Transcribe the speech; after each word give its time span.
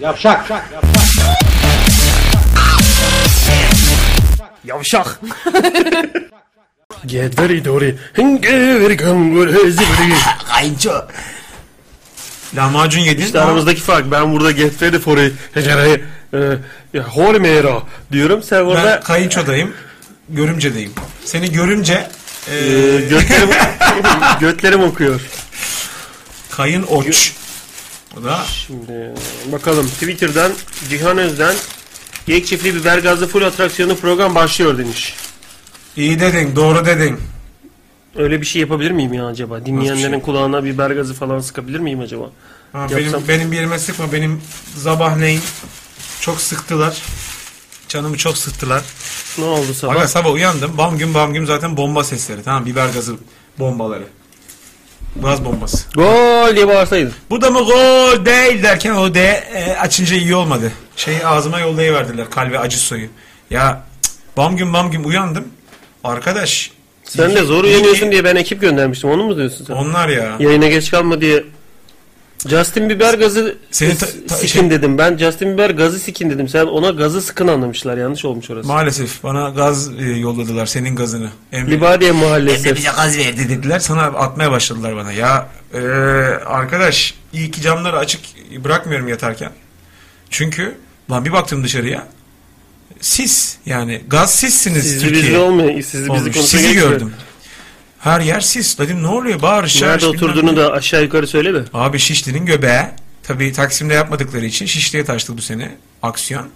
Yavşak. 0.00 0.50
Yavşak. 4.64 5.20
Get 7.06 7.38
very 7.38 7.64
dory. 7.64 7.94
Get 8.16 8.44
very 8.52 8.98
Kayınço. 10.48 10.92
Lahmacun 12.56 13.00
yedin. 13.00 13.22
İşte 13.22 13.40
aramızdaki 13.40 13.80
fark. 13.80 14.10
Ben 14.10 14.32
burada 14.32 14.50
get 14.50 14.82
it. 15.18 15.32
Hecerayı. 15.54 16.04
Ya 16.94 17.02
hormera 17.02 17.82
diyorum. 18.12 18.42
Sen 18.42 18.60
Ben 18.60 18.64
orada 18.64 19.00
kayınçodayım. 19.00 19.74
Görümcedeyim. 20.28 20.92
Seni 21.24 21.52
görünce 21.52 22.08
e, 22.48 22.56
e, 22.56 23.00
götlerim, 23.00 23.48
götlerim 24.40 24.82
okuyor. 24.82 25.20
kayın 26.50 26.82
oç. 26.82 27.32
O 28.20 28.24
da 28.24 28.44
Şimdi 28.66 29.10
bakalım 29.52 29.86
Twitter'dan 29.88 30.52
Cihan 30.90 31.18
Özden 31.18 31.54
Geyik 32.26 32.46
çiftliği 32.46 32.74
biber 32.74 32.98
gazlı 32.98 33.26
full 33.28 33.42
atraksiyonlu 33.42 33.96
program 33.96 34.34
başlıyor 34.34 34.78
demiş. 34.78 35.14
iyi 35.96 36.20
dedin, 36.20 36.56
doğru 36.56 36.86
dedin. 36.86 37.20
Öyle 38.16 38.40
bir 38.40 38.46
şey 38.46 38.60
yapabilir 38.62 38.90
miyim 38.90 39.12
ya 39.12 39.26
acaba? 39.26 39.66
Dinleyenlerin 39.66 40.10
şey? 40.12 40.20
kulağına 40.20 40.64
biber 40.64 40.90
gazı 40.90 41.14
falan 41.14 41.40
sıkabilir 41.40 41.78
miyim 41.80 42.00
acaba? 42.00 42.30
Ha, 42.72 42.78
Yapsam- 42.90 42.96
benim 42.98 43.28
benim 43.28 43.52
bir 43.52 43.56
yerime 43.56 43.78
sıkma. 43.78 44.12
Benim 44.12 44.42
sabahleyin 44.76 45.40
çok 46.20 46.40
sıktılar. 46.40 47.02
Canımı 47.90 48.16
çok 48.16 48.38
sıktılar. 48.38 48.82
Ne 49.38 49.44
oldu 49.44 49.74
sabah? 49.74 49.92
Aga 49.92 50.08
sabah 50.08 50.32
uyandım. 50.32 50.78
Bam 50.78 50.98
gün 50.98 51.14
bam 51.14 51.32
gün 51.34 51.44
zaten 51.44 51.76
bomba 51.76 52.04
sesleri. 52.04 52.42
Tamam 52.42 52.66
biber 52.66 52.88
gazı 52.88 53.14
bombaları. 53.58 54.04
Gaz 55.22 55.44
bombası. 55.44 55.86
Gol 55.94 56.56
diye 56.56 56.68
bağırsaydın. 56.68 57.12
Bu 57.30 57.40
da 57.40 57.50
mı 57.50 57.58
gol 57.58 58.24
değil 58.24 58.62
derken 58.62 58.90
o 58.90 59.14
de 59.14 59.44
e, 59.54 59.76
açınca 59.76 60.16
iyi 60.16 60.34
olmadı. 60.34 60.72
Şeyi 60.96 61.26
ağzıma 61.26 61.60
yollayıverdiler 61.60 62.30
kalbe 62.30 62.58
acı 62.58 62.78
soyu. 62.78 63.06
Ya 63.50 63.82
cık, 64.02 64.12
bam 64.36 64.56
gün 64.56 64.72
bam 64.72 64.90
gün 64.90 65.04
uyandım. 65.04 65.48
Arkadaş. 66.04 66.70
Sen 67.04 67.28
iyi 67.28 67.36
de 67.36 67.42
zor 67.42 67.64
iyi 67.64 67.74
uyanıyorsun 67.74 68.12
diye 68.12 68.24
ben 68.24 68.36
ekip 68.36 68.60
göndermiştim. 68.60 69.10
Onu 69.10 69.24
mu 69.24 69.36
diyorsun 69.36 69.64
sen? 69.64 69.74
Onlar 69.74 70.08
ya. 70.08 70.36
Yayına 70.38 70.68
geç 70.68 70.90
kalma 70.90 71.20
diye. 71.20 71.44
Justin 72.48 72.88
Bieber 72.90 73.14
gazı 73.14 73.58
Seni 73.70 73.96
ta- 73.98 74.06
ta- 74.28 74.36
sikin 74.36 74.60
şey- 74.60 74.70
dedim. 74.70 74.98
Ben 74.98 75.16
Justin 75.16 75.48
Bieber 75.48 75.70
gazı 75.70 75.98
sikin 75.98 76.30
dedim. 76.30 76.48
Sen 76.48 76.66
ona 76.66 76.90
gazı 76.90 77.22
sıkın 77.22 77.48
anlamışlar. 77.48 77.96
Yanlış 77.96 78.24
olmuş 78.24 78.50
orası. 78.50 78.68
Maalesef 78.68 79.22
bana 79.22 79.48
gaz 79.48 79.90
e, 80.00 80.04
yolladılar 80.04 80.66
senin 80.66 80.96
gazını. 80.96 81.30
Emre, 81.52 81.70
Libadiye 81.70 82.12
mahallesi. 82.12 82.68
Emre 82.68 82.76
bize 82.78 82.90
gaz 82.96 83.18
verdi 83.18 83.48
dediler. 83.48 83.78
Sana 83.78 84.02
atmaya 84.02 84.50
başladılar 84.50 84.96
bana. 84.96 85.12
Ya 85.12 85.48
e, 85.74 85.78
arkadaş 86.46 87.14
iyi 87.32 87.50
ki 87.50 87.62
camları 87.62 87.98
açık 87.98 88.20
bırakmıyorum 88.64 89.08
yatarken. 89.08 89.52
Çünkü 90.30 90.74
lan 91.10 91.24
bir 91.24 91.32
baktım 91.32 91.64
dışarıya. 91.64 92.06
Sis 93.00 93.56
yani 93.66 94.00
gaz 94.08 94.34
sizsiniz 94.34 94.82
Sizli 94.82 95.00
Türkiye. 95.00 95.22
bizli 95.24 95.38
olmuyor. 95.38 95.68
Olmuş. 95.70 96.32
konuşa 96.34 96.42
Sizi 96.42 96.74
gördüm. 96.74 97.12
Her 98.00 98.20
yer 98.20 98.40
sis. 98.40 98.78
Dedim 98.78 99.02
ne 99.02 99.06
oluyor? 99.06 99.42
Bağırış 99.42 99.82
Nerede 99.82 100.06
oturduğunu 100.06 100.56
da 100.56 100.72
aşağı 100.72 101.02
yukarı 101.02 101.26
söyle 101.26 101.54
de. 101.54 101.64
Abi 101.72 101.98
Şişli'nin 101.98 102.46
göbeği. 102.46 102.82
Tabii 103.22 103.52
Taksim'de 103.52 103.94
yapmadıkları 103.94 104.46
için 104.46 104.66
Şişli'ye 104.66 105.04
taştı 105.04 105.36
bu 105.36 105.42
sene 105.42 105.76
aksiyon. 106.02 106.48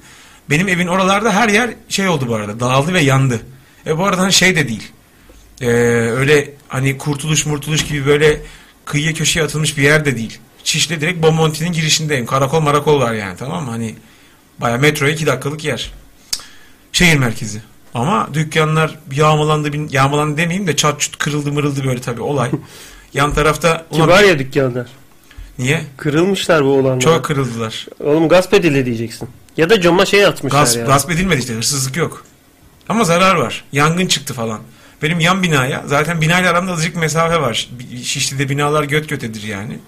Benim 0.51 0.69
evin 0.69 0.87
oralarda 0.87 1.35
her 1.35 1.49
yer 1.49 1.71
şey 1.89 2.09
oldu 2.09 2.29
bu 2.29 2.35
arada. 2.35 2.61
Dağıldı 2.61 2.93
ve 2.93 3.01
yandı. 3.01 3.41
E 3.87 3.99
bu 3.99 4.05
arada 4.05 4.23
hani 4.23 4.33
şey 4.33 4.57
de 4.57 4.69
değil. 4.69 4.93
Ee, 5.61 5.67
öyle 6.11 6.51
hani 6.69 6.99
kurtuluş 6.99 7.47
murtuluş 7.47 7.85
gibi 7.85 8.07
böyle 8.07 8.41
kıyıya 8.85 9.15
köşeye 9.15 9.43
atılmış 9.45 9.79
bir 9.79 9.83
yer 9.83 10.05
de 10.05 10.17
değil. 10.17 10.39
Şişli 10.65 11.01
direkt 11.01 11.23
Bomonti'nin 11.23 11.73
girişindeyim. 11.73 12.27
Karakol 12.27 12.61
marakol 12.61 13.01
var 13.01 13.15
yani 13.15 13.37
tamam 13.37 13.65
mı? 13.65 13.71
Hani 13.71 13.95
baya 14.59 14.79
metroya 14.79 15.13
iki 15.13 15.27
dakikalık 15.27 15.65
yer. 15.65 15.93
Şehir 16.93 17.19
merkezi. 17.19 17.63
Ama 17.95 18.29
dükkanlar 18.35 18.99
yağmalandı, 19.13 19.71
yağmalandı 19.95 20.37
demeyeyim 20.37 20.67
de 20.67 20.77
çat 20.77 21.01
çut 21.01 21.17
kırıldı 21.19 21.53
mırıldı 21.53 21.85
böyle 21.85 22.01
tabii 22.01 22.23
olay. 22.23 22.51
Yan 23.15 23.35
tarafta 23.35 23.87
ulan 23.91 24.03
Kibar 24.03 24.23
ya 24.25 24.39
dükkanlar. 24.39 24.87
niye? 25.59 25.81
Kırılmışlar 25.97 26.65
bu 26.65 26.69
olanlar. 26.69 27.01
Çok 27.01 27.25
kırıldılar. 27.25 27.87
Oğlum 28.01 28.29
gasp 28.29 28.55
edildi 28.55 28.87
diyeceksin. 28.87 29.29
Ya 29.57 29.71
da 29.71 29.81
cama 29.81 30.07
şey 30.07 30.27
atmışlar 30.27 30.61
Gasp, 30.61 30.79
ya. 30.79 30.85
gasp 30.85 31.11
edilmedi 31.11 31.41
işte 31.41 31.55
hırsızlık 31.55 31.97
yok. 31.97 32.25
Ama 32.89 33.05
zarar 33.05 33.35
var. 33.35 33.65
Yangın 33.73 34.07
çıktı 34.07 34.35
falan. 34.35 34.61
Benim 35.03 35.21
yan 35.21 35.43
binaya 35.43 35.83
zaten 35.87 36.21
binayla 36.21 36.51
aramda 36.51 36.73
azıcık 36.73 36.97
mesafe 36.97 37.41
var. 37.41 37.69
Şişli'de 38.03 38.49
binalar 38.49 38.85
göt 38.85 39.09
götedir 39.09 39.43
yani. 39.43 39.79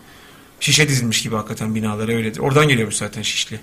Şişe 0.60 0.88
dizilmiş 0.88 1.22
gibi 1.22 1.36
hakikaten 1.36 1.74
binalar 1.74 2.08
öyledir. 2.08 2.40
Oradan 2.40 2.68
geliyormuş 2.68 2.96
zaten 2.96 3.22
Şişli. 3.22 3.60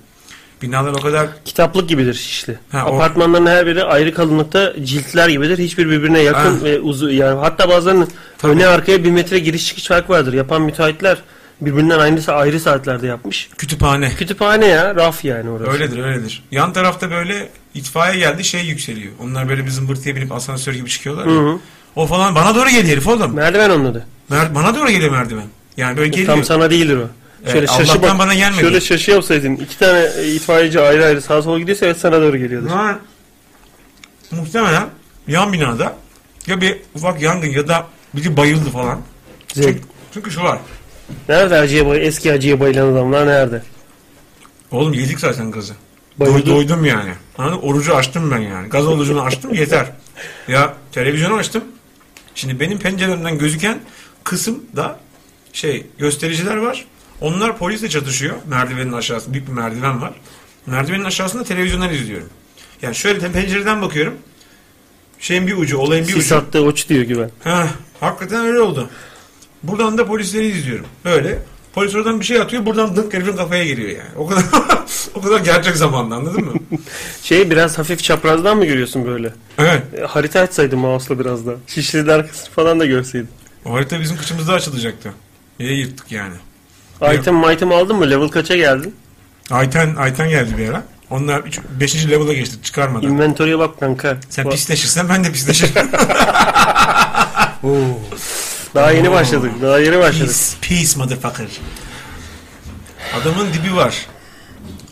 Binalar 0.63 0.91
o 0.91 1.01
kadar 1.01 1.27
Kitaplık 1.45 1.89
gibidir 1.89 2.13
Şişli. 2.13 2.57
Ha, 2.71 2.79
Apartmanların 2.79 3.45
her 3.45 3.67
biri 3.67 3.83
ayrı 3.83 4.13
kalınlıkta 4.13 4.73
ciltler 4.83 5.29
gibidir. 5.29 5.57
Hiçbir 5.57 5.89
birbirine 5.89 6.19
yakın 6.19 6.59
Ha. 6.59 6.63
ve 6.63 6.79
uzun 6.79 7.09
yani 7.09 7.39
hatta 7.39 7.69
bazen 7.69 8.07
Tabii. 8.37 8.51
öne 8.51 8.67
arkaya 8.67 9.03
bir 9.03 9.11
metre 9.11 9.39
giriş 9.39 9.67
çıkış 9.67 9.87
fark 9.87 10.09
vardır. 10.09 10.33
Yapan 10.33 10.61
müteahhitler 10.61 11.17
birbirinden 11.61 11.99
aynı 11.99 12.19
ayrı 12.27 12.59
saatlerde 12.59 13.07
yapmış. 13.07 13.49
kütüphane. 13.57 14.09
Kütüphane 14.09 14.65
ya, 14.65 14.95
raf 14.95 15.25
yani 15.25 15.49
orası. 15.49 15.71
Öyledir 15.71 16.03
öyledir. 16.03 16.43
Yan 16.51 16.73
tarafta 16.73 17.11
böyle 17.11 17.49
itfaiye 17.73 18.19
geldi 18.19 18.43
şey 18.43 18.61
yükseliyor. 18.65 19.11
Onlar 19.23 19.49
böyle 19.49 19.65
bir 19.65 19.69
zımbırtıya 19.71 20.15
binip 20.15 20.31
asansör 20.31 20.73
gibi 20.73 20.89
çıkıyorlar. 20.89 21.25
Hı 21.27 21.39
hı. 21.39 21.59
O 21.95 22.07
falan 22.07 22.35
bana 22.35 22.55
doğru 22.55 22.69
geliyor 22.69 22.85
herif 22.91 23.07
oğlum. 23.07 23.35
Merdiven 23.35 23.69
onun 23.69 23.85
adı. 23.85 24.05
Mer- 24.31 24.55
bana 24.55 24.75
doğru 24.75 24.89
geliyor 24.89 25.11
merdiven. 25.11 25.45
Yani 25.77 25.97
böyle 25.97 26.09
geliyor. 26.09 26.27
Tam 26.27 26.43
sana 26.43 26.69
değildir 26.69 26.97
o. 26.97 27.07
Evet, 27.43 27.53
Şöyle 27.53 27.67
şaşı 27.67 27.91
Allah'tan 27.91 28.01
bak- 28.01 28.19
bana 28.19 28.33
gelmedi. 28.33 28.61
Şöyle 28.61 28.81
şaşı 28.81 29.11
yapsaydın. 29.11 29.55
iki 29.55 29.79
tane 29.79 30.09
e, 30.17 30.27
itfaiyeci 30.27 30.79
ayrı 30.81 31.05
ayrı 31.05 31.21
sağa 31.21 31.41
sola 31.41 31.59
gidiyorsa 31.59 31.85
evet 31.85 31.97
sana 31.97 32.21
doğru 32.21 32.37
geliyordur. 32.37 32.69
Bunlar 32.69 32.95
muhtemelen 34.31 34.89
yan 35.27 35.53
binada 35.53 35.95
ya 36.47 36.61
bir 36.61 36.77
ufak 36.95 37.21
yangın 37.21 37.47
ya 37.47 37.67
da 37.67 37.87
biri 38.13 38.37
bayıldı 38.37 38.69
falan. 38.69 39.01
Çünkü, 39.47 39.81
çünkü 40.13 40.31
şu 40.31 40.41
var. 40.43 40.59
Nerede 41.29 41.55
acıya 41.55 41.87
bay 41.87 42.07
eski 42.07 42.31
acıya 42.33 42.59
bayılan 42.59 42.93
adamlar 42.93 43.27
nerede? 43.27 43.63
Oğlum 44.71 44.93
yedik 44.93 45.19
zaten 45.19 45.51
gazı. 45.51 45.73
Doy, 46.19 46.45
doydum 46.45 46.85
yani. 46.85 47.11
Anladın? 47.37 47.57
Orucu 47.57 47.95
açtım 47.95 48.31
ben 48.31 48.37
yani. 48.39 48.69
Gaz 48.69 48.87
orucunu 48.87 49.21
açtım 49.21 49.53
yeter. 49.59 49.85
Ya 50.47 50.73
televizyonu 50.91 51.35
açtım. 51.35 51.63
Şimdi 52.35 52.59
benim 52.59 52.79
penceremden 52.79 53.37
gözüken 53.37 53.79
kısımda 54.23 54.99
şey 55.53 55.87
göstericiler 55.97 56.57
var. 56.57 56.85
Onlar 57.23 57.57
polisle 57.57 57.89
çatışıyor. 57.89 58.35
Merdivenin 58.47 58.91
aşağısında 58.93 59.33
büyük 59.33 59.47
bir 59.47 59.53
merdiven 59.53 60.01
var. 60.01 60.13
Merdivenin 60.65 61.03
aşağısında 61.03 61.43
televizyondan 61.43 61.93
izliyorum. 61.93 62.29
Yani 62.81 62.95
şöyle 62.95 63.31
pencereden 63.31 63.81
bakıyorum. 63.81 64.13
Şeyin 65.19 65.47
bir 65.47 65.57
ucu, 65.57 65.77
olayın 65.77 66.07
bir 66.07 66.13
Sis 66.13 66.25
ucu. 66.25 66.35
attı 66.35 66.61
uç 66.61 66.89
diyor 66.89 67.03
güven. 67.03 67.31
Heh, 67.43 67.67
hakikaten 67.99 68.45
öyle 68.45 68.61
oldu. 68.61 68.89
Buradan 69.63 69.97
da 69.97 70.05
polisleri 70.05 70.47
izliyorum. 70.47 70.85
Böyle. 71.05 71.39
Polis 71.73 71.95
oradan 71.95 72.19
bir 72.19 72.25
şey 72.25 72.41
atıyor. 72.41 72.65
Buradan 72.65 72.95
dınk 72.95 73.13
herifin 73.13 73.35
kafaya 73.35 73.65
giriyor 73.65 73.89
yani. 73.89 74.09
O 74.17 74.27
kadar 74.27 74.43
o 75.15 75.21
kadar 75.21 75.39
gerçek 75.39 75.75
zamanda 75.75 76.15
anladın 76.15 76.45
mı? 76.45 76.53
Şey 77.23 77.49
biraz 77.49 77.77
hafif 77.77 78.03
çaprazdan 78.03 78.57
mı 78.57 78.65
görüyorsun 78.65 79.05
böyle? 79.05 79.33
Evet. 79.57 79.83
E, 79.97 80.01
harita 80.01 80.39
açsaydın 80.39 80.79
mouse'la 80.79 81.19
biraz 81.19 81.45
da. 81.45 81.55
Şişli'nin 81.67 82.07
arkasını 82.07 82.49
falan 82.49 82.79
da 82.79 82.85
görseydin. 82.85 83.29
O 83.65 83.73
harita 83.73 83.99
bizim 84.01 84.17
kıçımızda 84.17 84.53
açılacaktı. 84.53 85.13
İyi 85.59 85.79
yırttık 85.79 86.11
yani. 86.11 86.35
Item 87.11 87.51
item 87.51 87.71
aldın 87.71 87.95
mı? 87.95 88.09
Level 88.09 88.27
kaça 88.27 88.55
geldin? 88.55 88.95
Ayten, 89.51 89.95
Ayten 89.95 90.29
geldi 90.29 90.57
bir 90.57 90.69
ara. 90.69 90.83
Onlar 91.09 91.41
5. 91.79 92.07
level'a 92.09 92.33
geçti 92.33 92.55
çıkarmadan. 92.63 93.09
Inventory'e 93.09 93.59
bak 93.59 93.79
kanka. 93.79 94.17
Sen 94.29 94.45
Bak, 94.45 94.53
pisleşirsen 94.53 95.09
ben 95.09 95.23
de 95.23 95.31
pisleşirim. 95.31 95.71
Oo. 97.63 97.99
Daha 98.75 98.91
yeni 98.91 99.11
başladık. 99.11 99.51
Daha 99.61 99.79
yeni 99.79 99.99
başladık. 99.99 100.35
Peace, 100.61 100.75
peace 100.83 100.97
motherfucker. 100.99 101.47
Adamın 103.21 103.47
dibi 103.53 103.75
var. 103.75 104.05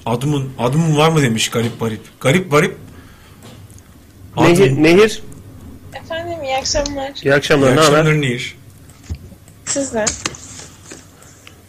Adımın, 0.05 0.49
adımın 0.59 0.97
var 0.97 1.09
mı 1.09 1.21
demiş 1.21 1.49
garip 1.49 1.79
garip. 1.79 2.01
Garip 2.21 2.51
garip. 2.51 2.77
Adım. 4.37 4.53
Nehir, 4.53 4.83
Nehir. 4.83 5.23
Efendim 5.93 6.43
iyi 6.43 6.55
akşamlar. 6.57 7.11
İyi 7.23 7.33
akşamlar. 7.33 7.67
İyi 7.67 7.75
Ne 7.75 7.81
haber? 7.81 7.99
akşamlar 7.99 8.21
Nehir. 8.21 8.55
Siz 9.65 9.93
de. 9.93 10.05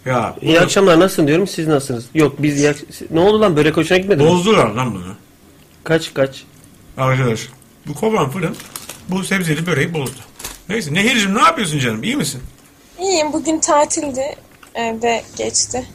Ya 0.06 0.36
İyi 0.40 0.60
akşamlar. 0.60 1.00
Nasılsın 1.00 1.26
diyorum. 1.26 1.46
Siz 1.46 1.68
nasılsınız? 1.68 2.04
Yok 2.14 2.34
biz 2.42 2.58
iyi 2.58 2.68
ak- 2.70 3.10
Ne 3.10 3.20
oldu 3.20 3.40
lan? 3.40 3.56
Börek 3.56 3.76
hoşuna 3.76 3.98
gitmedi 3.98 4.22
mi? 4.22 4.28
bozdular 4.28 4.66
lan 4.70 4.94
bunu. 4.94 5.14
Kaç 5.84 6.14
kaç? 6.14 6.44
Arkadaş 6.96 7.48
bu 7.86 7.94
kovan 7.94 8.30
fırın 8.30 8.56
bu 9.08 9.24
sebzeli 9.24 9.66
böreği 9.66 9.94
bozdu. 9.94 10.18
Neyse 10.68 10.94
Nehir'cim 10.94 11.34
ne 11.34 11.40
yapıyorsun 11.42 11.78
canım 11.78 12.02
iyi 12.02 12.16
misin? 12.16 12.42
İyiyim 13.00 13.32
bugün 13.32 13.58
tatildi. 13.60 14.36
Evde 14.74 15.22
geçti. 15.36 15.86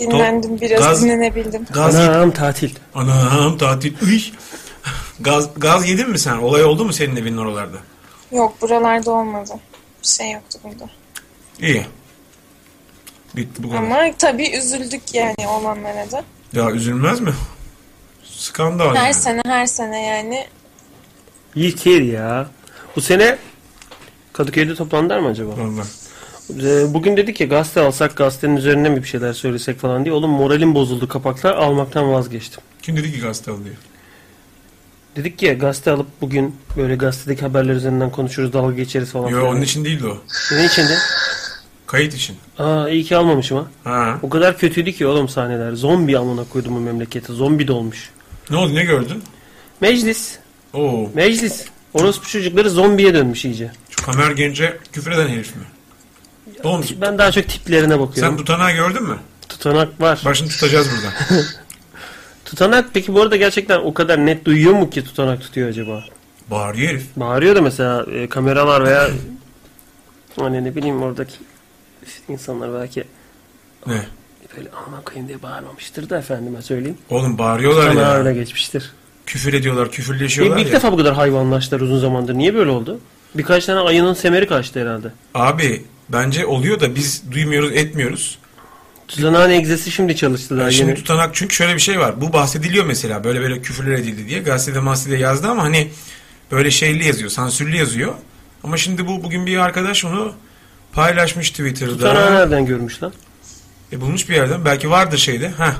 Dinlendim 0.00 0.60
biraz 0.60 0.80
Gaz- 0.80 1.02
dinlenebildim. 1.04 1.66
Gaz. 1.70 1.94
Anam 1.96 2.30
tatil. 2.30 2.74
Anam 2.94 3.58
tatil. 3.58 3.92
Üy. 4.02 4.20
Gaz, 5.20 5.48
gaz 5.56 5.88
yedin 5.88 6.10
mi 6.10 6.18
sen? 6.18 6.36
Olay 6.36 6.64
oldu 6.64 6.84
mu 6.84 6.92
senin 6.92 7.16
evinin 7.16 7.36
oralarda? 7.36 7.76
Yok 8.32 8.62
buralarda 8.62 9.10
olmadı. 9.10 9.52
Bir 10.02 10.06
şey 10.08 10.30
yoktu 10.32 10.58
burada. 10.64 10.90
İyi. 11.60 11.86
Bitti 13.38 13.62
bu 13.62 13.68
kadar. 13.70 13.82
Ama 13.82 13.98
tabii 14.18 14.50
üzüldük 14.56 15.02
yani 15.14 15.48
olanlara 15.48 16.10
da. 16.10 16.24
Ya 16.52 16.70
üzülmez 16.70 17.20
mi? 17.20 17.32
Skandal 18.24 18.94
Her 18.94 19.02
yani. 19.04 19.14
sene 19.14 19.40
her 19.46 19.66
sene 19.66 20.06
yani. 20.06 20.46
Yeter 21.54 22.00
ya. 22.02 22.46
Bu 22.96 23.00
sene 23.00 23.38
Kadıköy'de 24.32 24.74
toplandılar 24.74 25.18
mı 25.18 25.28
acaba? 25.28 25.50
Vallahi. 25.50 25.86
Ee, 26.62 26.94
Bugün 26.94 27.16
dedik 27.16 27.40
ya 27.40 27.46
gazete 27.46 27.80
alsak 27.80 28.16
gazetenin 28.16 28.56
üzerine 28.56 28.88
mi 28.88 29.02
bir 29.02 29.08
şeyler 29.08 29.32
söylesek 29.32 29.78
falan 29.78 30.04
diye. 30.04 30.14
Oğlum 30.14 30.30
moralim 30.30 30.74
bozuldu 30.74 31.08
kapaklar 31.08 31.54
almaktan 31.54 32.12
vazgeçtim. 32.12 32.60
Kim 32.82 32.96
dedi 32.96 33.12
ki 33.12 33.20
gazete 33.20 33.50
alıyor? 33.50 33.74
Dedik 35.16 35.42
ya 35.42 35.52
gazete 35.52 35.90
alıp 35.90 36.06
bugün 36.20 36.56
böyle 36.76 36.96
gazetedeki 36.96 37.40
haberler 37.42 37.74
üzerinden 37.74 38.10
konuşuruz 38.10 38.52
dalga 38.52 38.74
geçeriz 38.74 39.10
falan. 39.10 39.28
Yo 39.28 39.38
filan. 39.38 39.52
onun 39.52 39.60
için 39.62 39.84
değildi 39.84 40.06
o. 40.06 40.18
Ne 40.56 40.64
içindi? 40.64 40.92
Kayıt 41.88 42.14
için. 42.14 42.36
Aa 42.58 42.88
iyi 42.88 43.04
ki 43.04 43.16
almamışım 43.16 43.56
ha. 43.58 43.66
Ha. 43.90 44.18
O 44.22 44.28
kadar 44.28 44.58
kötüydü 44.58 44.92
ki 44.92 45.06
oğlum 45.06 45.28
sahneler. 45.28 45.72
Zombi 45.72 46.18
amına 46.18 46.44
koydum 46.44 46.76
bu 46.76 46.80
memlekete. 46.80 47.32
Zombi 47.32 47.68
dolmuş. 47.68 48.10
Ne 48.50 48.56
oldu 48.56 48.74
ne 48.74 48.84
gördün? 48.84 49.22
Meclis. 49.80 50.38
Oo. 50.74 51.10
Meclis. 51.14 51.64
Orospu 51.94 52.28
çocukları 52.28 52.70
zombiye 52.70 53.14
dönmüş 53.14 53.44
iyice. 53.44 53.72
Şu 53.90 54.04
Kamer 54.04 54.30
Gence 54.30 54.76
küfür 54.92 55.10
eden 55.10 55.28
herif 55.28 55.56
mi? 55.56 55.62
Oğlum 56.64 56.84
Ben 57.00 57.18
daha 57.18 57.32
çok 57.32 57.48
tiplerine 57.48 58.00
bakıyorum. 58.00 58.32
sen 58.32 58.36
tutanağı 58.36 58.72
gördün 58.72 59.02
mü? 59.02 59.16
Tutanak 59.48 60.00
var. 60.00 60.22
Başını 60.24 60.48
tutacağız 60.48 60.88
buradan. 60.90 61.44
Tutanak 62.44 62.90
peki 62.94 63.14
bu 63.14 63.22
arada 63.22 63.36
gerçekten 63.36 63.78
o 63.78 63.94
kadar 63.94 64.26
net 64.26 64.44
duyuyor 64.44 64.72
mu 64.72 64.90
ki 64.90 65.04
tutanak 65.04 65.40
tutuyor 65.40 65.68
acaba? 65.68 66.04
Bağırıyor 66.50 66.88
herif. 66.90 67.06
Bağırıyor 67.16 67.56
da 67.56 67.62
mesela 67.62 68.06
e, 68.12 68.28
kameralar 68.28 68.84
veya 68.84 69.08
hani 70.38 70.64
ne 70.64 70.76
bileyim 70.76 71.02
oradaki 71.02 71.34
insanlar 72.28 72.80
belki 72.80 73.04
Ne? 73.86 74.02
böyle 74.56 74.68
aman 74.86 75.02
koyayım 75.04 75.28
diye 75.28 75.42
bağırmamıştır 75.42 76.10
da 76.10 76.18
efendime 76.18 76.62
söyleyeyim. 76.62 76.98
Oğlum 77.10 77.38
bağırıyorlar 77.38 77.88
Tutanağa 77.90 78.08
ya. 78.08 78.14
öyle 78.18 78.34
geçmiştir. 78.34 78.92
Küfür 79.26 79.52
ediyorlar, 79.52 79.86
İlk, 79.86 79.92
küfürleşiyorlar 79.92 80.56
ilk 80.58 80.66
ya. 80.66 80.72
defa 80.72 80.92
bu 80.92 80.96
kadar 80.96 81.14
hayvanlaştılar 81.14 81.80
uzun 81.80 81.98
zamandır. 81.98 82.34
Niye 82.34 82.54
böyle 82.54 82.70
oldu? 82.70 83.00
Birkaç 83.34 83.66
tane 83.66 83.80
ayının 83.80 84.14
semeri 84.14 84.46
kaçtı 84.46 84.80
herhalde. 84.80 85.08
Abi 85.34 85.84
bence 86.08 86.46
oluyor 86.46 86.80
da 86.80 86.94
biz 86.94 87.22
duymuyoruz, 87.32 87.72
etmiyoruz. 87.72 88.38
Tutanağın 89.08 89.50
egzesi 89.50 89.90
şimdi 89.90 90.16
çalıştı 90.16 90.58
daha 90.58 90.70
Şimdi 90.70 90.90
yeni. 90.90 90.98
tutanak 90.98 91.34
çünkü 91.34 91.54
şöyle 91.54 91.74
bir 91.74 91.80
şey 91.80 91.98
var. 92.00 92.20
Bu 92.20 92.32
bahsediliyor 92.32 92.86
mesela 92.86 93.24
böyle 93.24 93.40
böyle 93.40 93.62
küfürler 93.62 93.92
edildi 93.92 94.28
diye. 94.28 94.38
Gazetede 94.40 94.80
mahsede 94.80 95.16
yazdı 95.16 95.48
ama 95.48 95.62
hani 95.62 95.90
böyle 96.52 96.70
şeyli 96.70 97.06
yazıyor, 97.06 97.30
sansürlü 97.30 97.76
yazıyor. 97.76 98.14
Ama 98.64 98.76
şimdi 98.76 99.06
bu 99.06 99.22
bugün 99.24 99.46
bir 99.46 99.56
arkadaş 99.58 100.04
onu 100.04 100.32
paylaşmış 100.92 101.50
Twitter'da. 101.50 101.92
Tutanağı 101.92 102.34
nereden 102.34 102.66
görmüş 102.66 103.02
lan? 103.02 103.12
E, 103.92 104.00
bulmuş 104.00 104.28
bir 104.28 104.34
yerden. 104.34 104.64
Belki 104.64 104.90
vardır 104.90 105.18
şeyde. 105.18 105.48
Heh. 105.58 105.72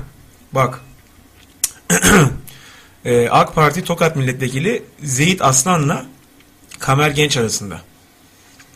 Bak. 0.51 0.81
e, 3.05 3.29
AK 3.29 3.55
Parti 3.55 3.83
Tokat 3.83 4.15
Milletvekili 4.15 4.83
Zeyit 5.03 5.41
Aslan'la 5.41 6.05
Kamer 6.79 7.09
Genç 7.09 7.37
arasında. 7.37 7.81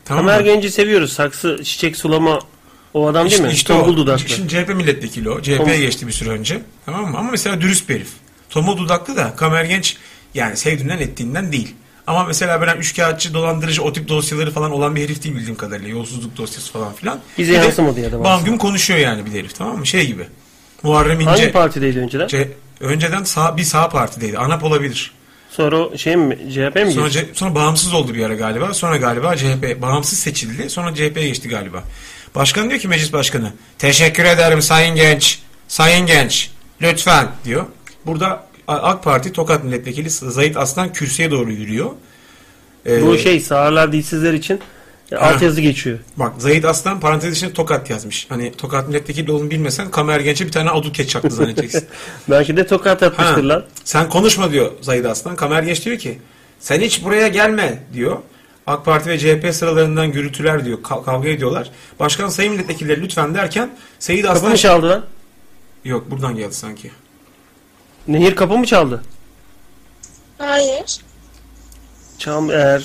Tamam 0.05 0.25
Kamer 0.25 0.39
mı? 0.39 0.45
Genci 0.45 0.71
seviyoruz. 0.71 1.13
Saksı, 1.13 1.59
çiçek 1.63 1.97
sulama 1.97 2.39
o 2.93 3.07
adam 3.07 3.23
değil 3.23 3.31
İşte, 3.33 3.47
mi? 3.47 3.53
işte 3.53 3.73
Tombul 3.73 3.93
o. 3.93 3.97
dudaklı. 3.97 4.29
Şimdi 4.29 4.49
CHP 4.49 4.69
milletvekili 4.75 5.29
o. 5.29 5.41
CHP'ye 5.41 5.57
Tombul. 5.57 5.73
geçti 5.73 6.07
bir 6.07 6.11
süre 6.11 6.29
önce. 6.29 6.61
Tamam 6.85 7.11
mı? 7.11 7.17
Ama 7.17 7.31
mesela 7.31 7.61
dürüst 7.61 7.89
bir 7.89 7.95
herif. 7.95 8.09
Tombul 8.49 8.77
dudaklı 8.77 9.15
da 9.15 9.35
Kamer 9.35 9.65
Genç 9.65 9.97
yani 10.33 10.57
sevdiğinden 10.57 10.97
ettiğinden 10.99 11.51
değil. 11.51 11.75
Ama 12.07 12.23
mesela 12.23 12.61
böyle 12.61 12.71
üçkağıtçı, 12.71 13.33
dolandırıcı, 13.33 13.83
o 13.83 13.93
tip 13.93 14.07
dosyaları 14.09 14.51
falan 14.51 14.71
olan 14.71 14.95
bir 14.95 15.03
herif 15.03 15.23
değil 15.23 15.35
bildiğim 15.35 15.55
kadarıyla. 15.55 15.89
Yolsuzluk 15.89 16.37
dosyası 16.37 16.71
falan 16.71 16.93
filan. 16.93 17.19
Bize 17.37 17.53
yansımadı 17.53 17.99
ya 17.99 18.11
da 18.11 18.39
gün 18.45 18.57
konuşuyor 18.57 18.99
yani 18.99 19.25
bir 19.25 19.31
herif 19.31 19.55
tamam 19.55 19.77
mı? 19.77 19.87
Şey 19.87 20.07
gibi. 20.07 20.27
Muharrem 20.83 21.19
İnce. 21.19 21.29
Hangi 21.29 21.51
partideydi 21.51 21.99
önceden? 21.99 22.27
Ce- 22.27 22.47
önceden 22.79 23.23
sağ, 23.23 23.57
bir 23.57 23.63
sağ 23.63 23.89
partideydi. 23.89 24.37
ANAP 24.37 24.63
olabilir. 24.63 25.11
Sonra 25.49 25.97
şey 25.97 26.15
mi? 26.15 26.37
CHP 26.53 26.75
mi 26.75 26.91
Sonra? 26.91 27.09
C- 27.09 27.29
sonra 27.33 27.55
bağımsız 27.55 27.93
oldu 27.93 28.13
bir 28.13 28.25
ara 28.25 28.35
galiba. 28.35 28.73
Sonra 28.73 28.97
galiba 28.97 29.37
CHP 29.37 29.81
bağımsız 29.81 30.19
seçildi. 30.19 30.69
Sonra 30.69 30.95
CHP'ye 30.95 31.27
geçti 31.27 31.49
galiba. 31.49 31.83
Başkan 32.35 32.69
diyor 32.69 32.79
ki 32.81 32.87
meclis 32.87 33.13
başkanı. 33.13 33.53
Teşekkür 33.77 34.25
ederim 34.25 34.61
sayın 34.61 34.95
genç. 34.95 35.39
Sayın 35.67 36.05
genç. 36.05 36.51
Lütfen 36.81 37.27
diyor. 37.45 37.65
Burada 38.05 38.43
AK 38.67 39.03
Parti 39.03 39.31
Tokat 39.31 39.63
Milletvekili 39.63 40.09
Zahit 40.09 40.57
Aslan 40.57 40.93
kürsüye 40.93 41.31
doğru 41.31 41.51
yürüyor. 41.51 41.91
Ee, 42.85 43.01
Bu 43.01 43.17
şey 43.17 43.39
sağırlar 43.39 43.91
dilsizler 43.91 44.33
için 44.33 44.59
alt 45.19 45.41
yazı 45.41 45.61
geçiyor. 45.61 45.99
Bak 46.17 46.33
Zahit 46.37 46.65
Aslan 46.65 46.99
parantez 46.99 47.37
içinde 47.37 47.53
Tokat 47.53 47.89
yazmış. 47.89 48.25
Hani 48.29 48.51
Tokat 48.51 48.87
Milletvekili 48.87 49.31
olduğunu 49.31 49.51
bilmesen 49.51 49.91
Kamer 49.91 50.19
Genç'e 50.19 50.45
bir 50.45 50.51
tane 50.51 50.69
aduket 50.69 51.09
çaktı 51.09 51.29
zannedeceksin. 51.31 51.85
Belki 52.29 52.57
de 52.57 52.67
tokat 52.67 53.03
atmıştır 53.03 53.43
Ha, 53.43 53.49
lan. 53.49 53.65
Sen 53.83 54.09
konuşma 54.09 54.51
diyor 54.51 54.71
Zahid 54.81 55.05
Aslan. 55.05 55.35
Kamer 55.35 55.63
Genç 55.63 55.85
diyor 55.85 55.97
ki 55.97 56.19
sen 56.59 56.81
hiç 56.81 57.03
buraya 57.03 57.27
gelme 57.27 57.83
diyor. 57.93 58.17
AK 58.67 58.85
Parti 58.85 59.09
ve 59.09 59.19
CHP 59.19 59.55
sıralarından 59.55 60.11
gürültüler 60.11 60.65
diyor. 60.65 60.77
Ka- 60.77 61.05
kavga 61.05 61.29
ediyorlar. 61.29 61.71
Başkan 61.99 62.29
sayın 62.29 62.53
milletvekilleri 62.53 63.01
lütfen 63.01 63.35
derken 63.35 63.69
Seyit 63.99 64.25
Aslan... 64.25 64.51
mı 64.51 64.57
çaldı 64.57 64.89
lan? 64.89 65.05
Yok 65.85 66.11
buradan 66.11 66.35
geldi 66.35 66.53
sanki. 66.53 66.91
Nehir 68.07 68.35
kapı 68.35 68.57
mı 68.57 68.65
çaldı? 68.65 69.03
Hayır. 70.37 70.97
Çam 72.17 72.51
eğer. 72.51 72.79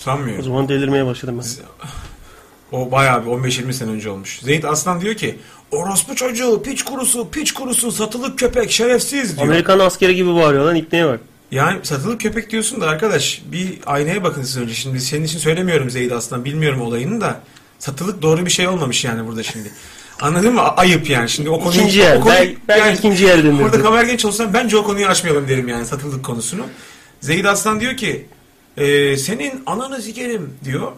O 0.00 0.02
Sanmıyorum. 0.02 0.44
zaman 0.44 0.68
delirmeye 0.68 1.06
başladım 1.06 1.40
ben. 1.42 1.64
O 2.78 2.90
bayağı 2.90 3.22
bir 3.26 3.30
15-20 3.30 3.72
sene 3.72 3.90
önce 3.90 4.10
olmuş. 4.10 4.40
Zeyt 4.42 4.64
Aslan 4.64 5.00
diyor 5.00 5.14
ki 5.14 5.38
orospu 5.70 6.14
çocuğu, 6.14 6.62
piç 6.62 6.82
kurusu, 6.82 7.30
piç 7.30 7.52
kurusu, 7.54 7.92
satılık 7.92 8.38
köpek, 8.38 8.70
şerefsiz 8.70 9.36
diyor. 9.36 9.46
Amerikan 9.48 9.78
askeri 9.78 10.14
gibi 10.14 10.34
bağırıyor 10.34 10.64
lan 10.64 10.74
ipneye 10.76 11.06
bak. 11.06 11.20
Yani 11.50 11.80
satılık 11.82 12.20
köpek 12.20 12.50
diyorsun 12.50 12.80
da 12.80 12.88
arkadaş 12.88 13.42
bir 13.52 13.78
aynaya 13.86 14.22
bakın 14.22 14.42
siz 14.42 14.56
önce. 14.58 14.74
Şimdi 14.74 15.00
senin 15.00 15.24
için 15.24 15.38
söylemiyorum 15.38 15.90
Zeyd 15.90 16.10
Aslan. 16.10 16.44
Bilmiyorum 16.44 16.80
olayını 16.80 17.20
da. 17.20 17.40
Satılık 17.78 18.22
doğru 18.22 18.46
bir 18.46 18.50
şey 18.50 18.68
olmamış 18.68 19.04
yani 19.04 19.26
burada 19.26 19.42
şimdi. 19.42 19.72
Anladın 20.20 20.54
mı? 20.54 20.60
Ayıp 20.62 21.10
yani. 21.10 21.28
Şimdi 21.28 21.50
o 21.50 21.60
konuyu... 21.60 21.80
İkinci 21.80 22.02
o 22.04 22.20
konuyu- 22.20 22.26
Belki, 22.26 22.56
belki 22.68 22.98
ikinci 22.98 23.26
el 23.28 23.44
denirdi. 23.44 23.62
Orada 23.64 23.82
kamer 23.82 24.04
genç 24.04 24.24
olsam 24.24 24.52
bence 24.54 24.76
o 24.76 24.84
konuyu 24.84 25.06
açmayalım 25.06 25.48
derim 25.48 25.68
yani 25.68 25.86
satılık 25.86 26.24
konusunu. 26.24 26.62
Zeyd 27.20 27.44
Aslan 27.44 27.80
diyor 27.80 27.96
ki 27.96 28.26
e, 28.76 29.16
senin 29.16 29.62
ananı 29.66 30.02
sikerim 30.02 30.54
diyor. 30.64 30.92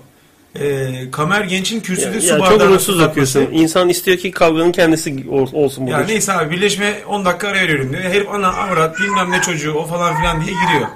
E, 0.61 0.91
kamer 1.11 1.41
gençin 1.41 1.81
kürsüde 1.81 2.15
Ya, 2.15 2.21
su 2.21 2.27
ya 2.27 2.39
çok 2.39 2.41
bardağına 2.51 2.71
ruhsuz 2.75 2.97
su 3.01 3.05
okuyorsun. 3.05 3.41
İnsan 3.53 3.89
istiyor 3.89 4.17
ki 4.19 4.31
kavganın 4.31 4.73
kendisi 4.73 5.25
ol- 5.31 5.53
olsun 5.53 5.87
burada. 5.87 6.01
Ya 6.01 6.07
neyse 6.07 6.33
abi 6.33 6.51
birleşme 6.51 6.95
10 7.09 7.25
dakika 7.25 7.49
ara 7.49 7.55
veriyorum 7.59 7.93
diyor. 7.93 8.03
Herif 8.03 8.29
ana 8.31 8.49
avrat 8.49 8.99
bilmem 9.01 9.31
ne 9.31 9.41
çocuğu 9.41 9.73
o 9.73 9.87
falan 9.87 10.17
filan 10.17 10.37
diye 10.45 10.57
giriyor. 10.67 10.89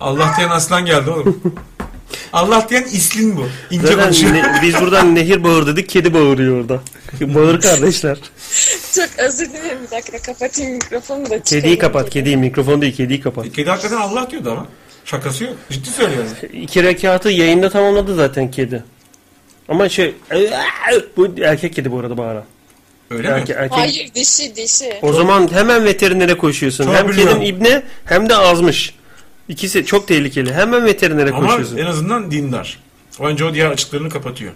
Allah 0.00 0.34
diyen 0.38 0.48
aslan 0.50 0.84
geldi 0.86 1.10
oğlum. 1.10 1.42
Allah 2.32 2.66
diyen 2.70 2.82
islin 2.82 3.36
bu. 3.36 3.46
İnce 3.70 3.86
Zaten 3.86 4.04
konuşuyor. 4.04 4.32
ne- 4.34 4.58
biz 4.62 4.74
buradan 4.80 5.14
nehir 5.14 5.44
bağır 5.44 5.66
dedik, 5.66 5.88
kedi 5.88 6.14
bağırıyor 6.14 6.60
orada. 6.60 6.80
Bağır 7.20 7.60
kardeşler. 7.60 8.18
Çok 8.94 9.08
özür 9.18 9.48
dilerim 9.50 9.78
bir 9.86 9.90
dakika 9.96 10.18
kapatayım 10.18 10.72
mikrofonu 10.72 11.20
da 11.20 11.24
çıkarayım. 11.24 11.44
Kediyi 11.44 11.78
kapat, 11.78 12.10
kediyi. 12.10 12.36
Mikrofon 12.36 12.82
değil, 12.82 12.96
kediyi 12.96 13.20
kapat. 13.20 13.52
Kedi 13.52 13.70
hakikaten 13.70 13.96
Allah 13.96 14.30
diyordu 14.30 14.50
ama. 14.50 14.66
Şakası 15.04 15.44
yok. 15.44 15.52
Ciddi 15.70 15.90
söylüyorum. 15.90 16.30
İki 16.52 16.82
rekatı 16.82 17.28
yayında 17.30 17.70
tamamladı 17.70 18.14
zaten 18.14 18.50
kedi. 18.50 18.84
Ama 19.68 19.88
şey... 19.88 20.14
Bu 21.16 21.28
erkek 21.42 21.74
kedi 21.74 21.92
bu 21.92 21.98
arada 21.98 22.18
bağıran. 22.18 22.44
Öyle 23.10 23.28
mi? 23.28 23.34
Erkek. 23.34 23.56
Hayır 23.70 24.10
dişi 24.14 24.56
dişi. 24.56 24.92
O 25.02 25.12
zaman 25.12 25.52
hemen 25.52 25.84
veterinere 25.84 26.36
koşuyorsun. 26.36 26.84
Çok 26.84 26.94
hem 26.94 27.08
biliyorum. 27.08 27.40
kedin 27.40 27.54
ibne 27.54 27.82
hem 28.04 28.28
de 28.28 28.36
azmış. 28.36 28.94
İkisi 29.50 29.84
çok 29.86 30.08
tehlikeli. 30.08 30.54
Hemen 30.54 30.84
veterinere 30.84 31.30
Ama 31.30 31.46
koşuyorsun. 31.46 31.76
en 31.76 31.86
azından 31.86 32.30
dindar. 32.30 32.78
Bence 33.22 33.44
o 33.44 33.54
diğer 33.54 33.70
açıklarını 33.70 34.08
kapatıyor. 34.08 34.52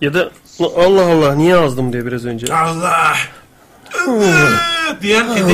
Ya 0.00 0.14
da 0.14 0.30
Allah 0.76 1.06
Allah 1.12 1.34
niye 1.34 1.56
azdım 1.56 1.92
diyor 1.92 2.06
biraz 2.06 2.24
önce. 2.26 2.54
Allah! 2.54 3.14
diyen 5.02 5.34
kedi. 5.34 5.52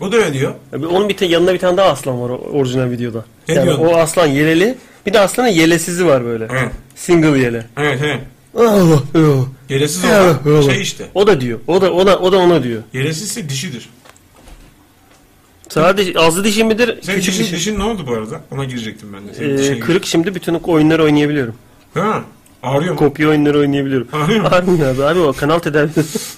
o 0.00 0.12
da 0.12 0.16
öyle 0.16 0.32
diyor. 0.32 0.54
Abi 0.76 0.86
Onun 0.86 1.08
bir 1.08 1.16
te- 1.16 1.26
yanında 1.26 1.54
bir 1.54 1.58
tane 1.58 1.76
daha 1.76 1.90
aslan 1.90 2.22
var 2.22 2.30
o- 2.30 2.38
orijinal 2.52 2.90
videoda. 2.90 3.24
Ne 3.48 3.54
yani 3.54 3.64
diyorsun? 3.64 3.84
o 3.84 3.96
aslan 3.96 4.26
yeleli. 4.26 4.78
Bir 5.06 5.12
de 5.12 5.20
aslanın 5.20 5.48
yelesizi 5.48 6.06
var 6.06 6.24
böyle. 6.24 6.48
Evet. 6.50 6.72
Single 6.94 7.38
yele. 7.38 7.66
Evet 7.76 7.98
evet. 8.04 8.20
Allah 8.58 9.02
Allah. 9.14 9.44
Yeresiz 9.68 10.04
olan 10.04 10.60
şey 10.62 10.80
işte. 10.82 11.04
O 11.14 11.26
da 11.26 11.40
diyor. 11.40 11.58
O 11.66 11.80
da 11.80 11.92
o 11.92 12.06
da 12.06 12.18
o 12.18 12.32
da 12.32 12.36
ona 12.38 12.62
diyor. 12.62 12.82
Yeresizse 12.92 13.48
dişidir. 13.48 13.88
Sadece 15.74 16.18
azı 16.18 16.44
dişi 16.44 16.64
midir? 16.64 16.98
Sen 17.02 17.14
küçük 17.14 17.32
dişin, 17.32 17.44
dişi. 17.44 17.56
dişin 17.56 17.78
ne 17.78 17.84
oldu 17.84 18.06
bu 18.06 18.12
arada? 18.14 18.40
Ona 18.50 18.64
girecektim 18.64 19.08
ben 19.12 19.28
de. 19.28 19.34
Senin 19.58 19.76
Ee, 19.76 19.80
kırık 19.80 20.06
şimdi 20.06 20.34
bütün 20.34 20.54
oyunları 20.54 21.02
oynayabiliyorum. 21.04 21.54
Ha, 21.94 22.22
ağrıyor 22.62 22.92
mu? 22.92 22.98
Kopya 22.98 23.28
oyunları 23.28 23.58
oynayabiliyorum. 23.58 24.08
Ağrıyor 24.12 24.40
mu? 24.40 24.48
Ağrımıyor 24.52 24.94
abi. 24.94 25.04
Abi 25.04 25.18
o 25.20 25.32
kanal 25.32 25.58
tedavisi. 25.58 26.02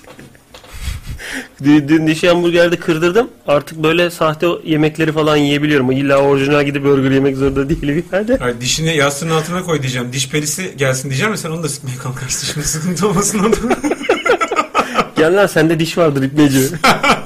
Dün, 1.65 1.89
dün 1.89 2.07
dişi 2.07 2.29
hamburgerde 2.29 2.77
kırdırdım. 2.77 3.29
Artık 3.47 3.83
böyle 3.83 4.11
sahte 4.11 4.47
yemekleri 4.65 5.13
falan 5.13 5.37
yiyebiliyorum. 5.37 5.91
İlla 5.93 6.19
orijinal 6.19 6.65
gidip 6.65 6.85
burger 6.85 7.11
yemek 7.11 7.37
zorunda 7.37 7.69
değilim 7.69 8.05
yani. 8.13 8.37
Hayır, 8.41 8.61
dişini 8.61 8.97
yastığın 8.97 9.31
altına 9.31 9.63
koy 9.63 9.83
diyeceğim. 9.83 10.13
Diş 10.13 10.29
perisi 10.29 10.75
gelsin 10.77 11.09
diyeceğim 11.11 11.33
ve 11.33 11.37
sen 11.37 11.51
onu 11.51 11.63
da 11.63 11.69
sıkmaya 11.69 11.97
kalkarsın. 11.99 12.47
Şimdi 12.53 12.69
sıkıntı 12.69 13.09
olmasın 13.09 13.39
orada. 13.39 13.57
Gel 15.17 15.37
lan 15.43 15.47
sende 15.47 15.81
diş 15.81 15.99
vardır 15.99 16.23
ipneci. 16.23 16.61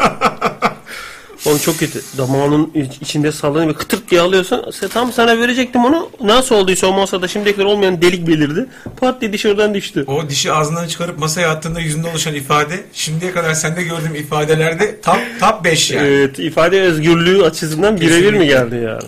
Oğlum 1.46 1.58
çok 1.58 1.78
kötü. 1.78 2.00
Damağının 2.18 2.70
iç- 2.74 2.98
içinde 3.00 3.32
sallanıyor 3.32 3.68
ve 3.74 3.74
kıtırt 3.78 4.10
diye 4.10 4.20
alıyorsun. 4.20 4.56
Se- 4.62 4.88
Tam 4.88 5.12
sana 5.12 5.38
verecektim 5.38 5.84
onu. 5.84 6.10
Nasıl 6.20 6.54
olduysa 6.54 6.86
o 6.86 6.92
masada 6.92 7.28
şimdiye 7.28 7.54
kadar 7.54 7.66
olmayan 7.66 8.02
delik 8.02 8.26
belirdi. 8.26 8.66
Pat 8.96 9.20
diye 9.20 9.32
dışarıdan 9.32 9.74
düştü. 9.74 10.04
o 10.06 10.28
dişi 10.28 10.52
ağzından 10.52 10.86
çıkarıp 10.88 11.18
masaya 11.18 11.50
attığında 11.50 11.80
yüzünde 11.80 12.08
oluşan 12.08 12.34
ifade 12.34 12.80
şimdiye 12.92 13.32
kadar 13.32 13.54
sende 13.54 13.82
gördüğüm 13.82 14.14
ifadelerde 14.14 15.00
top 15.00 15.18
top 15.40 15.64
5 15.64 15.90
yani. 15.90 16.08
Evet 16.08 16.38
ifade 16.38 16.80
özgürlüğü 16.82 17.44
açısından 17.44 17.96
birebir 18.00 18.16
mi 18.16 18.22
Kesinlikle. 18.22 18.46
geldi 18.46 18.74
yani? 18.84 19.02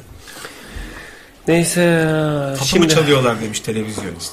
Neyse. 1.48 2.04
Kapımı 2.50 2.66
Şimdi 2.68 2.88
çalıyorlar 2.88 3.40
demiş 3.40 3.60
televizyonist. 3.60 4.32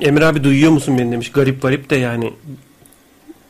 Emir 0.00 0.20
abi 0.22 0.44
duyuyor 0.44 0.70
musun 0.70 0.98
beni 0.98 1.12
demiş. 1.12 1.32
Garip 1.32 1.62
garip 1.62 1.90
de 1.90 1.96
yani. 1.96 2.32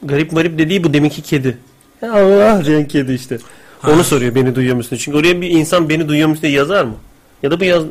Garip 0.02 0.34
garip 0.36 0.58
dediği 0.58 0.84
bu 0.84 0.94
deminki 0.94 1.22
kedi. 1.22 1.58
Allah 2.02 2.64
diyen 2.64 2.88
kedi 2.88 3.12
işte. 3.12 3.38
Onu 3.86 4.04
soruyor 4.04 4.34
beni 4.34 4.54
duyuyor 4.54 4.76
musun? 4.76 4.96
Çünkü 4.96 5.18
oraya 5.18 5.40
bir 5.40 5.50
insan 5.50 5.88
beni 5.88 6.08
duyuyor 6.08 6.28
musun 6.28 6.42
diye 6.42 6.52
yazar 6.52 6.84
mı? 6.84 6.94
Ya 7.42 7.50
da 7.50 7.60
bu 7.60 7.64
yaz... 7.64 7.84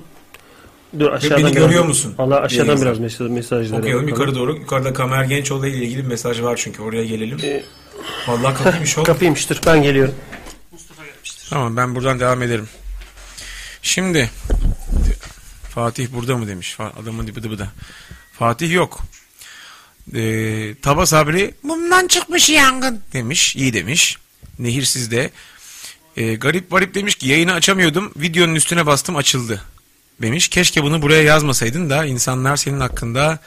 Dur 1.00 1.12
aşağıdan 1.12 1.38
beni 1.38 1.56
biraz- 1.56 1.68
görüyor 1.68 1.86
musun? 1.86 2.16
Allah 2.18 2.42
aşağıdan 2.42 2.78
diye 2.78 2.86
biraz 2.86 3.00
mesaj, 3.00 3.30
mesajları. 3.32 3.80
Okuyalım 3.80 4.08
bakalım. 4.08 4.20
yukarı 4.20 4.36
doğru. 4.36 4.56
Yukarıda 4.56 4.94
Kamer 4.94 5.24
Gençoğlu 5.24 5.68
ile 5.68 5.78
ilgili 5.78 6.04
bir 6.04 6.08
mesaj 6.08 6.42
var 6.42 6.56
çünkü 6.64 6.82
oraya 6.82 7.06
gelelim. 7.06 7.40
Ee, 7.44 7.64
Vallahi 8.28 8.64
kapıymış 8.64 8.98
o. 8.98 9.04
Kapıymıştır 9.04 9.62
ben 9.66 9.84
geliyorum. 9.84 10.14
Tamam 11.50 11.78
ben 11.78 11.96
buradan 11.96 12.20
devam 12.20 12.42
ederim. 12.42 12.68
Şimdi 13.82 14.30
Fatih 15.70 16.08
burada 16.14 16.38
mı 16.38 16.48
demiş. 16.48 16.78
Adamın 17.04 17.28
dibi 17.28 17.52
bıdı 17.52 17.68
Fatih 18.34 18.74
yok. 18.74 19.00
Ee, 20.16 20.76
Taba 20.82 21.06
Sabri 21.06 21.54
mumdan 21.64 22.08
çıkmış 22.08 22.50
yangın 22.50 23.02
demiş. 23.14 23.56
İyi 23.56 23.74
demiş. 23.74 24.18
Nehir 24.60 24.84
sizde. 24.84 25.32
Ee, 26.18 26.36
garip 26.36 26.72
varip 26.72 26.96
demiş 26.96 27.16
ki 27.16 27.28
yayını 27.28 27.54
açamıyordum. 27.54 28.12
Videonun 28.16 28.56
üstüne 28.56 28.86
bastım 28.86 29.16
açıldı. 29.16 29.64
Demiş. 30.22 30.48
Keşke 30.48 30.84
bunu 30.84 31.02
buraya 31.02 31.24
yazmasaydın 31.24 31.90
da 31.90 32.06
insanlar 32.06 32.58
senin 32.58 32.80
hakkında 32.80 33.40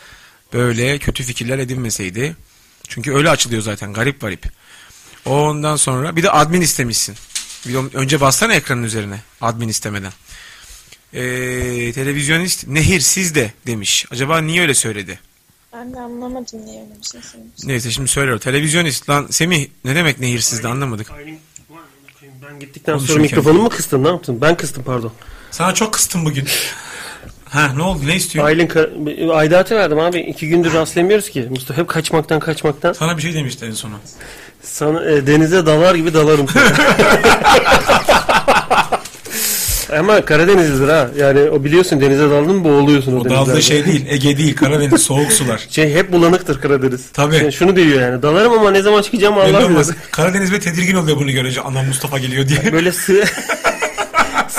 böyle 0.52 0.98
kötü 0.98 1.24
fikirler 1.24 1.58
edinmeseydi. 1.58 2.36
Çünkü 2.88 3.14
öyle 3.14 3.30
açılıyor 3.30 3.62
zaten 3.62 3.92
garip 3.92 4.22
varip. 4.22 4.46
Ondan 5.24 5.76
sonra 5.76 6.16
bir 6.16 6.22
de 6.22 6.30
admin 6.30 6.60
istemişsin. 6.60 7.16
De 7.66 7.78
önce 7.94 8.20
bassana 8.20 8.54
ekranın 8.54 8.82
üzerine 8.82 9.20
admin 9.40 9.68
istemeden. 9.68 10.12
Ee, 11.14 11.92
televizyonist 11.92 12.66
Nehir 12.66 13.00
sizde 13.00 13.52
demiş. 13.66 14.06
Acaba 14.10 14.40
niye 14.40 14.62
öyle 14.62 14.74
söyledi? 14.74 15.18
Ben 15.72 15.94
de 15.94 16.00
anlamadım 16.00 16.58
öyle 16.60 16.86
bir 17.02 17.06
şey. 17.06 17.20
Neyse 17.64 17.90
şimdi 17.90 18.08
söylüyor. 18.08 18.38
Televizyonist 18.38 19.10
lan 19.10 19.26
Semih 19.30 19.68
ne 19.84 19.94
demek 19.94 20.20
Nehir 20.20 20.38
sizde 20.40 20.68
anlamadık. 20.68 21.10
Ben 22.48 22.60
gittikten 22.60 22.92
sonra 22.92 22.98
Konuşurken. 22.98 23.22
mikrofonumu 23.22 23.62
mu 23.62 23.68
kıstın 23.68 24.04
ne 24.04 24.08
yaptın? 24.08 24.40
Ben 24.40 24.56
kıstım 24.56 24.82
pardon. 24.82 25.12
Sana 25.50 25.74
çok 25.74 25.92
kıstım 25.94 26.24
bugün. 26.24 26.44
ha 27.44 27.72
ne 27.76 27.82
oldu 27.82 28.00
ne 28.06 28.16
istiyor? 28.16 28.44
Aylin 28.44 28.66
ka- 28.66 29.32
aidatı 29.32 29.76
verdim 29.76 29.98
abi. 29.98 30.18
iki 30.20 30.48
gündür 30.48 30.72
rastlayamıyoruz 30.74 31.30
ki. 31.30 31.46
Mustafa 31.50 31.82
hep 31.82 31.88
kaçmaktan 31.88 32.40
kaçmaktan. 32.40 32.92
Sana 32.92 33.16
bir 33.16 33.22
şey 33.22 33.34
demişti 33.34 33.64
en 33.66 33.72
sonu. 33.72 33.94
Sana 34.62 35.10
e, 35.10 35.26
denize 35.26 35.66
dalar 35.66 35.94
gibi 35.94 36.14
dalarım. 36.14 36.46
Ama 39.98 40.24
Karadenizlidir 40.24 40.88
ha. 40.88 41.08
Yani 41.18 41.50
o 41.50 41.64
biliyorsun 41.64 42.00
denize 42.00 42.30
daldın 42.30 42.56
mı 42.56 42.64
boğuluyorsun 42.64 43.12
o, 43.12 43.20
O 43.20 43.24
denizlerde. 43.24 43.50
daldığı 43.50 43.62
şey 43.62 43.86
değil. 43.86 44.06
Ege 44.08 44.38
değil. 44.38 44.56
Karadeniz 44.56 45.02
soğuk 45.02 45.32
sular. 45.32 45.66
Şey 45.70 45.94
hep 45.94 46.12
bulanıktır 46.12 46.60
Karadeniz. 46.60 47.00
Tabii. 47.12 47.38
Şey, 47.38 47.50
şunu 47.50 47.76
diyor 47.76 48.00
yani. 48.00 48.22
Dalarım 48.22 48.52
ama 48.52 48.70
ne 48.70 48.82
zaman 48.82 49.02
çıkacağım 49.02 49.38
Allah 49.38 49.70
bilir. 49.70 49.86
Karadeniz 50.10 50.52
ve 50.52 50.60
tedirgin 50.60 50.94
oluyor 50.94 51.16
bunu 51.16 51.30
görünce. 51.30 51.60
Anam 51.60 51.86
Mustafa 51.86 52.18
geliyor 52.18 52.48
diye. 52.48 52.72
Böyle 52.72 52.92
sığ 52.92 53.24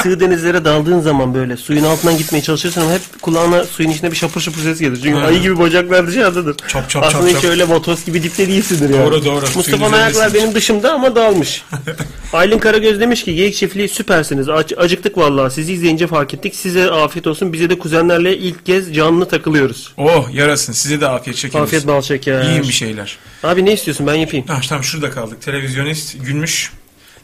sığ 0.04 0.20
denizlere 0.20 0.66
daldığın 0.66 1.00
zaman 1.00 1.34
böyle 1.34 1.58
suyun 1.58 1.84
altından 1.84 2.18
gitmeye 2.18 2.42
çalışıyorsun 2.42 2.82
ama 2.82 2.92
hep 2.92 3.02
kulağına 3.22 3.64
suyun 3.64 3.90
içinde 3.90 4.12
bir 4.12 4.16
şapır 4.16 4.42
şapır 4.42 4.62
ses 4.62 4.80
gelir. 4.80 5.00
Çünkü 5.04 5.20
Ha. 5.20 5.26
ayı 5.28 5.42
gibi 5.42 5.60
bacaklar 5.60 6.08
dışarıdadır. 6.08 6.56
Çop 6.68 6.90
çop 6.90 7.04
Aslında 7.04 7.24
çop 7.28 7.36
hiç 7.36 7.42
çop. 7.42 7.52
öyle 7.52 7.70
vatos 7.70 8.06
gibi 8.06 8.24
dipte 8.24 8.48
değilsindir 8.48 8.90
yani. 8.90 9.06
Doğru, 9.06 9.26
doğru. 9.26 9.46
Mustafa'nın 9.56 9.94
ayaklar 9.94 10.34
benim 10.34 10.56
dışımda 10.56 10.94
ama 10.94 11.16
dalmış. 11.16 11.64
Aylin 12.34 12.60
Karagöz 12.60 13.00
demiş 13.00 13.24
ki 13.24 13.36
geyik 13.36 13.56
çiftliği 13.56 13.90
süpersiniz. 13.90 14.48
Ac- 14.48 14.76
acıktık 14.78 15.18
vallahi. 15.18 15.54
Sizi 15.54 15.74
izleyince 15.74 16.08
fark 16.08 16.34
ettik. 16.34 16.56
Size 16.56 16.92
afiyet 16.92 17.28
olsun. 17.28 17.54
Bize 17.54 17.70
de 17.70 17.80
kuzenlerle 17.80 18.38
ilk 18.38 18.66
kez 18.66 18.96
canlı 18.96 19.28
takılıyoruz. 19.28 19.94
Oh 19.98 20.34
yarasın. 20.34 20.74
Size 20.74 21.02
de 21.02 21.08
afiyet 21.08 21.38
şeker. 21.38 21.60
Afiyet 21.62 21.88
bal 21.88 22.02
şeker. 22.02 22.44
Yiyin 22.44 22.64
bir 22.64 22.74
şeyler. 22.74 23.18
Abi 23.44 23.66
ne 23.66 23.74
istiyorsun 23.74 24.08
ben 24.08 24.14
yapayım. 24.14 24.46
Ah, 24.50 24.62
tamam 24.70 24.84
şurada 24.84 25.10
kaldık. 25.12 25.42
Televizyonist 25.42 26.16
gülmüş. 26.26 26.72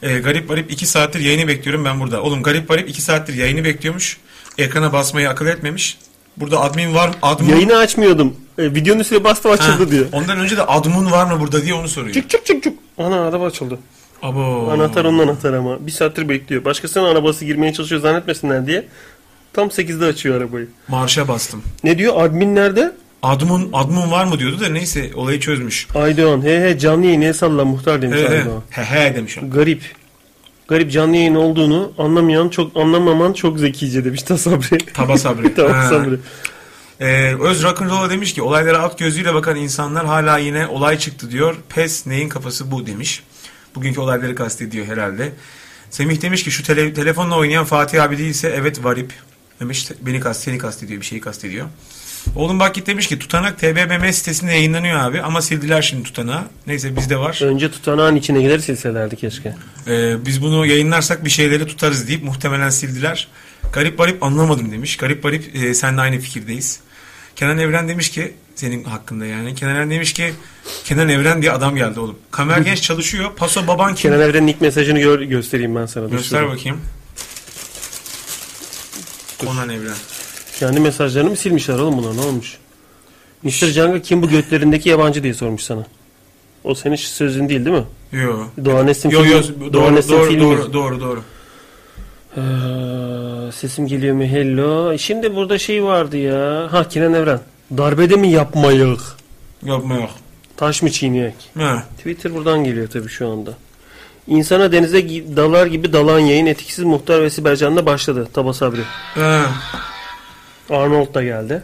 Ee, 0.02 0.18
garip 0.18 0.50
Varip 0.50 0.72
2 0.72 0.86
saattir 0.86 1.20
yayını 1.20 1.48
bekliyorum 1.48 1.84
ben 1.84 2.00
burada. 2.00 2.22
Oğlum 2.22 2.42
Garip 2.42 2.70
Varip 2.70 2.88
2 2.88 3.02
saattir 3.02 3.34
yayını 3.34 3.64
bekliyormuş. 3.64 4.18
Ekrana 4.58 4.92
basmayı 4.92 5.28
akıl 5.30 5.46
etmemiş. 5.46 5.98
Burada 6.36 6.60
admin 6.60 6.94
var 6.94 7.08
mı? 7.08 7.14
Admin... 7.22 7.48
Yayını 7.48 7.76
açmıyordum. 7.76 8.36
E, 8.58 8.74
videonun 8.74 9.00
üstüne 9.00 9.24
bastım 9.24 9.50
Ha, 9.50 9.56
açıldı 9.56 9.90
diyor. 9.90 10.06
Ondan 10.12 10.38
önce 10.38 10.56
de 10.56 10.62
admin 10.62 11.10
var 11.10 11.32
mı 11.32 11.40
burada 11.40 11.62
diye 11.62 11.74
onu 11.74 11.88
soruyor. 11.88 12.14
Çık 12.14 12.30
çık 12.30 12.46
çık 12.46 12.62
çık. 12.62 12.78
Ana 12.98 13.28
araba 13.28 13.46
açıldı. 13.46 13.78
Abo. 14.22 14.70
Anahtar 14.70 15.04
onun 15.04 15.18
anahtarı 15.18 15.58
ama. 15.58 15.86
Bir 15.86 15.92
saattir 15.92 16.28
bekliyor. 16.28 16.64
Başkasının 16.64 17.04
arabası 17.04 17.44
girmeye 17.44 17.72
çalışıyor 17.72 18.00
zannetmesinler 18.00 18.66
diye. 18.66 18.88
Tam 19.52 19.68
8'de 19.68 20.04
açıyor 20.04 20.36
arabayı. 20.36 20.68
Marşa 20.88 21.28
bastım. 21.28 21.62
Ne 21.84 21.98
diyor? 21.98 22.14
Admin 22.24 22.54
nerede? 22.54 22.92
Admin, 23.22 23.70
admin 23.72 24.10
var 24.10 24.24
mı 24.24 24.38
diyordu 24.38 24.60
da 24.60 24.68
neyse 24.68 25.10
olayı 25.14 25.40
çözmüş. 25.40 25.86
Aydoğan. 25.94 26.42
He 26.44 26.60
he 26.60 26.78
canlı 26.78 27.06
yayın 27.06 27.20
el 27.20 27.32
salla 27.32 27.64
muhtar 27.64 28.02
demiş 28.02 28.18
He 28.18 28.22
he, 28.28 28.28
Aydoğan. 28.38 28.62
he 28.70 28.84
he 28.84 29.14
demiş. 29.14 29.38
Garip. 29.42 29.82
Garip 30.68 30.92
canlı 30.92 31.16
yayın 31.16 31.34
olduğunu 31.34 31.92
anlamayan 31.98 32.48
çok 32.48 32.76
anlamaman 32.76 33.32
çok 33.32 33.58
zekice 33.58 34.04
demiş 34.04 34.22
Tasabri. 34.22 34.78
Taba 34.94 35.18
sabri. 35.18 35.54
Ha. 35.72 35.88
Sabri. 35.88 36.16
Ee, 37.00 37.34
Öz 37.40 37.62
Rock'n'Roll'a 37.62 38.10
demiş 38.10 38.34
ki 38.34 38.42
olaylara 38.42 38.78
alt 38.78 38.98
gözüyle 38.98 39.34
bakan 39.34 39.56
insanlar 39.56 40.06
hala 40.06 40.38
yine 40.38 40.66
olay 40.66 40.98
çıktı 40.98 41.30
diyor. 41.30 41.56
Pes 41.68 42.06
neyin 42.06 42.28
kafası 42.28 42.70
bu 42.70 42.86
demiş. 42.86 43.22
Bugünkü 43.74 44.00
olayları 44.00 44.34
kastediyor 44.34 44.86
herhalde. 44.86 45.32
Semih 45.90 46.22
demiş 46.22 46.44
ki 46.44 46.50
şu 46.50 46.62
tele- 46.62 46.94
telefonla 46.94 47.36
oynayan 47.36 47.64
Fatih 47.64 48.02
abi 48.02 48.18
değilse 48.18 48.48
evet 48.56 48.84
varip 48.84 49.12
demiş. 49.60 49.88
Beni 50.00 50.20
kast, 50.20 50.42
seni 50.42 50.58
kastediyor 50.58 51.00
bir 51.00 51.06
şeyi 51.06 51.20
kastediyor. 51.20 51.66
Oğlum 52.36 52.60
bak 52.60 52.74
git 52.74 52.86
demiş 52.86 53.06
ki 53.06 53.18
tutanak 53.18 53.58
TBMM 53.58 54.12
sitesinde 54.12 54.52
yayınlanıyor 54.52 54.98
abi 55.00 55.22
ama 55.22 55.42
sildiler 55.42 55.82
şimdi 55.82 56.02
tutanağı. 56.02 56.42
Neyse 56.66 56.96
bizde 56.96 57.16
var. 57.18 57.40
Önce 57.42 57.70
tutanağın 57.70 58.16
içine 58.16 58.42
gider 58.42 58.58
silselerdi 58.58 59.16
keşke. 59.16 59.54
Ee, 59.86 60.26
biz 60.26 60.42
bunu 60.42 60.66
yayınlarsak 60.66 61.24
bir 61.24 61.30
şeyleri 61.30 61.66
tutarız 61.66 62.08
deyip 62.08 62.24
muhtemelen 62.24 62.70
sildiler. 62.70 63.28
Garip 63.72 63.98
Barip 63.98 64.22
anlamadım 64.22 64.72
demiş. 64.72 64.96
Garip 64.96 65.24
Barip 65.24 65.56
e, 65.56 65.74
seninle 65.74 66.00
aynı 66.00 66.18
fikirdeyiz. 66.18 66.80
Kenan 67.36 67.58
Evren 67.58 67.88
demiş 67.88 68.10
ki 68.10 68.34
senin 68.54 68.84
hakkında 68.84 69.26
yani. 69.26 69.54
Kenan 69.54 69.76
Evren 69.76 69.90
demiş 69.90 70.12
ki 70.12 70.32
Kenan 70.84 71.08
Evren 71.08 71.42
diye 71.42 71.52
adam 71.52 71.76
geldi 71.76 72.00
oğlum. 72.00 72.18
Kamer 72.30 72.58
Genç 72.58 72.82
çalışıyor. 72.82 73.30
Paso 73.36 73.66
baban 73.66 73.94
kim? 73.94 74.10
Kenan 74.10 74.28
Evren'in 74.28 74.46
ilk 74.46 74.60
mesajını 74.60 75.00
gör- 75.00 75.20
göstereyim 75.20 75.74
ben 75.76 75.86
sana. 75.86 76.04
Dur 76.04 76.10
Göster 76.16 76.38
şurada. 76.38 76.52
bakayım. 76.54 76.80
Konan 79.38 79.68
Evren. 79.68 79.94
Kendi 80.58 80.80
mesajlarını 80.80 81.30
mı 81.30 81.36
silmişler 81.36 81.74
oğlum 81.78 81.96
bunlar 81.98 82.16
ne 82.16 82.20
olmuş? 82.20 82.58
Mr. 83.42 83.50
Jungle 83.50 84.02
kim 84.02 84.22
bu 84.22 84.28
götlerindeki 84.28 84.88
yabancı 84.88 85.22
diye 85.22 85.34
sormuş 85.34 85.62
sana. 85.62 85.86
O 86.64 86.74
senin 86.74 86.96
sözün 86.96 87.48
değil 87.48 87.64
değil 87.64 87.76
mi? 87.76 87.84
Yo. 88.12 88.38
Doğan 88.64 88.88
Esin 88.88 89.10
Yo 89.10 89.22
filmi- 89.22 89.32
yo 89.64 89.72
Doğan 89.72 89.90
doğru 89.90 89.98
Esin 89.98 90.12
doğru 90.12 90.28
filmi. 90.28 90.42
doğru 90.42 90.72
doğru 90.72 91.00
doğru. 91.00 91.22
Ee, 92.36 92.40
sesim 93.52 93.86
geliyor 93.86 94.14
mu? 94.14 94.22
Hello. 94.24 94.98
Şimdi 94.98 95.34
burada 95.36 95.58
şey 95.58 95.84
vardı 95.84 96.16
ya. 96.16 96.68
Ha 96.72 96.88
Kenan 96.88 97.14
Evren. 97.14 97.40
Darbede 97.76 98.16
mi 98.16 98.28
yapmayık? 98.30 99.00
Yapma 99.64 99.94
yok. 99.94 100.10
Taş 100.56 100.82
mı 100.82 100.90
çiğneyek? 100.90 101.34
Ha. 101.58 101.84
Twitter 101.98 102.34
buradan 102.34 102.64
geliyor 102.64 102.88
tabii 102.88 103.08
şu 103.08 103.28
anda. 103.28 103.50
İnsana 104.26 104.72
denize 104.72 105.08
dalar 105.36 105.66
gibi 105.66 105.92
dalan 105.92 106.18
yayın 106.20 106.46
etkisiz 106.46 106.84
muhtar 106.84 107.22
ve 107.22 107.30
Sibercan'da 107.30 107.86
başladı. 107.86 108.28
Taba 108.32 108.52
Sabri. 108.52 108.80
Ha. 109.14 109.46
Arnold 110.70 111.14
da 111.14 111.22
geldi. 111.22 111.62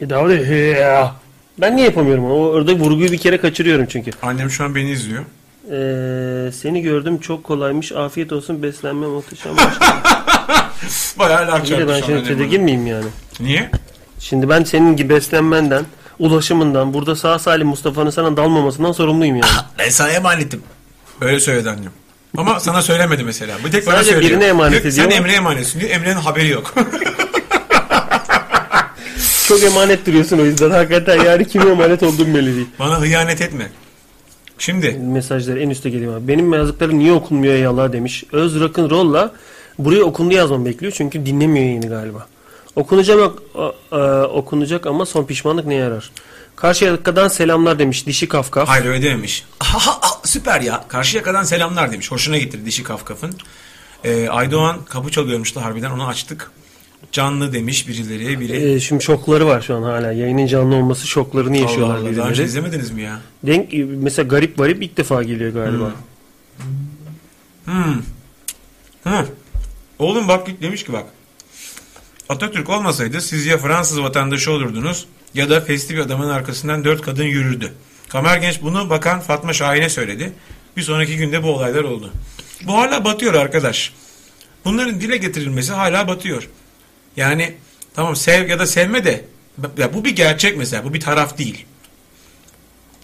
Bir 0.00 0.10
daha 0.10 0.28
da 0.28 0.32
"Hıya." 0.32 1.14
Ben 1.58 1.76
niye 1.76 1.86
yapamıyorum 1.86 2.24
onu? 2.24 2.32
O 2.34 2.38
orada 2.46 2.72
vurguyu 2.72 3.12
bir 3.12 3.18
kere 3.18 3.38
kaçırıyorum 3.40 3.86
çünkü. 3.86 4.10
Annem 4.22 4.50
şu 4.50 4.64
an 4.64 4.74
beni 4.74 4.90
izliyor. 4.90 5.24
Ee, 5.70 6.52
seni 6.52 6.82
gördüm 6.82 7.18
çok 7.18 7.44
kolaymış. 7.44 7.92
Afiyet 7.92 8.32
olsun 8.32 8.62
beslenme 8.62 9.06
muhteşem. 9.06 9.52
Bayağı 11.18 11.46
laf 11.48 11.70
İyi 11.70 11.78
de 11.78 11.88
ben 11.88 12.00
şimdi 12.00 12.24
tedirgin 12.24 12.62
miyim 12.62 12.86
yani? 12.86 13.06
Niye? 13.40 13.70
Şimdi 14.18 14.48
ben 14.48 14.64
senin 14.64 14.96
gibi 14.96 15.14
beslenmenden 15.14 15.84
ulaşımından, 16.18 16.94
burada 16.94 17.16
sağ 17.16 17.38
salim 17.38 17.66
Mustafa'nın 17.68 18.10
sana 18.10 18.36
dalmamasından 18.36 18.92
sorumluyum 18.92 19.36
yani. 19.36 19.50
Ben 19.78 19.88
sana 19.88 20.08
emanetim. 20.10 20.62
Öyle 21.20 21.40
söyledi 21.40 21.70
annem. 21.70 21.92
Ama 22.36 22.60
sana 22.60 22.82
söylemedi 22.82 23.24
mesela. 23.24 23.54
Bir 23.64 23.70
tek 23.72 23.86
bana 23.86 23.94
Sadece 23.94 24.10
söylüyor. 24.10 24.30
birine 24.30 24.44
emanet 24.46 24.72
Diyor 24.72 24.82
ki, 24.82 24.88
ediyor 24.88 25.04
Sen 25.04 25.10
ama- 25.10 25.18
Emre'ye 25.20 25.36
emanetsin 25.36 25.80
diyor. 25.80 25.90
Emre'nin 25.90 26.14
haberi 26.20 26.48
yok. 26.48 26.74
Çok 29.48 29.62
emanet 29.62 30.06
duruyorsun 30.06 30.38
o 30.38 30.44
yüzden 30.44 30.70
hakikaten 30.70 31.24
yani 31.24 31.48
kime 31.48 31.70
emanet 31.70 32.02
olduğum 32.02 32.26
belli 32.34 32.56
değil. 32.56 32.66
bana 32.78 33.00
hıyanet 33.00 33.40
etme. 33.40 33.70
Şimdi 34.58 34.90
Mesajlar 34.92 35.56
en 35.56 35.70
üstte 35.70 35.90
geliyor 35.90 36.16
abi. 36.16 36.28
Benim 36.28 36.52
yazdıklarım 36.52 36.98
niye 36.98 37.12
okunmuyor 37.12 37.54
ey 37.54 37.66
Allah 37.66 37.92
demiş. 37.92 38.24
Öz 38.32 38.60
Rock'n'Roll'la 38.60 39.32
buraya 39.78 40.04
okundu 40.04 40.34
yazmam 40.34 40.64
bekliyor 40.64 40.92
çünkü 40.96 41.26
dinlemiyor 41.26 41.66
yayını 41.66 41.88
galiba. 41.88 42.26
Okunacak, 42.76 43.30
okunacak 44.32 44.86
ama 44.86 45.06
son 45.06 45.24
pişmanlık 45.24 45.66
ne 45.66 45.74
yarar? 45.74 46.10
Karşıyaka'dan 46.56 47.28
selamlar 47.28 47.78
demiş 47.78 48.06
Dişi 48.06 48.28
Kafkaf. 48.28 48.68
hayır 48.68 48.84
öyle 48.84 49.02
dememiş. 49.02 49.44
Aha, 49.60 49.90
aha, 49.90 50.20
süper 50.24 50.60
ya. 50.60 50.84
Karşıyaka'dan 50.88 51.42
selamlar 51.42 51.92
demiş. 51.92 52.10
Hoşuna 52.12 52.38
gitti 52.38 52.66
dişi 52.66 52.82
kafkafın. 52.82 53.34
Ee, 54.04 54.28
Aydoğan 54.28 54.84
kapı 54.84 55.10
çalıyormuştu 55.10 55.60
harbiden 55.60 55.90
onu 55.90 56.06
açtık. 56.06 56.50
Canlı 57.12 57.52
demiş 57.52 57.88
birileri. 57.88 58.40
Biri 58.40 58.72
E, 58.72 58.80
şimdi 58.80 59.04
şokları 59.04 59.46
var 59.46 59.60
şu 59.60 59.74
an 59.76 59.82
hala. 59.82 60.12
Yayının 60.12 60.46
canlı 60.46 60.74
olması 60.74 61.06
şoklarını 61.06 61.56
yaşıyorlar 61.56 61.96
Allah 61.96 62.08
Allah, 62.08 62.16
daha 62.16 62.28
önce 62.28 62.32
birileri. 62.32 62.46
izlemediniz 62.48 62.90
mi 62.90 63.02
ya? 63.02 63.20
Denk, 63.42 63.72
mesela 63.88 64.28
garip 64.28 64.58
garip 64.58 64.82
ilk 64.82 64.96
defa 64.96 65.22
geliyor 65.22 65.52
galiba. 65.52 65.92
Hmm. 67.64 68.02
Hı. 69.04 69.26
Oğlum 69.98 70.28
bak 70.28 70.62
demiş 70.62 70.84
ki 70.84 70.92
bak. 70.92 71.04
Atatürk 72.28 72.70
olmasaydı 72.70 73.20
siz 73.20 73.46
ya 73.46 73.58
Fransız 73.58 74.02
vatandaşı 74.02 74.50
olurdunuz 74.52 75.06
ya 75.34 75.50
da 75.50 75.60
fesli 75.60 75.94
bir 75.94 76.00
adamın 76.00 76.28
arkasından 76.28 76.84
dört 76.84 77.02
kadın 77.02 77.24
yürürdü. 77.24 77.72
Kamer 78.08 78.36
Genç 78.38 78.62
bunu 78.62 78.90
bakan 78.90 79.20
Fatma 79.20 79.52
Şahin'e 79.52 79.88
söyledi. 79.88 80.32
Bir 80.76 80.82
sonraki 80.82 81.16
günde 81.16 81.42
bu 81.42 81.48
olaylar 81.48 81.84
oldu. 81.84 82.12
Bu 82.66 82.72
hala 82.72 83.04
batıyor 83.04 83.34
arkadaş. 83.34 83.92
Bunların 84.64 85.00
dile 85.00 85.16
getirilmesi 85.16 85.72
hala 85.72 86.08
batıyor. 86.08 86.48
Yani 87.16 87.54
tamam 87.94 88.16
sev 88.16 88.48
ya 88.48 88.58
da 88.58 88.66
sevme 88.66 89.04
de 89.04 89.24
ya 89.78 89.94
bu 89.94 90.04
bir 90.04 90.16
gerçek 90.16 90.56
mesela 90.56 90.84
bu 90.84 90.94
bir 90.94 91.00
taraf 91.00 91.38
değil. 91.38 91.66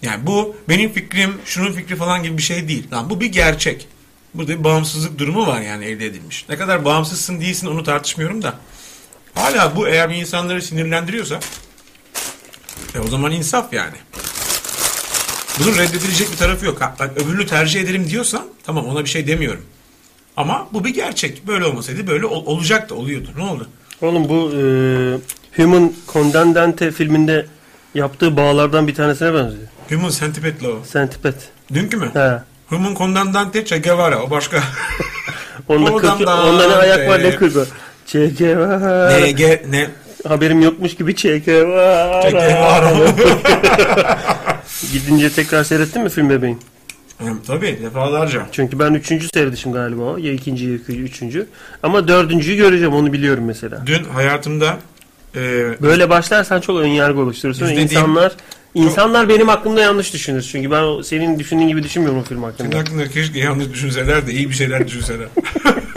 Yani 0.01 0.27
bu 0.27 0.55
benim 0.69 0.93
fikrim, 0.93 1.37
şunun 1.45 1.71
fikri 1.73 1.95
falan 1.95 2.23
gibi 2.23 2.37
bir 2.37 2.43
şey 2.43 2.67
değil. 2.67 2.87
Lan 2.91 3.09
bu 3.09 3.21
bir 3.21 3.25
gerçek. 3.25 3.87
Burada 4.33 4.59
bir 4.59 4.63
bağımsızlık 4.63 5.19
durumu 5.19 5.47
var 5.47 5.61
yani 5.61 5.85
elde 5.85 6.05
edilmiş. 6.05 6.45
Ne 6.49 6.57
kadar 6.57 6.85
bağımsızsın 6.85 7.41
değilsin 7.41 7.67
onu 7.67 7.83
tartışmıyorum 7.83 8.41
da. 8.41 8.59
Hala 9.35 9.75
bu 9.75 9.87
eğer 9.87 10.09
bir 10.09 10.15
insanları 10.15 10.61
sinirlendiriyorsa 10.61 11.39
e 12.95 12.99
o 12.99 13.07
zaman 13.07 13.31
insaf 13.31 13.73
yani. 13.73 13.95
Bunun 15.59 15.77
reddedilecek 15.77 16.31
bir 16.31 16.37
tarafı 16.37 16.65
yok. 16.65 16.81
Ha, 16.81 16.95
bak, 16.99 17.17
öbürünü 17.17 17.47
tercih 17.47 17.81
ederim 17.81 18.09
diyorsan 18.09 18.47
tamam 18.65 18.85
ona 18.87 19.03
bir 19.05 19.09
şey 19.09 19.27
demiyorum. 19.27 19.65
Ama 20.37 20.67
bu 20.73 20.85
bir 20.85 20.89
gerçek. 20.89 21.47
Böyle 21.47 21.65
olmasaydı 21.65 22.07
böyle 22.07 22.25
ol- 22.25 22.45
olacaktı, 22.45 22.95
oluyordu. 22.95 23.29
Ne 23.37 23.43
oldu? 23.43 23.69
Oğlum 24.01 24.29
bu 24.29 24.51
e, 24.51 24.61
Human 25.61 25.93
Condendente 26.13 26.91
filminde 26.91 27.45
yaptığı 27.95 28.37
bağlardan 28.37 28.87
bir 28.87 28.95
tanesine 28.95 29.33
benziyor. 29.33 29.63
Human 29.89 30.09
Centipede 30.09 30.67
o. 30.67 30.83
Sentipet. 30.85 31.35
Dünkü 31.73 31.97
mü? 31.97 32.09
He. 32.13 32.31
Human 32.67 32.95
Condandante 32.95 33.65
Che 33.65 33.77
Guevara. 33.77 34.23
O 34.23 34.29
başka. 34.29 34.57
Onda, 35.67 35.95
kırk, 35.97 36.27
da- 36.27 36.43
onda 36.43 36.67
ne 36.67 36.75
ayak 36.75 37.09
var 37.09 37.23
ne 37.23 37.35
kırk 37.35 37.55
var. 37.55 37.67
Che 38.07 38.27
Guevara. 38.27 39.09
ne, 39.19 39.31
ge, 39.31 39.65
ne? 39.69 39.87
Haberim 40.27 40.61
yokmuş 40.61 40.95
gibi 40.95 41.15
Che 41.15 41.37
Guevara. 41.39 42.21
Che 42.21 42.31
Guevara. 42.31 42.91
Gidince 44.91 45.29
tekrar 45.33 45.63
seyrettin 45.63 46.01
mi 46.03 46.09
film 46.09 46.29
bebeğin? 46.29 46.59
Tabii 47.47 47.79
defalarca. 47.83 48.47
Çünkü 48.51 48.79
ben 48.79 48.93
üçüncü 48.93 49.27
seyredişim 49.33 49.71
galiba 49.71 50.01
o. 50.01 50.17
Ya 50.17 50.31
ikinci 50.33 50.65
ya 50.65 50.73
üçüncü. 50.87 51.47
Ama 51.83 52.07
dördüncüyü 52.07 52.57
göreceğim 52.57 52.93
onu 52.93 53.13
biliyorum 53.13 53.43
mesela. 53.45 53.83
Dün 53.85 54.03
hayatımda 54.03 54.77
e, 55.35 55.39
Böyle 55.81 56.09
başlarsan 56.09 56.61
çok 56.61 56.79
ön 56.79 56.87
yargı 56.87 57.19
oluşturursun. 57.19 57.65
İzlediğim- 57.65 57.81
İnsanlar 57.83 58.31
insanlar 58.73 59.29
benim 59.29 59.47
hakkımda 59.47 59.81
yanlış 59.81 60.13
düşünür. 60.13 60.41
Çünkü 60.51 60.71
ben 60.71 60.81
o 60.83 61.03
senin 61.03 61.39
düşündüğün 61.39 61.67
gibi 61.67 61.83
düşünmüyorum 61.83 62.19
o 62.19 62.23
film 62.23 62.37
senin 62.37 62.51
hakkında. 62.51 62.77
hakkında 62.77 63.07
keşke 63.09 63.39
yanlış 63.39 63.69
düşünseler 63.73 64.27
de 64.27 64.31
iyi 64.33 64.49
bir 64.49 64.55
şeyler 64.55 64.87
düşünseler. 64.87 65.27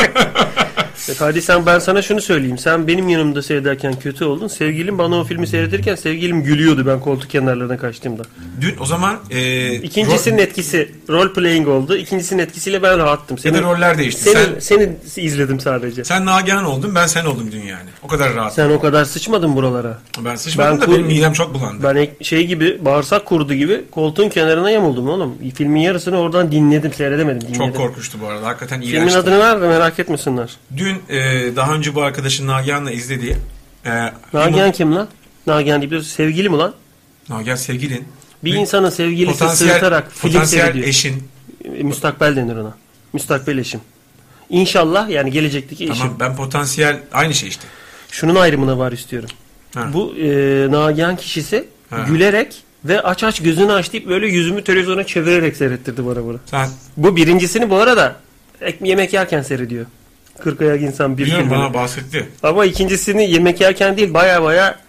E 1.09 1.41
sen 1.41 1.67
ben 1.67 1.79
sana 1.79 2.03
şunu 2.03 2.21
söyleyeyim. 2.21 2.59
Sen 2.59 2.87
benim 2.87 3.09
yanımda 3.09 3.43
seyrederken 3.43 3.95
kötü 3.99 4.25
oldun. 4.25 4.49
Sevgilim 4.49 4.99
bana 4.99 5.17
o 5.17 5.25
filmi 5.25 5.47
seyretirken 5.47 5.95
sevgilim 5.95 6.43
gülüyordu 6.43 6.87
ben 6.87 7.01
koltuk 7.01 7.31
kenarlarına 7.31 7.77
kaçtığımda. 7.79 8.23
Dün 8.61 8.75
o 8.81 8.87
zaman 8.87 9.17
e, 9.31 9.75
İkincisinin 9.75 10.39
etkisi 10.39 10.93
role 11.09 11.33
playing 11.33 11.69
oldu. 11.69 11.97
İkincisinin 11.97 12.43
etkisiyle 12.43 12.83
ben 12.83 12.99
rahattım. 12.99 13.37
ya 13.45 13.53
da 13.53 13.57
Senin, 13.59 13.69
roller 13.69 13.99
değişti. 13.99 14.21
senin, 14.23 14.35
Sen, 14.61 14.61
seni 14.61 15.25
izledim 15.27 15.61
sadece. 15.61 16.05
sen 16.05 16.27
Nagihan 16.27 16.65
oldun 16.65 16.95
ben 16.95 17.07
sen 17.07 17.25
oldum 17.25 17.49
dün 17.53 17.63
yani. 17.63 17.89
O 18.03 18.07
kadar 18.09 18.35
rahat. 18.35 18.55
Sen 18.55 18.71
o 18.71 18.81
kadar 18.81 19.05
sıçmadın 19.05 19.57
buralara. 19.57 19.99
ben 20.25 20.37
sıçmadım 20.37 20.73
Ben 20.73 20.81
da 20.81 20.85
kur- 20.87 20.93
benim 20.95 21.07
midem 21.07 21.33
çok 21.33 21.55
bulandı. 21.55 21.83
Ben 21.83 22.09
şey 22.25 22.47
gibi 22.47 22.85
bağırsak 22.85 23.25
kurdu 23.27 23.55
gibi 23.55 23.85
koltuğun 23.91 24.29
kenarına 24.29 24.71
yamuldum 24.71 25.09
oğlum. 25.09 25.35
Filmin 25.55 25.81
yarısını 25.81 26.19
oradan 26.19 26.53
dinledim, 26.53 26.93
seyredemedim. 26.93 27.41
Dinledim. 27.41 27.67
çok 27.67 27.77
korkmuştu 27.77 28.19
bu 28.23 28.27
arada. 28.27 28.47
Hakikaten 28.47 28.81
Filmin 28.81 28.97
iğrençti. 28.97 29.19
adını 29.19 29.39
ver 29.39 29.61
de 29.63 29.69
merak 29.69 29.99
etmesinler. 29.99 30.57
Dün 30.77 30.96
e, 31.09 31.17
daha 31.57 31.75
önce 31.75 31.95
bu 31.95 32.03
arkadaşın 32.03 32.47
Nagihan'la 32.47 32.91
izlediği 32.91 33.37
e, 33.87 34.13
Nagihan 34.33 34.73
kim 34.73 34.95
lan? 34.95 35.09
Nagihan 35.47 35.81
deyip 35.81 35.91
duruyorsun. 35.91 36.11
sevgili 36.17 36.49
mi 36.49 36.57
lan? 36.57 36.75
Nagihan 37.29 37.57
sevgilin. 37.57 38.05
Bir 38.45 38.53
Ve 38.55 38.57
insanın 38.57 38.91
sevgilisi 38.91 39.39
potansiyel, 39.39 39.73
sırıtarak 39.73 40.13
film 40.13 40.45
seyrediyor. 40.45 40.87
eşin. 40.87 41.29
E, 41.65 41.69
Müstakbel 41.83 42.37
denir 42.37 42.57
ona. 42.57 42.75
Müstakbel 43.13 43.59
eşim. 43.59 43.81
İnşallah 44.51 45.09
yani 45.09 45.31
gelecekteki 45.31 45.85
eşim. 45.85 45.97
Tamam 45.99 46.17
ben 46.21 46.37
potansiyel 46.37 47.01
aynı 47.13 47.35
şey 47.35 47.49
işte. 47.49 47.65
Şunun 48.11 48.35
ayrımına 48.35 48.79
var 48.79 48.93
istiyorum. 48.93 49.29
Ha. 49.75 49.89
Bu 49.93 50.15
e, 50.17 50.27
Nagihan 50.71 51.17
kişisi 51.17 51.65
Ha. 51.91 52.05
gülerek 52.09 52.63
ve 52.85 53.01
aç 53.01 53.25
aç 53.25 53.43
gözünü 53.43 53.73
aç 53.73 53.93
deyip 53.93 54.09
böyle 54.09 54.27
yüzümü 54.29 54.65
televizyona 54.65 55.05
çevirerek 55.05 55.57
seyrettirdi 55.57 56.07
bana 56.07 56.25
bunu. 56.25 56.39
Sen 56.47 56.69
Bu 56.97 57.17
birincisini 57.17 57.71
bu 57.71 57.77
arada 57.77 58.17
ek, 58.61 58.79
yemek 58.85 59.13
yerken 59.13 59.43
seyrediyor. 59.43 59.87
Kırk 60.43 60.61
ayak 60.61 60.83
insan 60.83 61.19
bir 61.19 61.25
biliyorum 61.25 61.45
filmini. 61.49 61.61
bana 61.65 61.75
bahsetti. 61.75 62.29
Ama 62.43 62.65
ikincisini 62.65 63.31
yemek 63.31 63.61
yerken 63.61 63.97
değil 63.97 64.15
baya 64.15 64.43
baya 64.43 64.81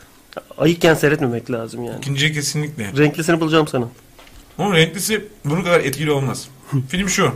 ayıkken 0.58 0.94
seyretmemek 0.94 1.52
lazım 1.52 1.84
yani. 1.86 1.98
İkinciye 1.98 2.32
kesinlikle. 2.32 2.92
Renklisini 2.98 3.40
bulacağım 3.40 3.68
sana. 3.68 3.88
Ama 4.58 4.76
renklisi 4.76 5.26
bunun 5.46 5.64
kadar 5.64 5.80
etkili 5.80 6.12
olmaz. 6.12 6.48
Film 6.90 7.10
şu. 7.10 7.32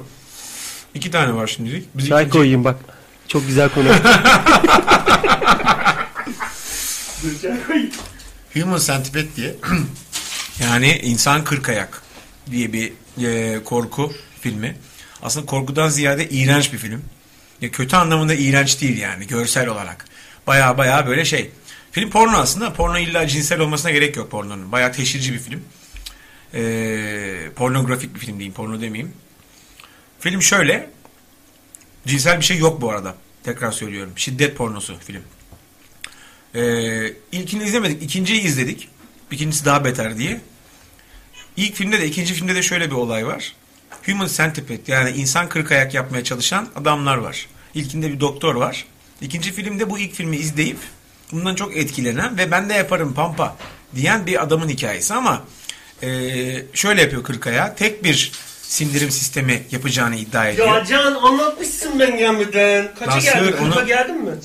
İki 0.94 1.12
tane 1.12 1.34
var 1.36 1.48
şimdilik. 1.48 1.88
Biz 1.96 2.08
Çay 2.08 2.24
ikinci- 2.24 2.38
koyayım 2.38 2.64
bak. 2.64 2.76
Çok 3.28 3.48
güzel 3.48 3.70
konu. 3.70 3.88
Human 8.54 8.80
Centipede 8.80 9.36
diye. 9.36 9.56
yani 10.62 11.00
insan 11.04 11.44
kırk 11.44 11.70
ayak 11.70 12.02
diye 12.52 12.74
bir 12.74 12.94
e, 13.26 13.60
korku 13.64 14.14
filmi. 14.42 14.76
Aslında 15.24 15.46
korkudan 15.46 15.90
ziyade 15.90 16.30
iğrenç 16.30 16.74
bir 16.74 16.78
film. 16.78 17.02
Ya 17.62 17.72
kötü 17.72 17.96
anlamında 17.96 18.34
iğrenç 18.34 18.82
değil 18.82 18.98
yani 18.98 19.28
görsel 19.28 19.68
olarak. 19.68 20.06
Baya 20.48 20.78
baya 20.78 21.08
böyle 21.08 21.26
şey. 21.26 21.52
Film 21.92 22.10
porno 22.10 22.38
aslında. 22.38 22.74
Porno 22.74 22.98
illa 22.98 23.28
cinsel 23.28 23.60
olmasına 23.60 23.92
gerek 23.92 24.16
yok 24.16 24.32
pornonun. 24.32 24.72
Baya 24.72 24.92
teşhirci 24.92 25.34
bir 25.34 25.40
film. 25.40 25.64
E, 26.54 27.50
pornografik 27.56 28.16
bir 28.16 28.20
film 28.20 28.40
diyeyim. 28.40 28.54
Porno 28.54 28.82
demeyeyim. 28.82 29.14
Film 30.20 30.42
şöyle. 30.42 30.90
Cinsel 32.08 32.38
bir 32.38 32.46
şey 32.46 32.58
yok 32.58 32.82
bu 32.82 32.92
arada. 32.92 33.16
Tekrar 33.44 33.72
söylüyorum. 33.72 34.14
Şiddet 34.16 34.58
pornosu 34.58 34.98
film. 35.00 35.24
Ee, 36.56 37.14
ilkini 37.32 37.64
izlemedik. 37.64 38.04
ikinciyi 38.04 38.42
izledik. 38.42 38.90
İkincisi 39.32 39.66
daha 39.66 39.86
beter 39.86 40.18
diye. 40.18 40.42
İlk 41.58 41.76
filmde 41.76 42.00
de 42.00 42.08
ikinci 42.08 42.34
filmde 42.34 42.56
de 42.56 42.62
şöyle 42.62 42.88
bir 42.88 42.96
olay 42.96 43.26
var. 43.28 43.56
Human 44.06 44.28
Centipede 44.28 44.92
yani 44.92 45.10
insan 45.10 45.50
kırk 45.50 45.72
ayak 45.72 45.94
yapmaya 45.94 46.24
çalışan 46.24 46.68
adamlar 46.76 47.18
var. 47.18 47.48
İlkinde 47.74 48.12
bir 48.12 48.20
doktor 48.20 48.56
var. 48.56 48.86
İkinci 49.22 49.52
filmde 49.52 49.90
bu 49.90 50.00
ilk 50.00 50.14
filmi 50.14 50.38
izleyip 50.38 50.78
bundan 51.32 51.56
çok 51.56 51.78
etkilenen 51.78 52.38
ve 52.38 52.52
ben 52.52 52.70
de 52.70 52.74
yaparım 52.74 53.14
pampa 53.14 53.56
diyen 53.96 54.26
bir 54.26 54.44
adamın 54.44 54.70
hikayesi 54.70 55.14
ama 55.14 55.44
ee, 56.04 56.64
şöyle 56.74 57.02
yapıyor 57.02 57.24
kırk 57.24 57.48
ayağı. 57.48 57.76
Tek 57.76 58.04
bir 58.04 58.32
sindirim 58.62 59.12
sistemi 59.12 59.64
yapacağını 59.72 60.16
iddia 60.16 60.48
ediyor. 60.48 60.68
ya 60.68 60.86
Can 60.86 61.14
anlatmışsın 61.16 62.00
ben 62.00 62.18
gelmeden. 62.18 62.92
Kaça 63.00 63.16
Nasıl? 63.16 63.26
geldin? 63.32 63.56
Onu- 63.62 63.74
Kırka 63.74 63.86
geldin 63.86 64.24
mi? 64.24 64.32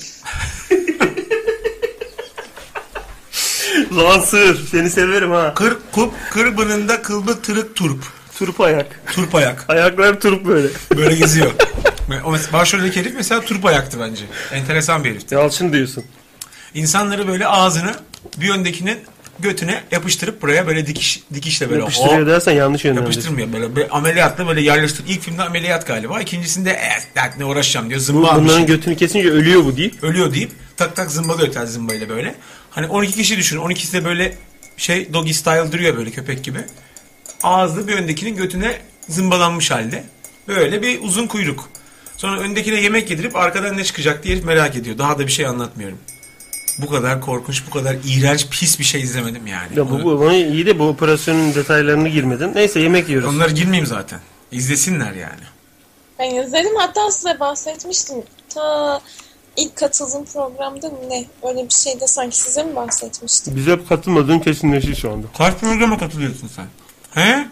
Lan 3.97 4.19
sığır. 4.19 4.67
Seni 4.71 4.89
severim 4.89 5.31
ha. 5.31 5.53
Kır 5.53 5.77
kup 5.91 6.13
kırbınında 6.31 7.01
kılbı 7.01 7.41
tırık 7.41 7.75
turp. 7.75 8.03
Turp 8.37 8.61
ayak. 8.61 9.01
Turp 9.13 9.35
ayak. 9.35 9.65
Ayaklar 9.69 10.19
turp 10.19 10.45
böyle. 10.45 10.67
Böyle 10.97 11.15
geziyor. 11.15 11.51
o 12.25 12.33
başroldeki 12.53 12.99
herif 12.99 13.13
mesela 13.15 13.41
turp 13.41 13.65
ayaktı 13.65 13.97
bence. 13.99 14.23
Enteresan 14.53 15.03
bir 15.03 15.09
herifti. 15.11 15.35
Yalçın 15.35 15.73
diyorsun. 15.73 16.03
İnsanları 16.73 17.27
böyle 17.27 17.47
ağzını 17.47 17.95
bir 18.37 18.49
öndekinin 18.49 18.97
götüne 19.39 19.83
yapıştırıp 19.91 20.41
buraya 20.41 20.67
böyle 20.67 20.87
dikiş 20.87 21.23
dikişle 21.33 21.69
böyle 21.69 21.79
Yapıştırıyor 21.79 22.19
hop, 22.21 22.27
dersen 22.27 22.51
yanlış 22.51 22.85
yönlendir. 22.85 23.01
yapıştırmıyor 23.01 23.53
böyle, 23.53 23.75
böyle 23.75 23.89
ameliyatla 23.89 24.47
böyle 24.47 24.61
yerleştir. 24.61 25.03
İlk 25.07 25.21
filmde 25.21 25.43
ameliyat 25.43 25.87
galiba. 25.87 26.21
İkincisinde 26.21 26.71
eh, 27.15 27.37
ne 27.37 27.45
uğraşacağım 27.45 27.89
diyor. 27.89 27.99
Bu, 27.99 28.03
Zımba 28.03 28.31
almış. 28.31 28.49
bunların 28.49 28.65
götünü 28.65 28.95
kesince 28.95 29.29
ölüyor 29.31 29.65
bu 29.65 29.77
deyip. 29.77 30.03
ölüyor 30.03 30.33
deyip 30.33 30.51
tak 30.77 30.95
tak 30.95 31.11
zımbalıyor 31.11 31.51
tel 31.51 31.65
zımbayla 31.65 32.09
böyle. 32.09 32.35
Hani 32.69 32.87
12 32.87 33.15
kişi 33.15 33.37
düşün. 33.37 33.57
12'si 33.57 33.93
de 33.93 34.05
böyle 34.05 34.35
şey 34.77 35.13
doggy 35.13 35.33
style 35.33 35.71
duruyor 35.71 35.97
böyle 35.97 36.11
köpek 36.11 36.43
gibi. 36.43 36.59
Ağızlı 37.43 37.87
bir 37.87 37.93
öndekinin 37.93 38.35
götüne 38.35 38.81
zımbalanmış 39.09 39.71
halde. 39.71 40.03
Böyle 40.47 40.81
bir 40.81 41.01
uzun 41.01 41.27
kuyruk. 41.27 41.69
Sonra 42.17 42.39
öndekine 42.39 42.81
yemek 42.81 43.11
yedirip 43.11 43.35
arkadan 43.35 43.77
ne 43.77 43.83
çıkacak 43.83 44.23
diye 44.23 44.35
merak 44.35 44.75
ediyor. 44.75 44.97
Daha 44.97 45.19
da 45.19 45.27
bir 45.27 45.31
şey 45.31 45.45
anlatmıyorum. 45.45 45.97
Bu 46.81 46.87
kadar 46.89 47.21
korkunç, 47.21 47.63
bu 47.67 47.71
kadar 47.71 47.95
iğrenç, 48.05 48.47
pis 48.49 48.79
bir 48.79 48.83
şey 48.83 49.01
izlemedim 49.01 49.47
yani. 49.47 49.79
Ya 49.79 49.89
bu, 49.89 50.03
bu, 50.03 50.19
bu 50.19 50.31
iyi 50.31 50.65
de 50.65 50.79
bu 50.79 50.87
operasyonun 50.87 51.55
detaylarını 51.55 52.09
girmedin. 52.09 52.51
Neyse 52.55 52.79
yemek 52.79 53.09
yiyoruz. 53.09 53.29
Onları 53.29 53.51
girmeyeyim 53.51 53.85
zaten. 53.85 54.19
İzlesinler 54.51 55.13
yani. 55.13 55.41
Ben 56.19 56.35
izledim 56.35 56.75
hatta 56.77 57.11
size 57.11 57.39
bahsetmiştim. 57.39 58.17
Ta 58.49 59.01
ilk 59.57 59.75
katıldığım 59.75 60.25
programda 60.25 60.89
mı 60.89 60.97
ne? 61.09 61.25
Öyle 61.49 61.65
bir 61.65 61.73
şeyde 61.73 62.07
sanki 62.07 62.37
size 62.37 62.63
mi 62.63 62.75
bahsetmiştim? 62.75 63.55
Bize 63.55 63.71
hep 63.71 63.89
katılmadığın 63.89 64.39
kesinleşti 64.39 64.95
şu 64.95 65.11
anda. 65.11 65.27
Kaç 65.37 65.57
programa 65.57 65.97
katılıyorsun 65.97 66.47
sen? 66.55 66.65
He? 67.17 67.47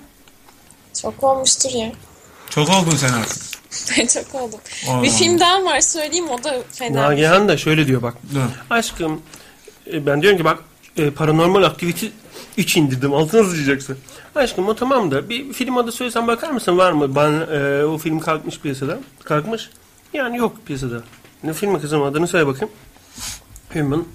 Çok 1.02 1.24
olmuştur 1.24 1.70
ya. 1.70 1.92
Çok 2.50 2.70
oldun 2.70 2.96
sen 2.98 3.14
artık. 3.14 3.38
Ben 3.98 4.08
çok 4.08 4.36
oldum. 4.36 4.60
Aa. 4.90 5.04
Bir 5.04 5.10
film 5.10 5.40
daha 5.40 5.64
var 5.64 5.82
söyleyeyim 5.82 6.30
o 6.30 6.44
da 6.44 6.64
fena. 6.72 7.02
Nagihan 7.02 7.48
da 7.48 7.58
şöyle 7.58 7.88
diyor 7.88 8.02
bak. 8.02 8.14
Dur. 8.34 8.42
Aşkım 8.70 9.22
e, 9.94 10.06
ben 10.06 10.22
diyorum 10.22 10.38
ki 10.38 10.46
bak 10.46 10.60
e, 10.98 11.10
paranormal 11.12 11.64
aktivite 11.64 12.08
3 12.58 12.78
indirdim 12.78 13.14
altına 13.14 13.50
sıçacaksın. 13.50 13.98
Aşkım 14.36 14.68
o 14.68 14.76
tamam 14.76 15.12
da 15.12 15.30
bir 15.30 15.54
film 15.54 15.78
adı 15.78 15.92
söylesen 15.92 16.28
bakar 16.28 16.50
mısın 16.50 16.78
var 16.78 16.92
mı? 16.92 17.16
Ben 17.16 17.32
e, 17.32 17.84
o 17.86 17.98
film 17.98 18.20
kalkmış 18.20 18.60
piyasada. 18.60 19.00
Kalkmış. 19.24 19.70
Yani 20.14 20.38
yok 20.38 20.56
piyasada. 20.66 21.04
Ne 21.44 21.54
filmi 21.54 21.82
kızım 21.82 22.04
adını 22.04 22.28
söyle 22.28 22.48
bakayım. 22.48 22.74
Human. 23.74 24.06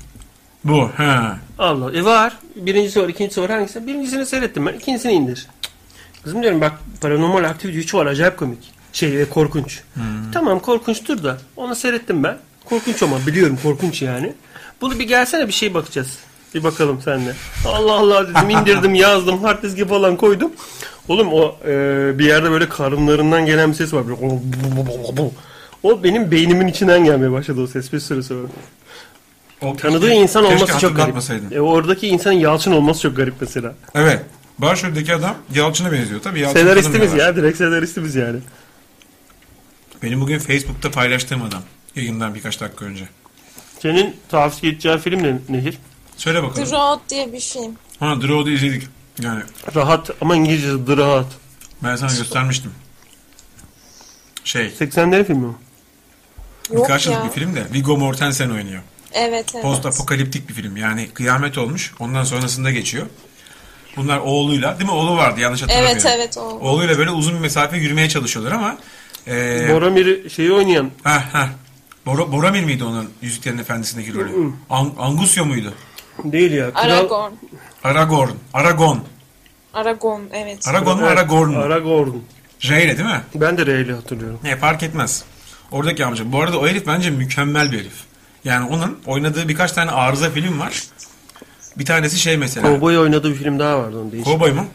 Bu. 0.65 0.89
He. 0.97 1.13
Allah. 1.59 1.93
E 1.93 2.05
var. 2.05 2.39
Birincisi 2.57 3.03
var, 3.03 3.09
ikincisi 3.09 3.43
var. 3.43 3.51
Hangisi? 3.51 3.87
Birincisini 3.87 4.27
seyrettim 4.27 4.67
ben. 4.67 4.73
İkincisini 4.73 5.13
indir. 5.13 5.47
Kızım 6.25 6.43
diyorum 6.43 6.61
bak 6.61 6.73
paranormal 7.01 7.45
aktivite 7.45 7.79
3 7.79 7.95
var. 7.95 8.07
Acayip 8.07 8.37
komik. 8.37 8.73
Şey 8.93 9.23
e, 9.23 9.25
korkunç. 9.25 9.81
Tamam 10.33 10.61
korkunçtur 10.61 11.23
da. 11.23 11.39
Onu 11.57 11.75
seyrettim 11.75 12.25
ben. 12.25 12.39
Korkunç 12.65 13.03
ama 13.03 13.27
biliyorum 13.27 13.59
korkunç 13.63 14.03
yani. 14.03 14.33
Bunu 14.81 14.99
bir 14.99 15.05
gelsene 15.05 15.47
bir 15.47 15.53
şey 15.53 15.75
bakacağız. 15.75 16.19
Bir 16.55 16.65
bakalım 16.65 17.01
seninle. 17.05 17.33
Allah 17.67 17.93
Allah 17.93 18.29
dedim 18.29 18.51
indirdim 18.59 18.95
yazdım 18.95 19.43
hard 19.43 19.63
diske 19.63 19.85
falan 19.85 20.17
koydum. 20.17 20.53
Oğlum 21.09 21.33
o 21.33 21.57
e, 21.67 21.73
bir 22.19 22.25
yerde 22.25 22.51
böyle 22.51 22.69
karınlarından 22.69 23.47
gelen 23.47 23.71
bir 23.71 23.77
ses 23.77 23.95
var. 23.95 24.05
Böyle, 24.09 25.31
o 25.83 26.03
benim 26.05 26.31
beynimin 26.31 26.67
içinden 26.67 27.05
gelmeye 27.05 27.33
başladı 27.33 27.61
o 27.61 27.67
ses 27.67 27.93
bir 27.93 28.01
süre 28.01 28.23
sonra. 28.23 28.49
O 29.63 29.77
Tanıdığı 29.77 30.13
insan 30.13 30.45
olması 30.45 30.79
çok 30.79 30.97
garip. 30.97 31.17
E, 31.53 31.61
oradaki 31.61 32.09
insanın 32.09 32.35
Yalçın 32.35 32.73
olması 32.73 33.01
çok 33.01 33.17
garip 33.17 33.35
mesela. 33.41 33.75
Evet. 33.95 34.23
Başroldeki 34.59 35.15
adam 35.15 35.35
Yalçın'a 35.55 35.93
benziyor. 35.93 36.23
Tabii 36.23 36.41
Yalçın 36.41 36.61
Senaristimiz 36.61 37.15
ya 37.15 37.37
direkt 37.37 37.59
senaristimiz 37.59 38.15
yani. 38.15 38.39
Benim 40.03 40.21
bugün 40.21 40.39
Facebook'ta 40.39 40.91
paylaştığım 40.91 41.43
adam. 41.43 41.63
Yayından 41.97 42.35
birkaç 42.35 42.61
dakika 42.61 42.85
önce. 42.85 43.09
Senin 43.83 44.17
tavsiye 44.29 44.73
edeceğin 44.73 44.99
film 44.99 45.23
ne 45.23 45.39
Nehir? 45.49 45.79
Söyle 46.17 46.43
bakalım. 46.43 46.65
The 46.65 46.77
Road 46.77 47.01
diye 47.09 47.33
bir 47.33 47.41
film. 47.41 47.75
Ha 48.01 48.23
Draw'da 48.23 48.51
izledik. 48.51 48.89
Yani 49.23 49.43
Rahat 49.77 50.11
ama 50.21 50.37
İngilizcesi 50.37 50.85
The 50.87 50.97
Rahat. 50.97 51.27
ben 51.83 51.97
sana 51.97 52.11
göstermiştim. 52.11 52.73
Şey, 54.45 54.67
80'lerin 54.67 55.25
filmi 55.25 55.47
mi? 55.47 55.55
Yok 56.73 56.85
birkaç 56.85 57.07
ya. 57.07 57.13
yıllık 57.13 57.25
bir 57.25 57.41
film 57.41 57.57
de 57.57 57.67
Viggo 57.75 57.97
Mortensen 57.97 58.51
oynuyor. 58.51 58.83
Evet 59.13 59.47
evet. 59.55 59.63
Post 59.65 59.87
apokaliptik 59.87 60.49
bir 60.49 60.55
film. 60.55 60.77
Yani 60.77 61.09
kıyamet 61.15 61.59
olmuş. 61.59 61.93
Ondan 61.99 62.25
sonrasında 62.25 62.71
geçiyor. 62.71 63.07
Bunlar 63.97 64.19
oğluyla, 64.19 64.79
değil 64.79 64.91
mi? 64.91 64.97
Oğlu 64.97 65.17
vardı 65.17 65.41
yanlış 65.41 65.63
hatırlamıyorum. 65.63 65.99
Evet 66.07 66.15
evet 66.17 66.39
o. 66.39 66.41
Oğluyla 66.41 66.99
böyle 66.99 67.11
uzun 67.11 67.35
bir 67.35 67.41
mesafe 67.41 67.77
yürümeye 67.77 68.09
çalışıyorlar 68.09 68.53
ama 68.53 68.79
e, 69.29 69.69
Boromir'i 69.73 70.31
şeyi 70.31 70.53
oynayan 70.53 70.91
heh, 71.05 71.35
heh. 71.35 71.49
Bora, 72.07 72.33
Boromir 72.33 72.65
miydi 72.65 72.85
onun 72.85 73.11
Yüzüklerin 73.23 73.59
Efendisi'ndeki 73.59 74.15
rolü? 74.15 74.53
An, 74.71 74.93
Angusyo 74.99 75.45
muydu? 75.45 75.75
değil 76.25 76.53
ya. 76.53 76.69
Kral- 76.69 76.75
Aragorn. 76.93 77.33
Aragorn. 77.85 78.31
Aragon. 78.55 79.01
Aragon 79.75 80.23
evet. 80.33 80.69
Aragon 80.69 81.01
mu 81.01 81.07
Aragorn 81.07 81.51
mu? 81.51 81.59
Aragorn. 81.59 82.11
J 82.59 82.85
ile 82.85 82.99
değil 82.99 83.09
mi? 83.09 83.21
Ben 83.35 83.59
de 83.59 83.67
R 83.67 83.81
ile 83.81 83.93
hatırlıyorum. 83.93 84.39
Ne 84.43 84.57
fark 84.57 84.83
etmez. 84.83 85.25
Oradaki 85.71 86.05
amca. 86.05 86.33
Bu 86.33 86.41
arada 86.43 86.59
o 86.59 86.67
herif 86.69 86.87
bence 86.87 87.11
mükemmel 87.11 87.73
bir 87.73 87.79
herif. 87.81 88.10
Yani 88.45 88.69
onun 88.69 88.99
oynadığı 89.07 89.49
birkaç 89.49 89.73
tane 89.73 89.91
arıza 89.91 90.31
film 90.31 90.61
var. 90.61 90.83
Bir 91.79 91.85
tanesi 91.85 92.19
şey 92.19 92.37
mesela. 92.37 92.67
Cowboy 92.69 92.99
oynadığı 92.99 93.31
bir 93.31 93.37
film 93.37 93.59
daha 93.59 93.79
vardı 93.79 93.97
onun 94.01 94.13
değişik. 94.13 94.27
Cowboy 94.27 94.53
mu? 94.53 94.67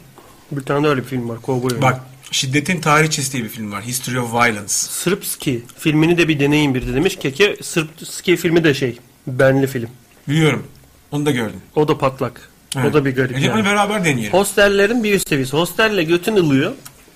Bir 0.52 0.62
tane 0.62 0.84
de 0.84 0.88
öyle 0.88 1.00
bir 1.02 1.06
film 1.06 1.28
var. 1.28 1.38
Oynadı. 1.46 1.82
Bak 1.82 2.00
Şiddetin 2.30 2.80
Tarihçesi 2.80 3.32
diye 3.32 3.44
bir 3.44 3.48
film 3.48 3.72
var. 3.72 3.82
History 3.82 4.18
of 4.20 4.32
Violence. 4.34 4.68
Sırpski 4.68 5.62
filmini 5.78 6.18
de 6.18 6.28
bir 6.28 6.40
deneyin 6.40 6.74
bir 6.74 6.86
de 6.86 6.94
demiş. 6.94 7.16
Keke 7.16 7.56
Sırpski 7.62 8.36
filmi 8.36 8.64
de 8.64 8.74
şey. 8.74 8.98
Benli 9.26 9.66
film. 9.66 9.88
Biliyorum. 10.28 10.66
Onu 11.12 11.26
da 11.26 11.30
gördüm. 11.30 11.60
O 11.76 11.88
da 11.88 11.98
patlak. 11.98 12.50
Evet. 12.76 12.90
O 12.90 12.92
da 12.94 13.04
bir 13.04 13.14
garip 13.16 13.38
E, 13.38 13.40
yani. 13.40 13.64
beraber 13.64 14.04
deneyelim. 14.04 14.32
Hostellerin 14.32 15.04
bir 15.04 15.14
üst 15.14 15.28
seviyesi. 15.28 15.56
Hostelle 15.56 16.02
götün 16.04 16.36
ılıyor. 16.36 16.72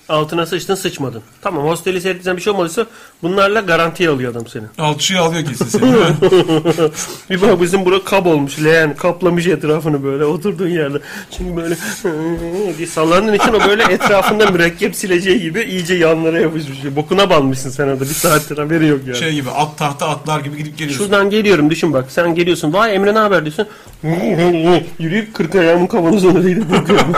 Altına 0.09 0.45
sıçtın 0.45 0.75
sıçmadın. 0.75 1.21
Tamam 1.41 1.63
hosteli 1.67 2.01
seyrettiğin 2.01 2.37
bir 2.37 2.41
şey 2.41 2.53
olmadıysa 2.53 2.85
bunlarla 3.23 3.59
garantiye 3.59 4.09
alıyor 4.09 4.31
adam 4.31 4.47
seni. 4.47 4.63
Alçıyı 4.77 5.21
alıyor 5.21 5.45
kesin 5.45 5.65
seni. 5.65 5.93
Bir 7.29 7.41
bak 7.41 7.61
bizim 7.61 7.85
bura 7.85 8.03
kab 8.03 8.25
olmuş. 8.25 8.63
Leğen 8.63 8.95
kaplamış 8.95 9.47
etrafını 9.47 10.03
böyle 10.03 10.25
oturduğun 10.25 10.67
yerde. 10.67 10.97
Çünkü 11.37 11.55
böyle 11.55 11.75
diye 12.77 12.87
sallandığın 12.87 13.33
için 13.33 13.53
o 13.53 13.67
böyle 13.67 13.83
etrafında 13.83 14.51
mürekkep 14.51 14.95
sileceği 14.95 15.41
gibi 15.41 15.61
iyice 15.61 15.93
yanlara 15.95 16.39
yapışmış. 16.39 16.77
Bokuna 16.95 17.29
balmışsın 17.29 17.69
sen 17.69 17.87
orada. 17.87 18.01
Bir 18.01 18.05
saattir 18.05 18.57
haberi 18.57 18.87
yok 18.87 18.99
yani. 19.07 19.17
şey 19.17 19.33
gibi 19.33 19.49
at 19.49 19.77
tahta 19.77 20.09
atlar 20.09 20.39
gibi 20.39 20.57
gidip 20.57 20.77
geliyorsun. 20.77 21.05
Şuradan 21.05 21.29
geliyorum 21.29 21.69
düşün 21.69 21.93
bak. 21.93 22.05
Sen 22.09 22.35
geliyorsun. 22.35 22.73
Vay 22.73 22.95
Emre 22.95 23.13
ne 23.13 23.19
haber 23.19 23.41
diyorsun. 23.45 23.67
Yürüyüp 24.99 25.33
kırk 25.33 25.55
ayağımın 25.55 25.87
kavanozuna 25.87 26.35
bakıyorum. 26.35 27.15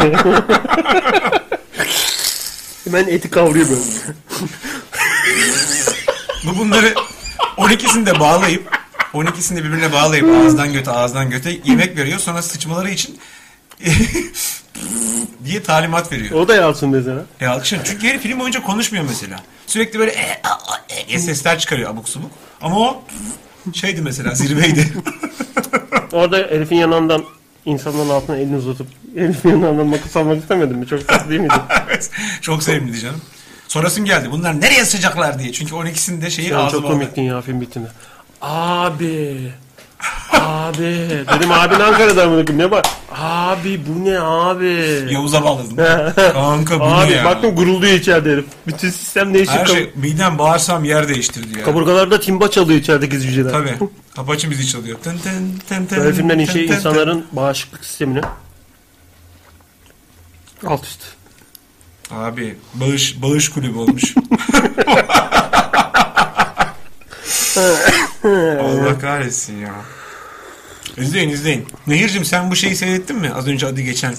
Hemen 2.84 3.08
eti 3.08 3.30
kavruyor 3.30 3.70
böyle. 3.70 3.82
Bu 6.46 6.60
bunları 6.60 6.94
12'sini 7.58 8.06
de 8.06 8.20
bağlayıp 8.20 8.80
12'sini 9.14 9.56
de 9.56 9.64
birbirine 9.64 9.92
bağlayıp 9.92 10.30
ağızdan 10.36 10.74
göte 10.74 10.92
ağızdan 10.92 11.30
göte 11.30 11.58
yemek 11.66 11.98
veriyor. 11.98 12.20
Sonra 12.20 12.42
sıçmaları 12.42 12.90
için 12.90 13.20
diye 15.46 15.64
talimat 15.64 16.12
veriyor. 16.12 16.32
O 16.32 16.48
da 16.48 16.56
yansın 16.56 16.90
mesela. 16.90 17.26
E 17.42 17.48
alkışın. 17.48 17.80
Çünkü 17.84 18.08
herif 18.08 18.22
film 18.22 18.40
boyunca 18.40 18.64
konuşmuyor 18.64 19.06
mesela. 19.10 19.40
Sürekli 19.68 20.00
böyle 20.00 20.12
e, 20.12 20.42
a, 20.44 20.50
a, 20.50 20.82
e, 20.90 21.08
diye 21.08 21.20
sesler 21.20 21.60
çıkarıyor 21.60 21.90
abuk 21.90 22.10
subuk. 22.10 22.32
Ama 22.62 22.80
o 22.80 23.04
şeydi 23.74 24.02
mesela 24.02 24.36
zirveydi. 24.36 24.94
Orada 26.12 26.38
herifin 26.38 26.76
yanından 26.76 27.26
insanların 27.66 28.10
altına 28.10 28.38
elini 28.38 28.56
uzatıp 28.56 28.88
herifin 29.16 29.50
yanından 29.50 29.86
makas 29.86 30.18
almak 30.18 30.38
istemedin 30.38 30.78
mi? 30.78 30.88
Çok 30.88 31.08
tatlı 31.08 31.30
değil 31.30 31.42
miydi? 31.42 31.54
Evet. 31.88 32.12
Çok 32.42 32.64
sevimliydi 32.64 33.00
canım. 33.00 33.22
Sonrasın 33.68 34.06
geldi. 34.06 34.32
Bunlar 34.32 34.62
nereye 34.62 34.86
sıcaklar 34.86 35.40
diye. 35.40 35.52
Çünkü 35.52 35.76
12'sinde 35.76 36.30
şeyi 36.30 36.50
Sen 36.50 36.56
ağzı 36.56 36.72
çok 36.72 36.88
komiktin 36.88 37.22
ya 37.22 37.42
film 37.42 37.62
bittiğinde. 37.62 37.90
Abi. 38.42 39.52
Abi. 40.32 40.84
Dedim 41.36 41.52
abin 41.52 41.80
Ankara'dan 41.80 42.30
mı? 42.30 42.46
Ne 42.58 42.72
var? 42.72 42.84
Abi 43.16 43.82
bu 43.88 44.06
ne 44.06 44.20
abi? 44.20 45.02
Yavuz'a 45.12 45.44
bağladın. 45.44 45.76
Kanka 46.34 46.80
bu 46.80 46.84
Abi 46.84 47.12
ne 47.12 47.16
ya? 47.16 47.26
baktım 47.26 47.56
gurulduyor 47.56 47.94
içeride 47.94 48.32
herif. 48.32 48.46
Bütün 48.68 48.90
sistem 48.90 49.34
değişik. 49.34 49.56
Her 49.56 49.66
şey 49.66 49.92
midem 49.96 50.38
bağırsam 50.38 50.84
yer 50.84 51.08
değiştirdi 51.08 51.60
ya. 51.60 51.66
Kaburgalarda 51.66 52.20
timba 52.20 52.52
çalıyor 52.52 52.80
içerideki 52.80 53.20
cüceler. 53.22 53.52
Tabii. 53.52 53.78
Apache 54.18 54.48
müziği 54.48 54.68
çalıyor. 54.68 54.98
Tın 55.04 55.18
tın 55.18 55.60
tın 55.70 55.86
tın. 55.86 55.98
Böyle 55.98 56.14
filmlerin 56.14 56.46
tın 56.46 56.54
şey 56.54 56.68
tın 56.68 56.76
insanların 56.76 57.26
bağışıklık 57.32 57.86
sistemini 57.86 58.22
alt 60.68 60.84
üst. 60.86 61.00
tın. 61.00 62.16
Abi 62.16 62.58
bağış, 62.74 63.22
bağış 63.22 63.50
kulübü 63.50 63.78
olmuş. 63.78 64.16
Allah 68.24 69.00
kahretsin 69.00 69.62
ya. 69.62 69.76
İzleyin 70.98 71.30
izleyin. 71.30 71.68
Nehir'cim 71.88 72.26
sen 72.26 72.52
bu 72.52 72.56
şeyi 72.56 72.76
seyrettin 72.76 73.16
mi? 73.16 73.32
Az 73.36 73.48
önce 73.48 73.68
adı 73.68 73.82
geçen. 73.82 74.16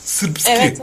Sırpski. 0.00 0.50
Evet. 0.52 0.80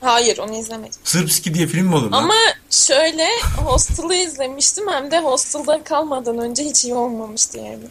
Hayır 0.00 0.38
onu 0.38 0.56
izlemedim. 0.58 1.00
Sırpski 1.04 1.54
diye 1.54 1.66
film 1.66 1.86
mi 1.86 1.94
olur 1.94 2.10
lan? 2.10 2.22
Ama 2.22 2.34
şöyle 2.70 3.26
Hostel'ı 3.56 4.14
izlemiştim 4.14 4.84
hem 4.88 5.10
de 5.10 5.20
Hostel'da 5.20 5.84
kalmadan 5.84 6.38
önce 6.38 6.64
hiç 6.64 6.84
iyi 6.84 6.94
olmamıştı 6.94 7.58
yani. 7.58 7.84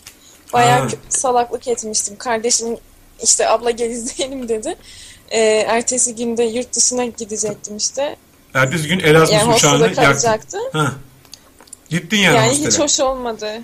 Bayağı 0.54 0.80
Ha. 0.80 0.88
salaklık 1.10 1.68
etmiştim. 1.68 2.16
Kardeşim 2.18 2.78
işte 3.24 3.50
abla 3.50 3.72
gel 3.72 3.90
izleyelim 3.90 4.50
dedi. 4.50 4.76
Ee, 5.30 5.40
ertesi 5.68 6.16
günde 6.16 6.44
yurt 6.44 6.76
dışına 6.76 7.06
gidecektim 7.06 7.78
işte. 7.78 8.16
Ertesi 8.54 8.88
gün 8.88 9.00
Erasmus 9.00 9.64
Yani 9.64 9.82
yaktın. 9.82 10.04
kalacaktı. 10.04 10.58
Ha. 10.74 10.92
Gittin 11.90 12.18
yani, 12.18 12.36
Yani 12.38 12.50
hostele. 12.50 12.68
hiç 12.68 12.80
hoş 12.80 13.00
olmadı. 13.00 13.62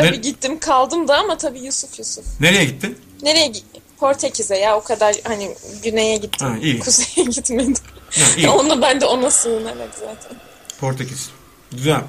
Tabii 0.00 0.12
Ne- 0.12 0.16
gittim 0.16 0.58
kaldım 0.58 1.08
da 1.08 1.18
ama 1.18 1.36
tabii 1.38 1.60
Yusuf 1.60 1.98
Yusuf. 1.98 2.24
Nereye 2.40 2.64
gittin? 2.64 2.98
Nereye 3.22 3.46
gittim? 3.46 3.82
Portekiz'e 4.00 4.56
ya 4.56 4.76
o 4.76 4.82
kadar 4.82 5.16
hani 5.24 5.54
güneye 5.82 6.16
gittim. 6.16 6.46
Ha, 6.48 6.56
iyi. 6.62 6.78
Kuzeye 6.78 7.26
gitmedim. 7.30 7.74
Ha, 8.10 8.22
iyi. 8.36 8.48
Onu 8.48 8.82
ben 8.82 9.00
de 9.00 9.04
ona 9.06 9.30
sığınarak 9.30 9.90
zaten. 10.00 10.38
Portekiz. 10.80 11.30
Güzel. 11.72 12.00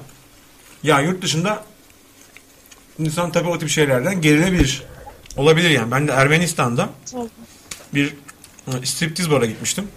Ya 0.82 1.00
yurt 1.00 1.22
dışında 1.22 1.64
insan 2.98 3.32
tabii 3.32 3.48
o 3.48 3.58
tip 3.58 3.68
şeylerden 3.68 4.20
gerilebilir. 4.20 4.82
Olabilir 5.36 5.70
yani. 5.70 5.90
Ben 5.90 6.08
de 6.08 6.12
Ermenistan'da 6.12 6.88
Tabii. 7.12 7.28
bir 7.94 8.14
e, 8.82 8.86
striptiz 8.86 9.30
bara 9.30 9.46
gitmiştim. 9.46 9.88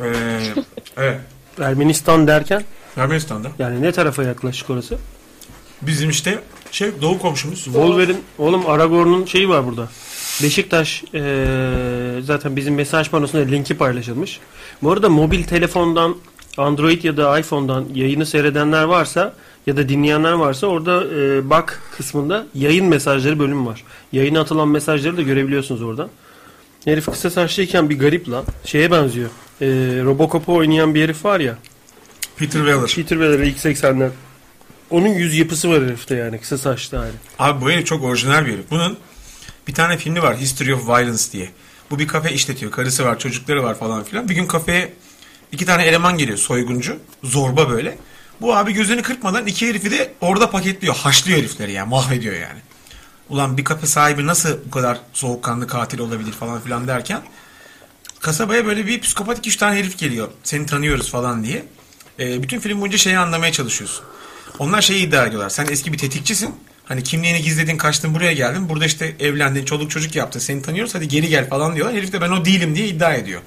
Ee, 0.00 0.04
evet. 0.96 1.20
Ermenistan 1.60 2.26
derken 2.26 2.64
Ermenistan'da. 2.96 3.48
yani 3.58 3.82
ne 3.82 3.92
tarafa 3.92 4.22
yaklaşık 4.22 4.70
orası? 4.70 4.98
Bizim 5.82 6.10
işte 6.10 6.38
şey 6.70 6.90
doğu 7.02 7.18
komşumuz. 7.18 7.64
Wolverine 7.64 8.16
oğlum 8.38 8.66
Aragorn'un 8.66 9.24
şeyi 9.26 9.48
var 9.48 9.66
burada. 9.66 9.88
Beşiktaş 10.42 11.04
eee, 11.12 11.22
zaten 12.22 12.56
bizim 12.56 12.74
mesaj 12.74 13.10
panosunda 13.10 13.44
linki 13.44 13.76
paylaşılmış. 13.76 14.40
Bu 14.82 14.92
arada 14.92 15.08
mobil 15.08 15.44
telefondan 15.44 16.16
Android 16.56 17.04
ya 17.04 17.16
da 17.16 17.38
iPhone'dan 17.38 17.84
yayını 17.94 18.26
seyredenler 18.26 18.82
varsa 18.84 19.34
ya 19.66 19.76
da 19.76 19.88
dinleyenler 19.88 20.32
varsa 20.32 20.66
orada 20.66 21.04
eee, 21.04 21.50
bak 21.50 21.80
kısmında 21.96 22.46
yayın 22.54 22.86
mesajları 22.86 23.38
bölümü 23.38 23.66
var. 23.66 23.84
Yayına 24.12 24.40
atılan 24.40 24.68
mesajları 24.68 25.16
da 25.16 25.22
görebiliyorsunuz 25.22 25.82
oradan. 25.82 26.08
Herif 26.84 27.06
kısa 27.06 27.30
saçlıyken 27.30 27.90
bir 27.90 27.98
garip 27.98 28.30
lan. 28.30 28.44
Şeye 28.64 28.90
benziyor. 28.90 29.30
Eee 29.60 29.68
Robocop'u 30.04 30.54
oynayan 30.54 30.94
bir 30.94 31.02
herif 31.02 31.24
var 31.24 31.40
ya. 31.40 31.58
Peter 32.36 32.58
Weller. 32.60 32.80
Peter 32.86 33.16
Weller 33.18 33.38
ilk 33.38 33.56
80'ler. 33.56 34.08
Onun 34.92 35.08
yüz 35.08 35.34
yapısı 35.38 35.70
var 35.70 35.82
herifte 35.82 36.14
yani 36.14 36.40
kısa 36.40 36.58
saçlı 36.58 36.98
hali. 36.98 37.12
Abi 37.38 37.64
bu 37.64 37.70
herif 37.70 37.86
çok 37.86 38.04
orijinal 38.04 38.46
bir 38.46 38.52
herif. 38.52 38.70
Bunun 38.70 38.98
bir 39.68 39.74
tane 39.74 39.96
filmi 39.96 40.22
var 40.22 40.36
History 40.36 40.74
of 40.74 40.88
Violence 40.88 41.22
diye. 41.32 41.50
Bu 41.90 41.98
bir 41.98 42.08
kafe 42.08 42.32
işletiyor. 42.32 42.72
Karısı 42.72 43.04
var, 43.04 43.18
çocukları 43.18 43.62
var 43.62 43.78
falan 43.78 44.04
filan. 44.04 44.28
Bir 44.28 44.34
gün 44.34 44.46
kafeye 44.46 44.92
iki 45.52 45.66
tane 45.66 45.84
eleman 45.84 46.18
geliyor 46.18 46.38
soyguncu. 46.38 46.98
Zorba 47.24 47.70
böyle. 47.70 47.98
Bu 48.40 48.56
abi 48.56 48.72
gözünü 48.72 49.02
kırpmadan 49.02 49.46
iki 49.46 49.68
herifi 49.68 49.90
de 49.90 50.12
orada 50.20 50.50
paketliyor. 50.50 50.94
Haşlıyor 50.94 51.38
herifleri 51.38 51.72
yani. 51.72 51.88
Mahvediyor 51.88 52.34
yani. 52.34 52.60
Ulan 53.28 53.56
bir 53.56 53.64
kafe 53.64 53.86
sahibi 53.86 54.26
nasıl 54.26 54.58
bu 54.66 54.70
kadar 54.70 54.98
soğukkanlı 55.12 55.66
katil 55.66 55.98
olabilir 55.98 56.32
falan 56.32 56.60
filan 56.60 56.88
derken 56.88 57.22
kasabaya 58.20 58.66
böyle 58.66 58.86
bir 58.86 59.00
psikopat 59.00 59.38
iki 59.38 59.48
üç 59.48 59.56
tane 59.56 59.78
herif 59.78 59.98
geliyor. 59.98 60.28
Seni 60.44 60.66
tanıyoruz 60.66 61.10
falan 61.10 61.44
diye. 61.44 61.64
Ee, 62.18 62.42
bütün 62.42 62.60
film 62.60 62.80
boyunca 62.80 62.98
şeyi 62.98 63.18
anlamaya 63.18 63.52
çalışıyorsun. 63.52 64.04
Onlar 64.58 64.82
şeyi 64.82 65.06
iddia 65.06 65.26
ediyorlar. 65.26 65.50
Sen 65.50 65.66
eski 65.70 65.92
bir 65.92 65.98
tetikçisin. 65.98 66.54
Hani 66.84 67.02
kimliğini 67.02 67.42
gizledin, 67.42 67.76
kaçtın 67.76 68.14
buraya 68.14 68.32
geldin. 68.32 68.68
Burada 68.68 68.84
işte 68.84 69.16
evlendin, 69.20 69.64
çoluk 69.64 69.90
çocuk 69.90 70.16
yaptın. 70.16 70.40
Seni 70.40 70.62
tanıyoruz 70.62 70.94
hadi 70.94 71.08
geri 71.08 71.28
gel 71.28 71.48
falan 71.48 71.74
diyorlar. 71.74 71.96
Herif 71.96 72.12
de 72.12 72.20
ben 72.20 72.30
o 72.30 72.44
değilim 72.44 72.74
diye 72.74 72.88
iddia 72.88 73.14
ediyor. 73.14 73.40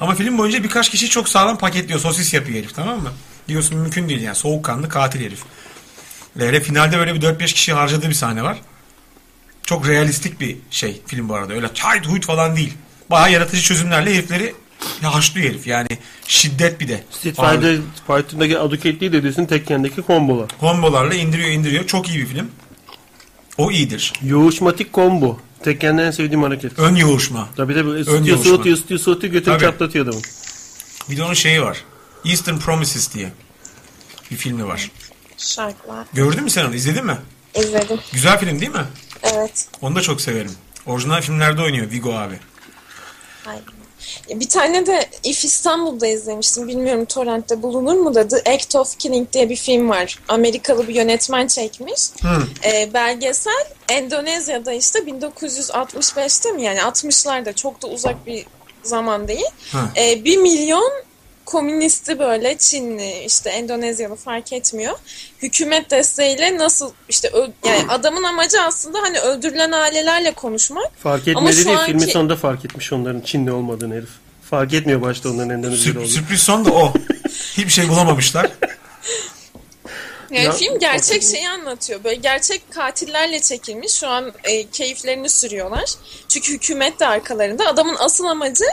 Ama 0.00 0.14
film 0.14 0.38
boyunca 0.38 0.62
birkaç 0.62 0.88
kişi 0.88 1.08
çok 1.08 1.28
sağlam 1.28 1.58
paketliyor. 1.58 2.00
Sosis 2.00 2.34
yapıyor 2.34 2.58
herif 2.58 2.74
tamam 2.74 3.02
mı? 3.02 3.12
Diyorsun 3.48 3.78
mümkün 3.78 4.08
değil 4.08 4.20
yani. 4.20 4.36
Soğukkanlı 4.36 4.88
katil 4.88 5.20
herif. 5.20 5.40
Ve 6.36 6.60
finalde 6.60 6.98
böyle 6.98 7.14
bir 7.14 7.20
4-5 7.20 7.44
kişi 7.54 7.72
harcadığı 7.72 8.08
bir 8.08 8.14
sahne 8.14 8.42
var. 8.42 8.58
Çok 9.62 9.88
realistik 9.88 10.40
bir 10.40 10.56
şey 10.70 11.02
film 11.06 11.28
bu 11.28 11.34
arada. 11.34 11.52
Öyle 11.52 11.74
çayt 11.74 12.06
huyt 12.06 12.26
falan 12.26 12.56
değil. 12.56 12.74
Bayağı 13.10 13.32
yaratıcı 13.32 13.62
çözümlerle 13.62 14.14
herifleri 14.14 14.54
haşlıyor 15.02 15.50
herif. 15.50 15.66
Yani 15.66 15.88
şiddet 16.26 16.80
bir 16.80 16.88
de. 16.88 17.04
Street. 17.10 17.36
Fighter 17.36 17.76
Fighter'daki 18.06 18.58
Aduketli'yi 18.58 19.12
de 19.12 19.22
diyorsun 19.22 19.46
Tekken'deki 19.46 20.02
kombolar. 20.02 20.48
Kombolarla 20.60 21.14
indiriyor 21.14 21.48
indiriyor. 21.48 21.86
Çok 21.86 22.08
iyi 22.08 22.18
bir 22.18 22.26
film. 22.26 22.50
O 23.58 23.70
iyidir. 23.70 24.12
Yoğuşmatik 24.22 24.94
combo. 24.94 25.40
Tekken'de 25.64 26.02
en 26.02 26.10
sevdiğim 26.10 26.42
hareket. 26.42 26.78
Ön 26.78 26.94
yoğuşma. 26.94 27.48
Tabii 27.56 27.74
tabii 27.74 27.88
yoğuşma. 27.90 28.36
soğutuyor 28.36 28.76
ısıtıyor 28.76 29.00
soğutuyor 29.00 29.44
Tabii. 29.44 29.60
çatlatıyor 29.60 30.04
adamın. 30.04 30.22
Bir 31.10 31.16
de 31.16 31.22
onun 31.22 31.34
şeyi 31.34 31.62
var. 31.62 31.84
Eastern 32.24 32.58
Promises 32.58 33.14
diye 33.14 33.32
bir 34.30 34.36
filmi 34.36 34.66
var. 34.66 34.90
Şarkılar. 35.38 36.06
Gördün 36.12 36.44
mü 36.44 36.50
sen 36.50 36.64
onu? 36.64 36.74
İzledin 36.74 37.06
mi? 37.06 37.16
İzledim. 37.54 37.98
Güzel 38.12 38.38
film 38.40 38.60
değil 38.60 38.72
mi? 38.72 38.84
Evet. 39.22 39.68
Onu 39.80 39.96
da 39.96 40.00
çok 40.00 40.20
severim. 40.20 40.52
Orijinal 40.86 41.22
filmlerde 41.22 41.62
oynuyor 41.62 41.90
Vigo 41.90 42.12
abi. 42.14 42.38
Aynen. 43.46 43.79
Bir 44.30 44.48
tane 44.48 44.86
de 44.86 45.08
If 45.24 45.44
İstanbul'da 45.44 46.06
izlemiştim. 46.06 46.68
Bilmiyorum 46.68 47.04
torrentte 47.04 47.62
bulunur 47.62 47.94
mu 47.94 48.14
da 48.14 48.28
The 48.28 48.52
Act 48.52 48.76
of 48.76 48.98
Killing 48.98 49.32
diye 49.32 49.50
bir 49.50 49.56
film 49.56 49.90
var. 49.90 50.18
Amerikalı 50.28 50.88
bir 50.88 50.94
yönetmen 50.94 51.46
çekmiş. 51.46 52.00
Ee, 52.64 52.94
belgesel 52.94 53.64
Endonezya'da 53.88 54.72
işte 54.72 54.98
1965'te 54.98 56.52
mi 56.52 56.62
yani 56.62 56.78
60'larda 56.78 57.54
çok 57.54 57.82
da 57.82 57.86
uzak 57.86 58.26
bir 58.26 58.46
zaman 58.82 59.28
değil. 59.28 59.50
Hı. 59.72 59.78
Ee, 59.96 60.24
bir 60.24 60.36
milyon 60.36 60.92
komünisti 61.50 62.18
böyle 62.18 62.58
Çinli 62.58 63.24
işte 63.24 63.50
Endonezyalı 63.50 64.16
fark 64.16 64.52
etmiyor. 64.52 64.98
Hükümet 65.42 65.90
desteğiyle 65.90 66.58
nasıl 66.58 66.92
işte 67.08 67.30
yani 67.64 67.84
adamın 67.88 68.22
amacı 68.22 68.62
aslında 68.62 68.98
hani 69.02 69.20
öldürülen 69.20 69.72
ailelerle 69.72 70.30
konuşmak. 70.34 70.98
Fark 71.02 71.28
Ama 71.28 71.40
etmedi 71.50 71.56
şu 71.56 71.64
değil 71.64 71.78
anki- 71.78 71.86
filmin 71.92 72.06
sonunda 72.12 72.36
fark 72.36 72.64
etmiş 72.64 72.92
onların 72.92 73.20
Çinli 73.20 73.52
olmadığını 73.52 73.94
herif. 73.94 74.08
Fark 74.50 74.74
etmiyor 74.74 75.02
başta 75.02 75.28
onların 75.28 75.50
Endonezyalı 75.50 75.98
olduğunu. 75.98 76.08
sürpriz 76.10 76.42
son 76.42 76.64
da 76.64 76.70
o. 76.72 76.92
Hiçbir 77.56 77.70
şey 77.72 77.88
bulamamışlar. 77.88 78.50
Yani 80.30 80.44
Ya- 80.44 80.52
film 80.52 80.78
gerçek 80.78 81.22
şeyi 81.22 81.48
anlatıyor. 81.48 82.04
Böyle 82.04 82.14
gerçek 82.16 82.62
katillerle 82.72 83.40
çekilmiş. 83.40 83.92
Şu 83.92 84.08
an 84.08 84.32
e, 84.44 84.66
keyiflerini 84.70 85.28
sürüyorlar. 85.28 85.90
Çünkü 86.28 86.52
hükümet 86.52 87.00
de 87.00 87.06
arkalarında. 87.06 87.66
Adamın 87.66 87.96
asıl 87.98 88.24
amacı 88.24 88.64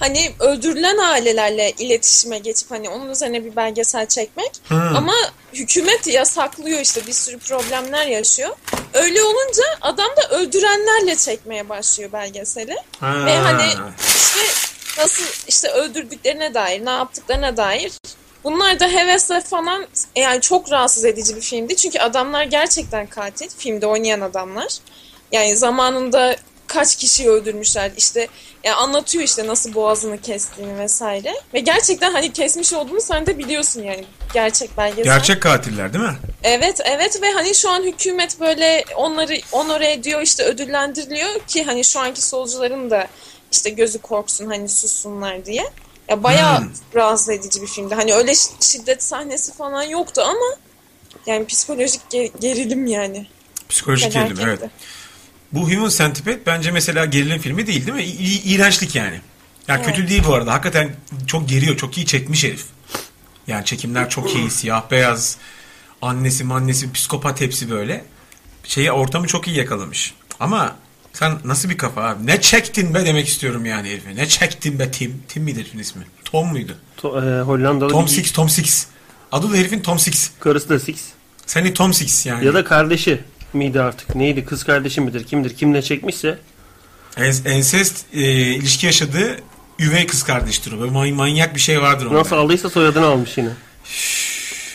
hani 0.00 0.32
öldürülen 0.40 0.98
ailelerle 0.98 1.70
iletişime 1.78 2.38
geçip 2.38 2.70
hani 2.70 2.88
onun 2.88 3.10
üzerine 3.10 3.44
bir 3.44 3.56
belgesel 3.56 4.06
çekmek. 4.06 4.50
Hmm. 4.68 4.96
Ama 4.96 5.14
hükümet 5.52 6.06
yasaklıyor 6.06 6.80
işte 6.80 7.06
bir 7.06 7.12
sürü 7.12 7.38
problemler 7.38 8.06
yaşıyor. 8.06 8.50
Öyle 8.94 9.22
olunca 9.22 9.62
adam 9.80 10.10
da 10.16 10.36
öldürenlerle 10.36 11.16
çekmeye 11.16 11.68
başlıyor 11.68 12.12
belgeseli. 12.12 12.76
Ha. 13.00 13.26
Ve 13.26 13.36
hani 13.36 13.72
işte 14.06 14.40
nasıl 14.98 15.24
işte 15.48 15.68
öldürdüklerine 15.68 16.54
dair, 16.54 16.84
ne 16.84 16.90
yaptıklarına 16.90 17.56
dair 17.56 17.92
bunlar 18.44 18.80
da 18.80 18.88
hevesle 18.88 19.40
falan 19.40 19.86
yani 20.16 20.40
çok 20.40 20.72
rahatsız 20.72 21.04
edici 21.04 21.36
bir 21.36 21.40
filmdi. 21.40 21.76
Çünkü 21.76 21.98
adamlar 21.98 22.44
gerçekten 22.44 23.06
katil. 23.06 23.48
Filmde 23.58 23.86
oynayan 23.86 24.20
adamlar. 24.20 24.78
Yani 25.32 25.56
zamanında 25.56 26.36
kaç 26.74 26.96
kişiyi 26.96 27.28
öldürmüşler 27.28 27.92
işte 27.96 28.28
yani 28.64 28.74
anlatıyor 28.76 29.24
işte 29.24 29.46
nasıl 29.46 29.74
boğazını 29.74 30.20
kestiğini 30.20 30.78
vesaire. 30.78 31.34
Ve 31.54 31.60
gerçekten 31.60 32.12
hani 32.12 32.32
kesmiş 32.32 32.72
olduğunu 32.72 33.00
sen 33.00 33.26
de 33.26 33.38
biliyorsun 33.38 33.82
yani 33.82 34.04
gerçek 34.34 34.76
belgesel. 34.76 35.04
Gerçek 35.04 35.42
katiller 35.42 35.92
değil 35.92 36.04
mi? 36.04 36.16
Evet 36.42 36.80
evet 36.84 37.22
ve 37.22 37.30
hani 37.32 37.54
şu 37.54 37.70
an 37.70 37.82
hükümet 37.82 38.40
böyle 38.40 38.84
onları 38.96 39.36
onore 39.52 39.92
ediyor 39.92 40.22
işte 40.22 40.42
ödüllendiriliyor 40.44 41.40
ki 41.46 41.64
hani 41.64 41.84
şu 41.84 42.00
anki 42.00 42.22
solcuların 42.22 42.90
da 42.90 43.06
işte 43.52 43.70
gözü 43.70 43.98
korksun 43.98 44.46
hani 44.46 44.68
sussunlar 44.68 45.46
diye. 45.46 45.70
Ya 46.08 46.22
bayağı 46.22 46.58
Hmm. 46.58 46.68
rahatsız 46.94 47.28
edici 47.28 47.62
bir 47.62 47.66
filmdi. 47.66 47.94
Hani 47.94 48.14
öyle 48.14 48.32
şiddet 48.60 49.02
sahnesi 49.02 49.52
falan 49.52 49.82
yoktu 49.82 50.22
ama 50.24 50.56
yani 51.26 51.46
psikolojik 51.46 52.00
ge- 52.12 52.30
gerilim 52.40 52.86
yani. 52.86 53.26
Psikolojik 53.68 54.12
gerilim 54.12 54.48
evet. 54.48 54.60
Bu 55.54 55.70
Human 55.70 55.88
Centipede 55.88 56.40
bence 56.46 56.70
mesela 56.70 57.04
gerilim 57.04 57.38
filmi 57.38 57.66
değil 57.66 57.86
değil 57.86 57.96
mi? 57.96 58.04
İ- 58.04 58.54
iğrençlik 58.54 58.94
yani. 58.94 59.20
Ya 59.68 59.76
Evet. 59.76 59.86
kötü 59.86 60.08
değil 60.08 60.22
bu 60.26 60.34
arada. 60.34 60.52
Hakikaten 60.52 60.96
çok 61.26 61.48
geriyor. 61.48 61.76
Çok 61.76 61.96
iyi 61.98 62.06
çekmiş 62.06 62.44
herif. 62.44 62.64
Yani 63.46 63.64
çekimler 63.64 64.10
çok 64.10 64.34
iyi. 64.34 64.50
Siyah 64.50 64.90
beyaz. 64.90 65.36
Annesi 66.02 66.44
mannesi 66.44 66.92
psikopat 66.92 67.40
hepsi 67.40 67.70
böyle. 67.70 68.04
Şeyi 68.64 68.92
ortamı 68.92 69.26
çok 69.26 69.48
iyi 69.48 69.56
yakalamış. 69.56 70.14
Ama 70.40 70.76
sen 71.12 71.38
nasıl 71.44 71.70
bir 71.70 71.78
kafa 71.78 72.02
abi? 72.02 72.26
Ne 72.26 72.40
çektin 72.40 72.94
be 72.94 73.06
demek 73.06 73.28
istiyorum 73.28 73.64
yani 73.66 73.88
herife. 73.90 74.16
Ne 74.16 74.28
çektin 74.28 74.78
be 74.78 74.90
Tim? 74.90 75.22
Tim 75.28 75.42
midir 75.42 75.60
herifin 75.60 75.78
ismi? 75.78 76.02
Tom 76.24 76.48
muydu? 76.48 76.76
To- 77.02 77.38
e, 77.40 77.42
Hollandalı 77.42 77.90
Tom 77.90 78.04
bir 78.06 78.10
Six, 78.10 78.32
Tom 78.32 78.48
Six. 78.48 78.86
Adı 79.32 79.52
da 79.52 79.56
herifin 79.56 79.80
Tom 79.80 79.98
Six. 79.98 80.30
karısı 80.40 80.68
da 80.68 80.78
Six. 80.80 80.96
Seni 81.46 81.74
Tom 81.74 81.94
Six 81.94 82.26
yani. 82.26 82.46
Ya 82.46 82.54
da 82.54 82.64
kardeşi 82.64 83.20
miydi 83.54 83.80
artık? 83.80 84.14
Neydi? 84.14 84.44
Kız 84.44 84.64
kardeşi 84.64 85.00
midir? 85.00 85.24
Kimdir? 85.24 85.56
Kimle 85.56 85.82
çekmişse 85.82 86.38
En- 87.16 87.44
ensest 87.44 88.04
e, 88.14 88.20
ilişki 88.40 88.86
yaşadığı 88.86 89.36
üvey 89.78 90.06
kız 90.06 90.22
kardeştir 90.22 90.72
o. 90.72 90.80
Böyle 90.80 91.12
manyak 91.12 91.54
bir 91.54 91.60
şey 91.60 91.82
vardır 91.82 92.06
onda. 92.06 92.18
nasıl 92.18 92.36
aldıysa 92.36 92.70
soyadını 92.70 93.06
almış 93.06 93.38
yine. 93.38 93.50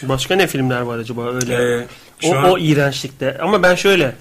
Başka 0.04 0.36
ne 0.36 0.48
filmler 0.48 0.82
var 0.82 0.98
acaba 0.98 1.34
öyle? 1.34 1.54
Ee, 1.54 1.88
o, 2.28 2.36
an 2.36 2.44
o 2.44 2.58
iğrençlikte. 2.58 3.38
Ama 3.38 3.64
ben 3.64 3.76
şöyle 3.76 4.16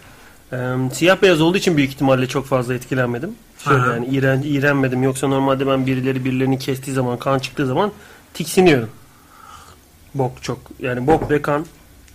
e, 0.53 0.57
siyah 0.92 1.23
beyaz 1.23 1.40
olduğu 1.40 1.59
için 1.59 1.77
büyük 1.77 1.90
ihtimalle 1.90 2.27
çok 2.27 2.47
fazla 2.47 2.75
etkilenmedim. 2.75 3.31
Şöyle 3.64 3.83
Aha. 3.83 3.92
yani 3.92 4.07
iğren, 4.07 4.42
iğrenmedim. 4.44 5.03
Yoksa 5.03 5.29
normalde 5.29 5.66
ben 5.66 5.87
birileri 5.87 6.25
birilerini 6.25 6.59
kestiği 6.59 6.94
zaman 6.94 7.18
kan 7.18 7.38
çıktığı 7.38 7.66
zaman 7.66 7.92
tiksiniyorum. 8.35 8.90
Bok 10.14 10.42
çok. 10.42 10.59
Yani 10.81 11.07
bok 11.07 11.31
ve 11.31 11.42
kan. 11.42 11.66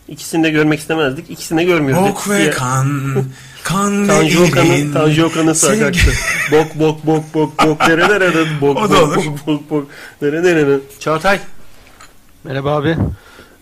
İkisini 0.07 0.43
de 0.43 0.49
görmek 0.49 0.79
istemezdik. 0.79 1.29
İkisini 1.29 1.59
de 1.59 1.63
görmüyoruz. 1.63 2.09
Bok 2.09 2.29
ve 2.29 2.49
kan, 2.49 3.15
kan 3.63 4.03
ve 4.03 4.07
Tanju 4.07 4.43
Okan'ın 4.47 4.65
irin. 4.65 4.93
Tanju 4.93 5.25
Okan'ın 5.25 5.53
Sevgi- 5.53 5.79
sakaktı. 5.79 6.11
bok 6.51 6.75
bok 6.75 7.05
bok 7.05 7.33
bok 7.33 7.65
bok 7.65 7.87
nere 7.87 8.09
nere 8.09 8.45
bok 8.61 8.77
O 8.77 8.89
da 8.89 8.93
bok 8.93 9.03
olur. 9.03 9.15
bok 9.25 9.47
bok 9.47 9.69
bok 9.69 9.87
nere 10.21 10.43
nere 10.43 10.79
Çağatay 10.99 11.39
Merhaba 12.43 12.75
abi. 12.75 12.97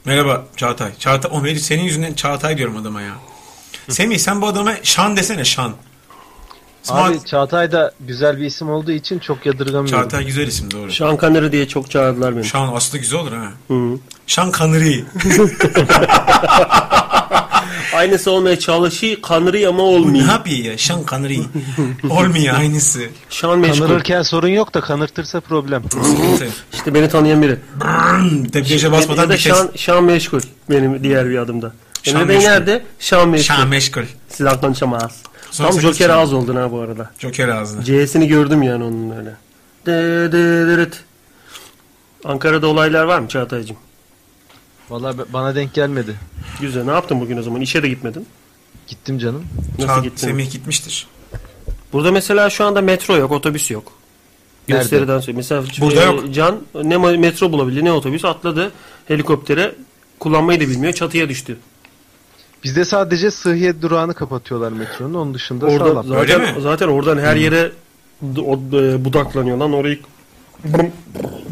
Merhaba 0.06 0.46
Çağatay. 0.58 0.90
Çağatay, 1.00 1.32
o 1.34 1.56
senin 1.60 1.84
yüzünden 1.84 2.14
Çağatay 2.14 2.58
diyorum 2.58 2.78
adama 2.78 3.02
ya. 3.02 3.14
Semih 3.90 4.18
sen 4.18 4.42
bu 4.42 4.48
adama 4.48 4.74
Şan 4.84 5.18
desene 5.18 5.46
Şan. 5.46 5.74
Smart. 6.84 7.12
Abi 7.16 7.26
Çağatay 7.26 7.72
da 7.72 7.92
güzel 8.00 8.38
bir 8.38 8.46
isim 8.46 8.70
olduğu 8.70 8.92
için 8.92 9.20
çok 9.20 9.46
yadırgamıyorum. 9.46 9.86
Çağatay 10.02 10.26
güzel 10.26 10.48
isim 10.48 10.72
doğru. 10.72 10.92
Şan 10.92 11.18
Kanırı 11.18 11.52
diye 11.52 11.68
çok 11.68 11.92
çağırdılar 11.92 12.36
beni. 12.36 12.46
Şan 12.46 12.72
aslında 12.76 12.98
güzel 13.02 13.20
olur 13.20 13.32
ha. 13.32 13.52
Hı. 13.68 13.98
Şan 14.28 14.52
Kanırı. 14.52 14.94
Aynısı 17.96 18.32
olmaya 18.32 18.60
çalışıyor 18.60 19.18
kanırı 19.22 19.68
ama 19.70 19.78
ne 19.78 19.82
olmuyor. 19.82 20.28
yapıyor 20.28 20.58
ya? 20.60 20.78
Şan 20.78 21.04
Kanırı. 21.04 21.34
Olmuyor 22.10 22.56
aynısı. 22.56 23.00
Şan 23.30 23.60
meşgul. 23.60 23.88
Kanırırken 23.88 24.22
sorun 24.22 24.48
yok 24.48 24.74
da 24.74 24.82
kanırtırsa 24.82 25.40
problem. 25.40 25.84
İşte 26.74 26.94
beni 26.94 27.10
tanıyan 27.10 27.42
biri. 27.42 27.58
Debriyaja 28.54 28.92
basmadan 28.92 29.30
bir 29.30 29.38
kez. 29.38 29.58
Şan, 29.58 29.70
Şan 29.76 30.04
meşgul 30.04 30.42
benim 30.70 31.04
diğer 31.04 31.30
bir 31.30 31.38
adımda. 31.38 31.74
Şan 32.04 32.16
Emre 32.16 32.28
Bey 32.30 32.36
meşgul. 32.36 32.52
nerede? 32.52 32.84
Şan 33.00 33.30
meşgul. 33.30 33.56
Şan 33.56 33.68
meşgul. 33.68 34.02
Sizden 34.30 34.62
konuşamaz. 34.62 35.12
Son 35.52 35.66
Tam 35.66 35.80
Joker 35.82 36.08
Şan. 36.08 36.10
ağız 36.18 36.34
oldun 36.34 36.56
ha 36.56 36.72
bu 36.72 36.80
arada. 36.80 37.12
Joker 37.20 37.48
ağzına. 37.48 37.84
C'sini 37.84 38.28
gördüm 38.28 38.64
yani 38.64 38.84
onun 38.84 39.10
öyle. 39.18 39.36
De, 39.86 39.92
de, 40.32 40.68
dırıt. 40.68 41.04
Ankara'da 42.26 42.68
olaylar 42.68 43.04
var 43.04 43.20
mı 43.20 43.28
Çağatay'cığım? 43.28 43.78
Vallahi 44.90 45.18
be- 45.18 45.34
bana 45.34 45.56
denk 45.56 45.74
gelmedi. 45.74 46.16
Güzel. 46.62 46.84
Ne 46.84 46.92
yaptın 46.92 47.20
bugün 47.22 47.38
o 47.38 47.42
zaman? 47.44 47.62
İşe 47.62 47.84
de 47.84 47.88
gitmedin. 47.90 48.26
Gittim 48.88 49.20
canım. 49.20 49.44
Nasıl 49.80 49.94
Çağ- 49.94 50.04
gittin? 50.04 50.18
Semih 50.28 50.52
gitmiştir. 50.52 51.08
Burada 51.94 52.12
mesela 52.12 52.50
şu 52.50 52.66
anda 52.66 52.82
metro 52.82 53.18
yok, 53.18 53.32
otobüs 53.32 53.72
yok. 53.72 53.92
Nerede? 54.70 54.82
Gösteriden 54.82 55.20
söyleyeyim. 55.20 55.38
Mesela 55.38 55.64
Burada 55.82 56.02
e, 56.02 56.06
yok. 56.06 56.34
Can 56.34 56.60
ne 56.84 56.98
metro 56.98 57.52
bulabildi 57.52 57.86
ne 57.86 57.92
otobüs 57.92 58.26
atladı 58.26 58.72
helikoptere 59.08 59.76
kullanmayı 60.20 60.60
da 60.60 60.68
bilmiyor 60.68 60.94
çatıya 60.94 61.30
düştü. 61.30 61.58
Bizde 62.64 62.86
sadece 62.86 63.32
Sıhhiye 63.32 63.82
durağını 63.82 64.14
kapatıyorlar 64.14 64.72
metronun. 64.72 65.14
Onun 65.14 65.34
dışında 65.34 65.66
Orada 65.66 65.90
sağlam. 65.90 66.08
zaten 66.08 66.22
Öyle 66.22 66.38
mi? 66.38 66.62
zaten 66.62 66.88
oradan 66.88 67.18
her 67.18 67.36
yere 67.36 67.72
d- 68.22 68.42
o, 68.42 68.56
e, 68.56 69.06
budaklanıyor 69.06 69.58
lan 69.58 69.74
orayı 69.74 70.00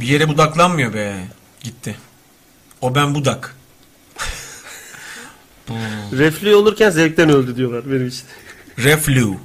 Bir 0.02 0.08
yere 0.08 0.28
budaklanmıyor 0.30 0.94
be. 0.94 1.28
Gitti. 1.64 1.96
O 2.82 2.96
ben 2.96 3.16
budak. 3.16 3.56
reflü 6.12 6.56
olurken 6.56 6.90
zevkten 6.90 7.30
öldü 7.30 7.56
diyorlar 7.56 7.92
benim 7.92 8.08
için. 8.08 8.24
Reflu. 8.78 9.36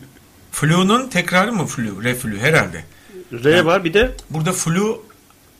Flu'nun 0.52 1.08
tekrarı 1.08 1.52
mı 1.52 1.66
flu? 1.66 2.04
Reflü 2.04 2.38
herhalde. 2.40 2.84
R 3.32 3.60
var 3.64 3.84
bir 3.84 3.94
de 3.94 4.10
Burada 4.30 4.52
flu 4.52 5.02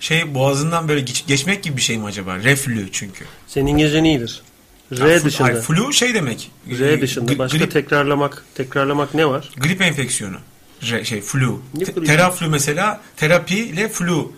şey 0.01 0.35
boğazından 0.35 0.89
böyle 0.89 1.01
geç- 1.01 1.27
geçmek 1.27 1.63
gibi 1.63 1.77
bir 1.77 1.83
şey 1.83 1.99
mi 1.99 2.05
acaba? 2.05 2.37
Reflü 2.39 2.89
çünkü. 2.93 3.25
senin 3.47 3.67
İngilizcen 3.67 4.05
iyidir. 4.05 4.43
R 4.93 5.09
Ya, 5.11 5.17
flu- 5.19 5.25
dışında. 5.25 5.49
hayır, 5.49 5.61
flu 5.63 5.93
şey 5.93 6.15
demek. 6.15 6.51
R 6.71 7.01
dışında 7.01 7.39
başka 7.39 7.59
grip, 7.59 7.71
tekrarlamak 7.73 8.45
tekrarlamak 8.55 9.15
ne 9.15 9.27
var? 9.27 9.51
grip 9.57 9.81
enfeksiyonu. 9.81 10.37
Re- 10.83 11.05
şey 11.05 11.21
flu. 11.21 11.63
Te- 11.85 12.05
teraflu 12.05 12.49
mesela 12.49 13.01
terapi 13.17 13.57
ile 13.59 13.89
flu. 13.89 14.33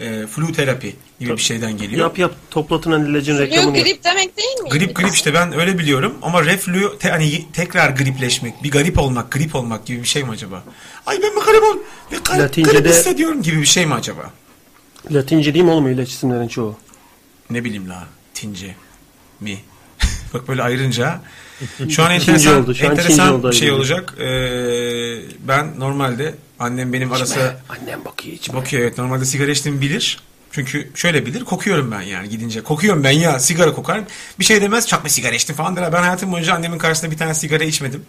E, 0.00 0.26
flu 0.26 0.52
terapi 0.52 0.96
gibi 1.20 1.32
bir 1.32 1.36
şeyden 1.42 1.76
geliyor. 1.78 2.00
Yap 2.00 2.18
yap 2.18 2.34
toplatılan 2.50 3.06
ilacın 3.06 3.36
Flu 3.36 3.42
reklamını 3.42 3.76
yap. 3.78 3.86
grip 3.86 4.04
demek 4.04 4.36
değil 4.36 4.58
mi? 4.62 4.68
Grip 4.70 4.96
grip 4.96 5.14
işte 5.14 5.34
ben 5.34 5.60
öyle 5.60 5.78
biliyorum 5.78 6.14
ama 6.22 6.44
reflü 6.44 6.98
te, 6.98 7.10
hani 7.10 7.46
tekrar 7.52 7.90
gripleşmek, 7.90 8.62
bir 8.64 8.70
garip 8.70 8.98
olmak, 8.98 9.30
grip 9.32 9.54
olmak 9.54 9.86
gibi 9.86 10.02
bir 10.02 10.06
şey 10.08 10.24
mi 10.24 10.30
acaba? 10.30 10.64
Ay 11.06 11.18
ben 11.22 11.34
mi 11.34 11.40
garip 11.46 11.62
ol, 11.62 11.76
bir 12.12 12.18
garip, 12.24 12.40
Latince'de- 12.42 12.72
garip 12.72 12.86
hissediyorum 12.88 13.42
gibi 13.42 13.60
bir 13.60 13.66
şey 13.66 13.86
mi 13.86 13.94
acaba? 13.94 14.30
Latince 15.10 15.54
değil 15.54 15.64
mi 15.64 15.70
oğlum 15.70 15.88
ilaç 15.88 16.08
isimlerin 16.10 16.48
çoğu? 16.48 16.76
Ne 17.50 17.64
bileyim 17.64 17.88
la, 17.88 18.06
tince 18.34 18.74
mi? 19.40 19.58
Bak 20.34 20.48
böyle 20.48 20.62
ayırınca 20.62 21.20
şu 21.88 22.02
an 22.02 22.10
enteresan, 22.10 22.62
oldu, 22.62 22.74
şu 22.74 22.86
an 22.86 22.90
enteresan 22.90 23.34
oldu 23.34 23.50
bir 23.50 23.56
şey 23.56 23.72
olacak. 23.72 24.14
Ee, 24.20 24.26
ben 25.48 25.80
normalde 25.80 26.34
annem 26.58 26.92
benim 26.92 27.12
arası 27.12 27.56
Annem 27.68 28.04
bakıyor 28.04 28.36
içime. 28.36 28.58
bakıyor 28.60 28.82
evet 28.82 28.98
normalde 28.98 29.24
sigara 29.24 29.50
içtiğimi 29.50 29.80
bilir. 29.80 30.18
Çünkü 30.52 30.90
şöyle 30.94 31.26
bilir 31.26 31.44
kokuyorum 31.44 31.90
ben 31.90 32.00
yani 32.00 32.28
gidince. 32.28 32.60
Kokuyorum 32.60 33.04
ben 33.04 33.10
ya 33.10 33.38
sigara 33.38 33.72
kokar. 33.72 34.00
Bir 34.38 34.44
şey 34.44 34.62
demez 34.62 34.86
bir 35.04 35.10
sigara 35.10 35.34
içtim 35.34 35.56
falan 35.56 35.76
der. 35.76 35.92
Ben 35.92 36.02
hayatım 36.02 36.32
boyunca 36.32 36.54
annemin 36.54 36.78
karşısında 36.78 37.10
bir 37.10 37.16
tane 37.16 37.34
sigara 37.34 37.64
içmedim. 37.64 38.04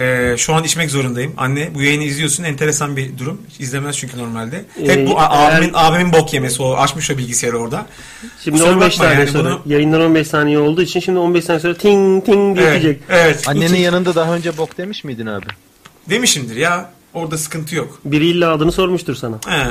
Ee, 0.00 0.34
şu 0.38 0.54
an 0.54 0.64
içmek 0.64 0.90
zorundayım. 0.90 1.32
Anne 1.36 1.74
bu 1.74 1.82
yayını 1.82 2.02
izliyorsun. 2.04 2.44
Enteresan 2.44 2.96
bir 2.96 3.18
durum. 3.18 3.40
İzlemez 3.58 3.96
çünkü 3.98 4.18
normalde. 4.18 4.64
Hep 4.78 4.90
Ee, 4.98 5.06
bu 5.06 5.20
a- 5.20 5.36
eğer- 5.36 5.58
abimin, 5.58 5.70
abimin 5.74 6.12
bok 6.12 6.34
yemesi 6.34 6.62
o. 6.62 6.74
Açmış 6.76 7.10
o 7.10 7.18
bilgisayarı 7.18 7.58
orada. 7.58 7.86
Şimdi 8.44 8.58
Kusura 8.58 8.72
15 8.74 8.92
bakma 8.92 9.04
saniye 9.04 9.20
yani 9.20 9.30
sonra 9.30 9.50
bunu- 9.50 9.62
yayınlar 9.66 10.00
15 10.00 10.28
saniye 10.28 10.58
olduğu 10.58 10.82
için 10.82 11.00
şimdi 11.00 11.18
15 11.18 11.44
saniye 11.44 11.60
sonra 11.60 11.74
ting 11.76 12.24
ting 12.24 12.56
diye 12.58 12.66
Evet. 12.68 12.82
diyecek. 12.82 13.02
evet. 13.10 13.44
Annenin 13.48 13.78
yanında 13.78 14.14
daha 14.14 14.34
önce 14.34 14.56
bok 14.56 14.78
demiş 14.78 15.04
miydin 15.04 15.26
abi? 15.26 15.46
Demişimdir 16.10 16.56
ya. 16.56 16.90
Orada 17.14 17.38
sıkıntı 17.38 17.74
yok. 17.76 18.00
Biri 18.04 18.26
illa 18.26 18.52
adını 18.52 18.72
sormuştur 18.72 19.14
sana. 19.14 19.36
He. 19.48 19.66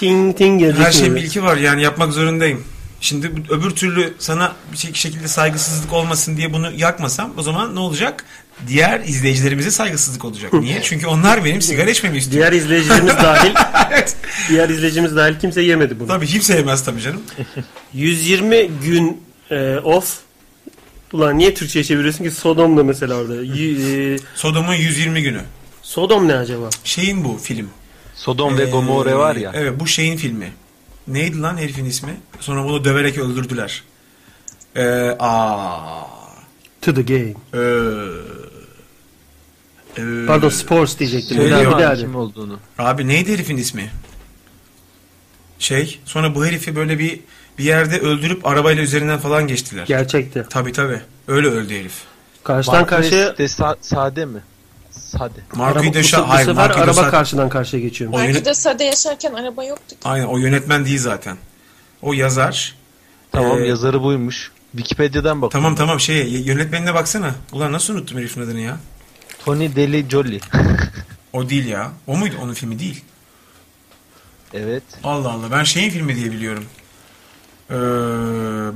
Ting 0.00 0.36
ting 0.38 0.60
gelecek. 0.60 1.02
Her 1.04 1.14
bir 1.14 1.20
ilki 1.22 1.42
var 1.42 1.56
yani 1.56 1.82
yapmak 1.82 2.12
zorundayım. 2.12 2.64
Şimdi 3.00 3.32
öbür 3.50 3.70
türlü 3.70 4.14
sana 4.18 4.52
bir 4.72 4.76
şey- 4.76 4.94
şekilde 4.94 5.28
saygısızlık 5.28 5.92
olmasın 5.92 6.36
diye 6.36 6.52
bunu 6.52 6.70
yakmasam 6.76 7.32
o 7.38 7.42
zaman 7.42 7.74
ne 7.74 7.80
olacak? 7.80 8.24
Diğer 8.68 9.00
izleyicilerimize 9.00 9.70
saygısızlık 9.70 10.24
olacak. 10.24 10.52
Niye? 10.52 10.82
Çünkü 10.82 11.06
onlar 11.06 11.44
benim 11.44 11.62
sigara 11.62 11.90
içmemi 11.90 12.18
istiyor. 12.18 12.42
Diğer 12.42 12.52
izleyicilerimiz 12.62 13.14
dahil 13.16 13.54
evet. 13.92 14.16
diğer 14.48 14.68
izleyicimiz 14.68 15.16
dahil 15.16 15.38
kimse 15.40 15.62
yemedi 15.62 16.00
bunu. 16.00 16.08
Tabii 16.08 16.26
kimse 16.26 16.56
yemez 16.56 16.84
tabii 16.84 17.00
canım. 17.00 17.22
120 17.94 18.68
gün 18.84 19.22
e, 19.50 19.76
off 19.76 20.18
Ulan 21.12 21.38
niye 21.38 21.54
Türkçe'ye 21.54 21.84
çeviriyorsun 21.84 22.24
ki 22.24 22.30
Sodom'da 22.30 22.84
mesela 22.84 23.14
orada. 23.14 23.34
Y- 23.34 24.14
e, 24.14 24.18
Sodom'un 24.34 24.74
120 24.74 25.22
günü. 25.22 25.40
Sodom 25.82 26.28
ne 26.28 26.34
acaba? 26.34 26.68
Şeyin 26.84 27.24
bu 27.24 27.38
film. 27.42 27.70
Sodom 28.14 28.58
ve 28.58 28.62
Ee, 28.62 28.70
Gomorre 28.70 29.14
var 29.14 29.36
ya. 29.36 29.52
Evet 29.54 29.80
bu 29.80 29.86
şeyin 29.86 30.16
filmi. 30.16 30.52
Neydi 31.08 31.40
lan 31.40 31.56
herifin 31.56 31.84
ismi? 31.84 32.16
Sonra 32.40 32.64
bunu 32.64 32.84
döverek 32.84 33.18
öldürdüler. 33.18 33.82
Ee, 34.76 35.16
aa, 35.18 36.00
To 36.82 36.94
the 36.94 37.02
game. 37.02 37.34
ee, 37.54 37.58
ee, 39.98 40.26
Pardon 40.26 40.48
sports 40.48 40.98
diyecektim. 40.98 41.50
Daha 41.50 41.90
abi 41.90 41.98
kim 42.00 42.16
olduğunu. 42.16 42.58
Abi 42.78 43.08
neydi 43.08 43.32
herifin 43.32 43.56
ismi? 43.56 43.90
Şey, 45.58 46.00
sonra 46.04 46.34
bu 46.34 46.46
herifi 46.46 46.76
böyle 46.76 46.98
bir 46.98 47.20
bir 47.58 47.64
yerde 47.64 47.98
öldürüp 47.98 48.46
arabayla 48.46 48.82
üzerinden 48.82 49.18
falan 49.18 49.46
geçtiler. 49.46 49.86
Gerçekti. 49.86 50.46
Tabi 50.50 50.72
tabi. 50.72 51.00
Öyle 51.28 51.48
öldü 51.48 51.74
herif. 51.80 51.92
Karşıdan 52.44 52.86
karşıya 52.86 53.38
de 53.38 53.44
Sa- 53.44 53.76
Sade 53.80 54.24
mi? 54.24 54.40
Sade. 54.90 55.40
Marco 55.54 55.82
de 55.82 55.86
bu, 55.86 55.92
Şa- 55.98 56.18
bu 56.22 56.28
hayır, 56.28 56.46
sefer 56.46 56.62
Marco 56.68 56.78
de 56.78 56.84
araba 56.84 57.00
Sa- 57.00 57.10
karşıdan 57.10 57.48
karşıya 57.48 57.82
geçiyor. 57.82 58.10
O 58.12 58.16
Belki 58.16 58.28
yönet- 58.32 58.44
de 58.44 58.54
sade 58.54 58.84
yaşarken 58.84 59.34
araba 59.34 59.64
yoktu. 59.64 59.88
ki. 59.88 59.96
Aynen 60.04 60.26
o 60.26 60.38
yönetmen 60.38 60.84
değil 60.84 60.98
zaten. 60.98 61.36
O 62.02 62.12
yazar. 62.12 62.74
Tamam 63.32 63.62
Ee, 63.62 63.66
yazarı 63.66 64.02
buymuş. 64.02 64.50
Wikipedia'dan 64.76 65.42
bak. 65.42 65.50
Tamam 65.52 65.76
tamam 65.76 66.00
şey 66.00 66.26
yönetmenine 66.28 66.94
baksana. 66.94 67.34
Ulan 67.52 67.72
nasıl 67.72 67.94
unuttum 67.94 68.18
herifin 68.18 68.40
adını 68.42 68.60
ya? 68.60 68.76
Tony 69.46 69.76
Deli 69.76 70.06
Jolly. 70.10 70.40
O 71.32 71.48
değil 71.50 71.66
ya. 71.66 71.90
O 72.06 72.16
muydu? 72.16 72.34
Onun 72.42 72.54
filmi 72.54 72.78
değil. 72.78 73.04
evet. 74.54 74.82
Allah 75.04 75.30
Allah. 75.32 75.50
Ben 75.52 75.64
şeyin 75.64 75.90
filmi 75.90 76.16
diye 76.16 76.32
biliyorum. 76.32 76.64
Ee, 77.70 77.74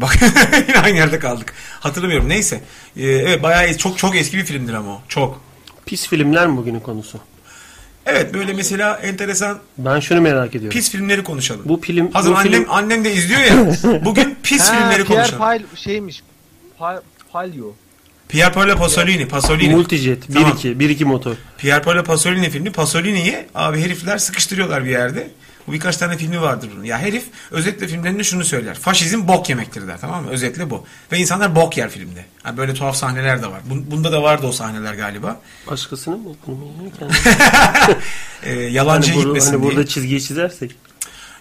bak 0.00 0.16
yine 0.68 0.78
aynı 0.80 0.96
yerde 0.96 1.18
kaldık. 1.18 1.52
Hatırlamıyorum. 1.80 2.28
Neyse. 2.28 2.60
Ee, 2.96 3.02
evet 3.06 3.42
bayağı 3.42 3.64
es- 3.66 3.78
çok 3.78 3.98
çok 3.98 4.16
eski 4.16 4.36
bir 4.38 4.44
filmdir 4.44 4.74
ama 4.74 4.90
o. 4.92 5.02
Çok. 5.08 5.40
Pis 5.86 6.08
filmler 6.08 6.46
mi 6.46 6.56
bugünün 6.56 6.80
konusu? 6.80 7.18
Evet 8.06 8.34
böyle 8.34 8.52
mesela 8.52 8.96
enteresan 8.96 9.58
Ben 9.78 10.00
şunu 10.00 10.20
merak 10.20 10.54
ediyorum. 10.54 10.70
pis 10.78 10.90
filmleri 10.90 11.24
konuşalım. 11.24 11.62
Bu 11.64 11.80
film 11.80 12.12
Hazır 12.12 12.30
bu 12.32 12.36
annem 12.36 12.52
film 12.52 12.66
annem 12.70 13.04
de 13.04 13.12
izliyor 13.14 13.40
ya. 13.40 13.66
Bugün 14.04 14.36
pis 14.42 14.68
Ha, 14.68 14.74
filmleri 14.78 15.04
Pierre 15.04 15.22
konuşalım. 15.22 15.38
Pal 15.38 15.60
şeymiş. 15.76 16.22
Pa- 16.80 17.02
Palio. 17.32 17.72
Pier 18.30 18.52
Paolo 18.52 18.76
Pasolini, 18.76 19.28
Pasolini. 19.28 19.74
Multijet 19.74 20.28
1 20.28 20.34
Tamam. 20.34 20.52
2 20.56 20.78
1 20.80 20.90
2 20.90 21.04
motor. 21.04 21.34
Pier 21.58 21.82
Paolo 21.82 22.02
Pasolini 22.04 22.50
filmi. 22.50 22.72
Pasolini'yi 22.72 23.46
abi 23.54 23.80
herifler 23.80 24.18
sıkıştırıyorlar 24.18 24.84
bir 24.84 24.90
yerde. 24.90 25.30
Bu 25.66 25.72
birkaç 25.72 25.96
tane 25.96 26.16
filmi 26.16 26.40
vardır 26.40 26.68
bunun. 26.76 26.84
Ya 26.84 26.98
herif 26.98 27.24
özetle 27.50 27.88
filmlerinde 27.88 28.24
şunu 28.24 28.44
söyler. 28.44 28.74
Faşizm 28.74 29.28
bok 29.28 29.48
yemektir 29.48 29.86
der 29.88 30.00
tamam 30.00 30.24
mı? 30.24 30.30
Özetle 30.30 30.70
bu. 30.70 30.84
Ve 31.12 31.18
insanlar 31.18 31.54
bok 31.56 31.76
yer 31.76 31.90
filmde. 31.90 32.24
Ha, 32.42 32.56
böyle 32.56 32.74
tuhaf 32.74 32.96
sahneler 32.96 33.42
de 33.42 33.46
var. 33.46 33.60
Bun- 33.70 33.90
Bunda 33.90 34.12
da 34.12 34.22
vardı 34.22 34.46
o 34.46 34.52
sahneler 34.52 34.94
galiba. 34.94 35.40
Başkasının 35.70 36.20
mı? 36.20 36.34
Bunu 36.46 36.56
mu 36.56 36.64
yiyor 36.78 36.92
kendi? 36.98 37.98
Ee, 38.42 38.52
yalancıya 38.52 39.16
hani, 39.16 39.24
gitmesin 39.24 39.52
hani 39.52 39.62
diye. 39.62 39.70
burada 39.72 39.86
çizgiyi 39.86 40.22
çizersek. 40.22 40.76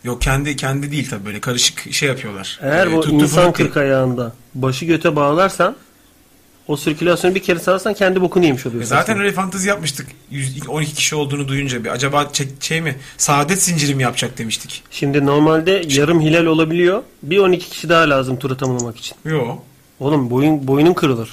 Yok 0.03 0.21
kendi 0.21 0.55
kendi 0.55 0.91
değil 0.91 1.09
tabii 1.09 1.25
böyle 1.25 1.39
karışık 1.39 1.93
şey 1.93 2.09
yapıyorlar. 2.09 2.59
Eğer 2.61 2.87
Ee, 2.87 2.91
bu 2.91 3.05
insan 3.07 3.53
kırk 3.53 3.77
ayağında 3.77 4.33
başı 4.55 4.85
göte 4.85 5.15
bağlarsan 5.15 5.75
o 6.69 6.77
sirkülasyonu 6.77 7.35
bir 7.35 7.39
kere 7.43 7.59
sağlarsan 7.59 7.93
kendi 7.93 8.21
bokunu 8.21 8.45
yemiş 8.45 8.65
E 8.65 8.69
oluyorsun. 8.69 8.89
Zaten 8.89 9.13
aslında. 9.13 9.19
öyle 9.25 9.31
fantezi 9.35 9.69
yapmıştık. 9.69 10.07
100, 10.31 10.67
12 10.69 10.93
kişi 10.93 11.15
olduğunu 11.15 11.47
duyunca 11.47 11.83
bir 11.83 11.89
acaba 11.89 12.23
çe- 12.23 12.47
şey 12.63 12.81
mi? 12.81 12.95
Saadet 13.17 13.61
zinciri 13.63 13.95
mi 13.95 14.03
yapacak 14.03 14.37
demiştik. 14.37 14.83
Şimdi 14.91 15.25
normalde 15.25 15.83
yarım 15.89 16.21
hilal 16.21 16.45
olabiliyor. 16.45 17.03
Bir 17.23 17.37
12 17.37 17.69
kişi 17.69 17.89
daha 17.89 18.09
lazım 18.09 18.39
turu 18.39 18.57
tamamlamak 18.57 18.97
için. 18.97 19.15
Yo. 19.25 19.55
Oğlum 19.99 20.29
boyun 20.29 20.67
boyunun 20.67 20.93
kırılır. 20.93 21.29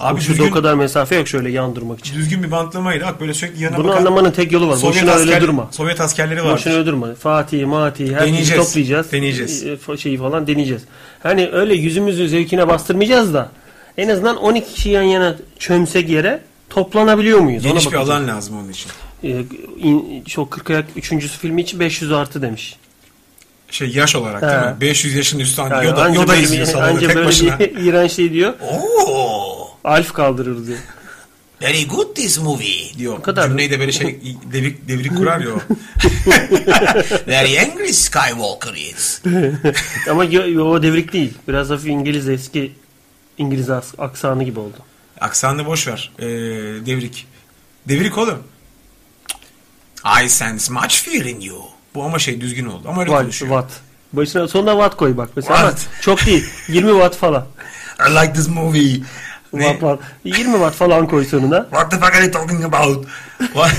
Abi 0.00 0.18
Uçsuz 0.18 0.28
düzgün, 0.30 0.50
o 0.50 0.54
kadar 0.54 0.74
mesafe 0.74 1.16
yok 1.16 1.28
şöyle 1.28 1.50
yan 1.50 1.76
durmak 1.76 1.98
için. 2.00 2.14
düzgün 2.14 2.42
bir 2.42 2.50
bantlamayla 2.50 3.06
bak 3.06 3.20
böyle 3.20 3.34
sürekli 3.34 3.62
yana 3.62 3.76
Bunu 3.76 3.88
bakan 3.88 3.98
anlamanın 3.98 4.30
tek 4.30 4.52
yolu 4.52 4.68
var. 4.68 4.76
Sovyet, 4.76 4.96
Boşuna 5.02 5.14
öyle 5.14 5.32
asker- 5.32 5.40
durma. 5.42 5.68
Sovyet 5.72 6.00
askerleri 6.00 6.44
var. 6.44 6.52
Boşuna 6.54 6.74
öyle 6.74 6.86
durma. 6.86 7.14
Fatih, 7.14 7.66
Mati, 7.66 8.14
her 8.14 8.26
Deneyeceğiz. 8.26 8.64
toplayacağız. 8.66 9.12
Deneyeceğiz. 9.12 9.62
E, 9.66 9.74
fa- 9.74 9.98
Şeyi 9.98 10.18
falan 10.18 10.46
deneyeceğiz. 10.46 10.82
Hani 11.22 11.48
öyle 11.52 11.74
yüzümüzü 11.74 12.28
zevkine 12.28 12.68
bastırmayacağız 12.68 13.34
da 13.34 13.50
en 13.98 14.08
azından 14.08 14.36
12 14.36 14.74
kişi 14.74 14.88
yan 14.88 15.02
yana 15.02 15.36
çömsek 15.58 16.08
yere 16.10 16.40
toplanabiliyor 16.70 17.38
muyuz? 17.38 17.62
Geniş 17.62 17.86
Ona 17.86 17.92
bir 17.92 17.98
alan 17.98 18.28
lazım 18.28 18.56
onun 18.58 18.68
için. 18.68 18.90
E, 19.24 19.28
in, 19.78 20.24
şu 20.28 20.48
40 20.50 20.70
ayak 20.70 20.84
3. 20.96 21.08
filmi 21.28 21.62
için 21.62 21.80
500 21.80 22.12
artı 22.12 22.42
demiş. 22.42 22.76
Şey 23.70 23.88
yaş 23.88 24.16
olarak 24.16 24.42
He. 24.42 24.46
değil 24.46 24.74
mi? 24.74 24.80
500 24.80 25.14
yaşın 25.14 25.38
üstü 25.38 25.62
Yani 25.62 25.86
Yoda, 25.86 26.02
anca 26.02 26.20
Yoda 26.20 26.32
böyle 26.32 26.42
izliyor 26.42 26.66
salonda 26.66 26.88
anca 26.88 27.06
tek 27.06 27.16
böyle 27.16 27.28
başına. 27.28 27.58
bir 27.58 27.76
iğrenç 27.76 28.12
şey 28.12 28.32
diyor. 28.32 28.54
Oo, 28.60 29.68
Alf 29.84 30.12
kaldırır 30.12 30.66
diyor. 30.66 30.78
very 31.62 31.86
good 31.86 32.14
this 32.14 32.38
movie 32.38 32.98
diyor. 32.98 33.16
Bu 33.18 33.22
kadar. 33.22 33.48
Cümleyi 33.48 33.70
de 33.70 33.80
böyle 33.80 33.92
şey 33.92 34.20
devrik, 34.52 34.88
devrik 34.88 35.16
kurar 35.16 35.40
ya 35.40 35.48
o. 35.50 35.58
very 37.26 37.60
angry 37.60 37.92
Skywalker 37.92 38.74
is. 38.74 39.22
Ama 40.10 40.22
o 40.62 40.82
devrik 40.82 41.12
değil. 41.12 41.32
Biraz 41.48 41.70
hafif 41.70 41.86
İngiliz 41.86 42.28
eski 42.28 42.72
İngiliz 43.38 43.70
aksanı 43.98 44.44
gibi 44.44 44.60
oldu. 44.60 44.76
Aksanını 45.20 45.66
boş 45.66 45.86
ver. 45.88 46.12
Ee, 46.18 46.24
devrik. 46.86 47.26
Devrik 47.88 48.18
oğlum. 48.18 48.38
I 50.24 50.28
sense 50.28 50.72
much 50.72 51.02
fear 51.02 51.24
in 51.24 51.40
you. 51.40 51.62
Bu 51.94 52.04
ama 52.04 52.18
şey 52.18 52.40
düzgün 52.40 52.66
oldu. 52.66 52.88
Ama 52.88 53.00
öyle 53.00 53.10
Watt, 53.10 53.22
konuşuyor. 53.22 53.50
watt. 53.62 53.80
Başına 54.12 54.48
sonuna 54.48 54.72
watt 54.72 54.96
koy 54.96 55.16
bak 55.16 55.30
mesela 55.36 55.56
Watt. 55.56 55.88
çok 56.02 56.26
değil. 56.26 56.46
20 56.68 56.90
watt 56.90 57.16
falan. 57.16 57.46
I 58.08 58.14
like 58.14 58.32
this 58.32 58.48
movie. 58.48 59.00
Ne? 59.52 59.62
Watt, 59.62 59.80
watt. 59.80 60.00
20 60.24 60.52
watt 60.52 60.74
falan 60.74 61.08
koy 61.08 61.24
sonuna. 61.24 61.62
What 61.70 61.90
the 61.90 61.96
fuck 61.98 62.14
are 62.14 62.24
you 62.24 62.32
talking 62.32 62.64
about? 62.64 63.06
What? 63.38 63.72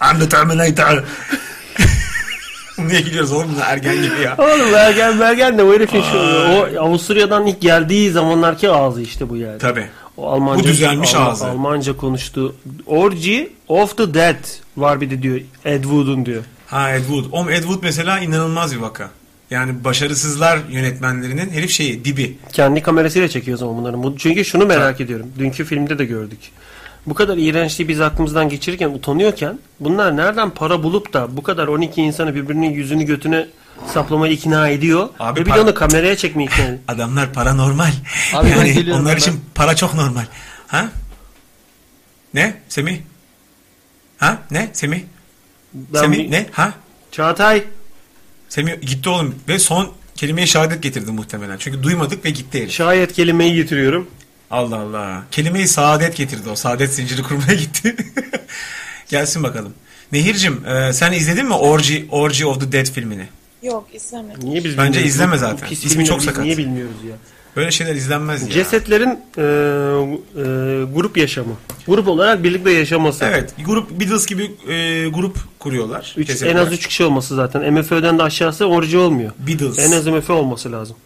I'm 0.00 0.18
the 0.20 0.28
Terminator. 0.28 1.04
Niye 2.86 3.00
gidiyoruz 3.00 3.32
oğlum 3.32 3.50
ergen 3.64 3.94
gibi 3.96 4.20
ya? 4.24 4.36
Oğlum 4.38 4.72
Bergen 4.72 5.20
Bergen 5.20 5.58
de 5.58 5.62
o 5.62 5.74
herifin 5.74 6.02
şu, 6.02 6.18
o 6.18 6.84
Avusturya'dan 6.86 7.46
ilk 7.46 7.60
geldiği 7.60 8.10
zamanlarki 8.10 8.70
ağzı 8.70 9.02
işte 9.02 9.28
bu 9.28 9.36
yani. 9.36 9.58
Tabii. 9.58 9.86
O 10.16 10.28
Almanca, 10.30 10.64
Bu 10.64 10.68
düzelmiş 10.68 11.14
Alman- 11.14 11.30
ağzı. 11.30 11.46
Almanca 11.46 11.96
konuştu. 11.96 12.56
Orgy 12.86 13.42
of 13.68 13.96
the 13.96 14.14
Dead 14.14 14.36
var 14.76 15.00
bir 15.00 15.10
de 15.10 15.22
diyor. 15.22 15.40
Ed 15.64 15.82
Wood'un 15.82 16.26
diyor. 16.26 16.42
Ha 16.66 16.90
Ed 16.90 17.00
Wood. 17.04 17.24
Oğlum 17.32 17.50
Ed 17.50 17.62
Wood 17.62 17.78
mesela 17.82 18.18
inanılmaz 18.20 18.74
bir 18.76 18.80
vaka. 18.80 19.10
Yani 19.50 19.84
başarısızlar 19.84 20.58
yönetmenlerinin 20.70 21.50
herif 21.50 21.70
şeyi 21.70 22.04
dibi. 22.04 22.36
Kendi 22.52 22.82
kamerasıyla 22.82 23.28
çekiyor 23.28 23.58
zaman 23.58 23.76
bunları. 23.76 24.02
Bu- 24.02 24.16
Çünkü 24.18 24.44
şunu 24.44 24.66
merak 24.66 25.00
ediyorum. 25.00 25.26
Dünkü 25.38 25.64
filmde 25.64 25.98
de 25.98 26.04
gördük. 26.04 26.38
Bu 27.06 27.14
kadar 27.14 27.36
iğrençliği 27.36 27.88
biz 27.88 28.00
aklımızdan 28.00 28.48
geçirirken, 28.48 28.88
utanıyorken 28.88 29.58
bunlar 29.80 30.16
nereden 30.16 30.50
para 30.50 30.82
bulup 30.82 31.12
da 31.12 31.36
bu 31.36 31.42
kadar 31.42 31.68
12 31.68 32.02
insanı 32.02 32.34
birbirinin 32.34 32.70
yüzünü 32.70 33.04
götüne 33.04 33.46
saplamaya 33.92 34.32
ikna 34.32 34.68
ediyor. 34.68 35.08
Abi 35.20 35.40
ve 35.40 35.46
bir 35.46 35.54
de 35.54 35.60
onu 35.60 35.74
kameraya 35.74 36.16
çekmeye 36.16 36.44
ikna 36.44 36.64
ediyor. 36.64 36.78
Adamlar 36.88 37.32
paranormal. 37.32 37.90
Abi 38.34 38.48
ben 38.60 38.64
yani 38.64 38.92
onlar 38.92 39.00
hemen. 39.08 39.16
için 39.16 39.40
para 39.54 39.76
çok 39.76 39.94
normal. 39.94 40.24
Ha? 40.66 40.88
Ne? 42.34 42.54
Semih? 42.68 42.98
Ha? 44.18 44.38
Ne? 44.50 44.70
Semih? 44.72 45.00
Ben 45.74 46.00
Semih 46.00 46.18
bir- 46.18 46.30
ne? 46.30 46.46
Ha? 46.52 46.72
Çağatay 47.12 47.64
Semih 48.48 48.80
gitti 48.80 49.08
oğlum 49.08 49.34
ve 49.48 49.58
son 49.58 49.92
kelimeye 50.16 50.46
şehadet 50.46 50.82
getirdi 50.82 51.10
muhtemelen. 51.12 51.56
Çünkü 51.58 51.82
duymadık 51.82 52.24
ve 52.24 52.30
gitti 52.30 52.58
herif. 52.60 52.70
şayet 52.72 53.12
kelimeyi 53.12 53.54
getiriyorum. 53.54 54.10
Allah 54.50 54.76
Allah. 54.76 55.22
Kelimeyi 55.30 55.68
saadet 55.68 56.16
getirdi 56.16 56.48
o. 56.50 56.54
Saadet 56.56 56.94
zinciri 56.94 57.22
kurmaya 57.22 57.54
gitti. 57.54 57.96
Gelsin 59.08 59.42
bakalım. 59.42 59.74
Nehir'cim 60.12 60.66
e, 60.66 60.92
sen 60.92 61.12
izledin 61.12 61.46
mi 61.46 61.54
Orgy, 61.54 61.96
Orgy 62.10 62.44
of 62.44 62.60
the 62.60 62.72
Dead 62.72 62.86
filmini? 62.86 63.28
Yok 63.62 63.88
izlemedim. 63.92 64.50
Niye 64.50 64.64
biz 64.64 64.78
Bence 64.78 64.88
bilmiyoruz? 64.88 65.10
izleme 65.14 65.30
Bu- 65.32 65.36
bu 65.36 65.38
zaten. 65.40 65.68
pis 65.68 65.84
İsmi 65.84 66.04
çok 66.04 66.18
biz 66.18 66.24
sakat. 66.24 66.44
Niye 66.44 66.56
bilmiyoruz 66.58 66.96
ya? 67.08 67.16
Böyle 67.56 67.70
şeyler 67.70 67.94
izlenmez 67.94 68.42
ya. 68.42 68.50
Cesetlerin 68.50 69.08
e, 69.08 69.42
e, 69.42 69.44
grup 70.94 71.16
yaşamı. 71.16 71.54
Grup 71.86 72.08
olarak 72.08 72.44
birlikte 72.44 72.70
yaşaması. 72.70 73.24
Evet. 73.24 73.54
Grup 73.66 73.90
Beatles 74.00 74.26
gibi 74.26 74.42
e, 74.68 75.08
grup 75.08 75.38
kuruyorlar. 75.58 76.14
Üç, 76.16 76.42
en 76.42 76.56
az 76.56 76.72
3 76.72 76.86
kişi 76.86 77.04
olması 77.04 77.34
zaten. 77.34 77.72
MFÖ'den 77.72 78.18
de 78.18 78.22
aşağısı 78.22 78.66
orijinal 78.66 79.02
olmuyor. 79.02 79.32
Beatles. 79.38 79.78
En 79.78 79.92
az 79.92 80.06
MFÖ 80.06 80.32
olması 80.32 80.72
lazım. 80.72 80.96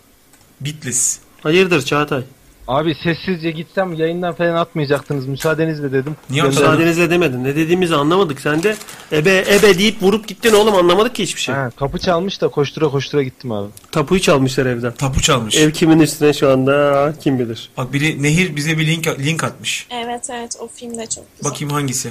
Beatles. 0.61 1.19
Hayırdır 1.43 1.83
Çağatay? 1.83 2.23
Abi 2.69 2.95
sessizce 3.03 3.51
gitsem 3.51 3.95
yayından 3.95 4.35
falan 4.35 4.55
atmayacaktınız 4.55 5.27
müsaadenizle 5.27 5.93
dedim. 5.93 6.17
Niye 6.31 6.43
atmadın? 6.43 6.63
Müsaadenizle 6.63 7.11
demedin. 7.11 7.45
Ne 7.45 7.57
dediğimizi 7.57 7.95
anlamadık. 7.95 8.41
Sen 8.41 8.63
de 8.63 8.77
ebe 9.13 9.45
ebe 9.49 9.79
deyip 9.79 10.03
vurup 10.03 10.29
gittin 10.29 10.53
oğlum 10.53 10.75
anlamadık 10.75 11.15
ki 11.15 11.23
hiçbir 11.23 11.41
şey. 11.41 11.55
Ha, 11.55 11.71
kapı 11.77 11.99
çalmış 11.99 12.41
da 12.41 12.49
koştura 12.49 12.89
koştura 12.89 13.23
gittim 13.23 13.53
abi. 13.53 13.69
Tapuyu 13.93 14.21
çalmışlar 14.21 14.67
evden. 14.67 14.93
Tapu 14.93 15.21
çalmış. 15.21 15.57
Ev 15.57 15.71
kimin 15.71 16.01
üstüne 16.01 16.33
şu 16.33 16.51
anda 16.51 17.15
kim 17.21 17.39
bilir. 17.39 17.71
Bak 17.77 17.93
biri 17.93 18.23
Nehir 18.23 18.57
bize 18.57 18.79
bir 18.79 18.87
link 18.87 19.07
link 19.07 19.45
atmış. 19.45 19.87
Evet 19.91 20.31
evet 20.31 20.57
o 20.61 20.69
film 20.69 20.99
de 20.99 21.07
çok 21.07 21.25
güzel. 21.37 21.51
Bakayım 21.53 21.73
hangisi? 21.75 22.11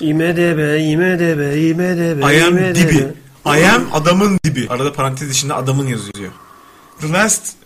İMDB, 0.00 0.80
İMDB, 0.80 1.56
İMDB, 1.56 2.20
I 2.34 2.44
am 2.44 2.58
IMDb. 2.58 2.74
dibi. 2.76 3.06
I 3.46 3.66
am 3.66 3.88
adamın 3.92 4.38
dibi. 4.44 4.66
Arada 4.68 4.92
parantez 4.92 5.30
içinde 5.30 5.54
adamın 5.54 5.86
yazıyor. 5.86 6.32
The 7.00 7.12
Last 7.12 7.63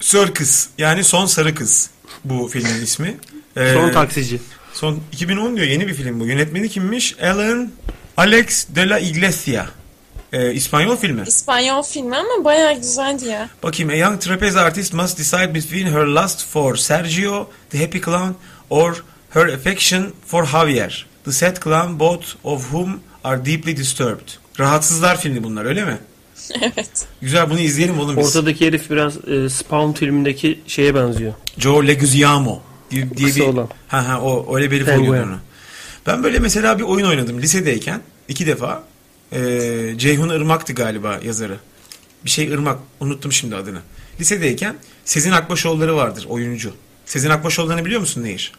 Circus 0.00 0.66
yani 0.78 1.04
Son 1.04 1.26
Sarı 1.26 1.54
Kız 1.54 1.90
bu 2.24 2.48
filmin 2.48 2.82
ismi. 2.82 3.16
Ee, 3.56 3.72
Son 3.74 3.90
taksici. 3.92 4.40
Son 4.72 5.00
2010 5.12 5.56
diyor 5.56 5.66
yeni 5.66 5.88
bir 5.88 5.94
film 5.94 6.20
bu. 6.20 6.26
Yönetmeni 6.26 6.68
kimmiş? 6.68 7.16
Alan 7.22 7.70
Alex 8.16 8.66
de 8.68 8.88
la 8.88 8.98
Iglesia. 8.98 9.66
Ee, 10.32 10.52
İspanyol 10.52 10.96
filmi. 10.96 11.22
İspanyol 11.26 11.82
filmi 11.82 12.16
ama 12.16 12.44
bayağı 12.44 12.74
güzeldi 12.74 13.24
ya. 13.24 13.48
Bakayım. 13.62 13.90
A 13.90 13.94
young 13.94 14.20
trapeze 14.20 14.60
artist 14.60 14.92
must 14.94 15.18
decide 15.18 15.54
between 15.54 15.86
her 15.86 16.06
lust 16.06 16.46
for 16.46 16.76
Sergio, 16.76 17.50
the 17.70 17.78
happy 17.84 18.00
clown, 18.00 18.34
or 18.70 19.04
her 19.30 19.46
affection 19.48 20.12
for 20.26 20.44
Javier, 20.46 21.04
the 21.24 21.32
sad 21.32 21.60
clown, 21.60 21.98
both 21.98 22.24
of 22.44 22.62
whom 22.62 23.00
are 23.24 23.44
deeply 23.44 23.76
disturbed. 23.76 24.28
Rahatsızlar 24.60 25.20
filmi 25.20 25.44
bunlar 25.44 25.64
öyle 25.64 25.84
mi? 25.84 25.98
evet. 26.60 27.06
Güzel 27.22 27.50
bunu 27.50 27.58
izleyelim 27.60 28.00
oğlum 28.00 28.16
biz. 28.16 28.26
Ortadaki 28.26 28.66
herif 28.66 28.90
biraz 28.90 29.28
e, 29.28 29.48
Spawn 29.48 29.92
filmindeki 29.92 30.60
şeye 30.66 30.94
benziyor. 30.94 31.32
Joe 31.58 31.86
Leguizamo 31.86 32.62
diye, 32.90 33.16
diye 33.16 33.28
Kısa 33.28 33.40
bir... 33.40 33.46
olan. 33.46 33.68
Ha 33.88 34.08
ha 34.08 34.20
o 34.20 34.56
öyle 34.56 34.70
bir 34.70 34.76
herif 34.76 34.86
Penguin. 34.86 35.08
oynuyordu 35.08 35.30
onu. 35.30 35.38
Ben 36.06 36.22
böyle 36.22 36.38
mesela 36.38 36.78
bir 36.78 36.84
oyun 36.84 37.06
oynadım 37.06 37.42
lisedeyken 37.42 38.00
iki 38.28 38.46
defa. 38.46 38.82
Ee, 39.32 39.94
Ceyhun 39.96 40.28
Irmak'tı 40.28 40.72
galiba 40.72 41.20
yazarı. 41.24 41.58
Bir 42.24 42.30
şey 42.30 42.44
Irmak 42.44 42.78
unuttum 43.00 43.32
şimdi 43.32 43.56
adını. 43.56 43.80
Lisedeyken 44.20 44.76
Sezin 45.04 45.32
Akbaşoğulları 45.32 45.96
vardır 45.96 46.26
oyuncu. 46.28 46.72
Sezin 47.06 47.30
Akbaşoğulları'nı 47.30 47.84
biliyor 47.84 48.00
musun 48.00 48.24
Nehir? 48.24 48.52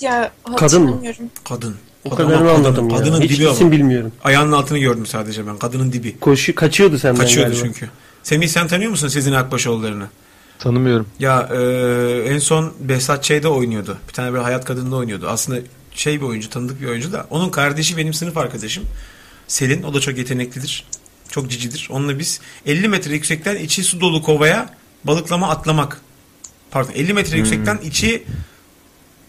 Ya 0.00 0.32
Kadın 0.56 0.82
mı? 0.82 1.02
Kadın. 1.48 1.76
O 2.04 2.10
Kadın- 2.10 2.24
kadarını 2.28 2.48
kadın- 2.48 2.54
anladım 2.64 2.90
ya. 2.90 2.96
Kadının 2.96 3.20
Hiç 3.20 3.30
dibi 3.38 3.44
isim 3.50 3.66
ama. 3.66 3.72
bilmiyorum. 3.72 4.12
Ayağının 4.24 4.52
altını 4.52 4.78
gördüm 4.78 5.06
sadece 5.06 5.46
ben. 5.46 5.58
Kadının 5.58 5.92
dibi. 5.92 6.18
Koşu 6.20 6.54
kaçıyordu 6.54 6.98
senden 6.98 7.20
Kaçıyordu 7.20 7.50
galiba. 7.50 7.66
çünkü. 7.66 7.90
Semih 8.22 8.48
sen 8.48 8.68
tanıyor 8.68 8.90
musun 8.90 9.08
Sezin 9.08 9.32
Akbaşoğulları'nı? 9.32 10.06
Tanımıyorum. 10.58 11.06
Ya 11.18 11.48
e, 11.52 11.58
en 12.34 12.38
son 12.38 12.72
Behzat 12.80 13.24
Ç'de 13.24 13.48
oynuyordu. 13.48 13.98
Bir 14.08 14.12
tane 14.12 14.32
böyle 14.32 14.42
hayat 14.42 14.64
kadında 14.64 14.96
oynuyordu. 14.96 15.28
Aslında 15.28 15.60
şey 15.94 16.20
bir 16.20 16.26
oyuncu, 16.26 16.50
tanıdık 16.50 16.80
bir 16.80 16.86
oyuncu 16.86 17.12
da. 17.12 17.26
Onun 17.30 17.50
kardeşi 17.50 17.96
benim 17.96 18.14
sınıf 18.14 18.36
arkadaşım. 18.36 18.84
Selin. 19.48 19.82
O 19.82 19.94
da 19.94 20.00
çok 20.00 20.18
yeteneklidir. 20.18 20.84
Çok 21.30 21.50
cicidir. 21.50 21.88
Onunla 21.90 22.18
biz 22.18 22.40
50 22.66 22.88
metre 22.88 23.12
yüksekten 23.14 23.56
içi 23.56 23.84
su 23.84 24.00
dolu 24.00 24.22
kovaya 24.22 24.70
balıklama 25.04 25.48
atlamak. 25.48 26.00
Pardon 26.70 26.92
50 26.94 27.12
metre 27.14 27.36
yüksekten 27.38 27.78
içi 27.84 28.24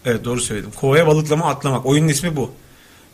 Evet 0.04 0.24
doğru 0.24 0.40
söyledim. 0.40 0.70
Kovaya 0.76 1.06
balıklama 1.06 1.46
atlamak. 1.46 1.86
Oyunun 1.86 2.08
ismi 2.08 2.36
bu. 2.36 2.50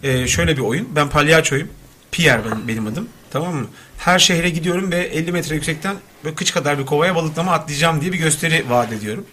E, 0.03 0.27
şöyle 0.27 0.57
bir 0.57 0.63
oyun. 0.63 0.89
Ben 0.97 1.11
palyaçoyum. 1.11 1.69
Pierre 2.13 2.45
benim, 2.45 2.69
benim 2.69 2.87
adım. 2.87 3.09
Tamam 3.31 3.55
mı? 3.55 3.67
Her 3.99 4.19
şehre 4.19 4.51
gidiyorum 4.51 4.93
ve 4.93 4.99
50 4.99 5.33
metre 5.33 5.55
yüksekten 5.55 5.97
böyle 6.25 6.35
kıç 6.35 6.53
kadar 6.53 6.79
bir 6.79 6.87
kovaya 6.87 7.15
balıklama 7.15 7.53
atlayacağım 7.53 8.01
diye 8.01 8.13
bir 8.13 8.19
gösteri 8.19 8.71
vaat 8.71 8.93
ediyorum. 8.93 9.27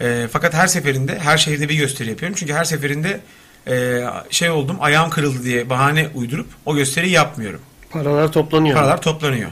E, 0.00 0.28
fakat 0.32 0.54
her 0.54 0.66
seferinde 0.66 1.18
her 1.18 1.38
şehirde 1.38 1.68
bir 1.68 1.74
gösteri 1.74 2.10
yapıyorum. 2.10 2.36
Çünkü 2.38 2.52
her 2.52 2.64
seferinde 2.64 3.20
e, 3.68 4.04
şey 4.30 4.50
oldum 4.50 4.76
ayağım 4.80 5.10
kırıldı 5.10 5.44
diye 5.44 5.70
bahane 5.70 6.08
uydurup 6.14 6.46
o 6.66 6.76
gösteriyi 6.76 7.12
yapmıyorum. 7.12 7.60
Paralar 7.90 8.32
toplanıyor. 8.32 8.76
Paralar 8.76 9.02
toplanıyor. 9.02 9.50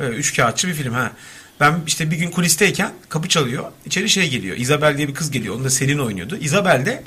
Evet, 0.00 0.18
üç 0.18 0.36
kağıtçı 0.36 0.68
bir 0.68 0.74
film 0.74 0.92
ha. 0.92 1.12
Ben 1.60 1.80
işte 1.86 2.10
bir 2.10 2.16
gün 2.16 2.30
kulisteyken 2.30 2.92
kapı 3.08 3.28
çalıyor. 3.28 3.64
İçeri 3.86 4.08
şey 4.08 4.30
geliyor. 4.30 4.56
Isabel 4.56 4.98
diye 4.98 5.08
bir 5.08 5.14
kız 5.14 5.30
geliyor. 5.30 5.54
Onu 5.54 5.64
da 5.64 5.70
Selin 5.70 5.98
oynuyordu. 5.98 6.36
Isabel 6.36 6.86
de 6.86 7.02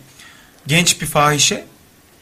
genç 0.67 1.01
bir 1.01 1.05
fahişe 1.05 1.65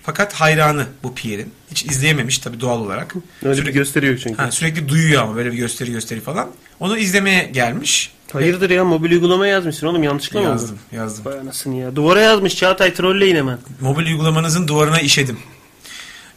fakat 0.04 0.34
hayranı 0.34 0.86
bu 1.04 1.16
Pierre'in. 1.16 1.54
Hiç 1.72 1.86
izleyememiş 1.86 2.38
tabii 2.40 2.60
doğal 2.62 2.80
olarak. 2.80 3.16
Öyle 3.44 3.52
bir 3.52 3.56
Sürekli, 3.62 3.74
gösteriyor 3.74 4.18
çünkü. 4.24 4.38
ha, 4.38 4.52
sürekli 4.52 4.90
duyuyor 4.90 5.24
ama 5.24 5.36
böyle 5.36 5.52
bir 5.52 5.58
gösteri 5.58 5.92
gösteri 5.92 6.22
falan. 6.22 6.50
Onu 6.80 6.98
izlemeye 6.98 7.44
gelmiş. 7.44 8.12
Hayırdır 8.34 8.70
ya 8.70 8.86
mobil 8.86 9.12
uygulama 9.12 9.48
yazmışsın 9.48 9.88
oğlum 9.88 10.04
yanlışlıkla 10.04 10.40
mı 10.40 10.46
oldu? 10.46 10.52
Yazdım, 10.54 10.80
yazdım. 10.92 11.26
Vay 11.26 11.40
anasını 11.40 11.76
ya. 11.76 11.96
Duvara 11.96 12.22
yazmış 12.22 12.56
Çağatay 12.56 12.94
trolleyin 12.94 13.36
hemen. 13.36 13.58
Mobil 13.82 14.06
uygulamanızın 14.06 14.68
duvarına 14.68 15.00
işedim. 15.00 15.38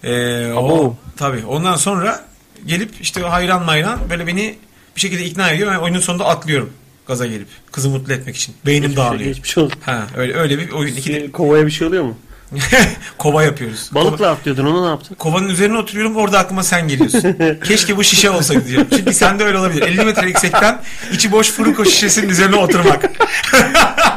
Ee, 0.04 0.52
o, 0.52 0.96
tabii. 1.16 1.44
Ondan 1.46 1.76
sonra 1.76 2.24
gelip 2.66 2.90
işte 3.00 3.20
hayran 3.20 3.64
mayran 3.64 3.98
böyle 4.10 4.26
beni 4.26 4.54
bir 4.96 5.00
şekilde 5.00 5.24
ikna 5.24 5.50
ediyor. 5.50 5.72
Ben 5.72 5.78
oyunun 5.78 6.00
sonunda 6.00 6.24
atlıyorum 6.24 6.72
gaza 7.06 7.26
gelip. 7.26 7.48
Kızı 7.72 7.88
mutlu 7.88 8.12
etmek 8.12 8.36
için. 8.36 8.54
Beynim 8.66 8.96
dağılıyor. 8.96 9.24
Geçmiş 9.24 9.58
olsun. 9.58 9.78
Ha 9.82 10.06
öyle 10.16 10.34
öyle 10.34 10.58
bir 10.58 10.70
oyun. 10.70 10.96
İki 10.96 11.14
de 11.14 11.20
Şey, 11.20 11.30
Kovaya 11.30 11.66
bir 11.66 11.70
şey 11.70 11.86
oluyor 11.88 12.04
mu? 12.04 12.18
kova 13.18 13.42
yapıyoruz. 13.42 13.90
Balıkla 13.92 14.30
atlıyordun 14.30 14.66
onu 14.66 14.84
ne 14.84 14.88
yaptın? 14.88 15.14
Kovanın 15.14 15.48
üzerine 15.48 15.78
oturuyorum 15.78 16.16
orada 16.16 16.38
aklıma 16.38 16.62
sen 16.62 16.88
geliyorsun. 16.88 17.36
Keşke 17.64 17.96
bu 17.96 18.04
şişe 18.04 18.30
olsaydı 18.30 18.66
diyorum. 18.68 18.88
Çünkü 18.96 19.14
sende 19.14 19.44
öyle 19.44 19.58
olabilir. 19.58 19.82
50 19.82 20.04
metre 20.04 20.26
yüksekten 20.28 20.82
içi 21.12 21.32
boş 21.32 21.50
furuko 21.50 21.84
şişesinin 21.84 22.28
üzerine 22.28 22.56
oturmak. 22.56 23.04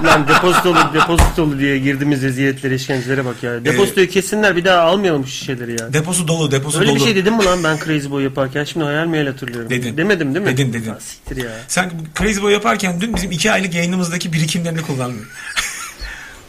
Lan 0.06 0.28
depozitolu 0.28 0.78
depozitolu 0.94 1.60
diye 1.60 1.80
girdiğimiz 1.80 2.24
eziyetlere 2.24 2.76
işkencelere 2.76 3.26
bak 3.26 3.44
ya. 3.44 3.66
Depozitoyu 3.66 4.10
kessinler 4.10 4.56
bir 4.56 4.66
daha 4.66 4.82
almayalım 4.82 5.24
bu 5.24 5.28
şişeleri 5.28 5.72
ya. 5.72 5.94
Deposu 5.94 6.28
dolu, 6.28 6.52
deposu 6.52 6.80
Öyle 6.80 6.90
dolu. 6.90 6.96
bir 7.00 7.04
şey 7.04 7.16
dedim 7.16 7.38
mi 7.38 7.44
lan 7.46 7.64
ben 7.64 7.78
Crazy 7.86 8.10
Boy 8.10 8.24
yaparken? 8.24 8.64
Şimdi 8.64 8.86
hayal 8.86 9.08
meyal 9.08 9.26
hatırlıyorum. 9.28 9.70
Dedin. 9.70 9.98
Demedim 9.98 10.36
değil 10.36 10.46
mi? 10.46 10.52
Dedin, 10.52 10.74
dedin. 10.74 10.90
Ha, 10.90 10.98
siktir 11.00 11.38
ya. 11.38 11.52
Sen 11.68 11.92
Crazy 12.20 12.42
Boy 12.42 12.54
yaparken 12.54 13.02
dün 13.02 13.16
bizim 13.16 13.32
iki 13.32 13.52
aylık 13.52 13.74
yayınımızdaki 13.76 14.34
birikimlerini 14.34 14.82
kullandın. 14.82 15.26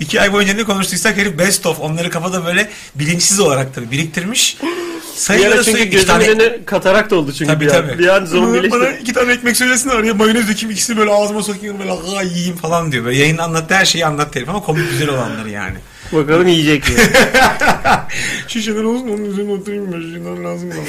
İki 0.01 0.21
ay 0.21 0.33
boyunca 0.33 0.55
ne 0.55 0.65
konuştuysak 0.65 1.17
herif 1.17 1.39
best 1.39 1.67
of 1.67 1.81
onları 1.81 2.11
kafada 2.11 2.45
böyle 2.45 2.71
bilinçsiz 2.95 3.41
olarak 3.41 3.75
tabii 3.75 3.91
biriktirmiş. 3.91 4.57
Bir 4.63 5.21
Sayılara 5.21 5.55
ara 5.55 5.63
çünkü 5.65 5.85
gözümün 5.85 6.07
tane... 6.07 6.29
önüne 6.31 6.65
katarakt 6.65 7.13
oldu 7.13 7.33
çünkü 7.33 7.53
Tabii 7.53 7.65
bir 7.67 7.71
an. 7.71 7.87
tabii. 7.89 7.99
Bir 7.99 8.09
an 8.09 8.17
Bana 8.21 8.27
zombileşti. 8.27 8.99
iki 9.03 9.13
tane 9.13 9.33
ekmek 9.33 9.57
söylesin 9.57 9.89
araya 9.91 10.15
mayonez 10.15 10.49
dökeyim 10.49 10.71
ikisini 10.71 10.97
böyle 10.97 11.11
ağzıma 11.11 11.43
sokayım 11.43 11.79
böyle 11.79 11.91
ha 11.91 12.23
yiyeyim 12.23 12.57
falan 12.57 12.93
diyor. 12.93 13.05
Böyle 13.05 13.19
yayında 13.19 13.43
anlattı 13.43 13.75
her 13.75 13.85
şeyi 13.85 14.07
anlattı 14.07 14.39
herif 14.39 14.49
ama 14.49 14.61
komik 14.63 14.91
güzel 14.91 15.09
olanları 15.09 15.51
yani. 15.51 15.77
Bakalım 16.13 16.47
yiyecek 16.49 16.89
mi? 16.89 16.95
Şişeler 18.49 18.83
olsun 18.83 19.09
onun 19.09 19.25
üzerine 19.25 19.53
oturayım 19.53 19.93
ben 19.93 20.01
şişeler 20.01 20.37
lazım 20.45 20.71
bana. 20.71 20.81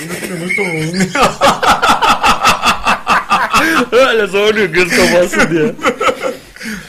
Nasıl 0.45 0.61
olsun 0.61 1.09
Öyle 3.91 4.27
zorluyor 4.27 4.65
göz 4.69 4.89
kapansın 4.89 5.49
diye. 5.51 5.73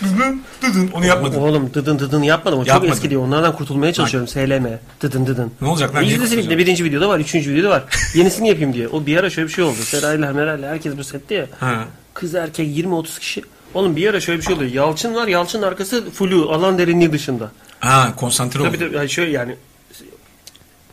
Dıdın, 0.03 0.43
dıdın. 0.62 0.90
Onu 0.92 1.06
yapmadım. 1.06 1.42
Oğlum 1.42 1.74
dıdın 1.74 1.98
dıdın 1.98 2.22
yapmadım. 2.22 2.59
O 2.59 2.62
çok 2.62 2.68
Yapmadım. 2.68 2.92
eski 2.92 3.11
diyor. 3.11 3.22
Onlardan 3.22 3.56
kurtulmaya 3.56 3.92
çalışıyorum. 3.92 4.28
SLM. 4.28 4.78
Dıdın 5.00 5.26
dıdın. 5.26 5.52
Ne 5.61 5.68
olacak 5.68 5.94
lan? 5.94 6.04
De 6.04 6.16
kurtulacağım? 6.18 6.59
birinci 6.59 6.84
videoda 6.84 7.09
var. 7.09 7.18
Üçüncü 7.18 7.54
videoda 7.54 7.70
var. 7.70 7.84
Yenisini 8.14 8.48
yapayım 8.48 8.72
diye. 8.72 8.88
O 8.88 9.06
bir 9.06 9.16
ara 9.16 9.30
şöyle 9.30 9.48
bir 9.48 9.52
şey 9.52 9.64
oldu. 9.64 9.76
Serayla 9.84 10.32
Meral'le 10.32 10.62
herkes 10.62 10.96
bu 10.96 11.04
sette 11.04 11.34
ya. 11.34 11.46
Ha. 11.61 11.84
Kız 12.14 12.34
erkek 12.34 12.78
20-30 12.78 13.18
kişi. 13.20 13.42
Oğlum 13.74 13.96
bir 13.96 14.09
ara 14.11 14.20
şöyle 14.20 14.38
bir 14.40 14.44
şey 14.44 14.54
oluyor. 14.54 14.70
Yalçın 14.72 15.14
var. 15.14 15.26
Yalçın 15.28 15.62
arkası 15.62 16.11
flu. 16.11 16.50
Alan 16.52 16.78
derinliği 16.78 17.12
dışında. 17.12 17.50
Ha 17.80 18.12
konsantre 18.16 18.59
Tabii 18.59 18.68
oldu. 18.68 18.78
tabii. 18.78 18.96
Yani 18.96 19.09
şöyle 19.11 19.30
yani 19.30 19.56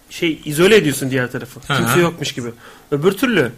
şey 0.10 0.42
izole 0.46 0.76
ediyorsun 0.76 1.12
diğer 1.12 1.32
tarafı. 1.32 1.60
Kimse 1.60 2.00
yokmuş 2.00 2.32
gibi. 2.32 2.50
Öbür 2.92 3.12
türlü 3.12 3.52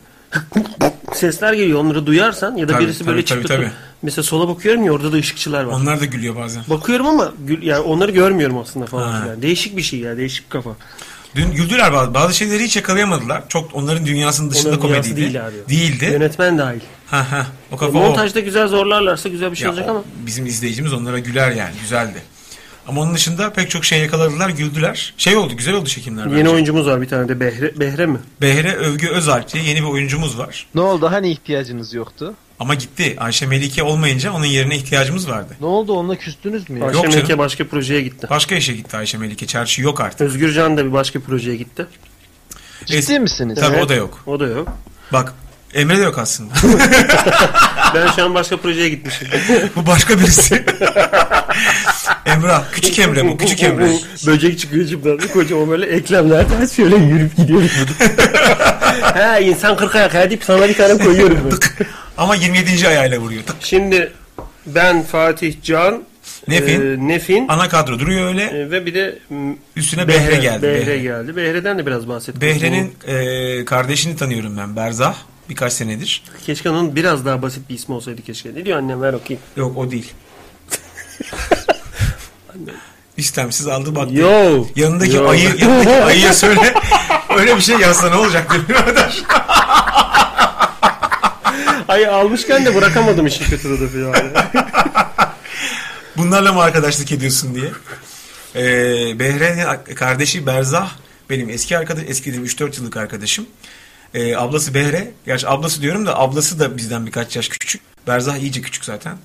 sesler 1.13 1.53
geliyor. 1.53 1.80
Onları 1.80 2.05
duyarsan 2.05 2.55
ya 2.55 2.67
da 2.67 2.73
Tabii, 2.73 2.84
birisi 2.84 2.99
tabii, 2.99 3.07
böyle 3.09 3.25
tabii, 3.25 3.39
çıktı. 3.39 3.55
tabii. 3.55 3.71
Mesela 4.01 4.23
sola 4.23 4.47
bakıyorum 4.47 4.84
ya 4.84 4.91
orada 4.91 5.11
da 5.13 5.17
ışıkçılar 5.17 5.63
var. 5.63 5.73
Onlar 5.73 5.99
da 6.01 6.05
gülüyor 6.05 6.36
bazen. 6.36 6.63
Bakıyorum 6.67 7.07
ama 7.07 7.34
gül, 7.45 7.63
yani 7.63 7.80
onları 7.80 8.11
görmüyorum 8.11 8.57
aslında 8.57 8.86
falan 8.86 9.11
Ha. 9.11 9.28
Değişik 9.41 9.78
bir 9.78 9.82
şey 9.82 9.99
ya, 9.99 10.17
değişik 10.17 10.49
kafa. 10.49 10.69
Dün 11.36 11.51
güldüler 11.51 11.93
bazı, 11.93 12.13
bazı 12.13 12.34
şeyleri 12.34 12.63
hiç 12.63 12.75
yakalayamadılar. 12.75 13.43
Çok 13.49 13.75
onların 13.75 14.05
dünyasının 14.05 14.51
dışında 14.51 14.69
Onların 14.69 14.82
komediydi. 14.88 15.15
değil 15.17 15.45
abi. 15.47 15.55
Değildi. 15.69 16.05
Yönetmen 16.11 16.57
dahil. 16.57 16.80
Ha 17.07 17.32
ha. 17.32 17.47
O 17.71 17.78
kafa 17.78 17.97
o. 17.99 18.01
Montajda 18.01 18.39
güzel 18.39 18.67
zorlarlarsa 18.67 19.30
güzel 19.30 19.51
bir 19.51 19.55
şey 19.55 19.65
Ya 19.65 19.71
olacak 19.71 19.88
o- 19.88 19.91
ama. 19.91 20.03
Bizim 20.25 20.45
izleyicimiz 20.45 20.93
onlara 20.93 21.19
güler 21.19 21.51
yani. 21.51 21.73
Güzeldi. 21.82 22.21
Ama 22.88 23.01
onun 23.01 23.13
dışında 23.15 23.53
pek 23.53 23.69
çok 23.69 23.85
şey 23.85 23.99
yakaladılar, 23.99 24.49
güldüler. 24.49 25.13
Şey 25.17 25.35
oldu, 25.35 25.57
güzel 25.57 25.73
oldu 25.73 25.89
çekimler 25.89 26.25
Yeni 26.25 26.35
bence. 26.38 26.49
oyuncumuz 26.49 26.88
var 26.88 27.01
bir 27.01 27.07
tane 27.07 27.27
de 27.29 27.39
Behre, 27.39 27.79
Behre 27.79 28.05
mi? 28.05 28.19
Behre 28.41 28.73
Övgü 28.75 29.07
Özalp 29.09 29.53
diye 29.53 29.63
yeni 29.63 29.79
bir 29.83 29.88
oyuncumuz 29.88 30.38
var. 30.39 30.67
Ne 30.75 30.81
oldu? 30.81 31.11
Hani 31.11 31.31
ihtiyacınız 31.31 31.93
yoktu? 31.93 32.33
Ama 32.59 32.73
gitti. 32.75 33.15
Ayşe 33.19 33.45
Melike 33.45 33.83
olmayınca 33.83 34.31
onun 34.31 34.45
yerine 34.45 34.75
ihtiyacımız 34.75 35.29
vardı. 35.29 35.55
Ne 35.61 35.65
oldu? 35.67 35.93
Onunla 35.93 36.15
küstünüz 36.15 36.69
mü 36.69 36.79
ya? 36.79 36.85
Ayşe 36.85 36.97
Yok 36.97 37.07
Melike 37.07 37.27
canım. 37.27 37.39
başka 37.39 37.67
projeye 37.67 38.01
gitti. 38.01 38.27
Başka 38.29 38.55
işe 38.55 38.73
gitti 38.73 38.97
Ayşe 38.97 39.17
Melike. 39.17 39.47
Çarşı 39.47 39.81
yok 39.81 40.01
artık. 40.01 40.21
Özgürcan 40.21 40.77
da 40.77 40.85
bir 40.85 40.93
başka 40.93 41.19
projeye 41.19 41.55
gitti. 41.57 41.85
Ciddi 42.85 43.13
Es- 43.13 43.19
misiniz? 43.19 43.59
Tabii 43.61 43.75
Evet. 43.75 43.85
o 43.85 43.89
da 43.89 43.93
yok. 43.93 44.23
O 44.25 44.39
da 44.39 44.45
yok. 44.47 44.67
Bak 45.13 45.33
Emre 45.73 45.97
de 45.97 46.01
yok 46.01 46.17
aslında. 46.17 46.53
Ben 47.95 48.07
şu 48.15 48.25
an 48.25 48.35
başka 48.35 48.57
projeye 48.57 48.89
gitmişim. 48.89 49.27
bu 49.75 49.85
başka 49.88 50.19
birisi. 50.19 50.65
Emrah. 52.25 52.63
Küçük 52.71 52.99
Emre 52.99 53.27
bu. 53.27 53.38
Küçük 53.38 53.63
Emre. 53.63 53.89
Böcek 54.27 54.59
çıkıyor 54.59 54.85
içimden. 54.85 55.17
Kocaman 55.33 55.69
böyle 55.69 55.85
eklemlerden 55.85 56.65
şöyle 56.65 56.95
yürüyüp 56.95 57.38
gidiyorum. 57.38 57.69
ha 59.01 59.39
insan 59.39 59.77
kırk 59.77 59.95
ayak 59.95 60.13
ha 60.15 60.29
deyip 60.29 60.43
sana 60.43 60.69
bir 60.69 60.73
tane 60.77 60.97
koyuyorum. 60.97 61.43
böyle. 61.43 61.55
Ama 62.17 62.35
27. 62.35 62.88
ayağıyla 62.88 63.17
vuruyor. 63.19 63.43
Tık. 63.43 63.55
Şimdi 63.61 64.11
ben 64.65 65.03
Fatih 65.03 65.55
Can 65.63 66.03
Nefin. 66.47 66.81
e, 66.81 67.07
Nefin 67.07 67.47
Ana 67.47 67.69
kadro 67.69 67.99
duruyor 67.99 68.27
öyle. 68.27 68.43
e, 68.43 68.71
ve 68.71 68.85
bir 68.85 68.93
de 68.93 69.19
Üstüne 69.75 70.07
Behre, 70.07 70.35
geldi. 70.35 70.61
Behre, 70.63 70.81
Behre. 70.88 70.97
geldi. 70.97 71.35
Behre'den 71.35 71.77
de 71.77 71.85
biraz 71.85 72.07
bahsettim. 72.07 72.41
Behre'nin 72.41 72.93
e, 73.07 73.65
kardeşini 73.65 74.15
tanıyorum 74.15 74.57
ben. 74.57 74.75
Berzah. 74.75 75.15
Birkaç 75.49 75.73
senedir. 75.73 76.23
Keşke 76.45 76.69
onun 76.69 76.95
biraz 76.95 77.25
daha 77.25 77.41
basit 77.41 77.69
bir 77.69 77.75
ismi 77.75 77.95
olsaydı 77.95 78.21
keşke. 78.21 78.55
Ne 78.55 78.65
diyor 78.65 78.77
annem 78.77 79.01
ver 79.01 79.13
okuyayım. 79.13 79.45
Yok 79.55 79.77
o 79.77 79.91
değil. 79.91 80.13
İstemsiz 83.17 83.67
aldı 83.67 83.95
baktı. 83.95 84.15
Yo. 84.15 84.65
Yanındaki 84.75 85.15
Yo. 85.15 85.29
ayı, 85.29 85.55
yanındaki 85.57 85.89
ayıya 86.03 86.33
söyle. 86.33 86.73
Öyle 87.37 87.55
bir 87.55 87.61
şey 87.61 87.77
yazsa 87.77 88.09
ne 88.09 88.15
olacak 88.15 88.67
diyor 88.67 88.79
arkadaş. 88.79 89.17
Ay 91.87 92.07
almışken 92.07 92.65
de 92.65 92.75
bırakamadım 92.75 93.27
işin 93.27 93.45
kötü 93.45 93.77
tarafı 93.77 93.97
yani. 93.97 94.31
Bunlarla 96.17 96.53
mı 96.53 96.61
arkadaşlık 96.61 97.11
ediyorsun 97.11 97.55
diye. 97.55 97.71
Ee, 98.55 99.19
Behre'nin 99.19 99.95
kardeşi 99.95 100.45
Berzah 100.45 100.91
benim 101.29 101.49
eski 101.49 101.77
arkadaş, 101.77 102.03
eski 102.07 102.33
dedim 102.33 102.45
3-4 102.45 102.77
yıllık 102.79 102.97
arkadaşım. 102.97 103.45
Ee, 104.13 104.35
ablası 104.35 104.73
Behre, 104.73 105.11
gerçi 105.25 105.47
ablası 105.47 105.81
diyorum 105.81 106.05
da 106.05 106.19
ablası 106.19 106.59
da 106.59 106.77
bizden 106.77 107.05
birkaç 107.05 107.35
yaş 107.35 107.47
küçük. 107.49 107.81
Berzah 108.07 108.37
iyice 108.37 108.61
küçük 108.61 108.85
zaten. 108.85 109.17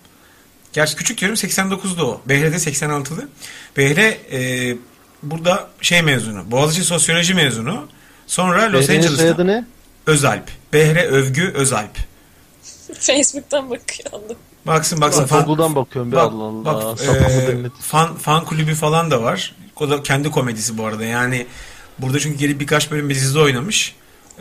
Gerçi 0.73 0.97
küçük 0.97 1.19
diyorum 1.21 1.37
89'da 1.37 2.07
o. 2.07 2.21
Behre 2.29 2.53
de 2.53 2.57
86'lı. 2.57 3.29
Behre 3.77 4.19
e, 4.33 4.77
burada 5.23 5.69
şey 5.81 6.03
mezunu, 6.03 6.51
Boğaziçi 6.51 6.85
Sosyoloji 6.85 7.35
mezunu. 7.35 7.89
Sonra 8.27 8.73
Los 8.73 8.91
Angeles'ta 8.91 9.45
ne? 9.45 9.65
Özalp. 10.07 10.51
Behre 10.73 11.07
Övgü 11.07 11.53
Özalp. 11.55 11.99
Facebook'tan 13.01 13.71
bakıyordum. 13.71 14.37
Baksın 14.67 15.01
baksın. 15.01 15.23
Bak, 15.23 15.31
fan- 15.31 15.45
Google'dan 15.45 15.75
bakıyorum 15.75 16.13
be 16.13 16.17
Bak, 16.17 16.33
Allah 16.33 16.43
Allah. 16.43 16.65
bak 16.65 17.01
e, 17.01 17.71
fan, 17.81 18.17
fan 18.17 18.45
kulübü 18.45 18.75
falan 18.75 19.11
da 19.11 19.23
var. 19.23 19.55
O 19.81 19.91
da 19.91 20.03
kendi 20.03 20.31
komedisi 20.31 20.79
bu 20.79 20.87
arada. 20.87 21.05
Yani 21.05 21.47
burada 21.99 22.19
çünkü 22.21 22.39
gelip 22.39 22.61
birkaç 22.61 22.91
bölüm 22.91 23.09
bir 23.09 23.15
dizide 23.15 23.39
oynamış. 23.39 23.95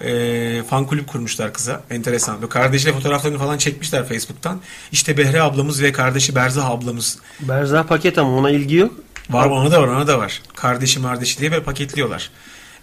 E, 0.03 0.63
fan 0.69 0.85
kulüp 0.85 1.07
kurmuşlar 1.07 1.53
kıza. 1.53 1.83
Enteresan. 1.89 2.41
Böyle 2.41 2.49
kardeşiyle 2.49 2.93
fotoğraflarını 2.93 3.37
falan 3.37 3.57
çekmişler 3.57 4.07
Facebook'tan. 4.07 4.61
İşte 4.91 5.17
Behre 5.17 5.41
ablamız 5.41 5.81
ve 5.81 5.91
kardeşi 5.91 6.35
Berzah 6.35 6.69
ablamız. 6.69 7.19
Berzah 7.39 7.83
paket 7.83 8.17
ama 8.17 8.37
ona 8.37 8.49
ilgi 8.49 8.75
yok. 8.75 8.93
Var 9.29 9.47
ona 9.47 9.71
da 9.71 9.81
var 9.81 9.87
ona 9.87 10.07
da 10.07 10.19
var. 10.19 10.41
Kardeşi 10.55 11.01
kardeşi 11.01 11.39
diye 11.39 11.51
böyle 11.51 11.63
paketliyorlar. 11.63 12.29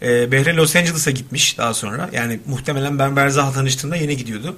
E, 0.02 0.32
Behre 0.32 0.56
Los 0.56 0.76
Angeles'a 0.76 1.10
gitmiş 1.10 1.58
daha 1.58 1.74
sonra. 1.74 2.10
Yani 2.12 2.40
muhtemelen 2.46 2.98
ben 2.98 3.16
Berzah'la 3.16 3.52
tanıştığımda 3.52 3.96
yeni 3.96 4.16
gidiyordu. 4.16 4.56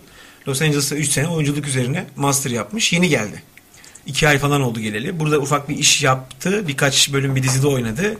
Los 0.49 0.63
Angeles'ta 0.63 0.97
3 0.97 1.09
sene 1.09 1.29
oyunculuk 1.29 1.67
üzerine 1.67 2.07
master 2.17 2.51
yapmış. 2.51 2.93
Yeni 2.93 3.09
geldi. 3.09 3.43
2 4.07 4.29
ay 4.29 4.39
falan 4.39 4.61
oldu 4.61 4.81
geleli. 4.81 5.21
Burada 5.21 5.39
ufak 5.39 5.69
bir 5.69 5.77
iş 5.77 6.03
yaptı. 6.03 6.69
Birkaç 6.69 7.13
bölüm 7.13 7.37
bir 7.37 7.43
dizide 7.43 7.67
oynadı. 7.67 8.17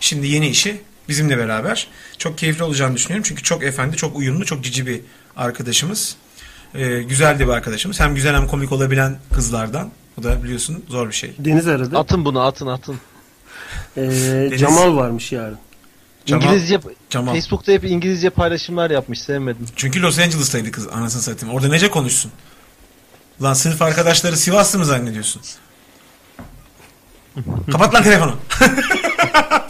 Şimdi 0.00 0.26
yeni 0.26 0.48
işi 0.48 0.80
bizimle 1.08 1.38
beraber. 1.38 1.88
Çok 2.18 2.38
keyifli 2.38 2.64
olacağını 2.64 2.94
düşünüyorum. 2.96 3.24
Çünkü 3.28 3.42
çok 3.42 3.62
efendi, 3.62 3.96
çok 3.96 4.16
uyumlu, 4.16 4.44
çok 4.44 4.64
cici 4.64 4.86
bir 4.86 5.00
arkadaşımız. 5.36 6.16
Ee, 6.74 7.02
güzel 7.02 7.38
de 7.38 7.46
bir 7.46 7.52
arkadaşımız. 7.52 8.00
Hem 8.00 8.14
güzel 8.14 8.34
hem 8.34 8.46
komik 8.46 8.72
olabilen 8.72 9.18
kızlardan. 9.34 9.90
Bu 10.16 10.22
da 10.22 10.42
biliyorsun 10.44 10.84
zor 10.88 11.08
bir 11.08 11.12
şey. 11.14 11.34
Deniz 11.38 11.66
aradı. 11.68 11.98
Atın 11.98 12.24
bunu 12.24 12.40
atın 12.40 12.66
atın. 12.66 12.96
Ee, 13.96 14.50
Cemal 14.58 14.96
varmış 14.96 15.32
yarın. 15.32 15.58
Cemal- 16.26 16.44
İngilizce 16.44 16.80
Cemal. 17.10 17.34
Facebook'ta 17.34 17.72
hep 17.72 17.84
İngilizce 17.84 18.30
paylaşımlar 18.30 18.90
yapmış 18.90 19.20
sevmedim. 19.20 19.66
Çünkü 19.76 20.02
Los 20.02 20.18
Angeles'taydı 20.18 20.70
kız 20.70 20.88
anasını 20.88 21.22
satayım. 21.22 21.54
Orada 21.54 21.68
nece 21.68 21.90
konuşsun? 21.90 22.32
Lan 23.42 23.52
sınıf 23.54 23.82
arkadaşları 23.82 24.36
Sivaslı 24.36 24.78
mı 24.78 24.84
zannediyorsun? 24.84 25.42
Kapat 27.72 27.94
lan 27.94 28.02
telefonu. 28.02 28.36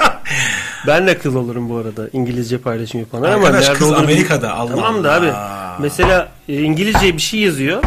Ben 0.86 1.06
de 1.06 1.18
kıl 1.18 1.34
olurum 1.34 1.68
bu 1.68 1.76
arada 1.76 2.08
İngilizce 2.12 2.58
paylaşım 2.58 3.00
yapanlar 3.00 3.30
ama 3.32 3.46
Arkadaş 3.46 3.64
nerede 3.64 3.78
kız 3.78 3.88
olduğunu 3.88 4.02
Amerika'da. 4.02 4.54
Allah 4.54 4.74
Tamam 4.74 5.04
da 5.04 5.12
Allah. 5.14 5.74
abi. 5.76 5.82
Mesela 5.82 6.32
e, 6.48 6.62
İngilizce 6.62 7.16
bir 7.16 7.22
şey 7.22 7.40
yazıyor. 7.40 7.82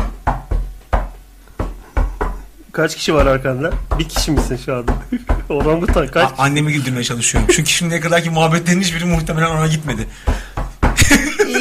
Kaç 2.71 2.95
kişi 2.95 3.13
var 3.13 3.25
arkanda? 3.25 3.71
Bir 3.99 4.09
kişi 4.09 4.31
misin 4.31 4.59
şu 4.65 4.75
anda? 4.75 4.91
Orangutan 5.49 6.07
kaç? 6.07 6.31
A- 6.31 6.43
annemi 6.43 6.73
güldürmeye 6.73 7.03
çalışıyorum. 7.03 7.49
Çünkü 7.55 7.69
şimdiye 7.69 7.99
kadarki 7.99 8.29
muhabbetlerin 8.29 8.81
hiçbiri 8.81 9.05
muhtemelen 9.05 9.49
ona 9.49 9.67
gitmedi. 9.67 10.07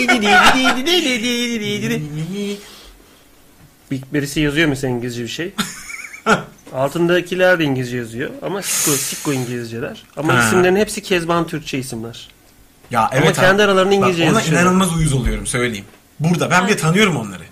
Bir, 3.90 4.00
birisi 4.12 4.40
yazıyor 4.40 4.68
mesela 4.68 4.94
İngilizce 4.94 5.22
bir 5.22 5.28
şey. 5.28 5.52
Altındakiler 6.74 7.58
de 7.58 7.64
İngilizce 7.64 7.96
yazıyor. 7.96 8.30
Ama 8.42 8.62
sikko, 8.62 8.96
sikko 8.96 9.32
İngilizceler. 9.32 10.02
Ama 10.16 10.34
Ha. 10.34 10.46
isimlerin 10.46 10.76
hepsi 10.76 11.02
Kezban 11.02 11.46
Türkçe 11.46 11.78
isimler. 11.78 12.28
Ya 12.90 13.10
evet 13.12 13.22
Ama 13.22 13.30
abi. 13.30 13.36
kendi 13.36 13.62
aralarında 13.62 13.94
İngilizce 13.94 14.22
Bak, 14.22 14.30
ona 14.30 14.38
yazışıyorlar. 14.38 14.62
inanılmaz 14.66 14.96
uyuz 14.96 15.12
oluyorum 15.12 15.46
söyleyeyim. 15.46 15.84
Burada 16.20 16.50
ben 16.50 16.66
bir 16.66 16.72
de 16.72 16.76
tanıyorum 16.76 17.16
onları. 17.16 17.42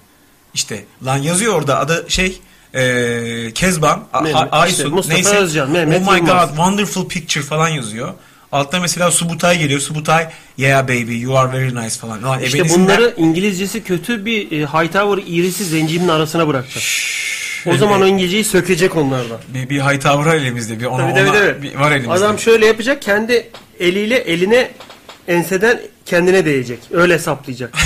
İşte 0.55 0.85
lan 1.05 1.17
yazıyor 1.17 1.55
orada 1.55 1.79
adı 1.79 2.05
şey 2.09 2.41
e, 2.75 3.53
Kezban, 3.55 4.05
Mehmet, 4.15 4.35
A- 4.37 4.45
işte 4.47 4.57
Aysun, 4.57 4.95
Mustafa 4.95 5.15
neyse. 5.15 5.37
Özcan, 5.37 5.71
Mehmet 5.71 6.03
oh 6.09 6.13
my 6.13 6.19
Yılmaz. 6.19 6.49
god, 6.49 6.57
wonderful 6.57 7.09
picture 7.09 7.45
falan 7.45 7.69
yazıyor. 7.69 8.15
Altta 8.53 8.81
mesela 8.81 9.11
Subutay 9.11 9.59
geliyor. 9.59 9.81
Subutay, 9.81 10.29
yeah 10.59 10.83
baby, 10.85 11.17
you 11.21 11.39
are 11.39 11.53
very 11.53 11.75
nice 11.75 11.99
falan. 11.99 12.23
Lan 12.23 12.41
İşte 12.43 12.69
bunları 12.69 13.15
İngilizcesi 13.17 13.85
kötü 13.85 14.25
bir 14.25 14.53
e, 14.53 14.67
Hightower 14.67 15.23
iğrisi 15.27 15.65
zencinin 15.65 16.09
arasına 16.09 16.49
bırakacak. 16.49 16.83
O 17.67 17.77
zaman 17.77 18.03
o 18.03 18.07
İngilizceyi 18.07 18.45
sökecek 18.45 18.97
onlardan. 18.97 19.39
bir, 19.49 19.69
bir 19.69 19.81
Hightower 19.81 20.35
elimizde. 20.35 20.81
Bir 20.81 20.85
ona, 20.85 21.03
Tabii 21.03 21.15
tabii 21.15 21.31
ona 21.31 21.39
tabii. 21.39 21.63
bir 21.63 21.75
var 21.75 21.91
elimizde. 21.91 22.13
Adam 22.13 22.39
şöyle 22.39 22.67
yapacak 22.67 23.03
kendi 23.03 23.51
eliyle 23.81 24.17
eline 24.17 24.71
enseden 25.29 25.81
kendine 26.07 26.45
değecek. 26.45 26.79
Öyle 26.93 27.19
saplayacak. 27.19 27.75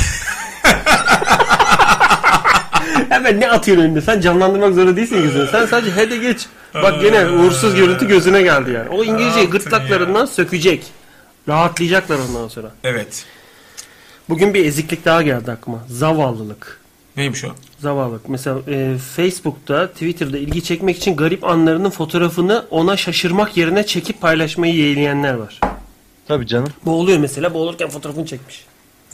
Hemen 3.09 3.41
ne 3.41 3.51
atıyorsun 3.51 3.85
önüne? 3.85 4.01
Sen 4.01 4.21
canlandırmak 4.21 4.75
zorunda 4.75 4.97
değilsin 4.97 5.23
gözünü. 5.23 5.49
Sen 5.53 5.67
sadece 5.67 5.97
hede 5.97 6.17
geç. 6.17 6.47
Bak 6.75 7.03
gene 7.03 7.27
uğursuz 7.27 7.75
görüntü 7.75 8.09
gözüne 8.09 8.43
geldi 8.43 8.71
yani. 8.71 8.89
O 8.89 9.05
İngilizceyi 9.05 9.51
gırtlaklarından 9.51 10.27
sökecek. 10.27 10.83
Rahatlayacaklar 11.49 12.19
ondan 12.29 12.49
sonra. 12.49 12.71
Evet. 12.85 13.25
Bugün 14.29 14.55
bir 14.55 14.65
eziklik 14.65 15.05
daha 15.05 15.23
geldi 15.23 15.51
aklıma. 15.53 15.79
Zavallılık. 15.89 16.81
Neymiş 17.17 17.45
o? 17.45 17.49
Zavallılık. 17.79 18.29
Mesela 18.29 18.59
e, 18.69 18.97
Facebook'ta, 19.17 19.87
Twitter'da 19.89 20.39
ilgi 20.39 20.63
çekmek 20.65 20.97
için 20.97 21.17
garip 21.17 21.45
anlarının 21.45 21.91
fotoğrafını 21.91 22.65
ona 22.71 22.97
şaşırmak 22.97 23.57
yerine 23.57 23.87
çekip 23.87 24.21
paylaşmayı 24.21 24.75
yeğleyenler 24.75 25.35
var. 25.35 25.61
Tabii 26.29 26.47
canım. 26.47 26.69
Boğuluyor 26.87 27.19
mesela. 27.19 27.55
Boğulurken 27.55 27.89
fotoğrafını 27.89 28.27
çekmiş. 28.27 28.65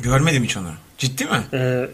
Görmedim 0.00 0.44
hiç 0.44 0.56
onu. 0.56 0.68
Ciddi 0.98 1.24
mi? 1.24 1.30
E, 1.52 1.58
e, 1.58 1.88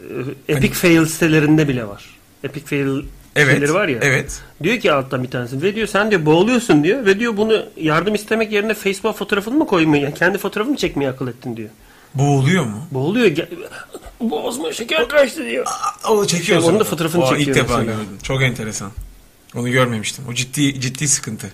Epic 0.52 0.74
Fail 0.74 1.04
sitelerinde 1.04 1.68
bile 1.68 1.88
var. 1.88 2.04
Epic 2.44 2.66
Fail 2.66 3.02
Evet. 3.36 3.54
şeyleri 3.54 3.74
var 3.74 3.88
ya. 3.88 3.98
Evet. 4.02 4.42
Diyor 4.62 4.78
ki 4.78 4.92
alttan 4.92 5.22
bir 5.22 5.30
tanesi 5.30 5.62
ve 5.62 5.74
diyor 5.74 5.86
sen 5.86 6.10
diyor 6.10 6.26
boğuluyorsun 6.26 6.84
diyor 6.84 7.06
ve 7.06 7.20
diyor 7.20 7.36
bunu 7.36 7.64
yardım 7.76 8.14
istemek 8.14 8.52
yerine 8.52 8.74
Facebook 8.74 9.16
fotoğrafını 9.16 9.54
mı 9.54 9.66
koymayı 9.66 10.02
yani 10.02 10.14
kendi 10.14 10.38
fotoğrafını 10.38 10.76
çekmeyi 10.76 11.10
akıl 11.10 11.28
ettin 11.28 11.56
diyor. 11.56 11.68
Bu 12.14 12.36
oluyor 12.38 12.64
mu? 12.64 12.86
Boğuluyor. 12.90 13.36
Boğazıma 14.20 14.72
şeker 14.72 15.08
kaçtı 15.08 15.44
diyor. 15.46 15.66
O 16.08 16.26
çekiyor. 16.26 16.62
Onun 16.62 16.80
da 16.80 16.84
fotoğrafını 16.84 17.24
O 17.24 17.28
çekiyor 17.30 17.48
İlk 17.48 17.54
defa 17.56 17.76
mesela. 17.78 17.96
gördüm. 17.96 18.18
Çok 18.22 18.42
enteresan. 18.42 18.90
Onu 19.54 19.70
görmemiştim. 19.70 20.24
O 20.30 20.34
ciddi 20.34 20.80
ciddi 20.80 21.08
sıkıntı. 21.08 21.52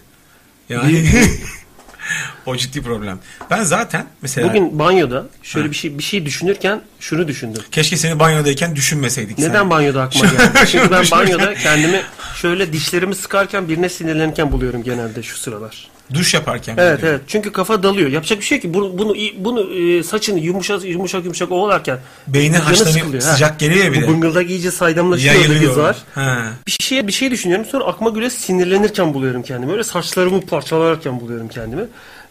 Yani 0.69 1.09
o 2.47 2.57
ciddi 2.57 2.83
problem. 2.83 3.19
Ben 3.51 3.63
zaten 3.63 4.07
mesela 4.23 4.49
Bugün 4.49 4.79
banyoda 4.79 5.27
şöyle 5.43 5.67
Ha. 5.67 5.71
bir 5.73 5.77
şey 5.77 5.99
bir 5.99 6.03
şey 6.03 6.27
düşünürken 6.27 6.81
şunu 7.01 7.29
düşündüm. 7.29 7.63
keşke 7.73 7.97
seni 7.97 8.19
banyodayken 8.19 8.77
düşünmeseydik. 8.77 9.39
Neden 9.39 9.53
sen. 9.53 9.71
banyoda 9.71 10.03
aklıma 10.03 10.27
geldi? 10.27 10.67
Çünkü 10.73 10.91
ben 10.91 11.05
banyoda 11.11 11.55
kendimi 11.55 12.03
şöyle 12.37 12.73
dişlerimi 12.73 13.15
sıkarken 13.15 13.69
birine 13.69 13.89
sinirlenirken 13.89 14.53
buluyorum 14.53 14.83
genelde 14.83 15.23
şu 15.23 15.37
sıralar. 15.39 15.89
Duş 16.15 16.35
yaparken. 16.35 16.75
Evet 16.79 16.99
biliyorum. 16.99 17.19
evet. 17.19 17.29
Çünkü 17.29 17.53
kafa 17.53 17.83
dalıyor. 17.83 18.11
Yapacak 18.11 18.39
bir 18.41 18.45
şey 18.45 18.61
ki 18.61 18.75
bunu 18.75 18.99
bunu 18.99 19.15
bunu 19.39 19.75
e, 19.75 20.03
saçını 20.03 20.39
yumuşak 20.39 20.85
yumuşak 20.85 21.25
yumuşak 21.25 21.53
ovalarken 21.53 21.99
Beynin 22.29 22.53
canı 22.53 22.65
haşlanıyor. 22.65 23.15
ha. 23.15 23.21
Sıcak 23.21 23.59
geliyor 23.59 23.93
bir 23.93 23.99
bu 23.99 24.03
de. 24.03 24.09
bıngıldak 24.09 24.51
iyice 24.51 24.71
saydamlaşıyor 24.71 25.35
Yayılıyor. 25.35 25.77
var. 25.77 25.97
Ha. 26.15 26.47
Bir 26.67 26.77
şeye 26.81 27.07
bir 27.07 27.13
şey 27.13 27.31
düşünüyorum 27.31 27.67
sonra 27.71 27.85
aklıma 27.85 28.11
göre 28.11 28.31
sinirlenirken 28.31 29.15
buluyorum 29.15 29.43
kendimi. 29.43 29.73
Öyle 29.73 29.85
saçlarımı 29.85 30.41
parçalarken 30.41 31.21
buluyorum 31.21 31.49
kendimi. 31.49 31.85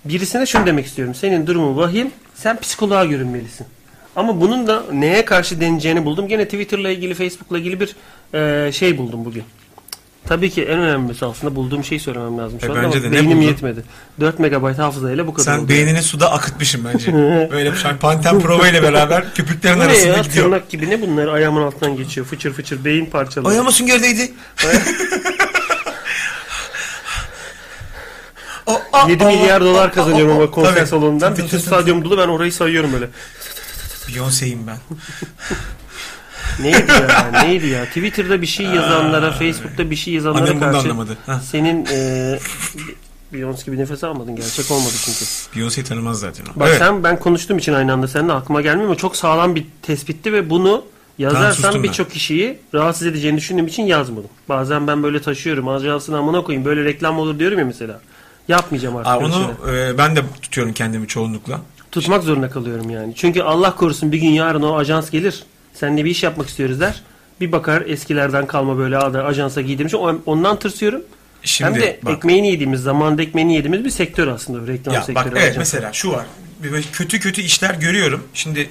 Birisine 0.05 0.45
şunu 0.45 0.65
demek 0.65 0.86
istiyorum. 0.86 1.15
Senin 1.15 1.47
durumun 1.47 1.78
vahim. 1.78 2.11
Sen 2.36 2.59
psikoloğa 2.59 3.05
görünmelisin. 3.05 3.67
Ama 4.15 4.41
bunun 4.41 4.67
da 4.67 4.84
neye 4.93 5.26
karşı 5.26 5.61
deneyeceğini 5.61 6.05
buldum. 6.05 6.28
Gene 6.28 6.45
Twitter'la 6.45 6.89
ilgili, 6.89 7.13
Facebook'la 7.13 7.57
ilgili 7.57 7.80
bir 7.80 7.95
e, 8.67 8.71
şey 8.71 8.97
buldum 8.97 9.26
bugün. 9.26 9.43
Tabii 10.28 10.49
ki 10.49 10.63
en 10.63 10.80
önemlisi 10.80 11.26
aslında 11.26 11.55
bulduğum 11.55 11.84
şeyi 11.84 11.99
söylemem 11.99 12.38
lazım 12.38 12.59
şu 12.61 12.67
E, 12.67 12.69
anda 12.69 12.82
bence 12.84 13.03
de. 13.03 13.11
Beynim 13.11 13.41
yetmedi. 13.41 13.84
4 14.19 14.39
MB 14.39 14.78
hafızayla 14.78 15.28
bu 15.28 15.34
kadar 15.34 15.43
Sen 15.53 15.59
oldu. 15.59 15.69
beynini 15.69 16.03
suda 16.03 16.32
akıtmışsın 16.32 16.86
bence. 16.93 17.13
Böyle 17.51 17.71
bir 17.71 17.78
şey. 17.78 17.91
Panten 17.91 18.39
prova 18.39 18.67
ile 18.67 18.84
beraber 18.84 19.34
köpüklerin 19.34 19.80
arasında 19.80 20.17
ya? 20.17 20.23
gidiyor. 20.23 20.45
Tırnak 20.45 20.69
gibi 20.69 20.89
ne 20.89 21.01
bunlar 21.01 21.28
ayağımın 21.28 21.61
altından 21.61 21.95
geçiyor. 21.97 22.28
Fıçır 22.28 22.53
fıçır 22.53 22.86
beyin 22.86 23.05
parçaları. 23.05 23.51
Ayağıma 23.51 23.71
süngerdeydi. 23.71 24.32
O, 28.65 28.82
a- 28.93 29.09
7 29.09 29.23
a- 29.26 29.28
milyar 29.28 29.61
dolar 29.61 29.93
kazanıyorum 29.93 30.36
ama 30.38 30.51
konser 30.51 30.86
salonundan. 30.86 31.38
Bütün 31.38 31.57
stadyum 31.57 32.05
dolu 32.05 32.17
ben 32.17 32.28
orayı 32.28 32.51
sayıyorum 32.53 32.93
böyle. 32.93 33.07
Beyoncé'yim 34.07 34.67
ben. 34.67 34.78
Neydi 36.60 36.91
ya? 36.91 37.32
Neydi 37.43 37.68
ya? 37.68 37.86
Twitter'da 37.86 38.41
bir 38.41 38.48
şey 38.48 38.66
yazanlara, 38.66 39.32
Facebook'ta 39.32 39.89
bir 39.89 39.96
şey 39.96 40.14
yazanlara 40.14 40.43
Annem 40.43 40.60
karşı 40.60 40.78
anlamadı. 40.78 41.18
Senin 41.52 41.86
e, 41.86 42.39
Beyoncé 43.34 43.66
gibi 43.66 43.78
nefes 43.78 44.04
almadın. 44.04 44.36
Gerçek 44.36 44.72
olmadı 44.72 44.93
çünkü. 45.06 45.26
Beyoncé'yi 45.56 45.84
tanımaz 45.84 46.20
zaten 46.20 46.46
o. 46.46 46.60
Bak 46.60 46.68
evet. 46.70 46.80
sen 46.80 47.04
ben 47.04 47.20
konuştuğum 47.20 47.58
için 47.58 47.74
aynı 47.74 47.93
anda 47.93 48.08
senin 48.08 48.30
de 48.30 48.34
aklıma 48.34 48.62
gelmiyor 48.62 48.88
ama 48.88 48.96
çok 48.96 49.16
sağlam 49.16 49.56
bir 49.56 49.66
tespitti 49.82 50.34
ve 50.34 50.50
bunu 50.50 50.86
yazarsan 51.18 51.84
birçok 51.84 52.12
kişiyi 52.12 52.60
rahatsız 52.74 53.08
edeceğini 53.08 53.38
düşündüğüm 53.38 53.68
için 53.68 53.84
yazmadım. 53.84 54.30
Bazen 54.50 54.88
ben 54.88 55.04
böyle 55.04 55.22
taşıyorum. 55.22 55.68
Ajansın 55.68 56.14
amına 56.14 56.41
koyayım. 56.41 56.66
Böyle 56.66 56.84
reklam 56.84 57.20
olur 57.20 57.39
diyorum 57.39 57.60
ya 57.60 57.66
mesela. 57.66 58.00
Yapmayacağım 58.48 58.96
artık. 58.96 59.12
Aa, 59.12 59.18
onu 59.18 59.54
e, 59.72 59.98
ben 59.98 60.16
de 60.16 60.22
tutuyorum 60.41 60.74
kendimi 60.74 61.08
çoğunlukla. 61.08 61.62
tutmak 61.91 62.24
zorunda 62.24 62.50
kalıyorum 62.50 62.89
yani. 62.89 63.14
Çünkü 63.16 63.41
Allah 63.41 63.76
korusun 63.76 64.12
bir 64.12 64.18
gün 64.18 64.30
yarın 64.30 64.62
o 64.62 64.78
ajans 64.78 65.10
gelir. 65.10 65.43
Seninle 65.80 66.05
bir 66.05 66.09
iş 66.09 66.23
yapmak 66.23 66.49
istiyoruz 66.49 66.80
der. 66.80 67.01
Bir 67.41 67.51
bakar 67.51 67.82
eskilerden 67.88 68.47
kalma 68.47 68.78
böyle 68.78 68.97
ajansa 68.97 69.61
giydirmiş. 69.61 69.93
Ondan 70.26 70.59
tırsıyorum. 70.59 71.01
Şimdi 71.43 71.71
Hem 71.71 71.82
de 71.82 71.99
bak. 72.03 72.13
ekmeğini 72.17 72.51
yediğimiz, 72.51 72.82
zamanda 72.82 73.21
ekmeğini 73.21 73.55
yediğimiz 73.55 73.86
bir 73.86 73.89
sektör 73.89 74.28
aslında. 74.28 74.67
Reklam 74.73 74.93
Ya 74.95 75.01
sektörü. 75.01 75.26
bak 75.26 75.32
evet 75.36 75.43
ajans. 75.43 75.57
mesela 75.57 75.93
şu 75.93 76.11
var. 76.11 76.26
Bir 76.63 76.71
böyle 76.71 76.86
kötü 76.93 77.19
kötü 77.19 77.41
işler 77.41 77.73
görüyorum. 77.76 78.23
Şimdi 78.34 78.69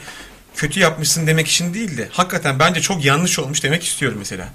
kötü 0.57 0.81
yapmışsın 0.81 1.27
demek 1.27 1.49
için 1.49 1.75
değil 1.75 1.99
de 1.99 2.09
hakikaten 2.13 2.59
bence 2.59 2.81
çok 2.81 3.05
yanlış 3.05 3.39
olmuş 3.39 3.63
demek 3.65 3.85
istiyorum 3.85 4.19
mesela. 4.19 4.49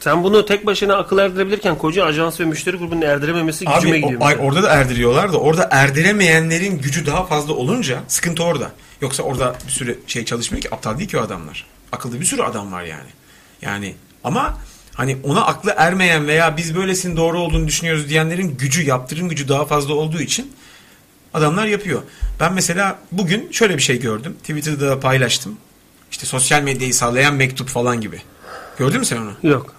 Sen 0.00 0.24
bunu 0.24 0.46
tek 0.46 0.66
başına 0.66 0.96
akıl 0.96 1.18
erdirebilirken 1.18 1.78
koca 1.78 2.04
ajans 2.04 2.40
ve 2.40 2.44
müşteri 2.44 2.76
grubunun 2.76 3.02
erdirememesi 3.02 3.64
gücüme 3.64 3.92
Abi 3.92 4.00
gidiyor. 4.02 4.20
o- 4.20 4.24
ay, 4.24 4.34
mesela. 4.34 4.48
orada 4.48 4.62
da 4.62 4.70
erdiriyorlar 4.70 5.32
da 5.32 5.38
orada 5.40 5.68
erdiremeyenlerin 5.70 6.78
gücü 6.78 7.06
daha 7.06 7.26
fazla 7.26 7.52
olunca 7.52 7.98
sıkıntı 8.08 8.42
orada. 8.44 8.70
Yoksa 9.00 9.22
orada 9.22 9.54
bir 9.66 9.72
sürü 9.72 9.98
şey 10.06 10.24
çalışmıyor 10.24 10.62
ki 10.62 10.74
aptal 10.74 10.98
değil 10.98 11.08
ki 11.08 11.18
o 11.18 11.20
adamlar. 11.22 11.66
Akıllı 11.92 12.20
bir 12.20 12.24
sürü 12.24 12.42
adam 12.42 12.72
var 12.72 12.82
yani. 12.82 13.08
Yani 13.62 13.94
ama 14.24 14.58
hani 14.94 15.16
ona 15.24 15.46
aklı 15.46 15.74
ermeyen 15.76 16.26
veya 16.26 16.56
biz 16.56 16.74
böylesin 16.74 17.16
doğru 17.16 17.38
olduğunu 17.38 17.66
düşünüyoruz 17.68 18.08
diyenlerin 18.08 18.56
gücü 18.56 18.82
yaptırım 18.82 19.28
gücü 19.28 19.48
daha 19.48 19.64
fazla 19.64 19.94
olduğu 19.94 20.20
için 20.20 20.52
adamlar 21.34 21.66
yapıyor. 21.66 22.02
Ben 22.40 22.52
mesela 22.52 22.98
bugün 23.12 23.48
şöyle 23.52 23.76
bir 23.76 23.82
şey 23.82 24.00
gördüm. 24.00 24.36
Twitter'da 24.40 24.88
da 24.88 25.00
paylaştım. 25.00 25.56
İşte 26.10 26.26
sosyal 26.26 26.62
medyayı 26.62 26.94
sağlayan 26.94 27.34
mektup 27.34 27.68
falan 27.68 28.00
gibi. 28.00 28.22
Gördün 28.78 28.98
mü 28.98 29.04
sen 29.06 29.16
onu? 29.16 29.32
Yok. 29.42 29.74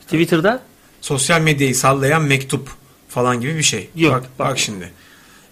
Twitter'da 0.00 0.62
sosyal 1.00 1.40
medyayı 1.40 1.74
sallayan 1.76 2.22
mektup 2.22 2.68
falan 3.08 3.40
gibi 3.40 3.56
bir 3.58 3.62
şey. 3.62 3.90
Yok, 3.96 4.12
Bak, 4.14 4.22
bak. 4.38 4.48
bak. 4.50 4.58
şimdi. 4.58 4.92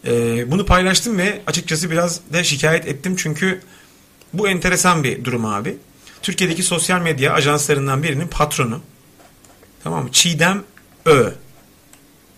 Ee, 0.07 0.51
bunu 0.51 0.67
paylaştım 0.67 1.19
ve 1.19 1.41
açıkçası 1.47 1.91
biraz 1.91 2.21
da 2.33 2.45
şikayet 2.45 2.87
ettim 2.87 3.17
çünkü 3.17 3.61
bu 4.33 4.49
enteresan 4.49 5.05
bir 5.05 5.25
durum 5.25 5.45
abi. 5.47 5.77
Türkiye'deki 6.23 6.63
sosyal 6.63 7.01
medya 7.01 7.33
ajanslarından 7.33 8.03
birinin 8.03 8.29
patronu. 8.29 8.81
Tamam 9.85 10.03
mı? 10.05 10.09
Çiğdem 10.13 10.63
Ö. 11.05 11.31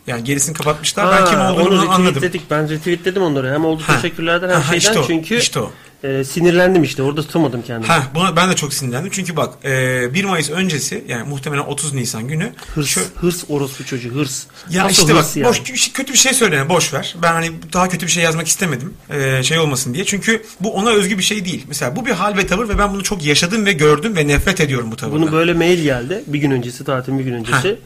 Yani 0.06 0.24
gerisini 0.24 0.54
kapatmışlar. 0.56 1.16
ben 1.18 1.24
kim 1.30 1.38
Ha, 1.38 1.52
olduğunu 1.54 1.68
onu 1.68 1.90
anladım. 1.90 2.06
retweetledik. 2.14 2.50
Ben 2.50 2.68
retweetledim 2.70 3.22
onları. 3.22 3.52
Hem 3.52 3.64
oldu 3.64 3.82
Ha. 3.86 3.96
teşekkürlerden 3.96 4.48
hem 4.48 4.54
Ha, 4.56 4.62
şeyden 4.62 4.78
işte 4.78 4.98
o, 4.98 5.06
çünkü 5.06 5.38
işte 5.38 5.60
o. 5.60 5.72
e, 6.04 6.24
sinirlendim 6.24 6.82
işte. 6.82 7.02
Orada 7.02 7.22
tutamadım 7.22 7.62
kendimi. 7.62 7.86
Ha, 7.86 8.02
buna 8.14 8.36
ben 8.36 8.50
de 8.50 8.56
çok 8.56 8.74
sinirlendim. 8.74 9.10
Çünkü 9.14 9.36
bak 9.36 9.54
e, 9.64 10.14
1 10.14 10.24
Mayıs 10.24 10.50
öncesi 10.50 11.04
yani 11.08 11.28
muhtemelen 11.28 11.62
30 11.62 11.94
Nisan 11.94 12.28
günü 12.28 12.52
Hırs, 12.74 12.86
şu- 12.86 13.00
hırs 13.16 13.44
orospu 13.48 13.84
çocuğu 13.84 14.14
hırs. 14.14 14.44
Ya 14.70 14.84
Nasıl 14.84 15.02
işte 15.02 15.14
bak 15.14 15.22
hırs 15.24 15.36
yani? 15.36 15.48
boş 15.48 15.62
kötü 15.92 16.12
bir 16.12 16.18
şey 16.18 16.32
söyleme 16.32 16.68
boş 16.68 16.94
ver. 16.94 17.16
Ben 17.22 17.32
hani 17.32 17.50
daha 17.72 17.88
kötü 17.88 18.06
bir 18.06 18.10
şey 18.12 18.24
yazmak 18.24 18.48
istemedim. 18.48 18.94
Ee, 19.10 19.42
şey 19.42 19.58
olmasın 19.58 19.94
diye. 19.94 20.04
Çünkü 20.04 20.42
bu 20.60 20.74
ona 20.74 20.90
özgü 20.90 21.18
bir 21.18 21.22
şey 21.22 21.44
değil. 21.44 21.64
Mesela 21.68 21.96
bu 21.96 22.06
bir 22.06 22.10
hal 22.10 22.36
ve 22.36 22.46
tavır 22.46 22.68
ve 22.68 22.78
ben 22.78 22.92
bunu 22.94 23.02
çok 23.02 23.24
yaşadım 23.24 23.66
ve 23.66 23.72
gördüm 23.72 24.16
ve 24.16 24.28
nefret 24.28 24.60
ediyorum 24.60 24.92
bu 24.92 24.96
tavırdan. 24.96 25.22
Bunu 25.22 25.32
böyle 25.32 25.54
mail 25.54 25.82
geldi. 25.82 26.24
Bir 26.26 26.38
gün 26.38 26.50
öncesi 26.50 26.84
tatilin 26.84 27.18
bir 27.18 27.24
gün 27.24 27.32
öncesi. 27.34 27.78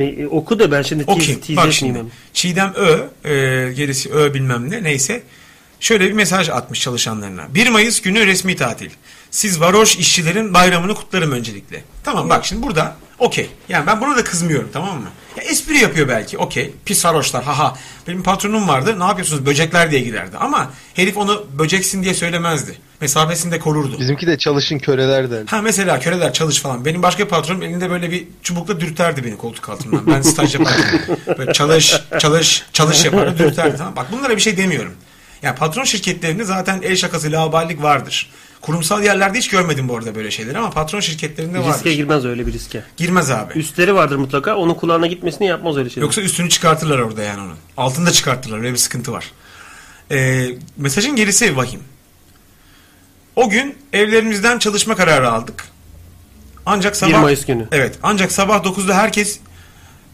E, 0.00 0.26
oku 0.26 0.58
da 0.58 0.72
ben 0.72 0.82
şimdi 0.82 1.04
tease, 1.06 1.20
Okuyayım. 1.20 1.40
tease 1.40 1.56
Bak 1.56 1.72
şimdi. 1.72 2.04
Çiğdem 2.32 2.72
Ö, 2.74 2.98
e, 3.30 3.72
gerisi 3.72 4.12
Ö 4.12 4.34
bilmem 4.34 4.70
ne 4.70 4.82
neyse. 4.82 5.22
Şöyle 5.80 6.06
bir 6.08 6.12
mesaj 6.12 6.48
atmış 6.48 6.80
çalışanlarına. 6.80 7.54
1 7.54 7.68
Mayıs 7.68 8.00
günü 8.00 8.26
resmi 8.26 8.56
tatil. 8.56 8.90
Siz 9.30 9.60
varoş 9.60 9.96
işçilerin 9.96 10.54
bayramını 10.54 10.94
kutlarım 10.94 11.32
öncelikle. 11.32 11.84
Tamam 12.04 12.28
bak 12.28 12.44
şimdi 12.46 12.62
burada 12.62 12.96
okey. 13.18 13.50
Yani 13.68 13.86
ben 13.86 14.00
buna 14.00 14.16
da 14.16 14.24
kızmıyorum 14.24 14.68
tamam 14.72 15.00
mı? 15.00 15.08
Ya 15.36 15.42
espri 15.42 15.78
yapıyor 15.78 16.08
belki 16.08 16.38
okey. 16.38 16.72
Pis 16.84 17.04
varoşlar 17.04 17.44
haha. 17.44 17.76
Benim 18.08 18.22
patronum 18.22 18.68
vardı 18.68 19.00
ne 19.00 19.04
yapıyorsunuz 19.04 19.46
böcekler 19.46 19.90
diye 19.90 20.00
giderdi. 20.00 20.36
Ama 20.36 20.70
herif 20.94 21.16
onu 21.16 21.46
böceksin 21.58 22.02
diye 22.02 22.14
söylemezdi. 22.14 22.78
Mesafesini 23.00 23.52
de 23.52 23.58
korurdu. 23.58 23.98
Bizimki 24.00 24.26
de 24.26 24.38
çalışın 24.38 24.78
köreler 24.78 25.30
der. 25.30 25.42
Ha 25.46 25.62
mesela 25.62 26.00
köreler 26.00 26.32
çalış 26.32 26.60
falan. 26.60 26.84
Benim 26.84 27.02
başka 27.02 27.24
bir 27.24 27.28
patronum 27.28 27.62
elinde 27.62 27.90
böyle 27.90 28.10
bir 28.10 28.26
çubukla 28.42 28.80
dürterdi 28.80 29.24
beni 29.24 29.36
koltuk 29.36 29.68
altından. 29.68 30.06
Ben 30.06 30.22
staj 30.22 30.54
yaparken. 30.54 31.00
Böyle 31.38 31.52
çalış, 31.52 31.96
çalış, 32.18 32.64
çalış 32.72 33.04
yapardı 33.04 33.38
dürterdi. 33.38 33.76
Tamam. 33.78 33.96
Bak 33.96 34.06
bunlara 34.12 34.36
bir 34.36 34.40
şey 34.40 34.56
demiyorum. 34.56 34.92
Yani 35.42 35.56
patron 35.56 35.84
şirketlerinde 35.84 36.44
zaten 36.44 36.82
el 36.82 36.96
şakası, 36.96 37.32
laballik 37.32 37.82
vardır. 37.82 38.30
Kurumsal 38.60 39.04
yerlerde 39.04 39.38
hiç 39.38 39.48
görmedim 39.48 39.88
bu 39.88 39.96
arada 39.96 40.14
böyle 40.14 40.30
şeyleri 40.30 40.58
ama 40.58 40.70
patron 40.70 41.00
şirketlerinde 41.00 41.58
vardır. 41.58 41.74
Riske 41.74 41.94
girmez 41.94 42.24
öyle 42.24 42.46
bir 42.46 42.52
riske. 42.52 42.82
Girmez 42.96 43.30
abi. 43.30 43.52
Üstleri 43.58 43.94
vardır 43.94 44.16
mutlaka. 44.16 44.56
Onun 44.56 44.74
kulağına 44.74 45.06
gitmesini 45.06 45.46
yapmaz 45.46 45.76
öyle 45.76 45.90
şeyler. 45.90 46.02
Yoksa 46.02 46.20
üstünü 46.20 46.48
çıkartırlar 46.48 46.98
orada 46.98 47.22
yani 47.22 47.40
onun. 47.40 47.56
Altında 47.76 48.10
çıkartırlar. 48.10 48.58
Öyle 48.58 48.72
bir 48.72 48.76
sıkıntı 48.78 49.12
var. 49.12 49.32
Ee, 50.10 50.48
mesajın 50.76 51.16
gerisi 51.16 51.56
vahim. 51.56 51.80
O 53.36 53.50
gün 53.50 53.76
evlerimizden 53.92 54.58
çalışma 54.58 54.96
kararı 54.96 55.30
aldık. 55.30 55.64
Ancak 56.66 56.92
1 56.94 56.98
sabah 56.98 57.22
Mayıs 57.22 57.46
günü. 57.46 57.68
Evet. 57.72 57.98
Ancak 58.02 58.32
sabah 58.32 58.64
9'da 58.64 58.94
herkes 58.94 59.40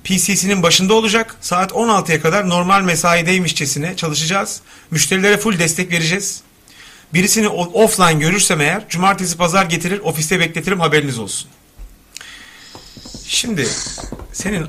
PC'sinin 0.04 0.62
başında 0.62 0.94
olacak. 0.94 1.36
Saat 1.40 1.72
16'ya 1.72 2.22
kadar 2.22 2.48
normal 2.48 2.82
mesaideymişçesine 2.82 3.96
çalışacağız. 3.96 4.60
Müşterilere 4.90 5.36
full 5.38 5.58
destek 5.58 5.92
vereceğiz. 5.92 6.40
Birisini 7.14 7.48
offline 7.48 8.12
görürsem 8.20 8.60
eğer 8.60 8.88
cumartesi 8.88 9.36
pazar 9.36 9.64
getirir 9.64 10.00
ofiste 10.00 10.40
bekletirim 10.40 10.80
haberiniz 10.80 11.18
olsun. 11.18 11.48
Şimdi 13.26 13.68
senin 14.32 14.66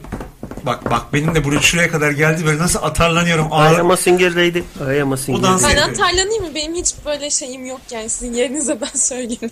bak 0.64 0.92
bak 0.92 1.14
benim 1.14 1.36
de 1.36 1.44
buraya 1.44 1.62
şuraya 1.62 1.92
kadar 1.92 2.12
geldi 2.12 2.46
böyle 2.46 2.58
nasıl 2.58 2.80
atarlanıyorum. 2.84 3.46
I 3.48 3.50
Ağır, 3.52 3.80
am 3.80 3.92
a 3.92 3.98
single 3.98 4.32
lady. 4.48 4.60
I 4.98 5.02
am 5.02 5.12
a 5.14 5.16
dans- 5.16 5.30
lady. 5.34 5.44
Ben 5.44 5.58
Seviyorum. 5.58 5.92
atarlanayım 5.94 6.44
mı? 6.44 6.56
Benim 6.56 6.76
hiç 6.76 6.94
böyle 7.06 7.30
şeyim 7.30 7.66
yok 7.66 7.82
yani. 7.92 8.10
Sizin 8.10 8.34
yerinize 8.34 8.82
ben 8.82 9.00
söyleyeyim. 9.00 9.52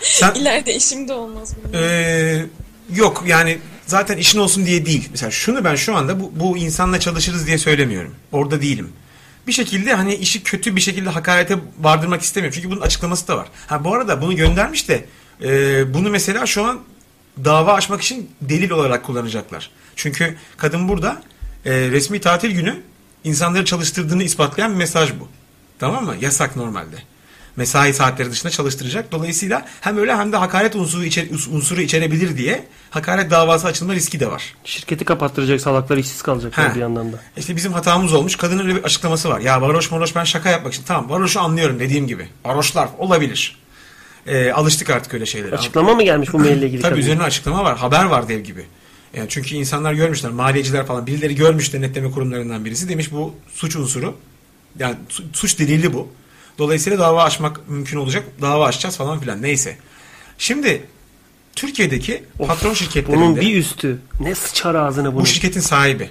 sen, 0.00 0.34
İleride 0.34 0.74
işim 0.74 1.08
de 1.08 1.12
olmaz 1.12 1.54
benim. 1.64 1.84
Ee, 1.84 2.46
yok 2.94 3.24
yani 3.26 3.58
zaten 3.88 4.16
işin 4.16 4.38
olsun 4.38 4.66
diye 4.66 4.86
değil. 4.86 5.08
Mesela 5.10 5.30
şunu 5.30 5.64
ben 5.64 5.74
şu 5.74 5.96
anda 5.96 6.20
bu, 6.20 6.32
bu 6.36 6.58
insanla 6.58 7.00
çalışırız 7.00 7.46
diye 7.46 7.58
söylemiyorum. 7.58 8.14
Orada 8.32 8.62
değilim. 8.62 8.92
Bir 9.46 9.52
şekilde 9.52 9.94
hani 9.94 10.14
işi 10.14 10.42
kötü 10.42 10.76
bir 10.76 10.80
şekilde 10.80 11.10
hakarete 11.10 11.58
vardırmak 11.80 12.22
istemiyorum. 12.22 12.54
Çünkü 12.56 12.70
bunun 12.70 12.80
açıklaması 12.80 13.28
da 13.28 13.36
var. 13.36 13.48
Ha 13.66 13.84
bu 13.84 13.94
arada 13.94 14.22
bunu 14.22 14.36
göndermiş 14.36 14.88
de 14.88 15.04
e, 15.42 15.94
bunu 15.94 16.10
mesela 16.10 16.46
şu 16.46 16.64
an 16.64 16.80
dava 17.44 17.72
açmak 17.72 18.02
için 18.02 18.30
delil 18.40 18.70
olarak 18.70 19.04
kullanacaklar. 19.04 19.70
Çünkü 19.96 20.36
kadın 20.56 20.88
burada 20.88 21.22
e, 21.64 21.72
resmi 21.72 22.20
tatil 22.20 22.50
günü 22.50 22.82
insanları 23.24 23.64
çalıştırdığını 23.64 24.22
ispatlayan 24.22 24.72
bir 24.72 24.76
mesaj 24.76 25.10
bu. 25.20 25.28
Tamam 25.78 26.04
mı? 26.04 26.14
Yasak 26.20 26.56
normalde. 26.56 26.96
Mesai 27.58 27.94
saatleri 27.94 28.30
dışında 28.30 28.50
çalıştıracak. 28.52 29.12
Dolayısıyla 29.12 29.66
hem 29.80 29.98
öyle 29.98 30.16
hem 30.16 30.32
de 30.32 30.36
hakaret 30.36 30.76
unsuru, 30.76 31.04
içer, 31.04 31.26
unsuru 31.52 31.80
içerebilir 31.80 32.36
diye 32.36 32.64
hakaret 32.90 33.30
davası 33.30 33.66
açılma 33.66 33.94
riski 33.94 34.20
de 34.20 34.30
var. 34.30 34.54
Şirketi 34.64 35.04
kapattıracak 35.04 35.60
salaklar 35.60 35.96
işsiz 35.96 36.22
kalacaklar 36.22 36.74
bir 36.74 36.80
yandan 36.80 37.12
da. 37.12 37.16
İşte 37.36 37.56
bizim 37.56 37.72
hatamız 37.72 38.14
olmuş. 38.14 38.36
Kadının 38.36 38.62
öyle 38.62 38.76
bir 38.76 38.84
açıklaması 38.84 39.28
var. 39.28 39.40
Ya 39.40 39.62
varoş 39.62 39.90
maroş 39.90 40.16
ben 40.16 40.24
şaka 40.24 40.50
yapmak 40.50 40.72
için. 40.74 40.82
Tamam 40.84 41.10
varoşu 41.10 41.40
anlıyorum 41.40 41.80
dediğim 41.80 42.06
gibi. 42.06 42.28
Varoşlar 42.44 42.88
olabilir. 42.98 43.58
Ee, 44.26 44.50
alıştık 44.52 44.90
artık 44.90 45.14
öyle 45.14 45.26
şeylere. 45.26 45.54
Açıklama 45.54 45.94
mı 45.94 46.02
gelmiş 46.02 46.32
bu 46.32 46.38
maille 46.38 46.66
ilgili? 46.66 46.82
Tabii 46.82 46.90
kadın? 46.90 47.00
üzerine 47.02 47.22
açıklama 47.22 47.64
var. 47.64 47.78
Haber 47.78 48.04
var 48.04 48.28
dev 48.28 48.40
gibi. 48.40 48.64
Yani 49.14 49.26
çünkü 49.28 49.54
insanlar 49.54 49.92
görmüşler. 49.92 50.30
Maliyeciler 50.30 50.86
falan. 50.86 51.06
Birileri 51.06 51.34
görmüş 51.34 51.72
denetleme 51.72 52.10
kurumlarından 52.10 52.64
birisi. 52.64 52.88
Demiş 52.88 53.12
bu 53.12 53.34
suç 53.54 53.76
unsuru. 53.76 54.14
Yani 54.78 54.94
su- 55.08 55.24
suç 55.32 55.58
delili 55.58 55.92
bu. 55.92 56.08
Dolayısıyla 56.58 56.98
dava 56.98 57.22
açmak 57.24 57.68
mümkün 57.68 57.96
olacak. 57.96 58.24
Dava 58.40 58.66
açacağız 58.66 58.96
falan 58.96 59.20
filan. 59.20 59.42
Neyse. 59.42 59.76
Şimdi 60.38 60.82
Türkiye'deki 61.56 62.24
Of, 62.38 62.48
patron 62.48 62.74
şirketlerinde 62.74 63.22
Bunun 63.24 63.36
bir 63.40 63.56
üstü. 63.56 63.98
Ne 64.20 64.34
sıçar 64.34 64.74
ağzına 64.74 65.14
bunu. 65.14 65.22
bu 65.22 65.26
şirketin 65.26 65.60
sahibi. 65.60 66.10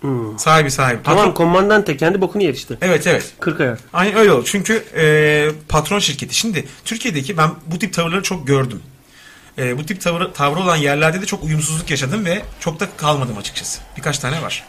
Hmm. 0.00 0.38
Sahibi 0.38 0.70
sahibi. 0.70 1.00
Tamam 1.04 1.28
Patron- 1.28 1.34
komandante 1.34 1.96
kendi 1.96 2.20
bokunu 2.20 2.42
yer 2.42 2.54
işte. 2.54 2.74
Evet 2.82 3.06
evet. 3.06 3.32
40 3.40 3.60
ayak. 3.60 3.78
Aynen 3.92 4.16
öyle 4.16 4.32
olur. 4.32 4.48
Çünkü 4.50 4.84
e, 4.96 5.48
patron 5.68 5.98
şirketi. 5.98 6.34
Şimdi 6.34 6.64
Türkiye'deki 6.84 7.36
ben 7.36 7.50
bu 7.66 7.78
tip 7.78 7.92
tavırları 7.94 8.22
çok 8.22 8.46
gördüm. 8.46 8.82
E, 9.58 9.78
bu 9.78 9.86
tip 9.86 10.00
tavrı, 10.00 10.32
tavrı 10.32 10.60
olan 10.60 10.76
yerlerde 10.76 11.22
de 11.22 11.26
çok 11.26 11.44
uyumsuzluk 11.44 11.90
yaşadım 11.90 12.24
ve 12.24 12.42
çok 12.60 12.80
da 12.80 12.88
kalmadım 12.96 13.38
açıkçası. 13.38 13.80
Birkaç 13.96 14.18
tane 14.18 14.42
var. 14.42 14.64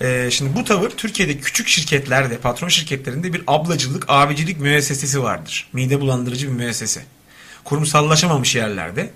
E, 0.00 0.30
şimdi 0.30 0.56
bu 0.56 0.64
tavır 0.64 0.90
Türkiye'de 0.90 1.38
küçük 1.38 1.68
şirketlerde, 1.68 2.38
patron 2.38 2.68
şirketlerinde 2.68 3.32
bir 3.32 3.42
ablacılık, 3.46 4.04
abicilik 4.08 4.60
müessesesi 4.60 5.22
vardır. 5.22 5.68
Mide 5.72 6.00
bulandırıcı 6.00 6.48
bir 6.48 6.52
müessese. 6.52 7.02
Kurumsallaşamamış 7.64 8.54
yerlerde 8.54 9.10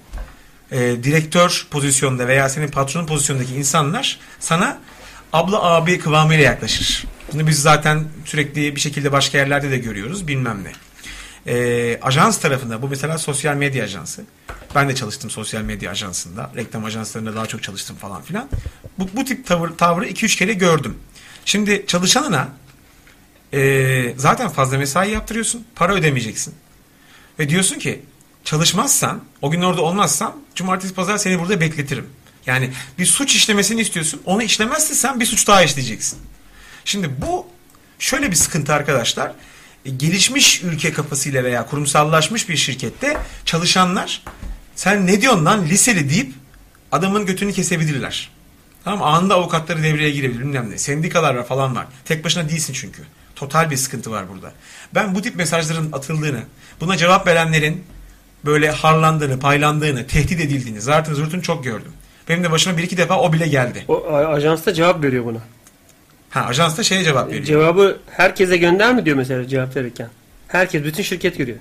e, 0.72 0.78
direktör 0.78 1.66
pozisyonda 1.70 2.28
veya 2.28 2.48
senin 2.48 2.68
patronun 2.68 3.06
pozisyondaki 3.06 3.54
insanlar 3.54 4.18
sana 4.40 4.78
abla 5.32 5.62
abi 5.62 5.98
kıvamıyla 5.98 6.44
yaklaşır. 6.44 7.04
Bunu 7.32 7.46
biz 7.46 7.62
zaten 7.62 8.04
sürekli 8.24 8.76
bir 8.76 8.80
şekilde 8.80 9.12
başka 9.12 9.38
yerlerde 9.38 9.70
de 9.70 9.78
görüyoruz 9.78 10.28
bilmem 10.28 10.64
ne. 10.64 10.72
E, 11.48 11.98
ajans 12.02 12.38
tarafında 12.38 12.82
bu 12.82 12.88
mesela 12.88 13.18
sosyal 13.18 13.54
medya 13.54 13.84
ajansı. 13.84 14.24
Ben 14.74 14.88
de 14.88 14.94
çalıştım 14.94 15.30
sosyal 15.30 15.62
medya 15.62 15.90
ajansında. 15.90 16.50
Reklam 16.56 16.84
ajanslarında 16.84 17.36
daha 17.36 17.46
çok 17.46 17.62
çalıştım 17.62 17.96
falan 17.96 18.22
filan. 18.22 18.48
Bu, 18.98 19.08
bu 19.14 19.24
tip 19.24 19.46
tavır, 19.46 19.70
tavrı 19.70 20.06
2-3 20.06 20.38
kere 20.38 20.52
gördüm. 20.52 20.98
Şimdi 21.44 21.84
çalışanına 21.86 22.48
e, 23.52 24.14
zaten 24.16 24.48
fazla 24.48 24.78
mesai 24.78 25.10
yaptırıyorsun. 25.10 25.66
Para 25.74 25.94
ödemeyeceksin. 25.94 26.54
Ve 27.38 27.48
diyorsun 27.48 27.78
ki 27.78 28.02
çalışmazsan, 28.44 29.24
o 29.42 29.50
gün 29.50 29.62
orada 29.62 29.82
olmazsam 29.82 30.36
cumartesi 30.54 30.94
pazar 30.94 31.18
seni 31.18 31.40
burada 31.40 31.60
bekletirim. 31.60 32.06
Yani 32.46 32.70
bir 32.98 33.06
suç 33.06 33.34
işlemesini 33.34 33.80
istiyorsun. 33.80 34.22
Onu 34.24 34.42
işlemezse 34.42 34.94
sen 34.94 35.20
bir 35.20 35.26
suç 35.26 35.48
daha 35.48 35.62
işleyeceksin. 35.62 36.18
Şimdi 36.84 37.10
bu 37.22 37.46
şöyle 37.98 38.30
bir 38.30 38.36
sıkıntı 38.36 38.72
arkadaşlar. 38.72 39.32
E, 39.84 39.90
gelişmiş 39.90 40.62
ülke 40.62 40.92
kafasıyla 40.92 41.44
veya 41.44 41.66
kurumsallaşmış 41.66 42.48
bir 42.48 42.56
şirkette 42.56 43.16
çalışanlar 43.44 44.22
sen 44.76 45.06
ne 45.06 45.20
diyorsun 45.20 45.44
lan 45.44 45.64
liseli 45.66 46.10
deyip 46.10 46.32
adamın 46.92 47.26
götünü 47.26 47.52
kesebilirler. 47.52 48.30
Tamam? 48.84 49.02
Anında 49.14 49.34
avukatları 49.34 49.82
devreye 49.82 50.10
girebilir 50.10 50.40
bilmem 50.40 50.70
ne. 50.70 50.78
Sendikalar 50.78 51.34
var 51.34 51.46
falan 51.46 51.76
var. 51.76 51.86
Tek 52.04 52.24
başına 52.24 52.48
değilsin 52.48 52.72
çünkü. 52.72 53.02
Total 53.36 53.70
bir 53.70 53.76
sıkıntı 53.76 54.10
var 54.10 54.24
burada. 54.28 54.52
Ben 54.94 55.14
bu 55.14 55.22
tip 55.22 55.36
mesajların 55.36 55.92
atıldığını, 55.92 56.40
buna 56.80 56.96
cevap 56.96 57.26
verenlerin 57.26 57.84
böyle 58.44 58.70
harlandığını, 58.70 59.40
paylandığını, 59.40 60.06
tehdit 60.06 60.40
edildiğini, 60.40 60.80
zartın 60.80 61.14
zurtunu 61.14 61.42
çok 61.42 61.64
gördüm. 61.64 61.92
Benim 62.28 62.44
de 62.44 62.50
başıma 62.50 62.76
bir 62.78 62.82
iki 62.82 62.96
defa 62.96 63.18
o 63.20 63.32
bile 63.32 63.48
geldi. 63.48 63.84
O 63.88 64.06
a- 64.12 64.26
ajans 64.34 64.66
da 64.66 64.74
cevap 64.74 65.02
veriyor 65.04 65.24
buna. 65.24 65.38
Ha 66.30 66.40
ajans 66.40 66.78
da 66.78 66.82
şeye 66.82 67.04
cevap 67.04 67.28
veriyor. 67.28 67.44
Cevabı 67.44 67.98
herkese 68.10 68.56
gönder 68.56 68.94
mi 68.94 69.04
diyor 69.04 69.16
mesela 69.16 69.48
cevap 69.48 69.76
verirken. 69.76 70.08
Herkes 70.48 70.84
bütün 70.84 71.02
şirket 71.02 71.38
görüyor. 71.38 71.58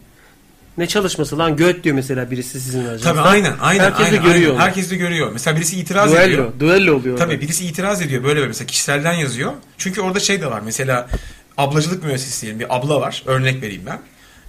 Ne 0.78 0.88
çalışması 0.88 1.38
lan 1.38 1.56
göt 1.56 1.84
diyor 1.84 1.96
mesela 1.96 2.32
birisi 2.32 2.62
sizin 2.62 2.86
ajansta. 2.86 3.14
Tabii 3.14 3.22
aynen 3.22 3.54
aynen. 3.62 3.84
Herkes 3.84 4.12
de 4.12 4.20
aynen, 4.20 4.24
görüyor 4.24 4.52
aynen. 4.52 4.62
Herkes 4.62 4.92
de 4.92 4.96
görüyor. 4.96 5.30
Mesela 5.34 5.58
birisi 5.58 5.80
itiraz 5.80 6.14
ediyor. 6.14 6.54
Duello, 6.60 6.60
duello 6.60 6.96
oluyor. 6.96 7.18
Tabii 7.18 7.32
orada. 7.32 7.42
birisi 7.42 7.66
itiraz 7.66 8.02
ediyor 8.02 8.24
böyle 8.24 8.36
böyle 8.36 8.48
mesela 8.48 8.68
kişiselden 8.68 9.14
yazıyor. 9.14 9.54
Çünkü 9.78 10.02
orada 10.02 10.20
şey 10.20 10.42
de 10.42 10.52
var 10.52 10.62
mesela 10.66 11.08
ablacılık 11.58 12.04
müessesesi 12.04 12.42
diyelim 12.42 12.60
bir 12.60 12.76
abla 12.76 13.02
var 13.02 13.24
örnek 13.26 13.62
vereyim 13.62 13.84
ben. 13.86 14.00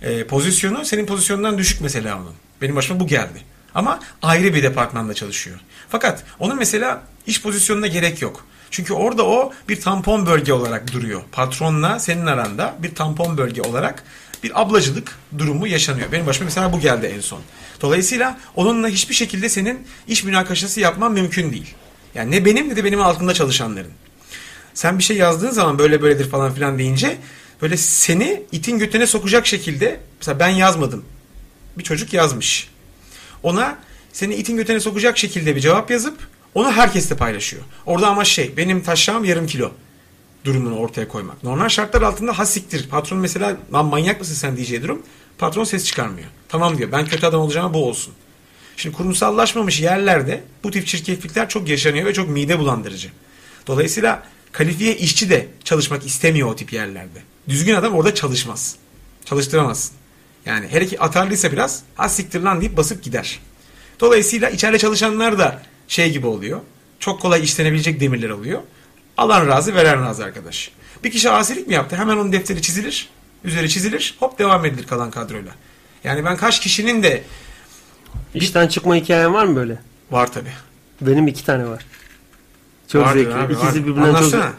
Ee, 0.02 0.24
pozisyonu 0.24 0.84
senin 0.84 1.06
pozisyonundan 1.06 1.58
düşük 1.58 1.80
mesela 1.80 2.16
onun. 2.16 2.34
Benim 2.62 2.76
başıma 2.76 3.00
bu 3.00 3.06
geldi. 3.06 3.42
Ama 3.74 4.00
ayrı 4.22 4.54
bir 4.54 4.62
departmanda 4.62 5.14
çalışıyor. 5.14 5.60
Fakat 5.88 6.24
onun 6.38 6.58
mesela 6.58 7.02
iş 7.26 7.42
pozisyonuna 7.42 7.86
gerek 7.86 8.22
yok. 8.22 8.46
Çünkü 8.70 8.92
orada 8.94 9.26
o 9.26 9.52
bir 9.68 9.80
tampon 9.80 10.26
bölge 10.26 10.52
olarak 10.52 10.92
duruyor. 10.92 11.22
Patronla 11.32 11.98
senin 11.98 12.26
aranda 12.26 12.74
bir 12.78 12.94
tampon 12.94 13.38
bölge 13.38 13.62
olarak 13.62 14.04
bir 14.42 14.62
ablacılık 14.62 15.18
durumu 15.38 15.66
yaşanıyor. 15.66 16.12
Benim 16.12 16.26
başıma 16.26 16.44
mesela 16.44 16.72
bu 16.72 16.80
geldi 16.80 17.12
en 17.16 17.20
son. 17.20 17.40
Dolayısıyla 17.80 18.38
onunla 18.56 18.88
hiçbir 18.88 19.14
şekilde 19.14 19.48
senin 19.48 19.86
iş 20.08 20.24
münakaşası 20.24 20.80
yapman 20.80 21.12
mümkün 21.12 21.52
değil. 21.52 21.74
Yani 22.14 22.30
ne 22.30 22.44
benim 22.44 22.68
ne 22.68 22.76
de 22.76 22.84
benim 22.84 23.00
altında 23.00 23.34
çalışanların. 23.34 23.92
Sen 24.74 24.98
bir 24.98 25.04
şey 25.04 25.16
yazdığın 25.16 25.50
zaman 25.50 25.78
böyle 25.78 26.02
böyledir 26.02 26.30
falan 26.30 26.54
filan 26.54 26.78
deyince 26.78 27.16
böyle 27.62 27.76
seni 27.76 28.42
itin 28.52 28.78
götüne 28.78 29.06
sokacak 29.06 29.46
şekilde 29.46 30.00
mesela 30.20 30.38
ben 30.38 30.48
yazmadım. 30.48 31.04
Bir 31.78 31.84
çocuk 31.84 32.12
yazmış. 32.12 32.70
Ona 33.42 33.78
seni 34.12 34.34
itin 34.34 34.56
götüne 34.56 34.80
sokacak 34.80 35.18
şekilde 35.18 35.56
bir 35.56 35.60
cevap 35.60 35.90
yazıp 35.90 36.18
onu 36.58 36.72
herkesle 36.72 37.16
paylaşıyor. 37.16 37.62
Orada 37.86 38.08
ama 38.08 38.24
şey 38.24 38.56
benim 38.56 38.82
taşağım 38.82 39.24
yarım 39.24 39.46
kilo 39.46 39.70
durumunu 40.44 40.76
ortaya 40.76 41.08
koymak. 41.08 41.44
Normal 41.44 41.68
şartlar 41.68 42.02
altında 42.02 42.38
ha 42.38 42.46
siktir. 42.46 42.88
Patron 42.88 43.18
mesela 43.18 43.56
lan 43.72 43.86
manyak 43.86 44.20
mısın 44.20 44.34
sen 44.34 44.56
diyeceği 44.56 44.82
durum. 44.82 45.02
Patron 45.38 45.64
ses 45.64 45.84
çıkarmıyor. 45.84 46.28
Tamam 46.48 46.78
diyor 46.78 46.92
ben 46.92 47.06
kötü 47.06 47.26
adam 47.26 47.40
olacağıma 47.40 47.74
bu 47.74 47.84
olsun. 47.88 48.14
Şimdi 48.76 48.96
kurumsallaşmamış 48.96 49.80
yerlerde 49.80 50.44
bu 50.64 50.70
tip 50.70 50.86
çirkeflikler 50.86 51.48
çok 51.48 51.68
yaşanıyor 51.68 52.06
ve 52.06 52.12
çok 52.12 52.28
mide 52.28 52.58
bulandırıcı. 52.58 53.08
Dolayısıyla 53.66 54.22
kalifiye 54.52 54.96
işçi 54.96 55.30
de 55.30 55.46
çalışmak 55.64 56.06
istemiyor 56.06 56.48
o 56.48 56.56
tip 56.56 56.72
yerlerde. 56.72 57.22
Düzgün 57.48 57.74
adam 57.74 57.94
orada 57.94 58.14
çalışmaz. 58.14 58.76
Çalıştıramazsın. 59.24 59.96
Yani 60.46 60.68
her 60.68 60.80
iki 60.80 61.00
atarlıysa 61.00 61.52
biraz 61.52 61.82
ha 61.94 62.08
siktir 62.08 62.40
lan 62.40 62.60
deyip 62.60 62.76
basıp 62.76 63.02
gider. 63.02 63.40
Dolayısıyla 64.00 64.50
içeride 64.50 64.78
çalışanlar 64.78 65.38
da 65.38 65.62
şey 65.88 66.12
gibi 66.12 66.26
oluyor. 66.26 66.60
Çok 67.00 67.20
kolay 67.20 67.44
işlenebilecek 67.44 68.00
demirler 68.00 68.30
oluyor. 68.30 68.60
Alan 69.16 69.46
razı 69.46 69.74
veren 69.74 70.02
razı 70.02 70.24
arkadaş. 70.24 70.70
Bir 71.04 71.10
kişi 71.10 71.30
asilik 71.30 71.66
mi 71.68 71.74
yaptı? 71.74 71.96
Hemen 71.96 72.16
onun 72.16 72.32
defteri 72.32 72.62
çizilir. 72.62 73.08
Üzeri 73.44 73.68
çizilir. 73.68 74.14
Hop 74.20 74.38
devam 74.38 74.64
edilir 74.64 74.86
kalan 74.86 75.10
kadroyla. 75.10 75.52
Yani 76.04 76.24
ben 76.24 76.36
kaç 76.36 76.60
kişinin 76.60 77.02
de 77.02 77.22
İşten 78.34 78.68
çıkma 78.68 78.94
hikayen 78.96 79.34
var 79.34 79.44
mı 79.44 79.56
böyle? 79.56 79.78
var 80.10 80.32
tabi. 80.32 80.48
Benim 81.00 81.26
iki 81.28 81.44
tane 81.46 81.66
var. 81.68 81.86
Çok 82.92 83.02
Vardır 83.06 83.18
zevkli. 83.24 83.34
abi, 83.34 83.52
İkisi 83.52 83.66
var. 83.66 83.74
birbirinden 83.74 84.06
çok 84.06 84.16
Anlatsana. 84.16 84.52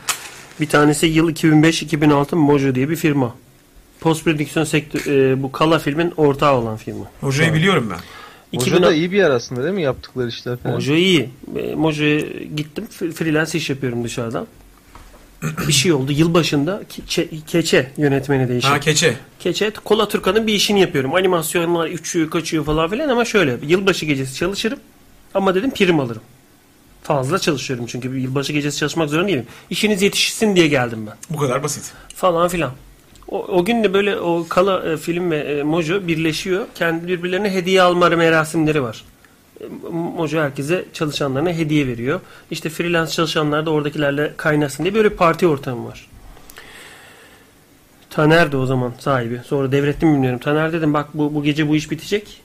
Bir 0.61 0.69
tanesi 0.69 1.05
yıl 1.05 1.29
2005-2006 1.29 2.35
Mojo 2.35 2.75
diye 2.75 2.89
bir 2.89 2.95
firma. 2.95 3.35
Post 3.99 4.23
prodüksiyon 4.23 4.65
sektör 4.65 5.05
e, 5.31 5.43
bu 5.43 5.51
Kala 5.51 5.79
filmin 5.79 6.13
ortağı 6.17 6.53
olan 6.53 6.77
firma. 6.77 7.05
Hocayı 7.21 7.53
biliyorum 7.53 7.87
ben. 7.91 7.99
Hoca 8.55 8.83
da 8.83 8.93
iyi 8.93 9.11
bir 9.11 9.17
yer 9.17 9.29
aslında 9.31 9.63
değil 9.63 9.75
mi 9.75 9.81
yaptıkları 9.81 10.27
işler 10.27 10.57
falan. 10.57 10.75
Mojo 10.75 10.93
iyi. 10.93 11.29
E, 11.55 11.75
Mojo'ya 11.75 12.19
gittim. 12.55 12.87
Freelance 13.15 13.57
iş 13.57 13.69
yapıyorum 13.69 14.03
dışarıdan. 14.03 14.47
bir 15.67 15.73
şey 15.73 15.93
oldu. 15.93 16.11
Yılbaşında 16.11 16.81
Ke- 17.09 17.45
Keçe 17.47 17.91
yönetmeni 17.97 18.49
değişti. 18.49 18.69
Ha 18.69 18.79
keçe. 18.79 19.15
Keçe 19.39 19.71
Kola 19.71 20.07
Turkan'ın 20.07 20.47
bir 20.47 20.53
işini 20.53 20.81
yapıyorum. 20.81 21.15
Animasyonlar 21.15 21.87
uçuyor 21.89 22.29
kaçıyor 22.29 22.65
falan 22.65 22.89
filan 22.89 23.09
ama 23.09 23.25
şöyle 23.25 23.57
yılbaşı 23.67 24.05
gecesi 24.05 24.35
çalışırım 24.35 24.79
ama 25.33 25.55
dedim 25.55 25.71
prim 25.71 25.99
alırım. 25.99 26.21
Fazla 27.03 27.39
çalışıyorum 27.39 27.85
çünkü 27.85 28.13
bir 28.13 28.17
yılbaşı 28.17 28.53
gecesi 28.53 28.77
çalışmak 28.77 29.09
zorunda 29.09 29.27
değilim. 29.27 29.45
İşiniz 29.69 30.01
yetişsin 30.01 30.55
diye 30.55 30.67
geldim 30.67 31.07
ben. 31.07 31.13
Bu 31.29 31.37
kadar 31.37 31.63
basit. 31.63 31.83
Falan 32.15 32.47
filan. 32.47 32.71
O, 33.31 33.45
o 33.45 33.65
gün 33.65 33.83
de 33.83 33.93
böyle 33.93 34.19
o 34.19 34.45
Kala 34.49 34.91
e, 34.91 34.97
film 34.97 35.31
ve 35.31 35.37
e, 35.37 35.63
Mojo 35.63 36.07
birleşiyor. 36.07 36.65
Kendi 36.75 37.07
birbirlerine 37.07 37.53
hediye 37.53 37.81
alma 37.81 38.09
merasimleri 38.09 38.83
var. 38.83 39.03
E, 39.61 39.63
Mojo 39.91 40.39
herkese 40.39 40.85
çalışanlarına 40.93 41.49
hediye 41.49 41.87
veriyor. 41.87 42.19
İşte 42.51 42.69
freelance 42.69 43.11
çalışanlar 43.11 43.65
da 43.65 43.71
oradakilerle 43.71 44.33
kaynasın 44.37 44.83
diye 44.83 44.95
böyle 44.95 45.09
parti 45.09 45.47
ortamı 45.47 45.87
var. 45.87 46.07
Taner 48.09 48.51
de 48.51 48.57
o 48.57 48.65
zaman 48.65 48.93
sahibi. 48.99 49.41
Sonra 49.45 49.71
devrettim 49.71 50.13
bilmiyorum. 50.13 50.39
Taner 50.39 50.73
dedim 50.73 50.93
bak 50.93 51.09
bu, 51.13 51.35
bu 51.35 51.43
gece 51.43 51.69
bu 51.69 51.75
iş 51.75 51.91
bitecek. 51.91 52.41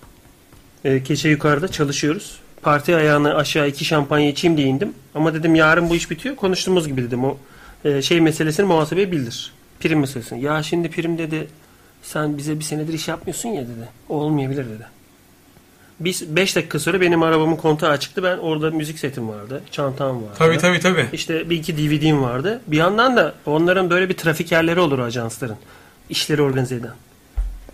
E, 0.84 1.02
keçe 1.02 1.28
yukarıda 1.28 1.68
çalışıyoruz. 1.68 2.38
Parti 2.62 2.96
ayağına 2.96 3.34
aşağı 3.34 3.68
iki 3.68 3.84
şampanya 3.84 4.28
içeyim 4.28 4.56
diye 4.56 4.66
indim. 4.66 4.92
Ama 5.14 5.34
dedim 5.34 5.54
yarın 5.54 5.90
bu 5.90 5.96
iş 5.96 6.10
bitiyor. 6.10 6.36
Konuştuğumuz 6.36 6.88
gibi 6.88 7.02
dedim. 7.02 7.24
O 7.24 7.38
e, 7.84 8.02
şey 8.02 8.20
meselesini 8.20 8.66
muhasebeye 8.66 9.12
bildir. 9.12 9.52
Prim 9.84 10.00
meselesini. 10.00 10.42
Ya 10.42 10.62
şimdi 10.62 10.90
prim 10.90 11.18
dedi. 11.18 11.48
Sen 12.02 12.38
bize 12.38 12.58
bir 12.58 12.64
senedir 12.64 12.92
iş 12.92 13.08
yapmıyorsun 13.08 13.48
ya 13.48 13.62
dedi. 13.62 13.88
Olmayabilir 14.08 14.64
dedi. 14.64 14.86
Biz 16.00 16.36
5 16.36 16.56
dakika 16.56 16.78
sonra 16.78 17.00
benim 17.00 17.22
arabamın 17.22 17.56
kontağı 17.56 17.90
açıktı. 17.90 18.22
Ben 18.22 18.38
orada 18.38 18.70
müzik 18.70 18.98
setim 18.98 19.28
vardı. 19.28 19.62
Çantam 19.70 20.16
vardı. 20.16 20.34
Tabii 20.38 20.58
tabii 20.58 20.80
tabii. 20.80 21.06
İşte 21.12 21.50
bir 21.50 21.56
iki 21.56 21.76
DVD'm 21.76 22.22
vardı. 22.22 22.60
Bir 22.66 22.76
yandan 22.76 23.16
da 23.16 23.34
onların 23.46 23.90
böyle 23.90 24.08
bir 24.08 24.16
trafikerleri 24.16 24.80
olur 24.80 24.98
ajansların. 24.98 25.56
İşleri 26.10 26.42
organize 26.42 26.74
eden. 26.74 26.94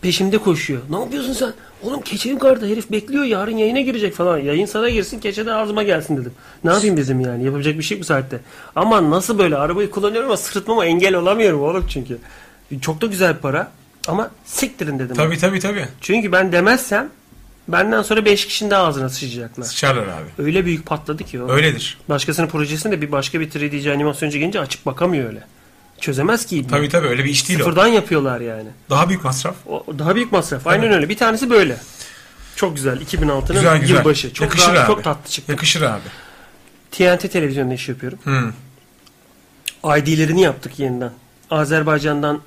Peşimde 0.00 0.38
koşuyor. 0.38 0.80
Ne 0.90 1.00
yapıyorsun 1.00 1.32
sen? 1.32 1.52
Oğlum 1.82 2.00
keçe 2.00 2.28
yukarıda 2.28 2.66
herif 2.66 2.90
bekliyor 2.90 3.24
yarın 3.24 3.56
yayına 3.56 3.80
girecek 3.80 4.14
falan. 4.14 4.38
Yayın 4.38 4.66
sana 4.66 4.88
girsin 4.88 5.20
keçe 5.20 5.46
de 5.46 5.52
ağzıma 5.52 5.82
gelsin 5.82 6.16
dedim. 6.16 6.32
Ne 6.64 6.72
yapayım 6.72 6.96
dedim 6.96 7.20
yani 7.20 7.44
yapacak 7.44 7.78
bir 7.78 7.82
şey 7.82 7.96
yok 7.96 8.02
bu 8.02 8.06
saatte. 8.06 8.40
Ama 8.76 9.10
nasıl 9.10 9.38
böyle 9.38 9.56
arabayı 9.56 9.90
kullanıyorum 9.90 10.28
ama 10.28 10.36
sırıtmama 10.36 10.86
engel 10.86 11.14
olamıyorum 11.14 11.62
oğlum 11.62 11.84
çünkü. 11.88 12.18
Çok 12.80 13.00
da 13.00 13.06
güzel 13.06 13.36
para 13.36 13.70
ama 14.08 14.30
siktirin 14.44 14.98
dedim. 14.98 15.16
Tabii 15.16 15.38
tabii 15.38 15.60
tabii. 15.60 15.86
Çünkü 16.00 16.32
ben 16.32 16.52
demezsem 16.52 17.10
benden 17.68 18.02
sonra 18.02 18.24
5 18.24 18.46
kişinin 18.46 18.70
daha 18.70 18.86
ağzına 18.86 19.08
sıçacaklar. 19.08 19.64
Sıçarlar 19.64 20.02
abi. 20.02 20.42
Öyle 20.42 20.64
büyük 20.64 20.86
patladı 20.86 21.24
ki 21.24 21.42
o. 21.42 21.50
Öyledir. 21.50 21.98
Başkasının 22.08 22.46
projesinde 22.46 23.02
bir 23.02 23.12
başka 23.12 23.40
bir 23.40 23.50
3D'ci 23.50 23.92
animasyoncu 23.92 24.38
gelince 24.38 24.60
açıp 24.60 24.86
bakamıyor 24.86 25.28
öyle. 25.28 25.42
Çözemez 26.00 26.46
ki. 26.46 26.66
Tabii 26.70 26.88
tabii 26.88 27.06
öyle 27.08 27.24
bir 27.24 27.30
iş 27.30 27.48
değil 27.48 27.60
o. 27.60 27.62
Sıfırdan 27.64 27.86
yapıyorlar 27.86 28.40
yani. 28.40 28.68
Daha 28.90 29.08
büyük 29.08 29.24
masraf. 29.24 29.54
O 29.68 29.84
daha 29.98 30.14
büyük 30.14 30.32
masraf. 30.32 30.66
Aynen 30.66 30.92
öyle. 30.92 31.08
Bir 31.08 31.16
tanesi 31.16 31.50
böyle. 31.50 31.76
Çok 32.56 32.76
güzel. 32.76 33.00
2006'nın 33.00 33.46
Güzel 33.56 33.78
güzel. 33.80 33.96
yılbaşı. 33.96 34.32
Çok 34.32 34.44
Yakışır 34.44 34.66
rahat, 34.72 34.78
abi. 34.78 34.86
çok 34.86 35.04
tatlı 35.04 35.30
çıktı. 35.30 35.52
Yakışır 35.52 35.82
abi. 35.82 36.00
TNT 36.90 37.32
televizyonda 37.32 37.74
iş 37.74 37.88
yapıyorum. 37.88 38.18
Hı. 38.24 38.52
ID'lerini 39.98 40.40
yaptık 40.42 40.78
yeniden. 40.78 41.10
Azerbaycan'dan 41.50 42.40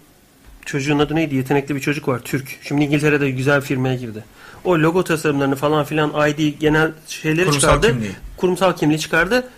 çocuğun 0.66 0.99
adı 0.99 1.16
neydi? 1.16 1.36
Yetenekli 1.36 1.76
bir 1.76 1.80
çocuk 1.80 2.08
var. 2.08 2.20
Türk. 2.20 2.58
Şimdi 2.64 2.84
İngiltere'de 2.84 3.32
güzel 3.32 3.62
bir 3.62 3.66
firmaya 3.66 3.95
girdi. 3.95 4.24
O 4.64 4.80
logo 4.80 5.04
tasarımlarını 5.04 5.56
falan 5.56 5.86
filan 5.86 6.30
ID 6.30 6.60
genel 6.60 6.91
şeyleri 7.08 7.45
Kurumsal 7.45 7.60
çıkardı. 7.70 7.88
kimliği. 7.88 8.12
Kurumsal 8.38 8.74
kimliği 8.76 8.99
çıkardı. 8.99 9.49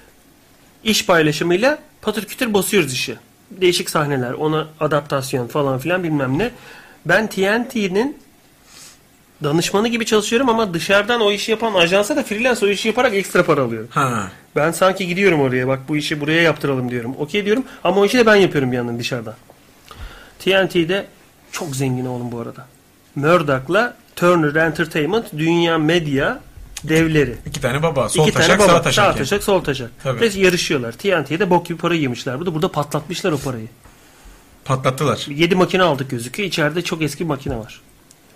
İş 0.83 1.05
paylaşımıyla 1.05 1.79
patır 2.01 2.25
kütür 2.25 2.53
basıyoruz 2.53 2.93
işi. 2.93 3.15
Değişik 3.51 3.89
sahneler, 3.89 4.33
ona 4.33 4.67
adaptasyon 4.79 5.47
falan 5.47 5.79
filan 5.79 6.03
bilmem 6.03 6.39
ne. 6.39 6.51
Ben 7.05 7.27
TNT'nin 7.27 8.17
danışmanı 9.43 9.87
gibi 9.87 10.05
çalışıyorum 10.05 10.49
ama 10.49 10.73
dışarıdan 10.73 11.21
o 11.21 11.31
işi 11.31 11.51
yapan 11.51 11.73
ajansa 11.73 12.15
da 12.15 12.23
freelance 12.23 12.65
o 12.65 12.69
işi 12.69 12.87
yaparak 12.87 13.13
ekstra 13.13 13.45
para 13.45 13.61
alıyorum. 13.61 13.89
Ha. 13.91 14.31
Ben 14.55 14.71
sanki 14.71 15.07
gidiyorum 15.07 15.41
oraya 15.41 15.67
bak 15.67 15.79
bu 15.87 15.97
işi 15.97 16.21
buraya 16.21 16.41
yaptıralım 16.41 16.91
diyorum. 16.91 17.15
Okey 17.19 17.45
diyorum 17.45 17.63
ama 17.83 18.01
o 18.01 18.05
işi 18.05 18.17
de 18.17 18.25
ben 18.25 18.35
yapıyorum 18.35 18.71
bir 18.71 18.77
yandan 18.77 18.99
dışarıdan. 18.99 19.35
TNT'de 20.39 21.05
çok 21.51 21.75
zengin 21.75 22.05
oğlum 22.05 22.31
bu 22.31 22.39
arada. 22.39 22.65
Murdoch'la 23.15 23.95
Turner 24.15 24.55
Entertainment 24.55 25.25
dünya 25.37 25.77
medya 25.77 26.39
devleri. 26.89 27.35
İki 27.45 27.61
tane 27.61 27.83
baba. 27.83 28.09
Sol 28.09 28.23
İki 28.27 28.33
taşak 28.33 28.47
tane 28.47 28.59
baba. 28.59 28.77
sağ 28.77 28.81
taşak. 28.81 29.03
Sağ 29.03 29.09
yani. 29.09 29.17
taşak 29.17 29.43
sol 29.43 29.63
taşak. 29.63 29.91
Tabii. 30.03 30.21
Ve 30.21 30.39
yarışıyorlar. 30.39 30.91
TNT'de 30.91 31.49
bok 31.49 31.65
gibi 31.65 31.77
para 31.77 31.95
yemişler. 31.95 32.37
Burada 32.39 32.53
burada 32.53 32.71
patlatmışlar 32.71 33.31
o 33.31 33.37
parayı. 33.37 33.67
Patlattılar. 34.65 35.25
7 35.29 35.55
makine 35.55 35.83
aldık 35.83 36.09
gözüküyor. 36.09 36.49
İçeride 36.49 36.81
çok 36.81 37.01
eski 37.01 37.23
bir 37.23 37.29
makine 37.29 37.57
var. 37.57 37.81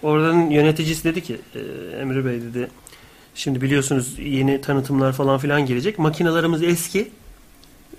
Oradanın 0.03 0.49
yöneticisi 0.49 1.03
dedi 1.03 1.23
ki 1.23 1.41
e, 1.55 1.59
Emre 2.01 2.25
Bey 2.25 2.41
dedi 2.41 2.69
şimdi 3.35 3.61
biliyorsunuz 3.61 4.19
yeni 4.19 4.61
tanıtımlar 4.61 5.13
falan 5.13 5.37
filan 5.39 5.65
gelecek. 5.65 5.99
Makinelerimiz 5.99 6.63
eski. 6.63 7.11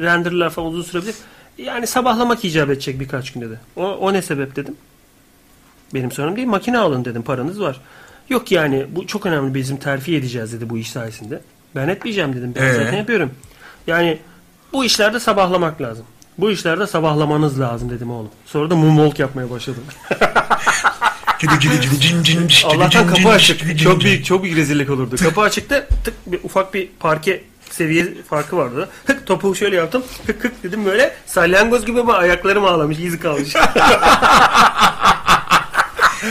Renderler 0.01 0.51
falan 0.51 0.73
uzun 0.73 0.83
sürebilir. 0.83 1.15
Yani 1.59 1.87
sabahlamak 1.87 2.45
icap 2.45 2.71
edecek 2.71 3.01
birkaç 3.01 3.33
gün 3.33 3.41
dedi. 3.41 3.61
O, 3.77 3.83
o 3.83 4.13
ne 4.13 4.23
sebep 4.23 4.57
dedim. 4.57 4.77
Benim 5.95 6.13
sorunum 6.13 6.37
değil. 6.37 6.49
Makine 6.49 6.79
alın 6.79 7.05
dedim. 7.05 7.23
Paranız 7.23 7.61
var. 7.61 7.81
Yok 8.31 8.53
yani 8.53 8.87
bu 8.91 9.07
çok 9.07 9.27
önemli 9.27 9.55
bizim 9.55 9.77
terfi 9.77 10.17
edeceğiz 10.17 10.53
dedi 10.53 10.71
bu 10.71 10.79
iş 10.79 10.91
sayesinde. 10.91 11.41
Ben 11.77 11.89
etmeyeceğim 11.89 12.37
dedim. 12.37 12.55
Ben 12.57 12.67
Ee? 12.67 12.73
zaten 12.73 12.97
yapıyorum. 12.97 13.31
Yani 13.87 14.19
bu 14.73 14.85
işlerde 14.85 15.21
sabahlamak 15.21 15.81
lazım. 15.81 16.05
Bu 16.39 16.51
işlerde 16.51 16.87
sabahlamanız 16.87 17.61
lazım 17.61 17.91
dedim 17.91 18.11
oğlum. 18.11 18.31
Sonra 18.47 18.71
da 18.71 18.77
moonwalk 18.77 19.19
yapmaya 19.19 19.51
başladım. 19.51 19.83
Allah'tan 22.65 23.07
kapı 23.07 23.29
açık. 23.29 23.79
Çok 23.79 24.01
büyük, 24.01 24.25
çok 24.25 24.43
büyük 24.43 24.57
rezillik 24.57 24.91
olurdu. 24.91 25.17
Kapı 25.17 25.41
açıkta 25.41 25.87
tık 26.05 26.15
bir, 26.27 26.41
ufak 26.45 26.75
bir 26.75 26.89
parke 27.01 27.43
seviye 27.71 28.15
farkı 28.31 28.57
vardı. 28.57 28.89
Hık 29.07 29.27
topuğu 29.27 29.55
şöyle 29.55 29.77
yaptım. 29.77 30.03
Hık 30.27 30.45
hık 30.45 30.63
dedim 30.63 30.85
böyle 30.85 31.15
salyangoz 31.27 31.87
gibi 31.87 32.01
ama 32.01 32.15
ayaklarım 32.15 32.65
ağlamış, 32.65 32.99
izi 32.99 33.21
kalmış. 33.21 33.55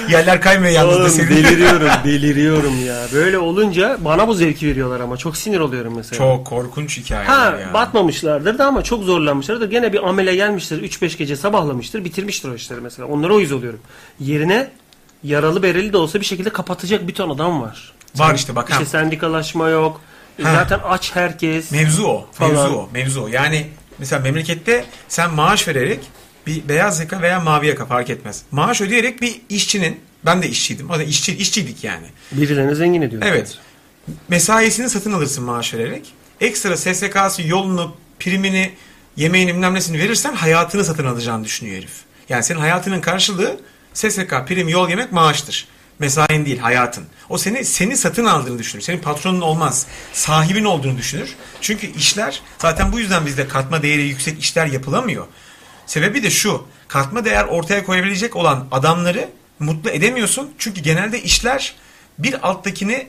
Yerler 0.10 0.42
kaymıyor 0.42 0.74
yalnız 0.74 0.96
da 0.96 1.00
Oğlum 1.02 1.10
senin. 1.10 1.30
deliriyorum, 1.30 1.90
deliriyorum 2.06 2.86
ya. 2.86 3.06
Böyle 3.14 3.38
olunca 3.38 3.98
bana 4.00 4.28
bu 4.28 4.34
zevki 4.34 4.68
veriyorlar 4.68 5.00
ama 5.00 5.18
çok 5.18 5.38
sinir 5.38 5.60
oluyorum 5.60 5.96
mesela. 5.96 6.18
Çok 6.18 6.48
korkunç 6.48 6.98
hikayeler 6.98 7.26
Ha 7.34 7.58
ya. 7.62 7.74
batmamışlardır 7.74 8.58
da 8.58 8.66
ama 8.66 8.84
çok 8.84 9.04
zorlanmışlardır. 9.04 9.70
Gene 9.72 9.94
bir 9.94 10.10
amele 10.10 10.36
gelmiştir. 10.36 10.84
3-5 10.84 11.18
gece 11.18 11.36
sabahlamıştır. 11.36 12.04
Bitirmiştir 12.06 12.50
o 12.50 12.56
işleri 12.56 12.82
mesela. 12.82 13.08
Onlara 13.08 13.34
uyuz 13.34 13.52
oluyorum. 13.52 13.80
Yerine 14.20 14.72
yaralı 15.24 15.64
bereli 15.64 15.94
de 15.94 15.98
olsa 15.98 16.20
bir 16.20 16.26
şekilde 16.26 16.50
kapatacak 16.50 17.08
bir 17.08 17.14
ton 17.14 17.30
adam 17.30 17.62
var. 17.62 17.94
Var 18.16 18.36
işte 18.36 18.56
bak. 18.56 18.70
İşte 18.70 18.86
sendikalaşma 18.86 19.70
yok. 19.70 20.02
Ha. 20.44 20.54
Zaten 20.54 20.80
aç 20.90 21.16
herkes. 21.16 21.72
Mevzu 21.72 22.04
o. 22.04 22.26
Falan. 22.32 22.52
Mevzu 22.52 22.74
o. 22.76 22.90
Mevzu 22.94 23.22
o. 23.24 23.28
Yani 23.28 23.68
mesela 24.00 24.22
memlekette 24.22 24.86
sen 25.08 25.34
maaş 25.34 25.68
vererek 25.68 26.00
bir 26.50 26.70
beyaz 26.70 27.00
yaka 27.00 27.22
veya 27.22 27.40
mavi 27.40 27.68
yaka 27.68 27.86
fark 27.86 28.10
etmez. 28.10 28.42
Maaş 28.52 28.82
ödeyerek 28.82 29.22
bir 29.22 29.42
işçinin 29.50 30.00
ben 30.26 30.42
de 30.42 30.50
işçiydim. 30.50 30.90
O 30.90 30.98
da 30.98 31.04
işçi, 31.04 31.38
işçiydik 31.38 31.84
yani. 31.84 32.08
Birilerini 32.32 32.76
zengin 32.76 33.02
ediyor. 33.02 33.22
Evet. 33.26 33.58
Mesaisini 34.28 34.90
satın 34.90 35.12
alırsın 35.12 35.44
maaş 35.44 35.74
vererek. 35.74 36.14
Ekstra 36.42 36.78
SSK'sı, 36.78 37.48
yolunu, 37.48 37.96
primini, 38.20 38.72
yemeğini 39.18 39.54
bilmem 39.54 39.74
nesini 39.74 40.00
verirsen 40.00 40.36
hayatını 40.36 40.84
satın 40.84 41.06
alacağını 41.06 41.44
düşünüyor 41.44 41.78
herif. 41.78 41.92
Yani 42.30 42.44
senin 42.44 42.60
hayatının 42.60 43.02
karşılığı 43.02 43.60
SSK, 43.94 44.48
prim, 44.48 44.70
yol 44.70 44.90
yemek 44.90 45.12
maaştır. 45.12 45.68
Mesain 46.00 46.46
değil, 46.46 46.58
hayatın. 46.58 47.06
O 47.30 47.38
seni 47.38 47.66
seni 47.66 47.98
satın 47.98 48.26
aldığını 48.26 48.60
düşünür. 48.60 48.84
Senin 48.84 49.00
patronun 49.00 49.42
olmaz. 49.42 49.88
Sahibin 50.14 50.66
olduğunu 50.66 50.98
düşünür. 50.98 51.36
Çünkü 51.62 51.88
işler 51.88 52.42
zaten 52.58 52.92
bu 52.92 53.00
yüzden 53.00 53.26
bizde 53.26 53.48
katma 53.48 53.84
değeri 53.84 54.02
yüksek 54.02 54.40
işler 54.40 54.66
yapılamıyor. 54.66 55.26
Sebebi 55.90 56.24
de 56.24 56.30
şu. 56.30 56.66
Katma 56.88 57.26
değer 57.26 57.46
ortaya 57.46 57.86
koyabilecek 57.86 58.36
olan 58.36 58.68
adamları 58.72 59.30
mutlu 59.60 59.90
edemiyorsun. 59.90 60.54
Çünkü 60.58 60.82
genelde 60.82 61.22
işler 61.22 61.76
bir 62.20 62.50
alttakini 62.50 63.08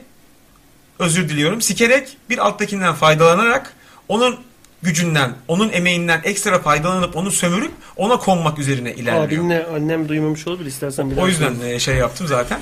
özür 0.99 1.29
diliyorum 1.29 1.61
sikerek 1.61 2.17
bir 2.29 2.37
alttakinden 2.37 2.93
faydalanarak 2.93 3.73
onun 4.07 4.39
gücünden, 4.83 5.31
onun 5.47 5.69
emeğinden 5.69 6.21
ekstra 6.23 6.59
faydalanıp 6.59 7.15
onu 7.15 7.31
sömürüp 7.31 7.71
ona 7.95 8.17
konmak 8.17 8.59
üzerine 8.59 8.93
ilerliyor. 8.93 9.41
Abinle 9.41 9.65
annem 9.75 10.09
duymamış 10.09 10.47
olabilir 10.47 10.69
istersen 10.69 11.11
bir 11.11 11.17
O 11.17 11.27
yüzden 11.27 11.59
e, 11.65 11.79
şey 11.79 11.95
yaptım 11.95 12.27
zaten. 12.27 12.59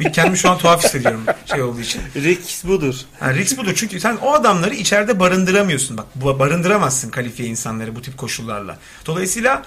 Bir 0.00 0.12
kendimi 0.12 0.38
şu 0.38 0.50
an 0.50 0.58
tuhaf 0.58 0.84
hissediyorum 0.84 1.24
şey 1.46 1.62
olduğu 1.62 1.80
için. 1.80 2.02
Risk 2.16 2.64
budur. 2.64 2.94
Yani 3.20 3.38
risk 3.38 3.58
budur 3.58 3.72
çünkü 3.76 4.00
sen 4.00 4.16
o 4.16 4.32
adamları 4.32 4.74
içeride 4.74 5.20
barındıramıyorsun. 5.20 5.98
Bak 5.98 6.38
barındıramazsın 6.38 7.10
kalifiye 7.10 7.48
insanları 7.48 7.96
bu 7.96 8.02
tip 8.02 8.18
koşullarla. 8.18 8.78
Dolayısıyla 9.06 9.62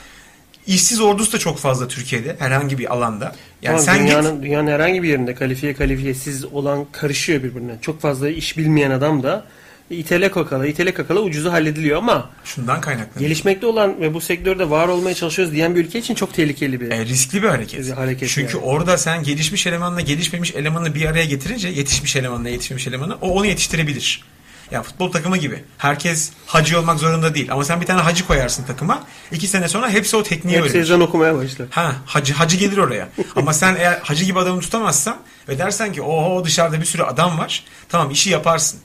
işsiz 0.67 1.01
ordusu 1.01 1.33
da 1.33 1.39
çok 1.39 1.57
fazla 1.57 1.87
Türkiye'de 1.87 2.35
herhangi 2.39 2.77
bir 2.77 2.93
alanda. 2.93 3.35
Yani 3.61 3.77
Tamam, 3.77 3.81
sen 3.81 3.97
git 3.97 4.07
dünyanın, 4.07 4.43
dünyanın 4.43 4.67
herhangi 4.67 5.03
bir 5.03 5.09
yerinde 5.09 5.35
kalifiye 5.35 5.73
kalifiyesiz 5.73 6.45
olan 6.45 6.85
karışıyor 6.91 7.43
birbirine. 7.43 7.75
Çok 7.81 8.01
fazla 8.01 8.29
iş 8.29 8.57
bilmeyen 8.57 8.91
adam 8.91 9.23
da 9.23 9.45
itele 9.89 10.31
kakala 10.31 10.67
itele 10.67 10.93
kakala 10.93 11.19
ucuzu 11.19 11.51
hallediliyor 11.51 11.97
ama 11.97 12.29
şundan 12.43 12.81
kaynaklanıyor. 12.81 13.19
gelişmekte 13.19 13.67
olan 13.67 14.01
ve 14.01 14.13
bu 14.13 14.21
sektörde 14.21 14.69
var 14.69 14.88
olmaya 14.88 15.15
çalışıyoruz 15.15 15.53
diyen 15.53 15.75
bir 15.75 15.86
ülke 15.86 15.99
için 15.99 16.15
çok 16.15 16.33
tehlikeli 16.33 16.81
bir. 16.81 16.91
E, 16.91 17.05
riskli 17.05 17.43
bir 17.43 17.47
hareket. 17.47 17.86
Bir 17.86 17.91
hareket 17.91 18.29
Çünkü 18.29 18.57
yani. 18.57 18.65
orada 18.65 18.97
sen 18.97 19.23
gelişmiş 19.23 19.67
elemanla 19.67 20.01
gelişmemiş 20.01 20.55
elemanı 20.55 20.95
bir 20.95 21.05
araya 21.05 21.25
getirince 21.25 21.67
yetişmiş 21.67 22.15
elemanla 22.15 22.49
yetişmemiş 22.49 22.88
elemanı 22.88 23.15
o 23.21 23.29
onu 23.29 23.45
yetiştirebilir. 23.45 24.23
Ya 24.71 24.83
futbol 24.83 25.11
takımı 25.11 25.38
gibi. 25.38 25.63
Herkes 25.77 26.31
hacı 26.45 26.79
olmak 26.79 26.99
zorunda 26.99 27.36
değil. 27.36 27.51
Ama 27.51 27.63
sen 27.63 27.81
bir 27.81 27.86
tane 27.86 28.01
hacı 28.01 28.27
koyarsın 28.27 28.63
takıma. 28.63 29.03
iki 29.31 29.47
sene 29.47 29.67
sonra 29.67 29.89
hepsi 29.89 30.17
o 30.17 30.23
tekniği 30.23 30.57
öğrenir. 30.61 30.79
ezan 30.79 31.01
okumaya 31.01 31.36
başlar. 31.36 31.67
Ha 31.69 31.95
hacı 32.05 32.33
hacı 32.33 32.57
gelir 32.57 32.77
oraya. 32.77 33.09
Ama 33.36 33.53
sen 33.53 33.75
eğer 33.75 33.99
hacı 34.03 34.25
gibi 34.25 34.39
adamı 34.39 34.61
tutamazsan 34.61 35.17
ve 35.49 35.57
dersen 35.57 35.93
ki 35.93 36.01
oho 36.01 36.45
dışarıda 36.45 36.79
bir 36.81 36.86
sürü 36.86 37.03
adam 37.03 37.38
var. 37.38 37.63
Tamam 37.89 38.11
işi 38.11 38.29
yaparsın. 38.29 38.79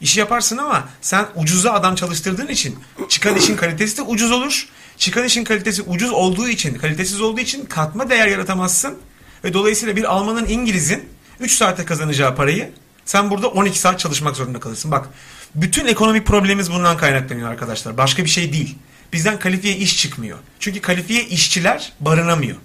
İşi 0.00 0.20
yaparsın 0.20 0.58
ama 0.58 0.88
sen 1.00 1.26
ucuza 1.34 1.72
adam 1.72 1.94
çalıştırdığın 1.94 2.48
için 2.48 2.78
çıkan 3.08 3.36
işin 3.36 3.56
kalitesi 3.56 3.96
de 3.96 4.02
ucuz 4.02 4.30
olur. 4.32 4.68
Çıkan 4.96 5.24
işin 5.24 5.44
kalitesi 5.44 5.82
ucuz 5.82 6.10
olduğu 6.10 6.48
için, 6.48 6.74
kalitesiz 6.74 7.20
olduğu 7.20 7.40
için 7.40 7.66
katma 7.66 8.10
değer 8.10 8.26
yaratamazsın. 8.26 8.98
Ve 9.44 9.54
dolayısıyla 9.54 9.96
bir 9.96 10.04
Alman'ın 10.04 10.46
İngiliz'in 10.46 11.08
3 11.40 11.52
saate 11.52 11.84
kazanacağı 11.84 12.36
parayı 12.36 12.72
sen 13.04 13.30
burada 13.30 13.48
12 13.48 13.78
saat 13.78 13.98
çalışmak 13.98 14.36
zorunda 14.36 14.60
kalırsın. 14.60 14.90
Bak 14.90 15.08
bütün 15.54 15.86
ekonomik 15.86 16.26
problemimiz 16.26 16.72
bundan 16.72 16.96
kaynaklanıyor 16.96 17.50
arkadaşlar. 17.50 17.96
Başka 17.96 18.24
bir 18.24 18.28
şey 18.28 18.52
değil. 18.52 18.78
Bizden 19.12 19.38
kalifiye 19.38 19.76
iş 19.76 19.98
çıkmıyor. 19.98 20.38
Çünkü 20.60 20.80
kalifiye 20.80 21.24
işçiler 21.24 21.92
barınamıyor. 22.00 22.56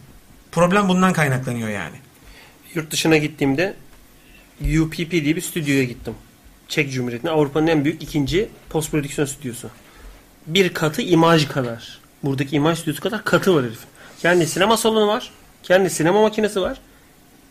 Problem 0.51 0.89
bundan 0.89 1.13
kaynaklanıyor 1.13 1.69
yani. 1.69 1.95
Yurt 2.75 2.91
dışına 2.91 3.17
gittiğimde 3.17 3.75
UPP 4.61 5.11
diye 5.11 5.35
bir 5.35 5.41
stüdyoya 5.41 5.83
gittim. 5.83 6.13
Çek 6.71 6.91
Cumhuriyeti'nde 6.91 7.31
Avrupa'nın 7.31 7.67
en 7.67 7.85
büyük 7.85 8.03
ikinci 8.03 8.49
post 8.69 8.91
prodüksiyon 8.91 9.25
stüdyosu. 9.25 9.69
Bir 10.47 10.73
katı 10.73 11.01
imaj 11.01 11.47
kadar. 11.47 11.99
Buradaki 12.23 12.55
imaj 12.55 12.79
stüdyosu 12.79 13.01
kadar 13.01 13.23
katı 13.23 13.55
var 13.55 13.65
herif. 13.65 13.79
Kendi 14.21 14.47
sinema 14.47 14.77
salonu 14.77 15.07
var. 15.07 15.31
Kendi 15.63 15.89
sinema 15.89 16.21
makinesi 16.21 16.61
var. 16.61 16.77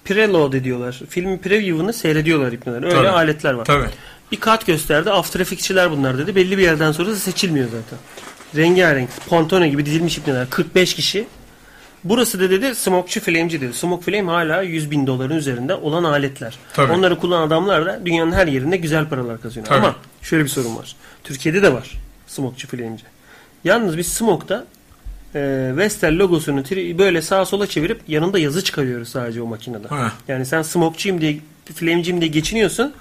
Preload 0.04 0.52
ediyorlar. 0.52 1.00
Filmin 1.08 1.38
preview'ını 1.38 1.92
seyrediyorlar 1.92 2.52
ipneler. 2.52 2.82
Öyle 2.82 2.94
Tabii. 2.94 3.08
aletler 3.08 3.54
var. 3.54 3.64
Tabii. 3.64 3.88
Bir 4.32 4.40
kat 4.40 4.66
gösterdi. 4.66 5.10
After 5.10 5.40
Effects'çiler 5.40 5.90
bunlar 5.90 6.18
dedi. 6.18 6.36
Belli 6.36 6.58
bir 6.58 6.62
yerden 6.62 6.92
sonra 6.92 7.16
seçilmiyor 7.16 7.66
zaten. 7.66 7.98
Rengarenk. 8.56 9.10
Pantone 9.28 9.68
gibi 9.68 9.86
dizilmiş 9.86 10.18
ipneler. 10.18 10.50
45 10.50 10.94
kişi. 10.94 11.26
Burası 12.04 12.40
da 12.40 12.50
dedi 12.50 12.74
smokçu 12.74 13.20
flame'ci 13.20 13.60
dedi. 13.60 13.74
Smoke 13.74 14.04
flame 14.04 14.30
hala 14.32 14.62
100 14.62 14.90
bin 14.90 15.06
doların 15.06 15.36
üzerinde 15.36 15.74
olan 15.74 16.04
aletler. 16.04 16.58
Tabii. 16.74 16.92
Onları 16.92 17.18
kullanan 17.18 17.46
adamlar 17.46 17.86
da 17.86 18.00
dünyanın 18.06 18.32
her 18.32 18.46
yerinde 18.46 18.76
güzel 18.76 19.08
paralar 19.08 19.40
kazanıyor. 19.40 19.66
Tabii. 19.66 19.78
Ama 19.78 19.96
şöyle 20.22 20.44
bir 20.44 20.48
sorun 20.48 20.76
var. 20.76 20.96
Türkiye'de 21.24 21.62
de 21.62 21.72
var 21.72 21.90
smokçu 22.26 22.68
flame'ci. 22.68 23.04
Yalnız 23.64 23.98
biz 23.98 24.06
smoke'da 24.08 24.64
e, 25.34 25.72
Vestel 25.76 26.18
logosunu 26.18 26.64
böyle 26.98 27.22
sağa 27.22 27.44
sola 27.44 27.66
çevirip 27.66 28.00
yanında 28.08 28.38
yazı 28.38 28.64
çıkarıyoruz 28.64 29.08
sadece 29.08 29.42
o 29.42 29.46
makinede. 29.46 29.88
Ha. 29.88 30.12
Yani 30.28 30.46
sen 30.46 30.62
smokçuyum 30.62 31.20
diye 31.20 31.38
flame'ciyim 31.74 32.20
diye 32.20 32.30
geçiniyorsun. 32.30 32.92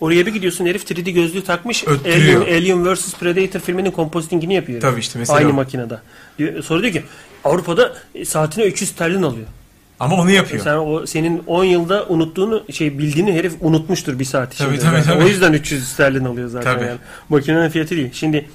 Oraya 0.00 0.26
bir 0.26 0.32
gidiyorsun 0.32 0.66
herif 0.66 0.90
3D 0.90 1.10
gözlüğü 1.10 1.44
takmış. 1.44 1.84
Öttürüyor. 1.88 2.42
Alien, 2.42 2.56
Alien 2.56 2.94
vs 2.94 3.14
Predator 3.14 3.60
filminin 3.60 3.90
kompozitingini 3.90 4.54
yapıyor. 4.54 4.80
Tabii 4.80 5.00
işte 5.00 5.18
mesela 5.18 5.38
Aynı 5.38 5.50
o. 5.50 5.52
makinede. 5.52 5.98
Diyor- 6.38 6.62
Sonra 6.62 6.82
diyor 6.82 6.92
ki 6.92 7.04
Avrupa'da 7.46 7.92
saatine 8.24 8.64
300 8.64 8.90
sterlin 8.90 9.22
alıyor. 9.22 9.46
Ama 10.00 10.16
onu 10.16 10.30
yapıyor. 10.30 10.64
Sen 10.64 10.76
o 10.76 11.06
senin 11.06 11.42
10 11.46 11.64
yılda 11.64 12.06
unuttuğunu 12.08 12.64
şey 12.72 12.98
bildiğini 12.98 13.32
herif 13.32 13.54
unutmuştur 13.60 14.18
bir 14.18 14.24
saat 14.24 14.54
içinde. 14.54 14.68
Tabii, 14.68 14.78
tabii, 14.78 15.02
tabii. 15.02 15.24
O 15.24 15.26
yüzden 15.26 15.52
300 15.52 15.88
sterlin 15.88 16.24
alıyor 16.24 16.48
zaten 16.48 16.74
Tabii. 16.74 16.86
yani. 16.86 16.98
Makinenin 17.28 17.68
fiyatı 17.68 17.96
değil. 17.96 18.10
Şimdi 18.12 18.48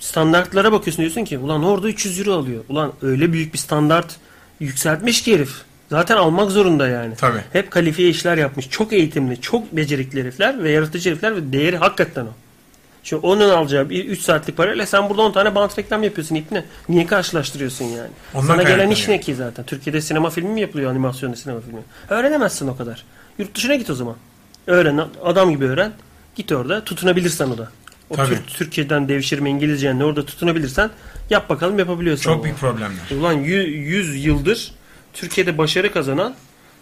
standartlara 0.00 0.72
bakıyorsun 0.72 1.02
diyorsun 1.02 1.24
ki 1.24 1.38
ulan 1.38 1.64
orada 1.64 1.88
300 1.88 2.18
euro 2.18 2.32
alıyor. 2.32 2.64
Ulan 2.68 2.92
öyle 3.02 3.32
büyük 3.32 3.52
bir 3.52 3.58
standart 3.58 4.16
yükseltmiş 4.60 5.22
ki 5.22 5.34
herif. 5.34 5.52
Zaten 5.90 6.16
almak 6.16 6.50
zorunda 6.50 6.88
yani. 6.88 7.14
Tabii. 7.16 7.40
Hep 7.52 7.70
kalifiye 7.70 8.08
işler 8.08 8.36
yapmış. 8.38 8.70
Çok 8.70 8.92
eğitimli, 8.92 9.40
çok 9.40 9.76
becerikli 9.76 10.20
herifler 10.20 10.64
ve 10.64 10.70
yaratıcı 10.70 11.10
herifler 11.10 11.36
ve 11.36 11.52
değeri 11.52 11.76
hakikaten 11.76 12.24
o. 12.24 12.30
Şimdi 13.02 13.26
onun 13.26 13.48
alacağı 13.50 13.90
bir 13.90 14.04
3 14.04 14.20
saatlik 14.20 14.56
parayla 14.56 14.86
sen 14.86 15.10
burada 15.10 15.22
10 15.22 15.32
tane 15.32 15.54
bant 15.54 15.78
reklam 15.78 16.02
yapıyorsun 16.02 16.34
ipne. 16.34 16.64
Niye 16.88 17.06
karşılaştırıyorsun 17.06 17.84
yani? 17.84 18.10
Ondan 18.34 18.46
Sana 18.46 18.62
gelen 18.62 18.90
iş 18.90 19.08
ne 19.08 19.20
ki 19.20 19.34
zaten? 19.34 19.64
Türkiye'de 19.64 20.00
sinema 20.00 20.30
filmi 20.30 20.50
mi 20.50 20.60
yapılıyor 20.60 20.90
animasyonda 20.90 21.36
sinema 21.36 21.60
filmi? 21.60 21.80
Öğrenemezsin 22.08 22.68
o 22.68 22.76
kadar. 22.76 23.04
Yurt 23.38 23.54
dışına 23.54 23.74
git 23.74 23.90
o 23.90 23.94
zaman. 23.94 24.16
Öğren, 24.66 25.00
adam 25.24 25.50
gibi 25.50 25.64
öğren. 25.64 25.92
Git 26.36 26.52
orada 26.52 26.84
tutunabilirsen 26.84 27.50
o 27.50 27.58
da. 27.58 27.68
O 28.10 28.16
Tabii. 28.16 28.28
Türk- 28.34 28.48
Türkiye'den 28.48 29.08
devşirme 29.08 29.50
İngilizcenle 29.50 30.04
orada 30.04 30.26
tutunabilirsen 30.26 30.90
yap 31.30 31.48
bakalım 31.50 31.78
yapabiliyorsan. 31.78 32.32
Çok 32.32 32.44
büyük 32.44 32.58
problemler. 32.58 33.10
Ulan 33.18 33.32
100 33.32 34.24
yıldır 34.24 34.72
Türkiye'de 35.12 35.58
başarı 35.58 35.92
kazanan, 35.92 36.34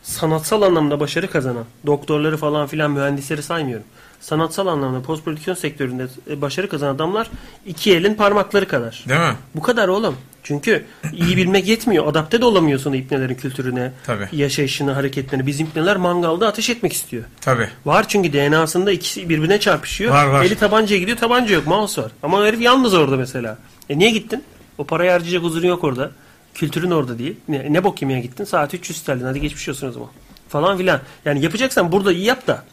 sanatsal 0.02 0.62
anlamda 0.62 1.00
başarı 1.00 1.30
kazanan, 1.30 1.64
doktorları 1.86 2.36
falan 2.36 2.66
filan 2.66 2.90
mühendisleri 2.90 3.42
saymıyorum. 3.42 3.86
Sanatsal 4.20 4.66
anlamda 4.66 5.02
post 5.02 5.24
prodüksiyon 5.24 5.54
sektöründe 5.54 6.06
e, 6.30 6.40
başarı 6.40 6.68
kazanan 6.68 6.94
adamlar 6.94 7.30
iki 7.66 7.94
elin 7.94 8.14
parmakları 8.14 8.68
kadar. 8.68 9.04
Değil 9.08 9.20
mi? 9.20 9.34
Bu 9.54 9.62
kadar 9.62 9.88
oğlum. 9.88 10.16
Çünkü 10.42 10.84
iyi 11.12 11.36
bilmek 11.36 11.68
yetmiyor. 11.68 12.06
Adapte 12.06 12.40
de 12.40 12.44
olamıyorsun 12.44 12.92
ipnelerin 12.92 13.34
kültürüne, 13.34 13.92
Tabii. 14.06 14.28
yaşayışına, 14.32 14.96
hareketlerine. 14.96 15.46
Bizim 15.46 15.66
ipneler 15.66 15.96
mangalda 15.96 16.48
ateş 16.48 16.70
etmek 16.70 16.92
istiyor. 16.92 17.24
Tabii. 17.40 17.68
Var 17.86 18.08
çünkü 18.08 18.32
DNA'sında 18.32 18.92
ikisi 18.92 19.28
birbirine 19.28 19.60
çarpışıyor. 19.60 20.12
Var, 20.12 20.26
var. 20.26 20.44
Eli 20.44 20.54
tabancaya 20.54 21.00
gidiyor, 21.00 21.18
tabanca 21.18 21.54
yok, 21.54 21.66
mouse 21.66 22.02
var. 22.02 22.12
Ama 22.22 22.44
herif 22.44 22.60
yalnız 22.60 22.94
orada 22.94 23.16
mesela. 23.16 23.58
E 23.90 23.98
niye 23.98 24.10
gittin? 24.10 24.44
O 24.78 24.84
parayı 24.84 25.10
harcayacak 25.10 25.42
huzurun 25.42 25.66
yok 25.66 25.84
orada. 25.84 26.10
Kültürün 26.54 26.90
orada 26.90 27.18
değil. 27.18 27.36
Ne, 27.48 27.72
ne 27.72 27.84
bok 27.84 28.02
yemeye 28.02 28.20
gittin? 28.20 28.44
Saat 28.44 28.74
300 28.74 28.98
sterlin. 28.98 29.24
Hadi 29.24 29.40
geçmiş 29.40 29.68
olsun 29.68 29.88
o 29.88 29.92
zaman. 29.92 30.08
Falan 30.48 30.78
filan. 30.78 31.00
Yani 31.24 31.42
yapacaksan 31.44 31.92
burada 31.92 32.12
iyi 32.12 32.24
yap 32.24 32.46
da. 32.46 32.64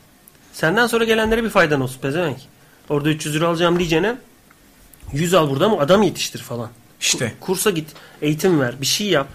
Senden 0.55 0.87
sonra 0.87 1.03
gelenlere 1.03 1.43
bir 1.43 1.49
faydan 1.49 1.81
olsun 1.81 2.01
pezevenk. 2.01 2.37
Orada 2.89 3.09
300 3.09 3.35
lira 3.35 3.47
alacağım 3.47 3.79
diyeceğine 3.79 4.15
100 5.13 5.33
al 5.33 5.49
burada 5.49 5.65
ama 5.65 5.79
adam 5.79 6.01
yetiştir 6.01 6.39
falan. 6.39 6.69
İşte. 7.01 7.33
Kursa 7.39 7.69
git. 7.69 7.89
Eğitim 8.21 8.61
ver. 8.61 8.81
Bir 8.81 8.85
şey 8.85 9.07
yap. 9.07 9.27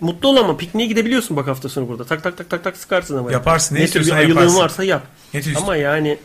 Mutlu 0.00 0.28
ol 0.28 0.36
ama 0.36 0.56
pikniğe 0.56 0.88
gidebiliyorsun 0.88 1.36
bak 1.36 1.48
hafta 1.48 1.68
sonu 1.68 1.88
burada. 1.88 2.04
Tak 2.04 2.22
tak 2.22 2.36
tak 2.36 2.50
tak 2.50 2.64
tak 2.64 2.76
sıkarsın 2.76 3.18
ama. 3.18 3.32
Yaparsın, 3.32 3.74
ne 3.74 3.80
Ne 3.80 3.86
tür 3.86 4.06
bir 4.06 4.12
ayılığın 4.12 4.56
varsa 4.56 4.84
yap. 4.84 5.02
Ne 5.34 5.42
tür- 5.42 5.56
Ama 5.56 5.76
yani 5.76 6.18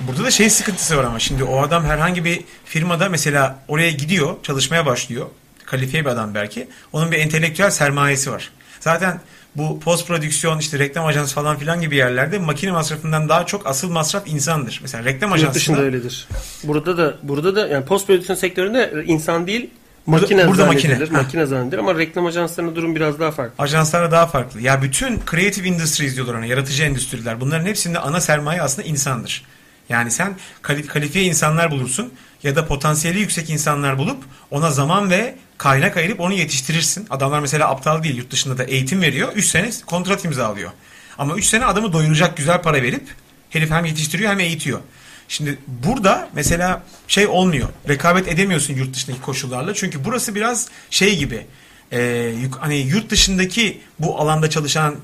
Burada 0.00 0.24
da 0.24 0.30
şey 0.30 0.50
sıkıntısı 0.50 0.96
var 0.96 1.04
ama 1.04 1.18
şimdi 1.18 1.44
o 1.44 1.62
adam 1.62 1.84
herhangi 1.84 2.24
bir 2.24 2.44
firmada 2.64 3.08
mesela 3.08 3.58
oraya 3.68 3.90
gidiyor, 3.90 4.36
çalışmaya 4.42 4.86
başlıyor. 4.86 5.26
Kalifiye 5.66 6.04
bir 6.04 6.10
adam 6.10 6.34
belki. 6.34 6.68
Onun 6.92 7.12
bir 7.12 7.18
entelektüel 7.18 7.70
sermayesi 7.70 8.32
var. 8.32 8.50
Zaten 8.80 9.20
bu 9.56 9.80
post 9.80 10.06
prodüksiyon 10.08 10.58
işte 10.58 10.78
reklam 10.78 11.06
ajansı 11.06 11.34
falan 11.34 11.58
filan 11.58 11.80
gibi 11.80 11.96
yerlerde 11.96 12.38
makine 12.38 12.72
masrafından 12.72 13.28
daha 13.28 13.46
çok 13.46 13.66
asıl 13.66 13.90
masraf 13.90 14.22
insandır. 14.28 14.78
Mesela 14.82 15.04
reklam 15.04 15.30
yurt 15.30 15.54
dışında 15.54 15.76
ajansında 15.76 15.80
öyledir. 15.96 16.28
Burada 16.64 16.98
da 16.98 17.14
burada 17.22 17.56
da 17.56 17.66
yani 17.68 17.84
post 17.84 18.06
prodüksiyon 18.06 18.36
sektöründe 18.38 19.04
insan 19.06 19.46
değil 19.46 19.70
Burada- 20.06 20.20
makine 20.22 20.48
burada 20.48 20.62
zannedilir. 20.66 20.98
makine. 21.00 21.18
Makine 21.22 21.46
zannedilir 21.46 21.78
ama 21.78 21.94
reklam 21.98 22.26
ajanslarında 22.26 22.76
durum 22.76 22.94
biraz 22.96 23.20
daha 23.20 23.30
farklı. 23.30 23.64
ajanslara 23.64 24.10
daha 24.10 24.26
farklı. 24.26 24.60
Ya 24.60 24.82
bütün 24.82 25.20
creative 25.30 25.68
industries 25.68 26.14
diyorlar 26.16 26.34
ona, 26.34 26.46
yaratıcı 26.46 26.82
endüstriler. 26.82 27.40
Bunların 27.40 27.66
hepsinde 27.66 27.98
ana 27.98 28.20
sermaye 28.20 28.62
aslında 28.62 28.88
insandır. 28.88 29.44
Yani 29.88 30.10
sen 30.10 30.34
kali- 30.62 30.86
kalifiye 30.86 31.24
insanlar 31.24 31.70
bulursun 31.70 32.12
ya 32.42 32.56
da 32.56 32.66
potansiyeli 32.66 33.18
yüksek 33.20 33.50
insanlar 33.50 33.98
bulup 33.98 34.24
ona 34.50 34.70
zaman 34.70 35.10
ve 35.10 35.34
kaynak 35.60 35.96
ayırıp 35.96 36.20
onu 36.20 36.32
yetiştirirsin. 36.32 37.06
Adamlar 37.10 37.40
mesela 37.40 37.70
aptal 37.70 38.02
değil 38.02 38.16
yurt 38.16 38.30
dışında 38.30 38.58
da 38.58 38.64
eğitim 38.64 39.02
veriyor. 39.02 39.32
3 39.34 39.44
sene 39.44 39.70
kontrat 39.86 40.24
imzalıyor. 40.24 40.70
Ama 41.18 41.36
3 41.36 41.44
sene 41.44 41.64
adamı 41.64 41.92
doyuracak 41.92 42.36
güzel 42.36 42.62
para 42.62 42.82
verip 42.82 43.02
herif 43.50 43.70
hem 43.70 43.84
yetiştiriyor 43.84 44.30
hem 44.30 44.40
eğitiyor. 44.40 44.80
Şimdi 45.28 45.58
burada 45.66 46.28
mesela 46.32 46.82
şey 47.08 47.26
olmuyor. 47.26 47.68
Rekabet 47.88 48.28
edemiyorsun 48.28 48.74
yurt 48.74 48.94
dışındaki 48.94 49.22
koşullarla. 49.22 49.74
Çünkü 49.74 50.04
burası 50.04 50.34
biraz 50.34 50.68
şey 50.90 51.18
gibi. 51.18 51.46
e, 51.92 52.32
hani 52.60 52.76
yurt 52.76 53.10
dışındaki 53.10 53.80
bu 53.98 54.20
alanda 54.20 54.50
çalışan 54.50 54.96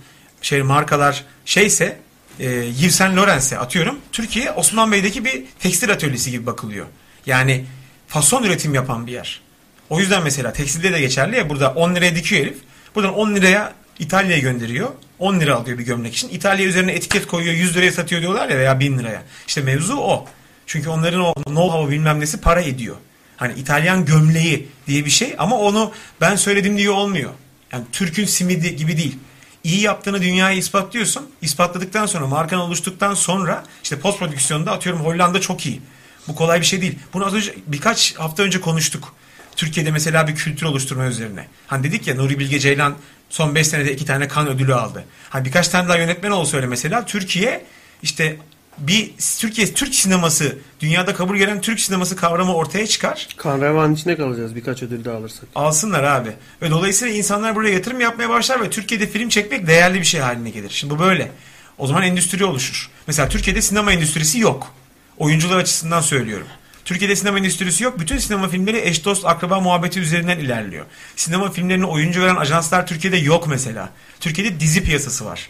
şey 0.43 0.63
markalar 0.63 1.25
şeyse 1.45 1.99
e, 2.41 2.51
Yves 2.51 2.95
Saint 2.95 3.53
atıyorum. 3.53 3.99
Türkiye 4.13 4.53
Osman 4.53 4.93
Bey'deki 4.93 5.25
bir 5.25 5.45
tekstil 5.61 5.93
atölyesi 5.93 6.31
gibi 6.31 6.47
bakılıyor. 6.47 6.87
Yani 7.27 7.65
fason 8.09 8.43
üretim 8.43 8.75
yapan 8.75 9.07
bir 9.07 9.13
yer. 9.13 9.46
O 9.91 10.01
yüzden 10.01 10.23
mesela 10.23 10.53
tekstilde 10.53 10.93
de 10.93 11.01
geçerli 11.01 11.37
ya 11.37 11.51
burada 11.51 11.71
10 11.73 11.95
liraya 11.95 12.17
dikiyor 12.17 12.43
herif. 12.43 12.59
Buradan 12.95 13.15
10 13.15 13.35
liraya 13.35 13.73
İtalya'ya 13.99 14.39
gönderiyor. 14.39 14.89
10 15.19 15.41
lira 15.41 15.55
alıyor 15.55 15.79
bir 15.79 15.85
gömlek 15.85 16.15
için. 16.15 16.29
İtalya 16.29 16.67
üzerine 16.67 16.93
etiket 16.93 17.27
koyuyor 17.27 17.55
100 17.55 17.77
liraya 17.77 17.93
satıyor 17.93 18.21
diyorlar 18.21 18.49
ya 18.49 18.59
veya 18.59 18.81
1000 18.81 18.99
liraya. 18.99 19.23
İşte 19.47 19.61
mevzu 19.61 19.97
o. 19.97 20.27
Çünkü 20.67 20.89
onların 20.89 21.21
o 21.21 21.33
know-how 21.33 21.91
bilmem 21.91 22.21
nesi 22.21 22.41
para 22.41 22.61
ediyor. 22.61 22.97
Hani 23.37 23.53
İtalyan 23.55 24.05
gömleği 24.05 24.69
diye 24.87 25.05
bir 25.05 25.11
şey 25.11 25.35
ama 25.39 25.59
onu 25.59 25.93
ben 26.21 26.37
söyledim 26.37 26.79
diye 26.79 26.91
olmuyor. 26.91 27.31
Yani 27.73 27.85
Türk'ün 27.93 28.25
simidi 28.25 28.77
gibi 28.77 28.97
değil. 28.97 29.19
İyi 29.65 29.81
yaptığını 29.81 30.23
dünyaya 30.23 30.57
ispatlıyorsun. 30.57 31.31
İspatladıktan 31.43 32.07
sonra 32.07 32.27
markan 32.27 32.61
oluştuktan 32.61 33.15
sonra 33.15 33.65
işte 33.83 33.99
post 33.99 34.19
prodüksiyonda 34.19 34.73
atıyorum 34.73 35.05
Hollanda 35.05 35.41
çok 35.41 35.67
iyi. 35.67 35.81
Bu 36.29 36.35
kolay 36.35 36.61
bir 36.61 36.67
şey 36.67 36.81
değil. 36.81 36.99
Bunu 37.13 37.27
az 37.27 37.35
önce 37.35 37.55
birkaç 37.67 38.15
hafta 38.15 38.43
önce 38.43 38.61
konuştuk. 38.61 39.15
Türkiye'de 39.57 39.91
mesela 39.91 40.29
bir 40.29 40.35
kültür 40.35 40.67
oluşturma 40.67 41.07
üzerine. 41.07 41.47
Hani 41.67 41.85
dedik 41.85 42.07
ya 42.07 42.15
Nuri 42.15 42.39
Bilge 42.39 42.59
Ceylan 42.59 42.95
son 43.31 43.55
5 43.55 43.67
senede 43.67 43.93
iki 43.93 44.05
tane 44.05 44.29
kan 44.29 44.49
ödülü 44.49 44.75
aldı. 44.75 45.05
Hani 45.31 45.45
birkaç 45.45 45.69
tane 45.69 45.89
daha 45.89 45.99
yönetmen 45.99 46.31
olsa 46.31 46.57
öyle 46.57 46.67
mesela 46.67 47.07
Türkiye 47.07 47.65
işte 48.03 48.37
bir 48.79 49.11
Türkiye 49.39 49.75
Türk 49.75 49.95
sineması 49.95 50.59
dünyada 50.81 51.15
kabul 51.15 51.37
gören 51.37 51.61
Türk 51.61 51.81
sineması 51.81 52.17
kavramı 52.17 52.55
ortaya 52.55 52.87
çıkar. 52.87 53.29
Kan 53.37 53.61
revan 53.61 53.95
içinde 53.95 54.17
kalacağız 54.17 54.55
birkaç 54.55 54.83
ödül 54.83 55.05
daha 55.05 55.17
alırsak. 55.17 55.45
Alsınlar 55.55 56.03
abi. 56.05 56.31
Ve 56.63 56.71
dolayısıyla 56.71 57.15
insanlar 57.15 57.55
buraya 57.55 57.73
yatırım 57.73 58.01
yapmaya 58.01 58.29
başlar 58.29 58.61
ve 58.61 58.71
Türkiye'de 58.71 59.07
film 59.07 59.29
çekmek 59.29 59.67
değerli 59.67 60.01
bir 60.01 60.05
şey 60.05 60.21
haline 60.21 60.51
gelir. 60.51 60.71
Şimdi 60.71 60.95
bu 60.95 60.99
böyle. 60.99 61.31
O 61.79 61.87
zaman 61.87 62.03
endüstri 62.03 62.45
oluşur. 62.45 62.91
Mesela 63.07 63.29
Türkiye'de 63.29 63.63
sinema 63.63 63.93
endüstrisi 63.93 64.39
yok. 64.41 64.73
Oyuncular 65.19 65.57
açısından 65.57 66.01
söylüyorum. 66.01 66.47
Türkiye'de 66.87 67.17
sinema 67.17 67.39
endüstrisi 67.39 67.85
yok. 67.85 68.01
Bütün 68.01 68.19
sinema 68.19 68.49
filmleri 68.49 68.81
eş 68.81 69.05
dost 69.05 69.27
akraba 69.27 69.61
muhabbeti 69.61 70.01
üzerinden 70.01 70.39
ilerliyor. 70.39 70.85
Sinema 71.17 71.51
filmlerine 71.51 71.85
oyuncu 71.85 72.23
veren 72.23 72.37
ajanslar 72.37 72.87
Türkiye'de 72.87 73.17
yok 73.17 73.47
mesela. 73.49 73.91
Türkiye'de 74.21 74.61
dizi 74.61 74.85
piyasası 74.85 75.25
var. 75.25 75.49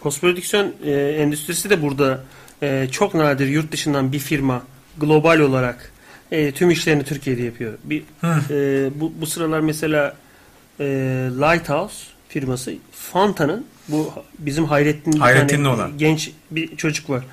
Post 0.00 0.20
prodüksiyon 0.20 0.74
e, 0.84 0.92
endüstrisi 0.92 1.70
de 1.70 1.82
burada 1.82 2.24
e, 2.62 2.88
çok 2.90 3.14
nadir 3.14 3.46
yurt 3.46 3.72
dışından 3.72 4.12
bir 4.12 4.18
firma 4.18 4.62
global 4.98 5.38
olarak 5.38 5.92
e, 6.30 6.52
tüm 6.52 6.70
işlerini 6.70 7.04
Türkiye'de 7.04 7.42
yapıyor. 7.42 7.72
Bir 7.84 8.02
e, 8.50 8.90
bu, 9.00 9.12
bu 9.20 9.26
sıralar 9.26 9.60
mesela 9.60 10.16
e, 10.80 10.84
Lighthouse 11.40 11.94
firması 12.28 12.74
Fanta'nın 12.92 13.66
bu 13.88 14.12
bizim 14.38 14.64
Hayrettin 14.64 15.12
tane 15.12 15.68
olan. 15.68 15.98
genç 15.98 16.30
bir 16.50 16.76
çocuk 16.76 17.10
var. 17.10 17.24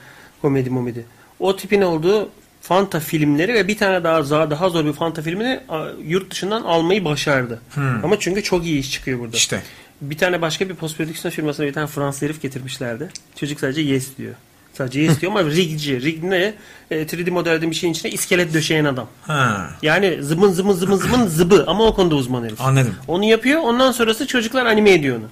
Komedi 0.42 0.70
momedi. 0.70 1.06
O 1.40 1.56
tipin 1.56 1.82
olduğu 1.82 2.30
Fanta 2.62 3.00
filmleri 3.00 3.54
ve 3.54 3.68
bir 3.68 3.78
tane 3.78 4.04
daha 4.04 4.20
za- 4.20 4.52
daha 4.52 4.70
zor 4.70 4.86
bir 4.86 4.94
Fanta 4.94 5.22
filmini 5.22 5.60
yurt 6.08 6.32
dışından 6.32 6.62
almayı 6.62 7.06
başardı. 7.06 7.62
Hmm. 7.74 8.06
Ama 8.06 8.20
çünkü 8.20 8.44
çok 8.44 8.66
iyi 8.66 8.80
iş 8.80 8.92
çıkıyor 8.92 9.20
burada. 9.20 9.38
İşte. 9.38 9.62
Bir 10.02 10.18
tane 10.18 10.42
başka 10.42 10.70
bir 10.70 10.76
post 10.76 10.98
prodüksiyon 10.98 11.32
firmasına 11.32 11.66
bir 11.66 11.74
tane 11.74 11.88
Fransız 11.88 12.22
herif 12.22 12.42
getirmişlerdi. 12.42 13.10
Çocuk 13.36 13.60
sadece 13.60 13.82
yes 13.82 14.18
diyor. 14.18 14.34
Sadece 14.74 15.02
yes 15.02 15.22
diyor 15.22 15.32
ama 15.32 15.44
rigci. 15.50 16.02
Rig 16.02 16.24
ne? 16.24 16.54
E, 16.92 17.02
3D 17.04 17.32
modelde 17.32 17.70
bir 17.70 17.76
şeyin 17.76 17.94
içine 17.94 18.12
iskelet 18.12 18.54
döşeyen 18.54 18.86
adam. 18.86 19.08
Ha, 19.22 19.70
Yani 19.82 20.18
zımın 20.24 20.52
zımın 20.52 20.74
zımın 20.74 20.96
zımın 20.98 21.28
zıbı 21.28 21.64
ama 21.68 21.84
o 21.86 21.96
konuda 21.96 22.16
uzman 22.16 22.44
herif. 22.44 22.62
anladım. 22.62 22.96
Onu 23.08 23.24
yapıyor 23.26 23.62
ondan 23.62 23.92
sonrası 23.92 24.28
çocuklar 24.28 24.66
anime 24.66 24.92
ediyor 24.92 25.18
onu. 25.18 25.26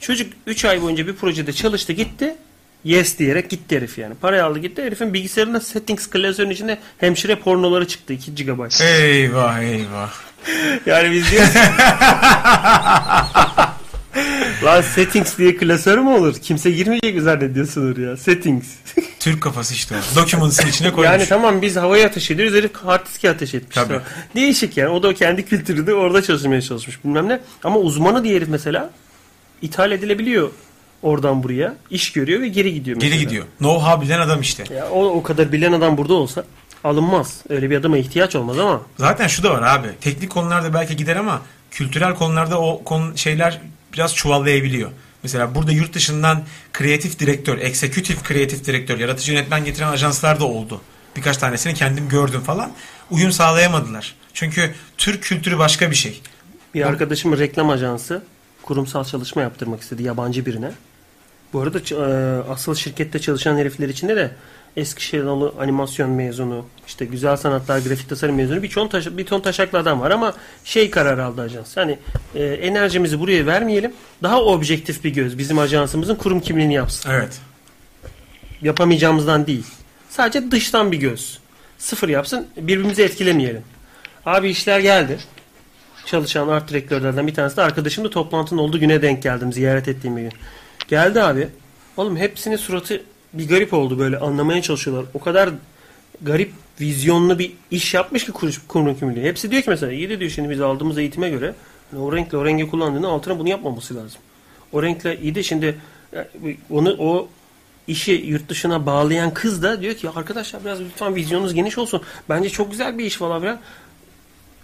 Çocuk 0.00 0.32
3 0.46 0.64
ay 0.64 0.82
boyunca 0.82 1.06
bir 1.06 1.14
projede 1.16 1.52
çalıştı 1.52 1.92
gitti. 1.92 2.34
Yes 2.84 3.18
diyerek 3.18 3.50
gitti 3.50 3.76
herif 3.76 3.98
yani. 3.98 4.14
Parayı 4.14 4.44
aldı 4.44 4.58
gitti. 4.58 4.82
Herifin 4.82 5.14
bilgisayarında 5.14 5.60
settings 5.60 6.06
klasörün 6.10 6.50
içinde 6.50 6.78
hemşire 6.98 7.36
pornoları 7.36 7.88
çıktı 7.88 8.12
2 8.12 8.34
GB. 8.34 8.80
Eyvah 8.82 9.60
eyvah. 9.60 10.12
Yani 10.86 11.12
biz 11.12 11.30
diyoruz 11.30 11.54
Lan 14.64 14.80
settings 14.80 15.38
diye 15.38 15.56
klasör 15.56 15.98
mü 15.98 16.08
olur? 16.08 16.34
Kimse 16.42 16.70
girmeyecek 16.70 17.14
mi 17.14 17.20
zannediyorsunuz 17.20 17.98
ya? 17.98 18.16
Settings. 18.16 18.66
Türk 19.20 19.42
kafası 19.42 19.74
işte 19.74 19.94
o. 19.96 20.16
Documents'ın 20.20 20.68
içine 20.68 20.92
koymuş. 20.92 21.12
yani 21.12 21.26
tamam 21.28 21.62
biz 21.62 21.76
havaya 21.76 22.06
ateş 22.06 22.30
ediyoruz. 22.30 22.54
Herif 22.54 22.76
hard 22.76 23.06
disk'e 23.06 23.30
ateş 23.30 23.54
etmiş. 23.54 23.74
Tabii. 23.74 23.88
Tamam. 23.88 24.02
Değişik 24.34 24.76
yani. 24.76 24.88
O 24.88 25.02
da 25.02 25.14
kendi 25.14 25.44
kültürü 25.44 25.86
de 25.86 25.94
orada 25.94 26.22
çalışmaya 26.22 26.62
çalışmış 26.62 27.04
bilmem 27.04 27.28
ne. 27.28 27.40
Ama 27.64 27.78
uzmanı 27.78 28.24
diye 28.24 28.36
herif 28.36 28.48
mesela 28.48 28.90
ithal 29.62 29.92
edilebiliyor 29.92 30.50
oradan 31.02 31.42
buraya. 31.42 31.76
iş 31.90 32.12
görüyor 32.12 32.40
ve 32.40 32.48
geri 32.48 32.74
gidiyor 32.74 32.96
mesela. 32.96 33.14
Geri 33.14 33.24
gidiyor. 33.24 33.46
Know-how 33.60 34.00
bilen 34.00 34.20
adam 34.20 34.40
işte. 34.40 34.64
Ya 34.74 34.90
o, 34.90 35.04
o 35.04 35.22
kadar 35.22 35.52
bilen 35.52 35.72
adam 35.72 35.96
burada 35.96 36.14
olsa 36.14 36.44
alınmaz. 36.84 37.42
Öyle 37.48 37.70
bir 37.70 37.76
adama 37.76 37.98
ihtiyaç 37.98 38.36
olmaz 38.36 38.58
ama 38.58 38.80
Zaten 38.98 39.26
şu 39.26 39.42
da 39.42 39.50
var 39.50 39.62
abi. 39.62 39.88
Teknik 40.00 40.30
konularda 40.30 40.74
belki 40.74 40.96
gider 40.96 41.16
ama 41.16 41.42
kültürel 41.70 42.14
konularda 42.14 42.60
o 42.60 42.84
konu 42.84 43.18
şeyler 43.18 43.60
biraz 43.92 44.14
çuvallayabiliyor. 44.14 44.90
Mesela 45.22 45.54
burada 45.54 45.72
yurt 45.72 45.94
dışından 45.94 46.42
kreatif 46.72 47.18
direktör, 47.18 47.58
executive 47.58 48.18
kreatif 48.24 48.64
direktör, 48.64 48.98
yaratıcı 48.98 49.32
yönetmen 49.32 49.64
getiren 49.64 49.88
ajanslar 49.88 50.40
da 50.40 50.44
oldu. 50.44 50.80
Birkaç 51.16 51.36
tanesini 51.36 51.74
kendim 51.74 52.08
gördüm 52.08 52.40
falan. 52.40 52.72
Uyum 53.10 53.32
sağlayamadılar. 53.32 54.14
Çünkü 54.34 54.74
Türk 54.98 55.22
kültürü 55.22 55.58
başka 55.58 55.90
bir 55.90 55.96
şey. 55.96 56.20
Bir 56.74 56.86
arkadaşım 56.86 57.38
reklam 57.38 57.70
ajansı 57.70 58.22
kurumsal 58.66 59.04
çalışma 59.04 59.42
yaptırmak 59.42 59.80
istedi 59.80 60.02
yabancı 60.02 60.46
birine. 60.46 60.70
Bu 61.52 61.60
arada 61.60 61.78
e, 61.78 62.42
asıl 62.50 62.74
şirkette 62.74 63.18
çalışan 63.18 63.56
herifler 63.56 63.88
içinde 63.88 64.16
de 64.16 64.30
Eskişehir'li 64.76 65.60
animasyon 65.60 66.10
mezunu, 66.10 66.66
işte 66.86 67.04
güzel 67.04 67.36
sanatlar, 67.36 67.78
grafik 67.78 68.08
tasarım 68.08 68.36
mezunu 68.36 68.62
bir 68.62 68.70
ton, 68.70 68.88
taş- 68.88 69.16
bir 69.16 69.26
ton 69.26 69.40
taşaklı 69.40 69.78
adam 69.78 70.00
var 70.00 70.10
ama 70.10 70.34
şey 70.64 70.90
karar 70.90 71.18
aldı 71.18 71.40
ajans. 71.40 71.76
Yani 71.76 71.98
e, 72.34 72.44
enerjimizi 72.44 73.20
buraya 73.20 73.46
vermeyelim. 73.46 73.92
Daha 74.22 74.42
objektif 74.42 75.04
bir 75.04 75.10
göz 75.10 75.38
bizim 75.38 75.58
ajansımızın 75.58 76.14
kurum 76.14 76.40
kimliğini 76.40 76.74
yapsın. 76.74 77.10
Evet. 77.10 77.40
Yapamayacağımızdan 78.62 79.46
değil. 79.46 79.66
Sadece 80.10 80.50
dıştan 80.50 80.92
bir 80.92 80.96
göz. 80.96 81.38
Sıfır 81.78 82.08
yapsın 82.08 82.46
birbirimizi 82.56 83.02
etkilemeyelim. 83.02 83.62
Abi 84.26 84.48
işler 84.48 84.80
geldi. 84.80 85.18
Çalışan 86.06 86.48
art 86.48 86.70
direktörlerden 86.70 87.26
bir 87.26 87.34
tanesi 87.34 87.56
de 87.56 87.62
arkadaşım 87.62 88.04
da 88.04 88.10
toplantının 88.10 88.60
olduğu 88.60 88.80
güne 88.80 89.02
denk 89.02 89.22
geldim. 89.22 89.52
Ziyaret 89.52 89.88
ettiğim 89.88 90.16
bir 90.16 90.22
gün. 90.22 90.32
Geldi 90.88 91.22
abi. 91.22 91.48
Oğlum 91.96 92.16
hepsinin 92.16 92.56
suratı 92.56 93.02
bir 93.32 93.48
garip 93.48 93.74
oldu 93.74 93.98
böyle 93.98 94.18
anlamaya 94.18 94.62
çalışıyorlar. 94.62 95.06
O 95.14 95.18
kadar 95.20 95.50
garip 96.22 96.52
vizyonlu 96.80 97.38
bir 97.38 97.52
iş 97.70 97.94
yapmış 97.94 98.26
ki 98.26 98.32
kurum 98.68 98.98
kimliği. 98.98 99.24
Hepsi 99.24 99.50
diyor 99.50 99.62
ki 99.62 99.70
mesela 99.70 99.92
iyi 99.92 100.08
de 100.08 100.20
diyor 100.20 100.30
şimdi 100.30 100.50
biz 100.50 100.60
aldığımız 100.60 100.98
eğitime 100.98 101.30
göre 101.30 101.54
Yani 101.92 102.02
o 102.02 102.16
renkle 102.16 102.38
o 102.38 102.44
rengi 102.44 102.70
kullandığında 102.70 103.08
altına 103.08 103.38
bunu 103.38 103.48
yapmaması 103.48 103.96
lazım. 103.96 104.20
O 104.72 104.82
renkle 104.82 105.20
iyi 105.20 105.34
de 105.34 105.42
şimdi 105.42 105.78
e, 106.14 106.26
onu 106.70 106.96
o 106.98 107.28
işi 107.86 108.12
yurt 108.12 108.48
dışına 108.48 108.86
bağlayan 108.86 109.34
kız 109.34 109.62
da 109.62 109.80
diyor 109.80 109.94
ki 109.94 110.10
arkadaşlar 110.14 110.64
biraz 110.64 110.80
lütfen 110.80 111.14
vizyonunuz 111.14 111.54
geniş 111.54 111.78
olsun. 111.78 112.02
Bence 112.28 112.48
çok 112.50 112.70
güzel 112.70 112.98
bir 112.98 113.04
iş 113.04 113.16
falan 113.16 113.40
filan. 113.40 113.58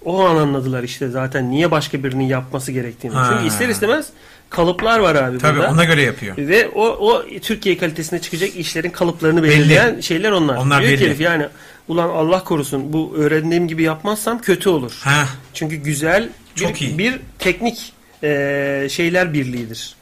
O 0.04 0.24
an 0.24 0.36
anladılar 0.36 0.82
işte 0.82 1.08
zaten 1.08 1.50
niye 1.50 1.70
başka 1.70 2.04
birinin 2.04 2.24
yapması 2.24 2.72
gerektiğini. 2.72 3.14
Ha. 3.14 3.30
Çünkü 3.32 3.46
ister 3.48 3.68
istemez 3.68 4.06
kalıplar 4.50 4.98
var 4.98 5.14
abi 5.14 5.38
Tabii 5.38 5.58
burada. 5.58 5.70
ona 5.72 5.84
göre 5.84 6.02
yapıyor. 6.02 6.36
Ve 6.36 6.68
o, 6.68 6.84
o 6.86 7.22
Türkiye 7.42 7.78
kalitesine 7.78 8.20
çıkacak 8.20 8.56
işlerin 8.56 8.90
kalıplarını 8.90 9.42
belirleyen 9.42 10.00
şeyler 10.00 10.30
onlar. 10.30 10.56
Onlar 10.56 10.80
Diyor 10.82 10.92
belli. 10.92 11.04
herif 11.06 11.20
yani 11.20 11.46
ulan 11.88 12.08
Allah 12.08 12.44
korusun 12.44 12.92
bu 12.92 13.14
öğrendiğim 13.16 13.68
gibi 13.68 13.82
yapmazsam 13.82 14.40
kötü 14.40 14.68
olur. 14.68 14.92
Ha, 15.00 15.26
Çünkü 15.54 15.76
güzel 15.76 16.28
bir, 16.56 16.60
Çok 16.60 16.82
iyi. 16.82 16.98
bir 16.98 17.18
teknik 17.38 17.92
e, 18.22 18.86
şeyler 18.90 19.32
birliğidir. 19.34 19.94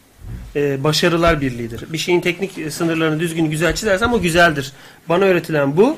E, 0.57 0.85
başarılar 0.85 1.41
birliğidir. 1.41 1.93
Bir 1.93 1.99
şeyin 1.99 2.21
teknik 2.21 2.73
sınırlarını 2.73 3.21
düzgün 3.21 3.45
güzel 3.45 3.75
çizersen 3.75 4.09
o 4.09 4.21
güzeldir. 4.21 4.73
Bana 5.09 5.25
öğretilen 5.25 5.77
bu. 5.77 5.97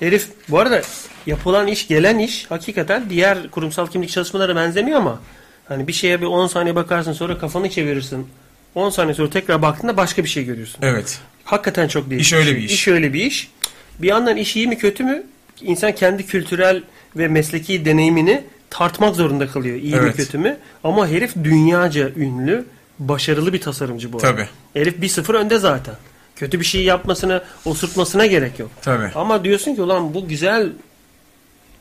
Herif 0.00 0.26
bu 0.48 0.58
arada 0.58 0.82
yapılan 1.26 1.66
iş 1.66 1.88
gelen 1.88 2.18
iş 2.18 2.46
hakikaten 2.50 3.10
diğer 3.10 3.50
kurumsal 3.50 3.86
kimlik 3.86 4.10
çalışmalara 4.10 4.56
benzemiyor 4.56 4.98
ama 4.98 5.20
hani 5.68 5.88
bir 5.88 5.92
şeye 5.92 6.20
bir 6.20 6.26
10 6.26 6.46
saniye 6.46 6.74
bakarsın 6.74 7.12
sonra 7.12 7.38
kafanı 7.38 7.70
çevirirsin. 7.70 8.26
10 8.74 8.90
saniye 8.90 9.14
sonra 9.14 9.30
tekrar 9.30 9.62
baktığında 9.62 9.96
başka 9.96 10.24
bir 10.24 10.28
şey 10.28 10.44
görüyorsun. 10.44 10.78
evet. 10.82 11.20
Hakikaten 11.44 11.88
çok 11.88 12.10
değişik. 12.10 12.26
İş 12.26 12.32
öyle 12.32 12.56
bir 12.56 12.62
iş. 12.62 12.72
İş 12.72 12.88
öyle 12.88 13.12
bir 13.12 13.20
iş. 13.24 13.50
Bir 13.98 14.08
yandan 14.08 14.36
iş 14.36 14.56
iyi 14.56 14.66
mi 14.68 14.78
kötü 14.78 15.04
mü? 15.04 15.22
İnsan 15.60 15.92
kendi 15.94 16.26
kültürel 16.26 16.82
ve 17.16 17.28
mesleki 17.28 17.84
deneyimini 17.84 18.44
tartmak 18.70 19.16
zorunda 19.16 19.46
kalıyor. 19.48 19.76
İyi 19.76 19.94
mi 19.94 20.00
Evet. 20.02 20.16
kötü 20.16 20.38
mü? 20.38 20.56
Ama 20.84 21.08
herif 21.08 21.34
dünyaca 21.44 22.10
ünlü, 22.16 22.64
başarılı 22.98 23.52
bir 23.52 23.60
tasarımcı 23.60 24.12
bu. 24.12 24.16
arada. 24.16 24.30
Tabii. 24.30 24.48
Herif 24.74 25.00
bir 25.02 25.08
sıfır 25.08 25.34
önde 25.34 25.58
zaten. 25.58 25.94
Kötü 26.36 26.60
bir 26.60 26.64
şey 26.64 26.84
yapmasına, 26.84 27.42
osurtmasına 27.64 28.26
gerek 28.26 28.58
yok. 28.58 28.70
Tabii. 28.82 29.10
Ama 29.14 29.44
diyorsun 29.44 29.74
ki 29.74 29.82
ulan 29.82 30.14
bu 30.14 30.28
güzel 30.28 30.68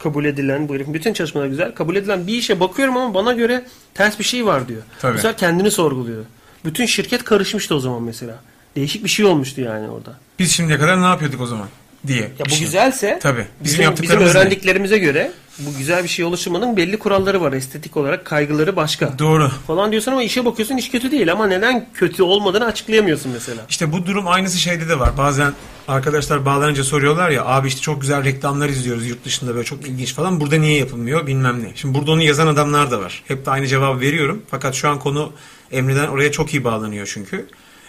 kabul 0.03 0.26
edilen, 0.26 0.69
bu 0.69 0.76
herifin 0.76 0.94
bütün 0.94 1.14
çalışmaları 1.14 1.49
güzel 1.49 1.76
kabul 1.76 1.95
edilen 1.95 2.28
bir 2.28 2.34
işe 2.34 2.60
bakıyorum 2.60 2.98
ama 2.98 3.14
bana 3.14 3.34
göre 3.34 3.65
ters 3.94 4.19
bir 4.19 4.23
şey 4.23 4.45
var 4.45 4.68
diyor. 4.68 4.82
Tabii. 4.99 5.18
Sefer 5.18 5.38
kendini 5.38 5.72
sorguluyor. 5.72 6.26
Bütün 6.65 6.86
şirket 6.86 7.23
karışmıştı 7.23 7.76
o 7.76 7.80
zaman 7.80 8.03
mesela. 8.03 8.40
Değişik 8.76 9.03
bir 9.03 9.10
şey 9.10 9.26
olmuştu 9.26 9.61
yani 9.61 9.90
orada. 9.90 10.19
Biz 10.40 10.52
şimdiye 10.52 10.80
kadar 10.80 11.02
ne 11.02 11.06
yapıyorduk 11.06 11.41
o 11.41 11.45
zaman 11.45 11.68
diye. 12.07 12.22
Ya 12.22 12.45
bu 12.45 12.49
şey. 12.49 12.60
güzelse 12.60 13.19
Tabii. 13.22 13.38
Bizim, 13.38 13.48
bizim, 13.49 13.64
bizim 13.64 13.84
yaptıklarımız 13.84 14.36
ne? 14.36 14.40
öğrendiklerimize 14.40 14.98
göre 14.98 15.32
bu 15.65 15.77
güzel 15.77 16.03
bir 16.03 16.07
şey 16.09 16.25
oluşturmanın 16.25 16.77
belli 16.77 16.99
kuralları 16.99 17.41
var. 17.41 17.53
Estetik 17.53 17.97
olarak 17.97 18.25
kaygıları 18.25 18.75
başka. 18.75 19.19
Doğru. 19.19 19.51
Falan 19.67 19.91
diyorsun 19.91 20.11
ama 20.11 20.23
işe 20.23 20.45
bakıyorsun 20.45 20.77
iş 20.77 20.91
kötü 20.91 21.11
değil 21.11 21.31
ama 21.31 21.47
neden 21.47 21.88
kötü 21.93 22.23
olmadığını 22.23 22.65
açıklayamıyorsun 22.65 23.31
mesela. 23.31 23.61
İşte 23.69 23.91
bu 23.91 24.05
durum 24.05 24.27
aynısı 24.27 24.57
şeyde 24.57 24.89
de 24.89 24.99
var. 24.99 25.17
Bazen 25.17 25.53
arkadaşlar 25.88 26.45
bağlanınca 26.45 26.83
soruyorlar 26.83 27.29
ya 27.29 27.45
abi 27.45 27.67
işte 27.67 27.81
çok 27.81 28.01
güzel 28.01 28.23
reklamlar 28.23 28.69
izliyoruz 28.69 29.07
yurt 29.07 29.25
dışında 29.25 29.53
böyle 29.55 29.65
çok 29.65 29.88
ilginç 29.88 30.13
falan. 30.13 30.39
Burada 30.39 30.55
niye 30.55 30.77
yapılmıyor 30.77 31.27
bilmem 31.27 31.63
ne. 31.63 31.71
Şimdi 31.75 31.97
burada 31.97 32.11
onu 32.11 32.21
yazan 32.21 32.47
adamlar 32.47 32.91
da 32.91 32.99
var. 32.99 33.23
Hep 33.27 33.45
de 33.45 33.51
aynı 33.51 33.67
cevabı 33.67 33.99
veriyorum. 33.99 34.41
Fakat 34.51 34.75
şu 34.75 34.89
an 34.89 34.99
konu 34.99 35.31
Emre'den 35.71 36.07
oraya 36.07 36.31
çok 36.31 36.53
iyi 36.53 36.63
bağlanıyor 36.63 37.11
çünkü. 37.13 37.45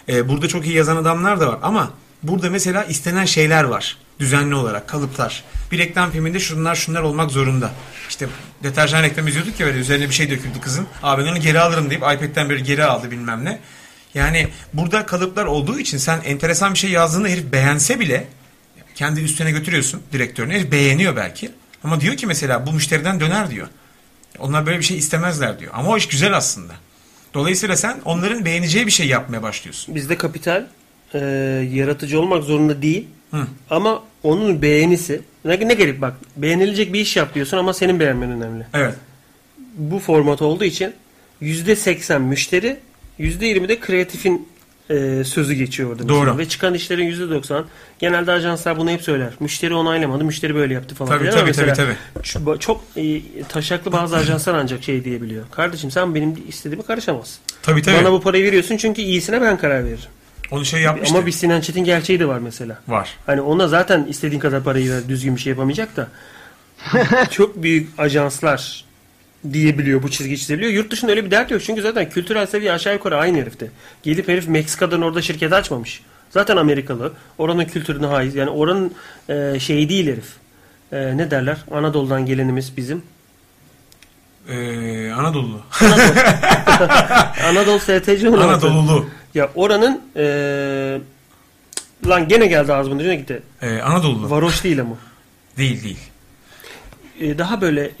Ee, 0.09 0.29
burada 0.29 0.47
çok 0.47 0.65
iyi 0.65 0.75
yazan 0.75 0.97
adamlar 0.97 1.39
da 1.39 1.47
var. 1.47 1.57
Ama 1.61 1.91
burada 2.23 2.49
mesela 2.49 2.83
istenen 2.83 3.25
şeyler 3.25 3.63
var. 3.63 3.97
Düzenli 4.19 4.55
olarak 4.55 4.87
kalıplar. 4.87 5.43
Bir 5.71 5.77
reklam 5.77 6.11
filminde 6.11 6.39
şunlar 6.39 6.75
şunlar 6.75 7.01
olmak 7.01 7.31
zorunda. 7.31 7.71
İşte 8.09 8.27
deterjan 8.63 9.03
reklamı 9.03 9.29
izliyorduk 9.29 9.59
ya 9.59 9.67
böyle 9.67 9.77
üzerine 9.77 10.09
bir 10.09 10.13
şey 10.13 10.29
döküldü 10.29 10.59
kızın. 10.61 10.87
Abi 11.03 11.21
onu 11.21 11.39
geri 11.39 11.59
alırım 11.59 11.89
deyip 11.89 12.01
iPad'den 12.01 12.49
böyle 12.49 12.61
geri 12.61 12.83
aldı 12.83 13.11
bilmem 13.11 13.45
ne. 13.45 13.59
Yani 14.13 14.47
burada 14.73 15.05
kalıplar 15.05 15.45
olduğu 15.45 15.79
için 15.79 15.97
sen 15.97 16.21
enteresan 16.25 16.73
bir 16.73 16.79
şey 16.79 16.89
yazdığında 16.89 17.27
herif 17.27 17.51
beğense 17.51 17.99
bile 17.99 18.27
kendi 18.95 19.21
üstüne 19.21 19.51
götürüyorsun 19.51 20.01
direktörüne. 20.11 20.53
Herif 20.53 20.71
beğeniyor 20.71 21.15
belki. 21.15 21.51
Ama 21.83 22.01
diyor 22.01 22.17
ki 22.17 22.27
mesela 22.27 22.65
bu 22.67 22.73
müşteriden 22.73 23.19
döner 23.19 23.49
diyor. 23.49 23.67
Onlar 24.39 24.65
böyle 24.65 24.79
bir 24.79 24.83
şey 24.83 24.97
istemezler 24.97 25.59
diyor. 25.59 25.71
Ama 25.75 25.89
o 25.89 25.97
iş 25.97 26.07
güzel 26.07 26.37
aslında. 26.37 26.73
Dolayısıyla 27.33 27.77
sen 27.77 28.01
onların 28.05 28.45
beğeneceği 28.45 28.85
bir 28.87 28.91
şey 28.91 29.07
yapmaya 29.07 29.43
başlıyorsun. 29.43 29.95
Bizde 29.95 30.17
kapital 30.17 30.65
e, 31.13 31.19
yaratıcı 31.71 32.19
olmak 32.19 32.43
zorunda 32.43 32.81
değil. 32.81 33.07
Hı. 33.33 33.47
Ama 33.69 34.03
onun 34.23 34.61
beğenisi 34.61 35.21
ne, 35.45 35.67
ne 35.67 35.73
garip 35.73 36.01
bak 36.01 36.13
beğenilecek 36.37 36.93
bir 36.93 36.99
iş 36.99 37.15
yap 37.17 37.35
diyorsun 37.35 37.57
ama 37.57 37.73
senin 37.73 37.99
beğenmen 37.99 38.31
önemli. 38.31 38.65
Evet. 38.73 38.95
Bu 39.77 39.99
format 39.99 40.41
olduğu 40.41 40.63
için 40.63 40.93
%80 41.41 42.19
müşteri 42.19 42.77
%20 43.19 43.67
de 43.67 43.79
kreatifin 43.79 44.47
e, 44.89 45.23
sözü 45.23 45.53
geçiyor 45.53 45.89
orada. 45.89 46.03
mesela. 46.03 46.19
Doğru. 46.25 46.37
Ve 46.37 46.49
çıkan 46.49 46.73
işlerin 46.73 47.11
%90 47.11 47.63
genelde 47.99 48.31
ajanslar 48.31 48.77
bunu 48.77 48.89
hep 48.89 49.01
söyler. 49.01 49.29
Müşteri 49.39 49.73
onaylamadı, 49.73 50.23
müşteri 50.23 50.55
böyle 50.55 50.73
yaptı 50.73 50.95
falan. 50.95 51.09
Tabii 51.17 51.29
tabii 51.29 51.51
tabii 51.51 51.73
tabii. 51.73 51.95
şu- 52.23 52.57
Çok 52.59 52.83
e, 52.97 53.21
taşaklı 53.49 53.91
bazı 53.91 54.17
ajanslar 54.17 54.53
ancak 54.53 54.83
şey 54.83 55.03
diyebiliyor. 55.03 55.43
Kardeşim 55.51 55.91
sen 55.91 56.15
benim 56.15 56.35
istediğime 56.49 56.83
karışamazsın. 56.83 57.39
Tabii 57.61 57.81
tabii. 57.81 57.95
Bana 57.97 58.11
bu 58.11 58.21
parayı 58.21 58.43
veriyorsun 58.43 58.77
çünkü 58.77 59.01
iyisine 59.01 59.41
ben 59.41 59.57
karar 59.57 59.85
veririm. 59.85 60.09
Onu 60.51 60.65
şey 60.65 60.81
yapmıştı. 60.81 61.17
Ama 61.17 61.25
bir 61.25 61.31
Sinan 61.31 61.61
Çetin 61.61 61.83
gerçeği 61.83 62.19
de 62.19 62.27
var 62.27 62.39
mesela. 62.39 62.77
Var. 62.87 63.09
Hani 63.25 63.41
ona 63.41 63.67
zaten 63.67 64.05
istediğin 64.09 64.39
kadar 64.39 64.63
parayı 64.63 64.91
ver 64.91 65.09
düzgün 65.09 65.35
bir 65.35 65.41
şey 65.41 65.49
yapamayacak 65.49 65.89
da 65.97 66.07
çok 67.31 67.63
büyük 67.63 67.99
ajanslar 67.99 68.85
diyebiliyor 69.53 70.03
bu 70.03 70.11
çizgi 70.11 70.37
çizebiliyor. 70.37 70.71
Yurt 70.71 70.91
dışında 70.91 71.11
öyle 71.11 71.25
bir 71.25 71.31
dert 71.31 71.51
yok. 71.51 71.61
Çünkü 71.63 71.81
zaten 71.81 72.09
kültürel 72.09 72.45
seviye 72.45 72.71
aşağı 72.71 72.93
yukarı 72.93 73.17
aynı 73.17 73.37
herifte. 73.37 73.67
Gelip 74.03 74.27
herif 74.27 74.47
Meksika'dan 74.47 75.01
orada 75.01 75.21
şirket 75.21 75.53
açmamış. 75.53 76.01
Zaten 76.29 76.57
Amerikalı. 76.57 77.13
Oranın 77.37 77.65
kültürüne 77.65 78.05
haiz. 78.05 78.35
Yani 78.35 78.49
oranın 78.49 78.93
e, 79.29 79.59
şeyi 79.59 79.89
değil 79.89 80.07
herif. 80.07 80.33
E, 80.91 81.17
ne 81.17 81.31
derler? 81.31 81.57
Anadolu'dan 81.71 82.25
gelenimiz 82.25 82.77
bizim. 82.77 83.03
Ee, 84.49 85.11
Anadolu. 85.11 85.61
Anadolu 87.49 87.79
STC 87.79 88.29
mi? 88.29 88.37
Ya 89.35 89.49
oranın 89.55 90.01
e, 90.15 90.25
lan 92.07 92.27
gene 92.27 92.45
geldi 92.47 92.73
ağzımın 92.73 92.99
ucuna 92.99 93.13
gitti. 93.13 93.41
Ee, 93.61 93.79
Anadolulu. 93.79 94.29
Varoş 94.29 94.63
değil 94.63 94.81
ama. 94.81 94.95
Değil 95.57 95.83
değil. 95.83 95.97
e, 97.19 97.37
daha 97.37 97.61
böyle 97.61 97.83
e, 97.85 97.91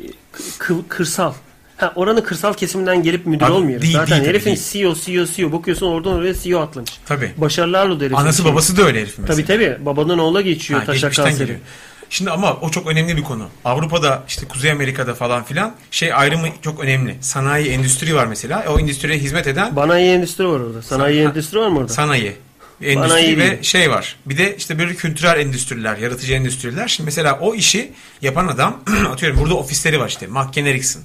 kı- 0.59 0.87
kırsal. 0.87 1.33
Ha, 1.77 1.93
oranın 1.95 2.21
kırsal 2.21 2.53
kesiminden 2.53 3.03
gelip 3.03 3.25
müdür 3.25 3.45
Abi, 3.45 3.51
olmuyor. 3.51 3.81
değil, 3.81 3.93
Zaten 3.93 4.17
değil 4.19 4.29
herifin 4.29 4.45
değil. 4.55 4.63
CEO, 4.71 4.95
CEO, 4.95 5.25
CEO. 5.25 5.51
Bakıyorsun 5.51 5.87
oradan 5.87 6.13
oraya 6.13 6.33
CEO 6.33 6.59
atlamış. 6.59 6.91
Tabii. 7.05 7.31
Başarılarla 7.37 7.99
da 7.99 8.03
herifin. 8.03 8.17
Anası 8.17 8.41
şeyi. 8.41 8.51
babası 8.51 8.77
da 8.77 8.81
öyle 8.83 9.01
herif 9.01 9.13
mesela. 9.19 9.35
Tabii 9.35 9.45
tabii. 9.45 9.85
Babadan 9.85 10.19
oğula 10.19 10.41
geçiyor 10.41 10.79
Ha, 10.79 10.85
taşak 10.85 11.15
kanseri. 11.15 11.37
geliyor. 11.39 11.59
Şimdi 12.09 12.31
ama 12.31 12.53
o 12.61 12.71
çok 12.71 12.87
önemli 12.87 13.17
bir 13.17 13.23
konu. 13.23 13.49
Avrupa'da 13.65 14.23
işte 14.27 14.47
Kuzey 14.47 14.71
Amerika'da 14.71 15.13
falan 15.13 15.43
filan 15.43 15.75
şey 15.91 16.13
ayrımı 16.13 16.47
çok 16.61 16.79
önemli. 16.79 17.15
Sanayi 17.21 17.67
endüstri 17.69 18.15
var 18.15 18.25
mesela. 18.27 18.65
O 18.69 18.79
endüstriye 18.79 19.17
hizmet 19.17 19.47
eden 19.47 19.75
Banayi 19.75 20.11
endüstri 20.15 20.47
var 20.47 20.59
orada. 20.59 20.81
Sanayi 20.81 21.17
Sana- 21.23 21.29
endüstri 21.31 21.59
var 21.59 21.67
mı 21.67 21.79
orada? 21.79 21.93
sanayi 21.93 22.35
endüstri 22.81 23.09
Sanayi 23.09 23.37
ve 23.37 23.51
değil. 23.51 23.61
şey 23.63 23.89
var. 23.91 24.15
Bir 24.25 24.37
de 24.37 24.55
işte 24.57 24.79
böyle 24.79 24.95
kültürel 24.95 25.39
endüstriler, 25.39 25.97
yaratıcı 25.97 26.33
endüstriler. 26.33 26.87
Şimdi 26.87 27.05
mesela 27.05 27.39
o 27.39 27.55
işi 27.55 27.91
yapan 28.21 28.47
adam 28.47 28.79
atıyorum 29.11 29.39
burada 29.39 29.53
ofisleri 29.55 29.99
var 29.99 30.07
işte. 30.09 30.27
McKen 30.27 30.65
Erickson. 30.65 31.01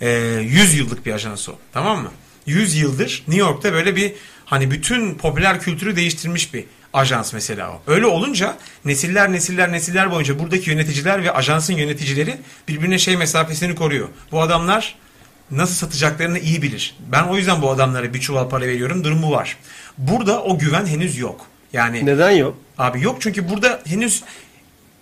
Ee, 0.00 0.08
100 0.42 0.74
yıllık 0.74 1.06
bir 1.06 1.12
ajans 1.12 1.48
o. 1.48 1.52
Tamam 1.72 2.02
mı? 2.02 2.10
100 2.46 2.74
yıldır 2.76 3.24
New 3.28 3.40
York'ta 3.46 3.72
böyle 3.72 3.96
bir 3.96 4.12
hani 4.44 4.70
bütün 4.70 5.14
popüler 5.14 5.60
kültürü 5.60 5.96
değiştirmiş 5.96 6.54
bir 6.54 6.64
ajans 6.94 7.32
mesela 7.32 7.70
o. 7.70 7.82
Öyle 7.92 8.06
olunca 8.06 8.56
nesiller 8.84 9.32
nesiller 9.32 9.72
nesiller 9.72 10.10
boyunca 10.10 10.38
buradaki 10.38 10.70
yöneticiler 10.70 11.22
ve 11.24 11.30
ajansın 11.32 11.74
yöneticileri 11.74 12.36
birbirine 12.68 12.98
şey 12.98 13.16
mesafesini 13.16 13.74
koruyor. 13.74 14.08
Bu 14.32 14.42
adamlar 14.42 14.94
nasıl 15.50 15.74
satacaklarını 15.74 16.38
iyi 16.38 16.62
bilir. 16.62 16.96
Ben 17.12 17.22
o 17.24 17.36
yüzden 17.36 17.62
bu 17.62 17.70
adamlara 17.70 18.14
bir 18.14 18.20
çuval 18.20 18.48
para 18.48 18.66
veriyorum 18.66 19.04
durumu 19.04 19.30
var. 19.30 19.56
Burada 19.98 20.42
o 20.42 20.58
güven 20.58 20.86
henüz 20.86 21.18
yok. 21.18 21.46
Yani 21.72 22.06
Neden 22.06 22.30
yok? 22.30 22.56
abi 22.78 23.02
yok 23.02 23.16
çünkü 23.20 23.48
burada 23.48 23.80
henüz 23.86 24.22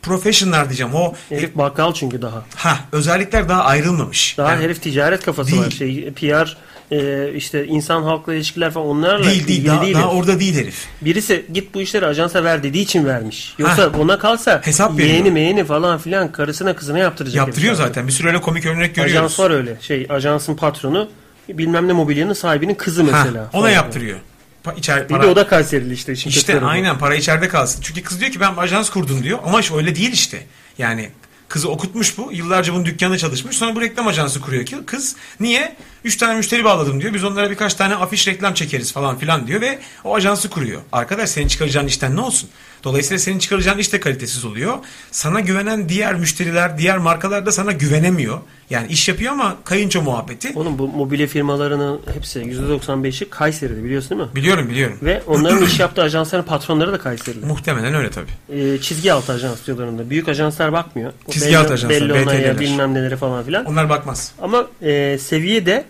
professional 0.02 0.64
diyeceğim. 0.68 0.94
O 0.94 1.14
Herif 1.28 1.56
bakkal 1.56 1.94
çünkü 1.94 2.22
daha. 2.22 2.44
ha 2.56 2.78
özellikler 2.92 3.48
daha 3.48 3.64
ayrılmamış. 3.64 4.38
Daha 4.38 4.50
Yani 4.52 4.64
herif 4.64 4.82
ticaret 4.82 5.24
kafası 5.24 5.50
Değil. 5.52 5.62
var. 5.62 5.70
Şey, 5.70 6.10
PR, 6.12 6.56
e, 6.92 7.30
işte 7.34 7.66
insan 7.66 8.02
halkla 8.02 8.34
ilişkiler 8.34 8.70
falan 8.70 8.86
onlarla 8.86 9.24
değil 9.24 9.48
değil 9.48 9.66
daha, 9.66 9.82
değil 9.82 9.94
daha 9.94 10.10
orada 10.10 10.40
değil 10.40 10.54
herif. 10.54 10.84
Birisi 11.00 11.46
git 11.52 11.74
bu 11.74 11.80
işleri 11.80 12.06
ajansa 12.06 12.44
ver 12.44 12.62
dediği 12.62 12.82
için 12.82 13.04
vermiş. 13.06 13.54
Yoksa 13.58 13.90
ona 14.00 14.18
kalsa 14.18 14.60
Hesap 14.64 14.92
veriyor. 14.92 15.08
yeğeni 15.08 15.30
meğeni 15.30 15.64
falan 15.64 15.98
filan 15.98 16.32
karısına 16.32 16.76
kızına 16.76 16.98
yaptıracak. 16.98 17.36
Yaptırıyor 17.36 17.74
zaten. 17.74 17.88
zaten. 17.88 18.06
Bir 18.06 18.12
sürü 18.12 18.28
öyle 18.28 18.40
komik 18.40 18.66
örnek 18.66 18.94
görüyoruz. 18.94 19.16
Ajans 19.16 19.40
var 19.40 19.50
öyle. 19.50 19.76
Şey 19.80 20.06
ajansın 20.08 20.54
patronu 20.54 21.08
bilmem 21.48 21.88
ne 21.88 21.92
mobilyanın 21.92 22.32
sahibinin 22.32 22.74
kızı 22.74 23.02
Ha, 23.02 23.08
mesela. 23.24 23.42
ona 23.42 23.50
falan. 23.62 23.70
yaptırıyor. 23.70 24.18
Pa, 24.64 24.72
içer, 24.72 25.08
Bir 25.08 25.14
para, 25.14 25.22
de 25.22 25.26
o 25.26 25.36
da 25.36 25.46
Kayserili 25.46 25.94
işte. 25.94 26.12
işte 26.12 26.60
aynen 26.60 26.98
para 26.98 27.14
içeride 27.14 27.48
kalsın. 27.48 27.82
Çünkü 27.82 28.02
kız 28.02 28.20
diyor 28.20 28.30
ki 28.32 28.40
ben 28.40 28.54
ajans 28.56 28.90
kurdum 28.90 29.22
diyor. 29.22 29.38
Ama 29.44 29.60
öyle 29.76 29.96
değil 29.96 30.12
işte. 30.12 30.46
Yani 30.78 31.10
Kızı 31.52 31.68
okutmuş 31.70 32.18
bu. 32.18 32.32
Yıllarca 32.32 32.74
bunun 32.74 32.84
dükkanında 32.84 33.18
çalışmış. 33.18 33.56
Sonra 33.56 33.76
bu 33.76 33.80
reklam 33.80 34.06
ajansı 34.06 34.40
kuruyor 34.40 34.66
ki 34.66 34.76
kız 34.86 35.16
niye? 35.40 35.76
3 36.04 36.16
tane 36.16 36.34
müşteri 36.34 36.64
bağladım 36.64 37.00
diyor. 37.00 37.14
Biz 37.14 37.24
onlara 37.24 37.50
birkaç 37.50 37.74
tane 37.74 37.94
afiş 37.94 38.28
reklam 38.28 38.54
çekeriz 38.54 38.92
falan 38.92 39.18
filan 39.18 39.46
diyor 39.46 39.60
ve 39.60 39.78
o 40.04 40.14
ajansı 40.14 40.50
kuruyor. 40.50 40.80
Arkadaş 40.92 41.30
senin 41.30 41.48
çıkaracağın 41.48 41.86
işten 41.86 42.16
ne 42.16 42.20
olsun? 42.20 42.50
Dolayısıyla 42.84 43.18
senin 43.18 43.38
çıkaracağın 43.38 43.78
iş 43.78 43.92
de 43.92 44.00
kalitesiz 44.00 44.44
oluyor. 44.44 44.78
Sana 45.10 45.40
güvenen 45.40 45.88
diğer 45.88 46.14
müşteriler, 46.14 46.78
diğer 46.78 46.98
markalar 46.98 47.46
da 47.46 47.52
sana 47.52 47.72
güvenemiyor. 47.72 48.40
Yani 48.70 48.86
iş 48.88 49.08
yapıyor 49.08 49.32
ama 49.32 49.56
kayınço 49.64 50.02
muhabbeti. 50.02 50.52
Oğlum 50.54 50.78
bu 50.78 50.88
mobilya 50.88 51.26
firmalarının 51.26 52.00
hepsi 52.14 52.40
%95'i 52.40 53.30
Kayseri'de 53.30 53.84
biliyorsun 53.84 54.10
değil 54.10 54.20
mi? 54.20 54.36
Biliyorum 54.36 54.68
biliyorum. 54.68 54.98
Ve 55.02 55.22
onların 55.26 55.64
iş 55.64 55.80
yaptığı 55.80 56.02
ajansların 56.02 56.42
patronları 56.42 56.92
da 56.92 56.98
Kayseri'de. 56.98 57.46
Muhtemelen 57.46 57.94
öyle 57.94 58.10
tabii. 58.10 58.58
Ee, 58.58 58.78
çizgi 58.80 59.12
altı 59.12 59.32
ajans 59.32 59.66
diyorlar 59.66 59.86
onda. 59.86 60.10
Büyük 60.10 60.28
ajanslar 60.28 60.72
bakmıyor. 60.72 61.12
O 61.28 61.32
Çizgi 61.32 61.48
belli, 61.48 61.58
altı 61.58 61.72
ajanslar, 61.72 62.00
Belli 62.00 62.12
onaya 62.12 62.60
bilmem 62.60 62.94
neleri 62.94 63.16
falan 63.16 63.44
filan. 63.44 63.64
Onlar 63.64 63.88
bakmaz. 63.88 64.32
Ama 64.42 64.66
e, 64.82 65.18
seviye 65.18 65.66
de 65.66 65.84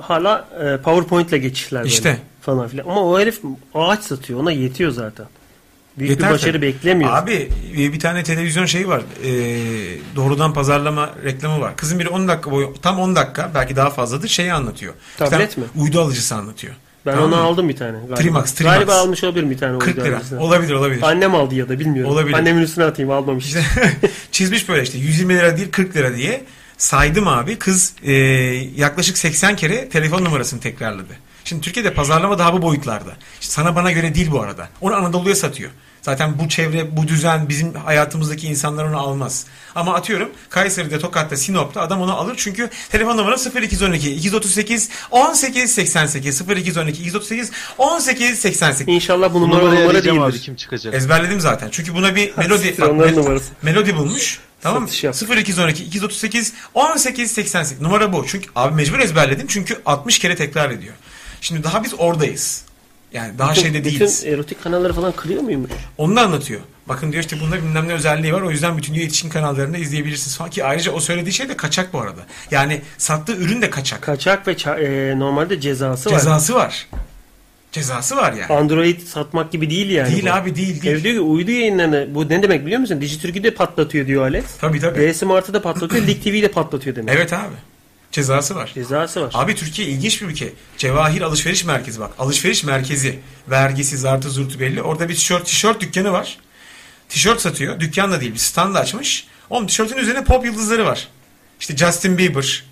hala 0.00 0.48
e, 0.64 0.82
PowerPoint 0.82 1.28
ile 1.28 1.38
geçişler 1.38 1.82
böyle 1.82 1.94
İşte. 1.94 2.18
falan 2.40 2.68
filan. 2.68 2.84
Ama 2.84 3.04
o 3.04 3.20
herif 3.20 3.40
ağaç 3.74 4.02
satıyor. 4.02 4.40
Ona 4.40 4.52
yetiyor 4.52 4.90
zaten. 4.90 5.26
Büyük 5.98 6.10
Yeter 6.10 6.28
bir 6.28 6.34
başarı 6.34 6.52
tabii. 6.52 6.62
beklemiyor. 6.66 7.12
Abi 7.12 7.48
e, 7.78 7.92
bir 7.92 8.00
tane 8.00 8.22
televizyon 8.22 8.66
şeyi 8.66 8.88
var. 8.88 9.02
Ee, 9.24 9.26
doğrudan 10.16 10.52
pazarlama 10.54 11.10
reklamı 11.24 11.60
var. 11.60 11.76
Kızın 11.76 11.98
biri 11.98 12.08
10 12.08 12.28
dakika 12.28 12.50
boyu 12.50 12.74
tam 12.82 12.98
10 13.00 13.16
dakika 13.16 13.50
belki 13.54 13.76
daha 13.76 13.90
fazladır 13.90 14.28
şeyi 14.28 14.52
anlatıyor. 14.52 14.94
Tablet 15.18 15.56
mi? 15.56 15.64
Uydu 15.76 16.00
alıcısı 16.00 16.34
anlatıyor. 16.34 16.74
ben 17.06 17.12
Tamam 17.14 17.28
onu 17.32 17.36
mı? 17.36 17.42
aldım 17.42 17.68
bir 17.68 17.76
tane. 17.76 17.92
Galiba. 17.98 18.14
Trimax, 18.14 18.54
Trimax. 18.54 18.74
Galiba 18.74 18.94
almış 18.94 19.24
olabilirim 19.24 19.50
bir 19.50 19.58
tane. 19.58 19.78
40 19.78 19.96
uydu 19.96 20.06
lira. 20.06 20.16
alıcısını. 20.16 20.40
Olabilir 20.40 20.72
olabilir. 20.72 21.02
Annem 21.02 21.34
aldı 21.34 21.54
ya 21.54 21.68
da 21.68 21.78
bilmiyorum. 21.80 22.12
Olabilir. 22.12 22.34
Annemin 22.36 22.62
üstüne 22.62 22.84
atayım 22.84 23.10
almamış. 23.10 23.44
İşte 23.46 23.62
çizmiş 24.32 24.68
böyle 24.68 24.82
işte 24.82 24.98
120 24.98 25.34
lira 25.34 25.56
değil 25.56 25.70
40 25.70 25.96
lira 25.96 26.16
diye 26.16 26.44
saydım 26.78 27.28
abi. 27.28 27.56
Kız 27.58 27.92
e, 28.02 28.12
yaklaşık 28.76 29.18
80 29.18 29.56
kere 29.56 29.88
telefon 29.88 30.24
numarasını 30.24 30.60
tekrarladı. 30.60 31.12
Şimdi 31.46 31.62
Türkiye'de 31.62 31.94
pazarlama 31.94 32.38
daha 32.38 32.52
bu 32.52 32.62
boyutlarda. 32.62 33.16
İşte 33.40 33.52
sana 33.52 33.76
bana 33.76 33.92
göre 33.92 34.14
değil 34.14 34.30
bu 34.30 34.40
arada. 34.42 34.68
Onu 34.80 34.94
Anadolu'ya 34.94 35.34
satıyor. 35.36 35.70
Zaten 36.02 36.38
bu 36.38 36.48
çevre, 36.48 36.96
bu 36.96 37.08
düzen 37.08 37.48
bizim 37.48 37.74
hayatımızdaki 37.74 38.46
insanlar 38.46 38.84
onu 38.84 38.98
almaz. 38.98 39.46
Ama 39.74 39.94
atıyorum 39.94 40.30
Kayseri'de, 40.48 40.98
Tokat'ta, 40.98 41.36
Sinop'ta 41.36 41.80
adam 41.80 42.00
onu 42.00 42.16
alır. 42.16 42.34
Çünkü 42.36 42.70
telefon 42.90 43.16
numara 43.16 43.36
0212 43.62 44.12
238 44.14 44.88
18 45.10 45.74
88 45.74 46.40
0212 46.48 47.02
238 47.02 47.50
18 47.78 48.38
88. 48.38 48.94
İnşallah 48.94 49.34
bu 49.34 49.40
numara 49.40 49.58
numarayı 49.58 49.80
numara 49.80 49.90
arayacağım 49.90 50.22
abi 50.22 50.32
değildir. 50.32 50.44
kim 50.44 50.56
çıkacak? 50.56 50.94
Ezberledim 50.94 51.40
zaten. 51.40 51.68
Çünkü 51.72 51.94
buna 51.94 52.16
bir 52.16 52.36
melodi 52.36 52.74
bak, 52.80 52.92
mel- 52.92 53.40
melodi 53.62 53.96
bulmuş. 53.96 54.38
Tamam 54.62 54.82
mı? 54.82 54.88
Satış 54.88 55.04
yap. 55.04 55.14
0212 55.38 55.84
238 55.84 56.52
18 56.74 57.32
88 57.32 57.80
numara 57.80 58.12
bu. 58.12 58.26
Çünkü 58.26 58.50
abi 58.56 58.74
mecbur 58.74 58.98
ezberledim 58.98 59.46
çünkü 59.46 59.82
60 59.86 60.18
kere 60.18 60.36
tekrar 60.36 60.70
ediyor. 60.70 60.94
Şimdi 61.46 61.64
daha 61.64 61.84
biz 61.84 61.94
oradayız. 61.98 62.64
Yani 63.12 63.38
daha 63.38 63.50
Bütün- 63.50 63.62
şeyde 63.62 63.78
bütün 63.78 63.90
değiliz. 63.90 64.24
erotik 64.24 64.62
kanalları 64.62 64.92
falan 64.92 65.12
kırıyor 65.12 65.42
muymuş? 65.42 65.70
Onu 65.98 66.16
da 66.16 66.22
anlatıyor. 66.22 66.60
Bakın 66.88 67.12
diyor 67.12 67.24
işte 67.24 67.40
bunda 67.40 67.56
bilmem 67.56 67.88
ne 67.88 67.92
özelliği 67.92 68.32
var. 68.34 68.42
O 68.42 68.50
yüzden 68.50 68.76
bütün 68.76 68.94
iletişim 68.94 69.30
kanallarında 69.30 69.78
izleyebilirsiniz 69.78 70.36
falan 70.36 70.50
ki 70.50 70.64
ayrıca 70.64 70.92
o 70.92 71.00
söylediği 71.00 71.32
şey 71.32 71.48
de 71.48 71.56
kaçak 71.56 71.92
bu 71.92 72.00
arada. 72.00 72.20
Yani 72.50 72.82
sattığı 72.98 73.36
ürün 73.36 73.62
de 73.62 73.70
kaçak. 73.70 74.02
Kaçak 74.02 74.48
ve 74.48 74.52
e, 74.52 75.18
normalde 75.18 75.60
cezası 75.60 76.10
var. 76.10 76.18
Cezası 76.18 76.54
var. 76.54 76.88
Cezası 77.72 78.16
var 78.16 78.32
yani. 78.32 78.52
Android 78.52 79.00
satmak 79.00 79.52
gibi 79.52 79.70
değil 79.70 79.90
yani. 79.90 80.12
Değil 80.12 80.26
bu. 80.26 80.30
abi 80.30 80.56
değil 80.56 80.82
değil. 80.82 80.96
Ev 80.96 81.02
diyor 81.02 81.14
ki 81.14 81.20
uydu 81.20 81.50
yayınlarını 81.50 82.14
bu 82.14 82.28
ne 82.28 82.42
demek 82.42 82.66
biliyor 82.66 82.80
musun? 82.80 83.00
Dijitürk'ü 83.00 83.42
de 83.42 83.54
patlatıyor 83.54 84.06
diyor 84.06 84.22
Alex. 84.22 84.44
Tabii 84.60 84.80
tabii. 84.80 85.12
DSMart'ı 85.12 85.54
da 85.54 85.62
patlatıyor, 85.62 86.02
Lig 86.06 86.22
TV'yi 86.22 86.42
de 86.42 86.48
patlatıyor 86.48 86.96
demek. 86.96 87.14
Evet 87.14 87.32
abi. 87.32 87.54
Cezası 88.16 88.54
var. 88.54 88.70
Cezası 88.74 89.20
var. 89.20 89.30
Abi 89.34 89.54
Türkiye 89.54 89.88
ilginç 89.88 90.22
bir 90.22 90.26
ülke. 90.26 90.52
Cevahir 90.78 91.20
alışveriş 91.20 91.64
merkezi 91.64 92.00
bak. 92.00 92.10
Alışveriş 92.18 92.64
merkezi. 92.64 93.18
Vergisi, 93.50 93.98
zartı 93.98 94.30
zurtu 94.30 94.60
belli. 94.60 94.82
Orada 94.82 95.08
bir 95.08 95.14
tişört, 95.14 95.46
tişört 95.46 95.80
dükkanı 95.80 96.12
var. 96.12 96.38
Tişört 97.08 97.40
satıyor. 97.40 97.80
Dükkan 97.80 98.12
da 98.12 98.20
değil. 98.20 98.32
Bir 98.32 98.38
stand 98.38 98.74
açmış. 98.74 99.26
Onun 99.50 99.66
tişörtün 99.66 99.96
üzerine 99.96 100.24
pop 100.24 100.44
yıldızları 100.44 100.86
var. 100.86 101.08
İşte 101.60 101.76
Justin 101.76 102.18
Bieber. 102.18 102.64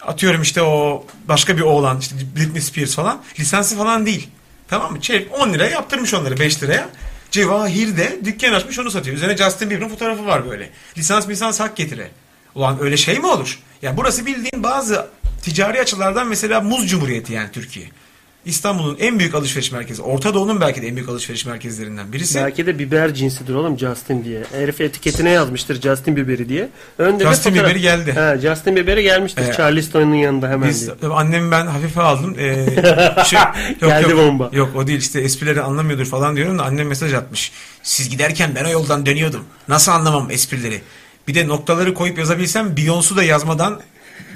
Atıyorum 0.00 0.42
işte 0.42 0.62
o 0.62 1.06
başka 1.28 1.56
bir 1.56 1.62
oğlan. 1.62 2.00
işte 2.00 2.16
Britney 2.36 2.62
Spears 2.62 2.94
falan. 2.94 3.22
Lisansı 3.38 3.76
falan 3.76 4.06
değil. 4.06 4.28
Tamam 4.68 4.92
mı? 4.92 5.00
Çeyrek 5.00 5.34
10 5.34 5.52
liraya 5.52 5.70
yaptırmış 5.70 6.14
onları 6.14 6.38
5 6.38 6.62
liraya. 6.62 6.88
Cevahir 7.30 7.96
de 7.96 8.18
dükkan 8.24 8.52
açmış 8.52 8.78
onu 8.78 8.90
satıyor. 8.90 9.16
Üzerine 9.16 9.36
Justin 9.36 9.70
Bieber'ın 9.70 9.88
fotoğrafı 9.88 10.26
var 10.26 10.50
böyle. 10.50 10.70
Lisans 10.98 11.26
misans 11.26 11.60
hak 11.60 11.76
getire. 11.76 12.10
Ulan 12.56 12.76
öyle 12.80 12.96
şey 12.96 13.18
mi 13.18 13.26
olur? 13.26 13.58
Ya 13.82 13.96
burası 13.96 14.26
bildiğin 14.26 14.62
bazı 14.62 15.06
ticari 15.42 15.80
açılardan 15.80 16.28
mesela 16.28 16.60
muz 16.60 16.90
cumhuriyeti 16.90 17.32
yani 17.32 17.48
Türkiye. 17.52 17.86
İstanbul'un 18.44 18.96
en 19.00 19.18
büyük 19.18 19.34
alışveriş 19.34 19.72
merkezi. 19.72 20.02
Orta 20.02 20.34
Doğu'nun 20.34 20.60
belki 20.60 20.82
de 20.82 20.88
en 20.88 20.96
büyük 20.96 21.08
alışveriş 21.08 21.46
merkezlerinden 21.46 22.12
birisi. 22.12 22.38
Belki 22.38 22.66
de 22.66 22.78
biber 22.78 23.14
cinsidir 23.14 23.54
oğlum 23.54 23.78
Justin 23.78 24.24
diye. 24.24 24.42
Herif 24.52 24.80
etiketine 24.80 25.30
yazmıştır 25.30 25.80
Justin 25.80 26.16
Biberi 26.16 26.48
diye. 26.48 26.68
Önde 26.98 27.24
de 27.24 27.28
Justin 27.28 27.50
fotoğraf- 27.50 27.54
Bieber'i 27.54 27.80
geldi. 27.80 28.12
He, 28.16 28.40
Justin 28.40 28.76
Bieber'i 28.76 29.02
gelmiştir 29.02 29.42
Ee, 29.48 29.52
Charleston'un 29.52 30.14
yanında 30.14 30.48
hemen 30.48 30.68
Biz, 30.68 30.86
diye. 31.00 31.12
annemi 31.12 31.50
ben 31.50 31.66
hafife 31.66 32.02
aldım. 32.02 32.36
Ee, 32.38 32.66
şey, 33.24 33.38
yok, 33.80 33.90
Geldi 33.90 34.10
yok, 34.10 34.20
bomba. 34.20 34.50
Yok 34.52 34.70
o 34.76 34.86
değil 34.86 34.98
işte 34.98 35.20
esprileri 35.20 35.60
anlamıyordur 35.62 36.06
falan 36.06 36.36
diyorum 36.36 36.58
da 36.58 36.64
annem 36.64 36.88
mesaj 36.88 37.14
atmış. 37.14 37.52
Siz 37.82 38.08
giderken 38.10 38.50
ben 38.54 38.64
o 38.64 38.70
yoldan 38.70 39.06
dönüyordum. 39.06 39.44
Nasıl 39.68 39.92
anlamam 39.92 40.30
esprileri? 40.30 40.80
Bir 41.28 41.34
de 41.34 41.48
noktaları 41.48 41.94
koyup 41.94 42.18
yazabilsem 42.18 42.66
Beyoncé'u 42.74 43.16
da 43.16 43.22
yazmadan 43.22 43.80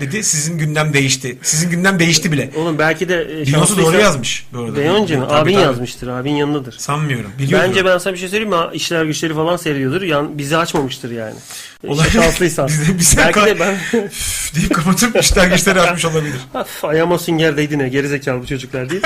dedi 0.01 0.25
sizin 0.25 0.59
gündem 0.59 0.93
değişti. 0.93 1.39
Sizin 1.43 1.71
gündem 1.71 1.99
değişti 1.99 2.33
bile. 2.33 2.51
Oğlum 2.57 2.79
belki 2.79 3.09
de 3.09 3.15
e, 3.23 3.43
Beyoncé 3.45 3.79
doğru 3.83 3.97
yazmış 3.97 4.47
bu 4.53 4.59
arada. 4.59 4.81
Beyoncé 4.81 5.17
mi? 5.17 5.25
Abin 5.25 5.29
tabii. 5.29 5.53
yazmıştır. 5.53 6.09
Abin 6.09 6.33
yanındadır. 6.35 6.73
Sanmıyorum. 6.79 7.31
Biliyordur. 7.39 7.67
Bence 7.69 7.85
ben 7.85 7.99
sana 7.99 8.13
bir 8.15 8.19
şey 8.19 8.29
söyleyeyim 8.29 8.51
mi? 8.57 8.63
İşler 8.73 9.05
güçleri 9.05 9.35
falan 9.35 9.57
seyrediyordur. 9.57 10.03
Yan, 10.03 10.39
bizi 10.39 10.57
açmamıştır 10.57 11.11
yani. 11.11 11.35
Olabilir. 11.87 12.11
Şanslıysan. 12.13 12.69
Biz 12.69 12.89
de- 12.89 12.99
biz 12.99 13.17
de- 13.17 13.21
Belki 13.21 13.41
de 13.41 13.61
ben 13.61 13.77
deyip 14.55 14.75
kapatıp 14.75 15.17
işler 15.23 15.47
güçleri 15.49 15.81
açmış 15.81 16.05
olabilir. 16.05 16.35
Of, 16.55 16.85
ayağıma 16.85 17.19
sünger 17.19 17.57
değdi 17.57 17.79
ne 17.79 17.89
gerizekalı 17.89 18.43
bu 18.43 18.47
çocuklar 18.47 18.91
değil. 18.91 19.03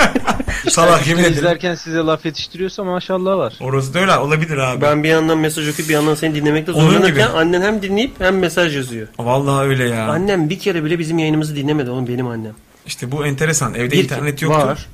Salak 0.69 1.07
yemin 1.07 1.23
ederim. 1.23 1.37
İzlerken 1.39 1.75
size 1.75 1.99
laf 1.99 2.25
yetiştiriyorsa 2.27 2.85
maşallah 2.85 3.37
var. 3.37 3.55
Orası 3.61 3.95
da 3.95 3.99
öyle 3.99 4.17
olabilir 4.17 4.57
abi. 4.59 4.81
ben 4.81 5.03
bir 5.03 5.09
yandan 5.09 5.39
mesaj 5.39 5.69
okuyup 5.69 5.89
bir 5.89 5.95
yandan 5.95 6.15
seni 6.15 6.35
dinlemekte 6.35 6.73
Onun 6.73 6.87
zorlanırken 6.91 7.29
gibi. 7.29 7.39
annen 7.39 7.63
hem 7.63 7.83
dinleyip 7.83 8.21
hem 8.21 8.39
mesaj 8.39 8.77
yazıyor. 8.77 9.09
Vallahi 9.19 9.67
öyle 9.67 9.89
ya. 9.89 10.09
Annem 10.09 10.51
bir 10.51 10.59
kere 10.59 10.85
bile 10.85 10.99
bizim 10.99 11.19
yayınımızı 11.19 11.57
dinlemedi 11.57 11.91
oğlum 11.91 12.07
benim 12.09 12.27
annem. 12.27 12.53
İşte 12.87 13.13
bu 13.13 13.27
enteresan. 13.27 13.75
Evde 13.75 13.91
Bir- 13.91 14.05
internet 14.05 14.43
yoktu. 14.43 14.59
Var. 14.67 14.87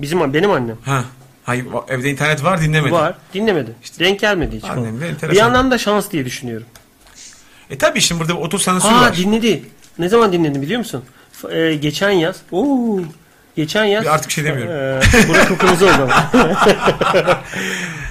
Bizim 0.00 0.34
benim 0.34 0.50
annem. 0.50 0.76
Ha. 0.84 1.04
Hayır 1.44 1.66
evde 1.88 2.10
internet 2.10 2.44
var 2.44 2.60
dinlemedi. 2.60 2.92
Var. 2.92 3.14
Dinlemedi. 3.34 3.70
Denk 3.98 4.20
gelmedi 4.20 4.56
hiç. 4.56 4.64
Annem 4.64 5.00
de 5.00 5.08
enteresan. 5.08 5.30
Bir 5.30 5.36
yandan 5.36 5.70
da 5.70 5.78
şans 5.78 6.10
diye 6.10 6.24
düşünüyorum. 6.24 6.66
E 7.70 7.78
tabii 7.78 8.00
şimdi 8.00 8.20
burada 8.20 8.36
bir 8.36 8.40
otosansür 8.42 8.88
Ha 8.88 9.00
var. 9.00 9.16
dinledi. 9.16 9.62
Ne 9.98 10.08
zaman 10.08 10.32
dinledin 10.32 10.62
biliyor 10.62 10.78
musun? 10.78 11.04
F- 11.32 11.58
e, 11.58 11.74
geçen 11.74 12.10
yaz. 12.10 12.36
Oo. 12.52 12.98
Geçen 13.56 13.84
yaz. 13.84 14.04
Bir 14.04 14.10
artık 14.10 14.30
şey 14.30 14.44
demiyorum. 14.44 14.72
E, 15.24 15.28
Burak 15.28 15.48
kıpkırmızı 15.48 15.84
oldu 15.86 15.94
ama. 16.02 16.30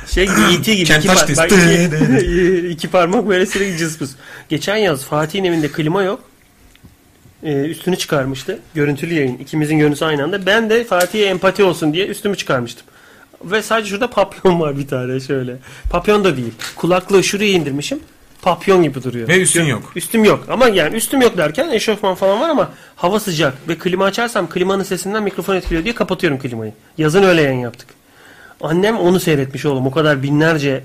şey 0.07 0.23
E.T. 0.23 0.75
gibi. 0.75 0.85
Kent 0.85 1.05
iki, 1.05 1.13
par- 1.13 1.37
bak, 1.37 1.51
iki, 1.51 2.67
iki 2.69 2.87
parmak 2.89 3.27
böyle 3.29 3.45
sürekli 3.45 3.77
cıspız. 3.77 4.15
Geçen 4.49 4.75
yaz 4.75 5.03
Fatih'in 5.05 5.43
evinde 5.43 5.67
klima 5.71 6.03
yok. 6.03 6.19
E, 7.43 7.53
üstünü 7.61 7.95
çıkarmıştı. 7.95 8.59
Görüntülü 8.75 9.13
yayın. 9.13 9.37
İkimizin 9.37 9.79
görüntüsü 9.79 10.05
aynı 10.05 10.23
anda. 10.23 10.45
Ben 10.45 10.69
de 10.69 10.83
Fatih'e 10.83 11.25
empati 11.25 11.63
olsun 11.63 11.93
diye 11.93 12.07
üstümü 12.07 12.37
çıkarmıştım. 12.37 12.83
Ve 13.43 13.61
sadece 13.61 13.89
şurada 13.89 14.09
papyon 14.09 14.59
var 14.59 14.77
bir 14.77 14.87
tane 14.87 15.19
şöyle. 15.19 15.55
Papyon 15.89 16.23
da 16.23 16.37
değil. 16.37 16.53
Kulaklığı 16.75 17.23
şuraya 17.23 17.51
indirmişim. 17.51 17.99
Papyon 18.45 18.83
gibi 18.83 19.03
duruyor. 19.03 19.27
Ve 19.27 19.41
üstün 19.41 19.63
yok. 19.63 19.91
Üstüm 19.95 20.23
yok. 20.23 20.45
Ama 20.49 20.67
yani 20.67 20.95
üstüm 20.95 21.21
yok 21.21 21.37
derken 21.37 21.69
eşofman 21.69 22.15
falan 22.15 22.41
var 22.41 22.49
ama 22.49 22.69
hava 22.95 23.19
sıcak. 23.19 23.53
Ve 23.69 23.77
klima 23.77 24.05
açarsam 24.05 24.49
klimanın 24.49 24.83
sesinden 24.83 25.23
mikrofon 25.23 25.55
etkiliyor 25.55 25.83
diye 25.83 25.95
kapatıyorum 25.95 26.39
klimayı. 26.39 26.73
Yazın 26.97 27.23
öyle 27.23 27.41
yayın 27.41 27.59
yaptık. 27.59 27.87
Annem 28.61 28.97
onu 28.97 29.19
seyretmiş 29.19 29.65
oğlum. 29.65 29.87
O 29.87 29.91
kadar 29.91 30.23
binlerce 30.23 30.83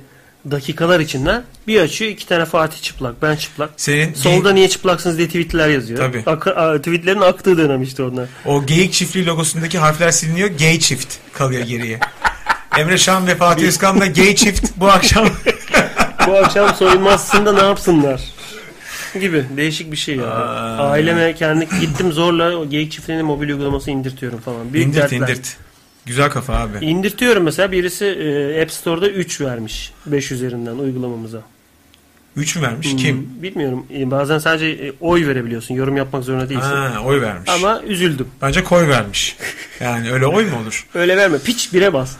dakikalar 0.50 1.00
içinden 1.00 1.42
bir 1.66 1.80
açıyor 1.80 2.10
iki 2.10 2.26
tane 2.26 2.44
Fatih 2.44 2.82
çıplak. 2.82 3.22
Ben 3.22 3.36
çıplak. 3.36 3.70
Senin 3.76 4.14
Solda 4.14 4.52
niye 4.52 4.68
çıplaksınız 4.68 5.18
diye 5.18 5.26
tweetler 5.28 5.68
yazıyor. 5.68 5.98
Tabii. 5.98 6.22
Akı- 6.26 6.56
a- 6.56 6.78
tweetlerin 6.78 7.20
aktığı 7.20 7.58
dönem 7.58 7.82
işte 7.82 8.02
onlar. 8.02 8.26
o 8.46 8.66
geyik 8.66 8.92
çiftliği 8.92 9.26
logosundaki 9.26 9.78
harfler 9.78 10.10
siliniyor. 10.10 10.48
Gay 10.58 10.78
çift 10.78 11.14
kalıyor 11.32 11.62
geriye. 11.66 12.00
Emre 12.78 12.98
Şan 12.98 13.26
ve 13.26 13.34
Fatih 13.34 13.66
Özkan'la 13.68 14.06
gay 14.06 14.34
çift 14.34 14.64
bu 14.76 14.86
akşam. 14.88 15.28
Bu 16.26 16.36
akşam 16.36 16.74
soyunmazsında 16.74 17.52
ne 17.52 17.62
yapsınlar? 17.62 18.20
Gibi 19.20 19.44
değişik 19.56 19.92
bir 19.92 19.96
şey 19.96 20.16
ya. 20.16 20.26
Aa. 20.26 20.90
Aileme 20.90 21.34
kendi 21.34 21.68
gittim 21.80 22.12
zorla 22.12 22.56
o 22.56 22.68
geyik 22.68 22.92
çiftliğinin 22.92 23.26
mobil 23.26 23.48
uygulaması 23.48 23.90
indirtiyorum 23.90 24.38
falan. 24.40 24.72
Büyük 24.72 24.86
indirt 24.86 25.02
dertler. 25.10 25.16
indirt. 25.28 25.56
Güzel 26.06 26.30
kafa 26.30 26.54
abi. 26.54 26.84
İndirtiyorum 26.86 27.42
mesela 27.42 27.72
birisi 27.72 28.04
e, 28.06 28.62
App 28.62 28.70
Store'da 28.72 29.08
3 29.08 29.40
vermiş 29.40 29.92
5 30.06 30.32
üzerinden 30.32 30.74
uygulamamıza. 30.76 31.42
3 32.36 32.56
mü 32.56 32.62
vermiş? 32.62 32.96
Kim? 32.96 33.16
Hmm, 33.16 33.42
Bilmiyorum. 33.42 33.86
E, 33.94 34.10
Bazen 34.10 34.38
sadece 34.38 34.66
e, 34.66 34.92
oy 35.00 35.26
verebiliyorsun. 35.26 35.74
Yorum 35.74 35.96
yapmak 35.96 36.24
zorunda 36.24 36.48
değilsin. 36.48 36.66
Ha, 36.68 36.92
oy 37.04 37.20
vermiş. 37.20 37.50
Ama 37.50 37.82
üzüldüm. 37.82 38.28
Bence 38.42 38.64
koy 38.64 38.88
vermiş. 38.88 39.36
Yani 39.80 40.12
öyle 40.12 40.26
oy 40.26 40.44
mu 40.44 40.56
olur? 40.62 40.86
Öyle 40.94 41.16
verme. 41.16 41.38
Piç 41.38 41.72
bire 41.72 41.92
bas. 41.92 42.16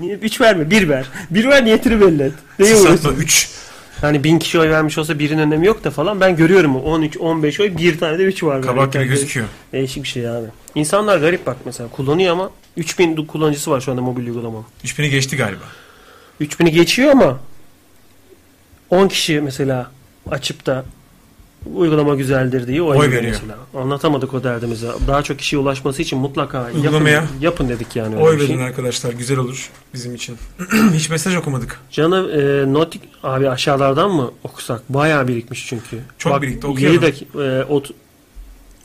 Niye- 0.00 0.14
Üç 0.16 0.40
verme. 0.40 0.70
Bir 0.70 0.88
ver. 0.88 1.06
Bir 1.30 1.44
ver 1.48 1.64
niyetini 1.64 2.00
belli 2.00 2.22
et. 2.22 2.32
Neye 2.58 2.74
uğraşıyorsun? 2.76 3.14
3. 3.16 3.48
Hani 4.00 4.24
bin 4.24 4.38
kişi 4.38 4.58
oy 4.60 4.70
vermiş 4.70 4.98
olsa 4.98 5.18
birinin 5.18 5.38
önemi 5.42 5.66
yok 5.66 5.84
da 5.84 5.90
falan. 5.90 6.20
Ben 6.20 6.36
görüyorum 6.36 6.76
13, 6.76 7.16
15 7.16 7.60
oy 7.60 7.76
bir 7.76 7.98
tane 7.98 8.18
de 8.18 8.22
3 8.22 8.42
var. 8.42 8.62
Kabak 8.62 8.92
gibi 8.92 9.02
Yani 9.02 9.10
gözüküyor. 9.10 9.46
Değişik 9.72 10.02
bir 10.02 10.08
şey 10.08 10.28
abi. 10.28 10.46
İnsanlar 10.74 11.18
garip 11.18 11.46
bak 11.46 11.56
mesela 11.64 11.88
kullanıyor 11.88 12.32
ama 12.32 12.50
3000 12.76 13.16
du- 13.16 13.26
kullanıcısı 13.26 13.70
var 13.70 13.80
şu 13.80 13.90
anda 13.92 14.02
mobil 14.02 14.26
uygulamanın. 14.26 14.64
3000'i 14.84 15.10
geçti 15.10 15.36
galiba. 15.36 15.64
3000'i 16.40 16.72
geçiyor 16.72 17.10
ama 17.12 17.38
10 18.90 19.08
kişi 19.08 19.40
mesela 19.40 19.90
açıp 20.30 20.66
da 20.66 20.84
uygulama 21.74 22.14
güzeldir 22.14 22.66
diye 22.66 22.82
oy, 22.82 22.96
Oy 22.96 23.10
veriyor 23.10 23.32
mesela. 23.32 23.56
Anlatamadık 23.74 24.34
o 24.34 24.44
derdimizi. 24.44 24.86
Daha 25.06 25.22
çok 25.22 25.38
kişiye 25.38 25.62
ulaşması 25.62 26.02
için 26.02 26.18
mutlaka 26.18 26.70
Uygulamaya 26.74 27.14
yapın, 27.14 27.28
yapın 27.40 27.68
dedik 27.68 27.96
yani. 27.96 28.16
Oy 28.16 28.38
şey. 28.38 28.48
verin 28.48 28.60
arkadaşlar. 28.60 29.12
Güzel 29.12 29.38
olur 29.38 29.70
bizim 29.94 30.14
için. 30.14 30.36
Hiç 30.94 31.10
mesaj 31.10 31.36
okumadık. 31.36 31.80
Canım 31.90 32.30
e, 32.30 32.72
notik 32.72 33.02
abi 33.22 33.50
aşağılardan 33.50 34.10
mı 34.10 34.30
okusak? 34.44 34.82
Bayağı 34.88 35.28
birikmiş 35.28 35.66
çünkü. 35.66 35.98
Çok 36.18 36.42
birikti, 36.42 36.66
okuyalım. 36.66 36.94
7 36.94 37.06
dakika, 37.06 37.42
e, 37.44 37.62
ot- 37.64 37.90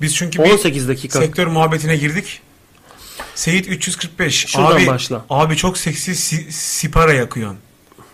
Biz 0.02 0.16
çünkü 0.16 0.44
bir 0.44 0.52
18 0.52 0.88
dakika. 0.88 1.20
sektör 1.20 1.48
muhabbetine 1.48 1.98
girdik. 1.98 2.41
Seyit 3.36 3.68
345. 3.70 4.45
Şuradan 4.48 4.76
abi, 4.76 4.88
başla. 4.88 5.26
Abi 5.30 5.56
çok 5.56 5.78
seksi 5.78 6.16
si- 6.16 6.52
sipara 6.52 7.14
yakıyorsun 7.14 7.58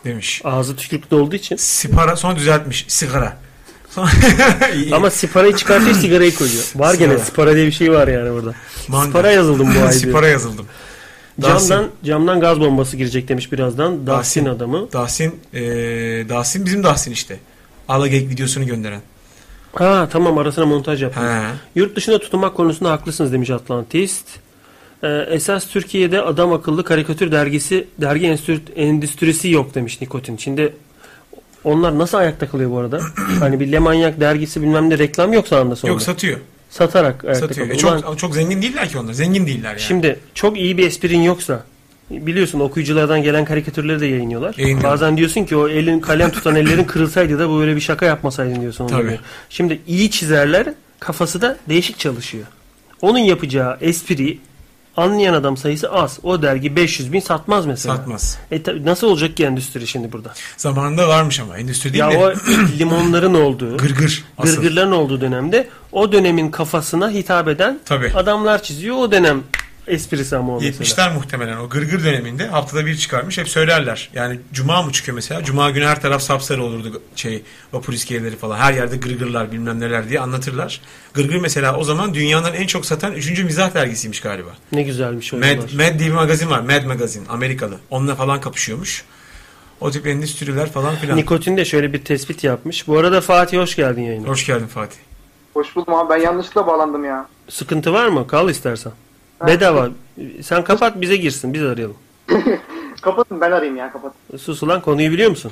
demiş. 0.06 0.42
Ağzı 0.44 0.76
tükürüklü 0.76 1.16
olduğu 1.16 1.36
için. 1.36 1.56
Sipara 1.56 2.16
sonra 2.16 2.36
düzeltmiş. 2.36 2.86
Sigara. 2.88 3.38
Ama 4.92 5.10
siparayı 5.10 5.56
çıkartıyor 5.56 5.96
sigarayı 5.96 6.36
koyuyor. 6.36 6.64
Var 6.76 6.94
Sigara. 6.94 7.14
gene 7.14 7.20
sipara 7.26 7.56
diye 7.56 7.66
bir 7.68 7.72
şey 7.72 7.92
var 7.92 8.08
yani 8.08 8.34
burada. 8.34 8.54
Manga. 8.88 9.06
Sipara 9.06 9.32
yazıldım 9.32 9.70
bu 9.80 9.80
ay. 9.88 9.94
Sipara 9.94 10.28
yazıldım. 10.28 10.66
Camdan, 11.42 11.88
camdan 12.04 12.40
gaz 12.40 12.60
bombası 12.60 12.98
girecek 12.98 13.28
demiş 13.28 13.52
birazdan. 13.52 14.08
Dahsin 14.08 14.46
Dahsin. 14.46 14.56
adamı. 14.58 14.92
Dahsin, 14.94 15.36
eee 15.54 16.30
Dahsin 16.30 16.66
bizim 16.66 16.84
Dahsin 16.84 17.12
işte. 17.12 17.40
Alagek 17.88 18.30
videosunu 18.30 18.66
gönderen. 18.66 19.02
Ha 19.74 20.08
tamam 20.12 20.38
arasına 20.38 20.66
montaj 20.66 21.04
yaptım. 21.04 21.24
He. 21.24 21.42
Yurt 21.76 21.96
dışında 21.96 22.20
tutulmak 22.20 22.56
konusunda 22.56 22.92
haklısınız 22.92 23.34
demiş 23.34 23.50
Atlantist. 23.50 24.26
Ee, 25.04 25.08
esas 25.30 25.68
Türkiye'de 25.68 26.22
adam 26.22 26.54
akıllı 26.54 26.84
karikatür 26.84 27.32
dergisi, 27.32 27.88
dergi 28.02 28.26
endüstri- 28.28 28.74
endüstrisi 28.76 29.50
yok 29.50 29.76
demiş 29.76 30.02
Nikotin. 30.02 30.38
Şimdi 30.38 30.74
onlar 31.64 31.98
nasıl 32.00 32.18
ayakta 32.18 32.50
kalıyor 32.50 32.72
bu 32.72 32.78
arada? 32.78 33.02
hani 33.40 33.60
bir 33.60 33.72
Lemanyak 33.72 34.20
dergisi 34.20 34.62
bilmem 34.62 34.90
ne 34.90 34.98
reklam 34.98 35.34
yok 35.34 35.48
sağında 35.48 35.76
solunda. 35.76 35.94
Yok 35.94 36.02
satıyor. 36.02 36.40
Satarak 36.70 37.26
ayakta 37.26 37.48
Satıyor. 37.48 37.68
kalıyor. 37.68 37.76
E, 37.76 37.78
çok 37.78 38.06
Ulan, 38.10 38.16
çok 38.16 38.36
zengin 38.36 38.62
değiller 38.62 38.90
ki 38.90 38.98
onlar. 38.98 39.14
Zengin 39.14 39.48
değiller 39.48 39.70
yani. 39.70 39.80
Şimdi 39.80 40.20
çok 40.34 40.58
iyi 40.58 40.78
bir 40.78 40.88
esprin 40.88 41.22
yoksa 41.22 41.64
biliyorsun 42.10 42.60
okuyuculardan 42.60 43.24
gelen 43.24 43.46
karikatürleri 43.46 44.00
de 44.00 44.06
yayınlıyorlar. 44.06 44.56
Yayınlıyor. 44.58 44.92
Bazen 44.92 45.18
diyorsun 45.18 45.46
ki 45.46 45.56
o 45.56 45.68
elin 45.70 46.00
kalem 46.00 46.32
tutan 46.32 46.56
ellerin 46.56 46.84
kırılsaydı 46.88 47.40
da 47.40 47.50
böyle 47.50 47.76
bir 47.76 47.82
şaka 47.82 48.06
yapmasaydın 48.06 48.62
diyorsun. 48.62 48.88
Tabii. 48.88 49.20
Şimdi 49.50 49.80
iyi 49.88 50.12
çizerler 50.12 50.74
kafası 51.00 51.42
da 51.42 51.58
değişik 51.70 52.00
çalışıyor. 52.00 52.46
Onun 53.02 53.20
yapacağı 53.20 53.78
espriyi 53.82 54.40
anlayan 55.00 55.34
adam 55.34 55.58
sayısı 55.58 55.92
az. 55.92 56.20
O 56.24 56.42
dergi 56.42 56.76
500 56.76 57.14
bin 57.14 57.20
satmaz 57.20 57.66
mesela. 57.66 57.96
Satmaz. 57.98 58.38
E 58.52 58.64
tabii 58.64 58.86
nasıl 58.86 59.08
olacak 59.08 59.38
ki 59.38 59.46
endüstri 59.46 59.88
şimdi 59.88 60.12
burada? 60.12 60.34
Zamanında 60.58 61.08
varmış 61.08 61.40
ama 61.40 61.58
endüstri 61.58 61.94
değil 61.94 62.04
Ya 62.04 62.12
de 62.12 62.18
o 62.18 62.32
ilk 62.32 62.80
limonların 62.80 63.34
olduğu, 63.34 63.78
gırgır. 63.78 64.24
Asıl. 64.38 64.56
gırgırların 64.56 64.92
olduğu 64.92 65.22
dönemde 65.22 65.68
o 65.92 66.12
dönemin 66.12 66.52
kafasına 66.52 67.10
hitap 67.10 67.48
eden 67.48 67.80
Tabii. 67.86 68.12
adamlar 68.16 68.64
çiziyor. 68.64 68.96
O 68.96 69.12
dönem 69.12 69.44
esprisi 69.90 70.36
ama 70.38 70.58
o 70.58 70.62
mesela. 70.62 70.84
70'ler 70.84 71.14
muhtemelen 71.14 71.58
o 71.58 71.70
gırgır 71.70 72.04
döneminde 72.04 72.48
haftada 72.48 72.86
bir 72.86 72.98
çıkarmış 72.98 73.38
hep 73.38 73.50
söylerler. 73.50 74.10
Yani 74.14 74.40
cuma 74.54 74.82
mı 74.82 74.92
çıkıyor 74.92 75.16
mesela? 75.16 75.44
Cuma 75.44 75.70
günü 75.70 75.86
her 75.86 76.02
taraf 76.02 76.22
sapsarı 76.22 76.64
olurdu 76.64 77.02
şey 77.16 77.44
vapur 77.74 77.94
iskeleleri 77.94 78.36
falan. 78.36 78.58
Her 78.58 78.74
yerde 78.74 78.98
gırgırlar 78.98 79.52
bilmem 79.52 79.80
neler 79.80 80.10
diye 80.10 80.20
anlatırlar. 80.20 80.82
Gırgır 81.14 81.36
mesela 81.40 81.78
o 81.78 81.84
zaman 81.84 82.14
dünyanın 82.14 82.54
en 82.54 82.68
çok 82.68 82.86
satan 82.86 83.14
3. 83.14 83.44
mizah 83.44 83.74
dergisiymiş 83.74 84.22
galiba. 84.22 84.50
Ne 84.72 84.84
güzelmiş 84.84 85.34
o 85.34 85.38
Mad, 85.38 85.46
yıllar. 85.46 85.74
Mad 85.74 86.00
diye 86.00 86.10
bir 86.10 86.16
magazin 86.16 86.50
var. 86.50 86.60
Mad 86.60 86.84
Magazine. 86.86 87.28
Amerikalı. 87.30 87.78
Onunla 87.90 88.16
falan 88.16 88.42
kapışıyormuş. 88.42 89.04
O 89.82 89.92
tip 89.92 90.08
endüstriler 90.08 90.72
falan 90.72 90.96
filan. 90.96 91.18
Nikotin 91.18 91.58
de 91.58 91.66
şöyle 91.66 91.94
bir 91.94 92.04
tespit 92.06 92.44
yapmış. 92.44 92.88
Bu 92.88 92.98
arada 92.98 93.22
Fatih 93.22 93.58
hoş 93.58 93.76
geldin 93.76 94.02
yayına. 94.02 94.28
Hoş 94.28 94.46
geldin 94.46 94.68
Fatih. 94.68 94.98
Hoş 95.54 95.76
buldum 95.76 95.94
abi 95.94 96.10
ben 96.10 96.18
yanlışlıkla 96.18 96.68
bağlandım 96.68 97.06
ya. 97.06 97.28
Sıkıntı 97.50 97.94
var 97.94 98.08
mı? 98.08 98.28
Kal 98.28 98.50
istersen. 98.50 98.92
Bedava. 99.48 99.90
Sen 100.42 100.64
kapat 100.64 101.02
bize 101.02 101.16
girsin. 101.16 101.54
Biz 101.54 101.64
arayalım. 101.64 101.96
Kapatın 103.02 103.42
ben 103.42 103.52
arayayım 103.52 103.78
ya 103.78 103.92
kapat. 103.92 104.14
Sus 104.40 104.64
ulan 104.64 104.82
konuyu 104.82 105.12
biliyor 105.12 105.30
musun? 105.30 105.52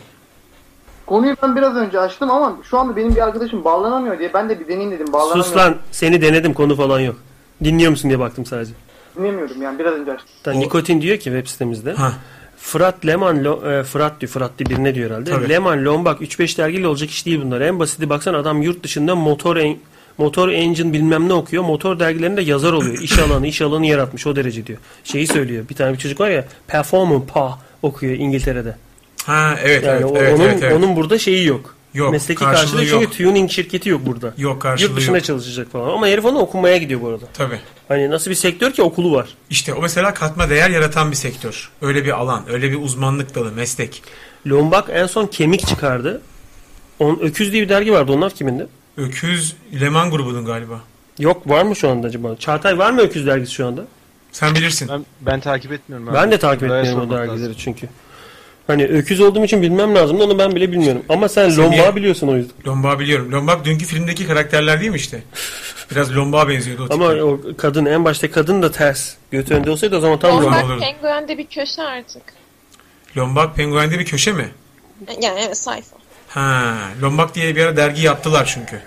Konuyu 1.06 1.36
ben 1.44 1.56
biraz 1.56 1.76
önce 1.76 2.00
açtım 2.00 2.32
ama 2.32 2.58
şu 2.70 2.78
anda 2.78 2.96
benim 2.96 3.16
bir 3.16 3.22
arkadaşım 3.22 3.66
bağlanamıyor 3.66 4.20
diye 4.20 4.34
ben 4.34 4.50
de 4.50 4.60
bir 4.60 4.68
deneyeyim 4.68 4.92
dedim 4.92 5.14
bağlanamıyor. 5.14 5.46
Sus 5.46 5.56
lan. 5.58 5.76
Seni 5.92 6.22
denedim 6.22 6.54
konu 6.54 6.76
falan 6.76 7.00
yok. 7.00 7.16
Dinliyor 7.64 7.92
musun 7.92 8.10
diye 8.10 8.20
baktım 8.20 8.46
sadece. 8.46 8.72
Dinlemiyorum 9.18 9.62
yani 9.62 9.80
biraz 9.80 9.94
önce 9.94 10.12
açtım. 10.12 10.30
O- 10.56 10.60
Nikotin 10.60 11.02
diyor 11.02 11.18
ki 11.18 11.24
web 11.24 11.48
sitemizde. 11.48 11.94
Ha. 11.94 12.14
Fırat 12.58 13.06
Leman 13.06 13.38
Lo- 13.44 13.80
e, 13.80 13.84
Fırat 13.84 14.22
diyor 14.22 14.32
Fırat 14.32 14.52
diye 14.60 14.70
birine 14.70 14.96
diyor 14.96 15.10
herhalde. 15.10 15.30
Tabii. 15.32 15.50
Leman 15.50 15.86
Lombak 15.86 16.22
3-5 16.22 16.58
dergiyle 16.58 16.88
olacak 16.88 17.10
iş 17.10 17.26
değil 17.26 17.42
bunlar. 17.46 17.62
En 17.62 17.80
basiti 17.80 18.10
baksana 18.10 18.38
adam 18.38 18.62
yurt 18.62 18.84
dışında 18.84 19.16
motor 19.16 19.58
en, 19.58 19.78
motor 20.18 20.50
engine 20.50 20.94
bilmem 20.94 21.30
ne 21.30 21.34
okuyor. 21.34 21.64
Motor 21.64 22.00
dergilerinde 22.00 22.42
yazar 22.42 22.74
oluyor. 22.74 22.98
İş 23.02 23.20
alanı, 23.20 23.48
iş 23.48 23.62
alanı 23.62 23.86
yaratmış 23.86 24.28
o 24.28 24.36
derece 24.36 24.66
diyor. 24.68 24.80
Şeyi 25.04 25.28
söylüyor. 25.28 25.70
Bir 25.70 25.76
tane 25.76 25.94
bir 25.94 25.98
çocuk 25.98 26.20
var 26.20 26.30
ya 26.30 26.46
Performance 26.68 27.26
Pa 27.26 27.60
okuyor 27.82 28.14
İngiltere'de. 28.14 28.76
Ha 29.26 29.56
evet 29.64 29.84
Yani 29.84 29.96
evet, 30.02 30.12
o- 30.12 30.18
evet, 30.18 30.34
onun 30.40 30.44
evet, 30.50 30.60
evet. 30.64 30.74
onun 30.74 30.96
burada 30.96 31.20
şeyi 31.20 31.46
yok. 31.46 31.74
Yok, 31.94 32.12
Mesleki 32.12 32.40
karşılığı 32.40 32.62
karşılığı 32.62 32.82
çünkü 32.90 33.04
yok. 33.24 33.34
tuning 33.34 33.52
şirketi 33.52 33.90
yok 33.90 34.06
burada. 34.06 34.34
Yok 34.38 34.62
karşılığı 34.62 34.90
Yurt 34.90 34.98
dışında 35.00 35.18
yok. 35.18 35.26
çalışacak 35.26 35.72
falan. 35.72 35.90
Ama 35.90 36.08
herif 36.08 36.26
onu 36.26 36.40
okumaya 36.40 36.78
gidiyor 36.78 37.02
bu 37.02 37.08
arada. 37.08 37.26
Tabii. 37.34 37.60
Hani 37.88 38.10
nasıl 38.10 38.30
bir 38.32 38.36
sektör 38.36 38.72
ki 38.72 38.82
okulu 38.82 39.12
var. 39.12 39.30
İşte 39.50 39.74
o 39.74 39.82
mesela 39.82 40.14
katma 40.14 40.50
değer 40.50 40.70
yaratan 40.70 41.12
bir 41.12 41.16
sektör. 41.16 41.70
Öyle 41.82 42.06
bir 42.06 42.12
alan, 42.20 42.44
öyle 42.50 42.72
bir 42.72 42.82
uzmanlık 42.82 43.36
dalı, 43.36 43.52
meslek. 43.52 44.04
Lombak 44.48 44.90
en 44.94 45.06
son 45.06 45.28
kemik 45.28 45.68
çıkardı. 45.68 46.22
On, 47.00 47.20
Öküz 47.22 47.52
diye 47.52 47.64
bir 47.64 47.70
dergi 47.70 47.92
vardı. 47.94 48.12
Onlar 48.12 48.34
kimindi? 48.34 48.68
Öküz 48.98 49.56
Leman 49.82 50.12
grubunun 50.12 50.46
galiba. 50.46 50.82
Yok 51.20 51.50
var 51.50 51.64
mı 51.64 51.76
şu 51.76 51.90
anda 51.90 52.08
acaba? 52.08 52.36
Çağatay 52.36 52.78
var 52.78 52.92
mı 52.92 53.02
Öküz 53.02 53.26
dergisi 53.28 53.54
şu 53.54 53.68
anda? 53.68 53.86
Sen 54.32 54.56
bilirsin. 54.56 54.88
Ben, 54.90 55.06
ben 55.22 55.40
takip 55.40 55.72
etmiyorum. 55.72 56.08
abi. 56.10 56.16
Ben 56.16 56.32
de 56.32 56.38
takip 56.40 56.70
Buraya 56.70 56.80
etmiyorum 56.82 57.10
o 57.12 57.14
dergileri 57.18 57.40
lazım. 57.42 57.56
çünkü. 57.58 57.90
Hani 58.68 58.86
öküz 58.86 59.20
olduğum 59.22 59.44
için 59.46 59.62
bilmem 59.62 59.96
lazım 59.96 60.20
da 60.20 60.24
onu 60.24 60.40
ben 60.40 60.56
bile 60.56 60.72
bilmiyorum. 60.72 61.04
Ama 61.10 61.30
sen, 61.30 61.50
Sen 61.50 61.58
Lombak'ı 61.58 61.82
niye- 61.82 61.96
biliyorsun 61.96 62.28
o 62.28 62.36
yüzden. 62.36 62.54
Lombak 62.68 63.00
biliyorum. 63.00 63.32
Lombak 63.32 63.66
dünkü 63.66 63.86
filmdeki 63.86 64.28
karakterler 64.28 64.80
değil 64.80 64.92
mi 64.92 64.98
işte? 64.98 65.24
Biraz 65.92 66.16
Lombak'a 66.16 66.50
benziyordu 66.50 66.88
o 66.90 66.94
Ama 66.94 67.06
tipler. 67.10 67.22
o 67.22 67.40
kadın 67.58 67.86
en 67.86 68.06
başta 68.06 68.32
kadın 68.32 68.62
da 68.62 68.72
ters. 68.72 69.14
Götü 69.32 69.54
önde 69.54 69.72
olsaydı 69.72 69.98
o 69.98 70.00
zaman 70.00 70.20
tam. 70.20 70.32
Lombak. 70.32 70.64
olurdu. 70.66 70.70
Lombak 70.74 70.80
penguende 70.88 71.38
bir 71.38 71.48
köşe 71.48 71.82
artık. 71.82 72.24
Lombak 73.18 73.56
penguende 73.56 74.00
bir 74.00 74.06
köşe 74.06 74.32
mi? 74.34 74.50
Yani 75.22 75.40
evet 75.46 75.58
sayfa. 75.58 75.97
Ha, 76.28 76.76
Lombak 77.02 77.36
diye 77.36 77.56
bir 77.56 77.64
ara 77.66 77.78
dergi 77.78 78.02
yaptılar 78.02 78.46
çünkü. 78.54 78.80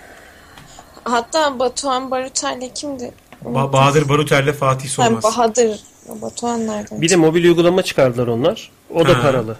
Hatta 1.04 1.58
Batuhan 1.58 2.10
Barutel'le 2.10 2.70
kimdi? 2.74 3.12
Ba- 3.44 3.72
Bahadır 3.72 4.08
Baruter'le 4.08 4.52
Fatih 4.52 4.88
Ha, 4.88 4.92
Solmaz. 4.92 5.24
Bahadır. 5.24 5.80
Batuhan 6.22 6.66
nereden? 6.66 7.02
Bir 7.02 7.08
de 7.08 7.16
mobil 7.16 7.44
uygulama 7.44 7.82
çıkardılar 7.82 8.26
onlar. 8.26 8.70
O 8.94 9.06
da 9.08 9.18
Ha. 9.18 9.22
paralı. 9.22 9.56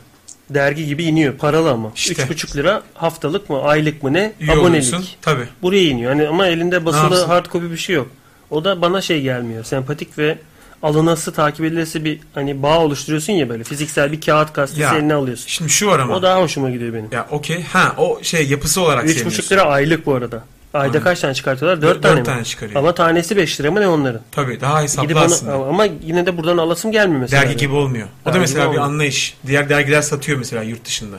Dergi 0.51 0.87
gibi 0.87 1.05
iniyor. 1.05 1.39
Paralı 1.39 1.71
ama. 1.71 1.93
İşte. 1.95 2.13
3,5 2.23 2.57
lira 2.57 2.83
haftalık 2.95 3.51
mı 3.51 3.63
aylık 3.63 4.03
mı 4.03 4.13
ne? 4.13 4.33
İyi 4.41 4.51
Abonelik. 4.53 4.69
oluyorsun. 4.69 5.05
Tabii. 5.23 5.49
Buraya 5.63 5.83
iniyor. 5.83 6.11
Hani 6.13 6.29
ama 6.29 6.47
elinde 6.47 6.85
basılı 6.85 7.25
hard 7.25 7.47
copy 7.53 7.67
bir 7.71 7.77
şey 7.77 7.97
yok. 7.97 8.09
O 8.51 8.65
da 8.65 8.83
bana 8.83 9.01
şey 9.01 9.23
gelmiyor. 9.23 9.65
Sempatik 9.65 10.19
ve 10.19 10.39
alınası 10.83 11.33
takip 11.33 11.65
edilesi 11.65 12.05
bir 12.05 12.21
hani 12.35 12.63
bağ 12.63 12.79
oluşturuyorsun 12.79 13.33
ya 13.33 13.49
böyle 13.49 13.65
fiziksel 13.65 14.13
bir 14.13 14.21
kağıt 14.21 14.55
gazetesi 14.55 14.83
Ya. 14.83 14.95
eline 14.99 15.15
alıyorsun. 15.15 15.45
Şimdi 15.49 15.71
şu 15.71 15.87
var 15.87 15.99
ama. 15.99 16.15
O 16.17 16.23
daha 16.23 16.41
hoşuma 16.43 16.71
gidiyor 16.71 16.95
benim. 16.95 17.09
Ya 17.13 17.27
okey. 17.31 17.63
Ha 17.63 17.95
o 17.99 18.19
şey 18.23 18.47
yapısı 18.49 18.81
olarak 18.81 19.05
3,5 19.05 19.13
sevmiyorsun. 19.15 19.55
lira 19.57 19.63
aylık 19.63 20.07
bu 20.07 20.15
arada. 20.15 20.45
Ayda 20.75 20.85
Aynen. 20.93 21.03
kaç 21.05 21.21
tane 21.21 21.35
çıkartıyorlar? 21.35 21.83
4 21.83 21.95
Dört 21.95 22.03
tane 22.03 22.21
mi? 22.21 22.27
tane 22.27 22.45
çıkarıyor. 22.45 22.79
Ama 22.81 22.95
tanesi 22.95 23.37
5 23.37 23.61
lira 23.61 23.71
mı 23.71 23.81
ne 23.81 23.89
onların? 23.89 24.21
Tabii 24.33 24.61
daha 24.61 24.83
Gidip 24.85 24.99
hesaplı 24.99 25.15
onu, 25.19 25.25
aslında. 25.25 25.53
ama 25.55 25.85
yine 26.03 26.27
de 26.27 26.37
buradan 26.37 26.59
alasım 26.59 26.93
gelmiyor 26.93 27.21
mesela. 27.21 27.43
Dergi 27.43 27.57
gibi 27.57 27.75
olmuyor. 27.75 28.09
O 28.27 28.33
da 28.35 28.39
mesela 28.39 28.63
bir 28.63 28.67
olmuyor. 28.67 28.85
anlayış. 28.85 29.37
Diğer 29.47 29.69
dergiler 29.69 30.03
satıyor 30.03 30.39
mesela 30.39 30.63
yurt 30.63 30.85
dışında. 30.85 31.17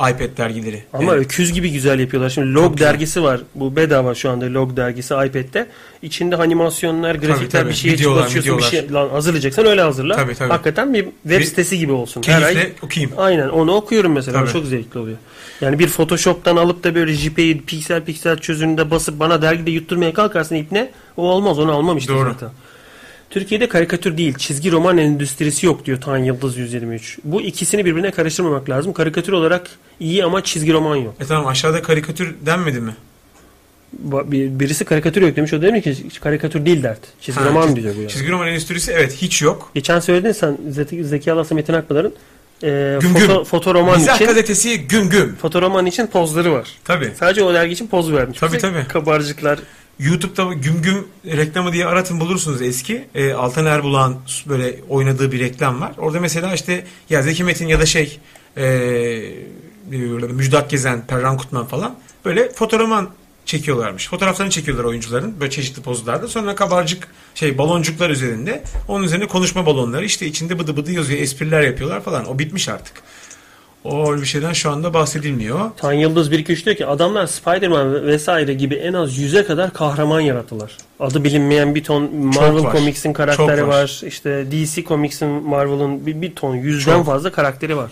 iPad 0.00 0.36
dergileri. 0.38 0.82
Ama 0.92 1.14
Evet. 1.14 1.24
öküz 1.26 1.52
gibi 1.52 1.72
güzel 1.72 2.00
yapıyorlar. 2.00 2.30
Şimdi 2.30 2.54
Log 2.54 2.64
Çok 2.64 2.76
güzel. 2.76 2.88
dergisi 2.92 3.22
var. 3.22 3.40
Bu 3.54 3.76
bedava 3.76 4.14
şu 4.14 4.30
anda 4.30 4.46
Log 4.54 4.76
dergisi 4.76 5.14
iPad'de. 5.14 5.66
İçinde 6.02 6.36
animasyonlar, 6.36 7.14
grafikler 7.14 7.60
tabii. 7.60 7.70
bir 7.70 7.74
şeye 7.74 7.92
Videolar, 7.92 8.24
basıyorsun 8.24 8.52
bir 8.52 8.56
videolar. 8.64 8.70
şey 8.70 8.92
lan 8.92 9.08
hazırlayacaksan 9.08 9.66
öyle 9.66 9.82
hazırla. 9.82 10.16
Tabii, 10.16 10.34
tabii. 10.34 10.48
Hakikaten 10.50 10.94
bir 10.94 11.04
web 11.22 11.38
Bir- 11.40 11.44
sitesi 11.44 11.78
gibi 11.78 11.92
olsun. 11.92 12.22
Her 12.26 12.42
ay 12.42 12.72
okuyayım. 12.82 13.12
Aynen 13.16 13.48
onu 13.48 13.72
okuyorum 13.72 14.12
mesela. 14.12 14.40
Tabii. 14.40 14.52
çok 14.52 14.64
zevkli 14.66 14.98
oluyor. 15.00 15.16
Yani 15.60 15.78
bir 15.78 15.88
Photoshop'tan 15.88 16.56
alıp 16.56 16.84
da 16.84 16.94
böyle 16.94 17.12
JPEG 17.12 17.60
piksel 17.66 18.04
piksel 18.04 18.36
çözünürde 18.38 18.90
basıp 18.90 19.20
bana 19.20 19.42
dergide 19.42 19.70
yutturmaya 19.70 20.12
kalkarsın 20.12 20.54
ipne 20.54 20.90
o 21.16 21.22
olmaz 21.22 21.58
onu 21.58 21.72
almam 21.72 21.96
işte 21.98 22.12
Doğru. 22.12 22.30
zaten. 22.32 22.48
Türkiye'de 23.30 23.68
karikatür 23.68 24.16
değil 24.16 24.34
çizgi 24.34 24.72
roman 24.72 24.98
endüstrisi 24.98 25.66
yok 25.66 25.84
diyor 25.86 26.00
Tan 26.00 26.18
Yıldız 26.18 26.56
123. 26.56 27.18
Bu 27.24 27.40
ikisini 27.42 27.84
birbirine 27.84 28.10
karıştırmamak 28.10 28.70
lazım. 28.70 28.92
Karikatür 28.92 29.32
olarak 29.32 29.70
iyi 30.00 30.24
ama 30.24 30.44
çizgi 30.44 30.72
roman 30.72 30.96
yok. 30.96 31.14
E 31.20 31.24
tamam 31.24 31.46
aşağıda 31.46 31.82
karikatür 31.82 32.34
denmedi 32.46 32.80
mi? 32.80 32.94
Bir- 33.92 34.60
Birisi 34.60 34.84
karikatür 34.84 35.22
yok 35.22 35.36
demiş 35.36 35.52
o 35.52 35.62
demiş 35.62 35.84
ki 35.84 36.20
karikatür 36.20 36.66
değil 36.66 36.82
dert. 36.82 37.00
Çizgi 37.20 37.40
Ha, 37.40 37.46
roman 37.48 37.68
çiz- 37.68 37.76
diyor 37.76 37.94
bu 37.96 38.00
yani. 38.00 38.10
Çizgi 38.10 38.30
roman 38.30 38.48
endüstrisi 38.48 38.92
evet 38.92 39.12
hiç 39.16 39.42
yok. 39.42 39.70
Geçen 39.74 40.00
söyledin 40.00 40.32
sen 40.32 40.58
Zeki, 40.70 41.04
Zeki 41.04 41.32
Alasya 41.32 41.54
Metin 41.54 41.72
Akpınar'ın 41.72 42.14
e, 42.62 42.98
Güm 43.00 43.14
foto, 43.14 43.34
güm. 43.34 43.44
fotoroman 43.44 43.98
Mizah 43.98 44.14
için 44.16 44.26
gazetesi 44.26 44.80
güm 44.88 45.10
güm. 45.10 45.36
fotoroman 45.36 45.86
için 45.86 46.06
pozları 46.06 46.52
var. 46.52 46.68
Tabii. 46.84 47.10
Sadece 47.20 47.42
o 47.42 47.54
dergi 47.54 47.72
için 47.72 47.86
poz 47.86 48.12
vermiş. 48.12 48.38
Tabii, 48.38 48.56
Bize 48.56 48.60
tabii. 48.72 48.84
Kabarcıklar. 48.88 49.58
YouTube'da 49.98 50.52
güm 50.52 50.82
güm 50.82 51.06
reklamı 51.24 51.72
diye 51.72 51.86
aratın 51.86 52.20
bulursunuz 52.20 52.62
eski. 52.62 53.08
E, 53.14 53.32
Altan 53.32 53.66
Erbulak'ın 53.66 54.16
böyle 54.46 54.80
oynadığı 54.88 55.32
bir 55.32 55.40
reklam 55.40 55.80
var. 55.80 55.92
Orada 55.98 56.20
mesela 56.20 56.54
işte 56.54 56.84
ya 57.10 57.22
Zeki 57.22 57.44
Metin 57.44 57.66
ya 57.66 57.80
da 57.80 57.86
şey 57.86 58.20
e, 58.56 58.64
Müjdat 60.30 60.70
Gezen, 60.70 61.06
Perran 61.06 61.36
Kutman 61.36 61.66
falan 61.66 61.98
böyle 62.24 62.52
fotoğraman 62.52 63.10
çekiyorlarmış. 63.44 64.08
Fotoğraflarını 64.08 64.50
çekiyorlar 64.50 64.84
oyuncuların 64.84 65.40
böyle 65.40 65.50
çeşitli 65.50 65.82
pozlarda. 65.82 66.28
Sonra 66.28 66.54
kabarcık 66.54 67.08
şey 67.34 67.58
baloncuklar 67.58 68.10
üzerinde 68.10 68.62
onun 68.88 69.04
üzerine 69.04 69.26
konuşma 69.26 69.66
balonları 69.66 70.04
işte 70.04 70.26
içinde 70.26 70.58
bıdı 70.58 70.76
bıdı 70.76 70.92
yazıyor 70.92 71.20
espriler 71.20 71.62
yapıyorlar 71.62 72.00
falan. 72.00 72.28
O 72.28 72.38
bitmiş 72.38 72.68
artık. 72.68 73.02
O 73.84 74.10
öyle 74.12 74.22
bir 74.22 74.26
şeyden 74.26 74.52
şu 74.52 74.70
anda 74.70 74.94
bahsedilmiyor. 74.94 75.70
Tan 75.76 75.92
Yıldız 75.92 76.30
1 76.30 76.38
2 76.38 76.52
3 76.52 76.64
diyor 76.66 76.76
ki 76.76 76.86
adamlar 76.86 77.26
Spider-Man 77.26 77.94
ve- 77.94 78.06
vesaire 78.06 78.54
gibi 78.54 78.74
en 78.74 78.92
az 78.92 79.18
100'e 79.18 79.46
kadar 79.46 79.72
kahraman 79.72 80.20
yarattılar. 80.20 80.76
Adı 81.00 81.24
bilinmeyen 81.24 81.74
bir 81.74 81.84
ton 81.84 82.16
Marvel 82.16 82.64
var. 82.64 82.72
Comics'in 82.76 83.12
karakteri 83.12 83.66
var. 83.66 83.82
var. 83.82 84.00
İşte 84.06 84.46
DC 84.52 84.84
Comics'in 84.84 85.28
Marvel'ın 85.28 86.06
bir, 86.06 86.22
bir 86.22 86.34
ton 86.34 86.54
yüzden 86.54 86.96
Çok. 86.96 87.06
fazla 87.06 87.32
karakteri 87.32 87.76
var. 87.76 87.90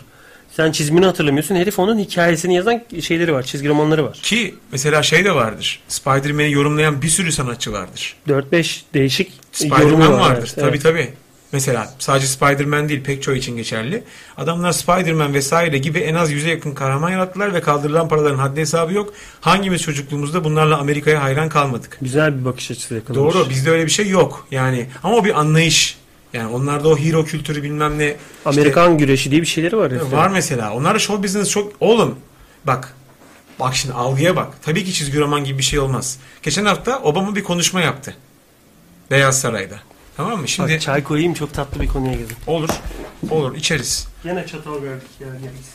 Sen 0.56 0.72
çizimini 0.72 1.06
hatırlamıyorsun. 1.06 1.54
Herif 1.54 1.78
onun 1.78 1.98
hikayesini 1.98 2.54
yazan 2.54 2.82
şeyleri 3.00 3.32
var. 3.32 3.42
Çizgi 3.42 3.68
romanları 3.68 4.04
var. 4.04 4.18
Ki 4.22 4.54
mesela 4.72 5.02
şey 5.02 5.24
de 5.24 5.34
vardır. 5.34 5.80
Spider-Man'i 5.88 6.52
yorumlayan 6.52 7.02
bir 7.02 7.08
sürü 7.08 7.32
sanatçı 7.32 7.72
vardır. 7.72 8.16
4-5 8.28 8.80
değişik 8.94 9.32
Spider-Man 9.52 10.12
var. 10.12 10.18
vardır. 10.18 10.36
evet, 10.36 10.54
tabii 10.54 10.68
evet. 10.68 10.82
tabii. 10.82 11.26
Mesela 11.52 11.94
sadece 11.98 12.27
Spider-Man 12.27 12.89
değil 12.89 13.05
pek 13.05 13.23
çoğu 13.23 13.35
için 13.35 13.56
geçerli. 13.56 14.02
Adamlar 14.36 14.73
Spider-Man 14.73 15.35
vesaire 15.35 15.78
gibi 15.78 15.98
en 15.98 16.14
az 16.14 16.32
yüze 16.32 16.51
yakın 16.51 16.74
kahraman 16.74 17.10
yarattılar 17.10 17.55
ve 17.55 17.60
kaldırılan 17.60 18.09
paraların 18.09 18.39
haddi 18.39 18.60
hesabı 18.60 18.93
yok. 18.93 19.12
Hangimiz 19.40 19.82
çocukluğumuzda 19.82 20.44
bunlarla 20.44 20.78
Amerika'ya 20.78 21.23
hayran 21.23 21.48
kalmadık? 21.48 21.98
Güzel 22.01 22.40
bir 22.40 22.44
bakış 22.44 22.70
açısı 22.70 22.94
yakalamış. 22.94 23.35
Doğru 23.35 23.51
bizde 23.51 23.70
öyle 23.70 23.85
bir 23.86 23.90
şey 23.90 24.09
yok. 24.09 24.47
Yani 24.51 24.86
ama 25.02 25.16
o 25.16 25.24
bir 25.24 25.40
anlayış. 25.40 25.98
Yani 26.32 26.48
onlarda 26.55 26.89
o 26.89 26.98
hero 26.98 27.24
kültürü 27.24 27.62
bilmem 27.62 27.98
ne. 27.98 28.06
işte- 28.06 28.16
Amerikan 28.44 28.98
güreşi 28.98 29.31
diye 29.31 29.40
bir 29.40 29.47
şeyleri 29.47 29.77
var. 29.77 29.90
heriflerin. 29.93 30.12
Var 30.16 30.28
mesela. 30.28 30.74
Onlarda 30.74 30.98
show 30.98 31.23
business 31.24 31.51
çok... 31.51 31.73
Oğlum 31.81 32.18
bak. 32.64 32.94
Bak 33.60 33.74
şimdi 33.77 33.94
algıya 33.94 34.36
bak. 34.36 34.48
Tabii 34.62 34.85
ki 34.85 34.93
çizgi 34.93 35.20
roman 35.20 35.44
gibi 35.44 35.59
bir 35.59 35.62
şey 35.62 35.78
olmaz. 35.78 36.18
Geçen 36.43 36.64
hafta 36.64 36.98
Obama 37.02 37.36
bir 37.36 37.43
konuşma 37.44 37.81
yaptı. 37.81 38.14
Beyaz 39.10 39.40
Saray'da. 39.40 39.77
Tamam 40.16 40.40
mı? 40.40 40.48
Şimdi 40.48 40.72
Bak 40.74 40.80
çay 40.80 41.02
koyayım 41.05 41.34
çok 41.34 41.55
tatlı 41.55 41.80
bir 41.80 41.88
konuya 41.88 42.12
girdim. 42.14 42.36
olur. 42.47 42.68
Olur 43.30 43.56
içeriz. 43.56 44.09
Yine 44.24 44.47
çatal 44.47 44.82
verdik 44.82 45.09
ya. 45.20 45.26
gereksiz. 45.43 45.74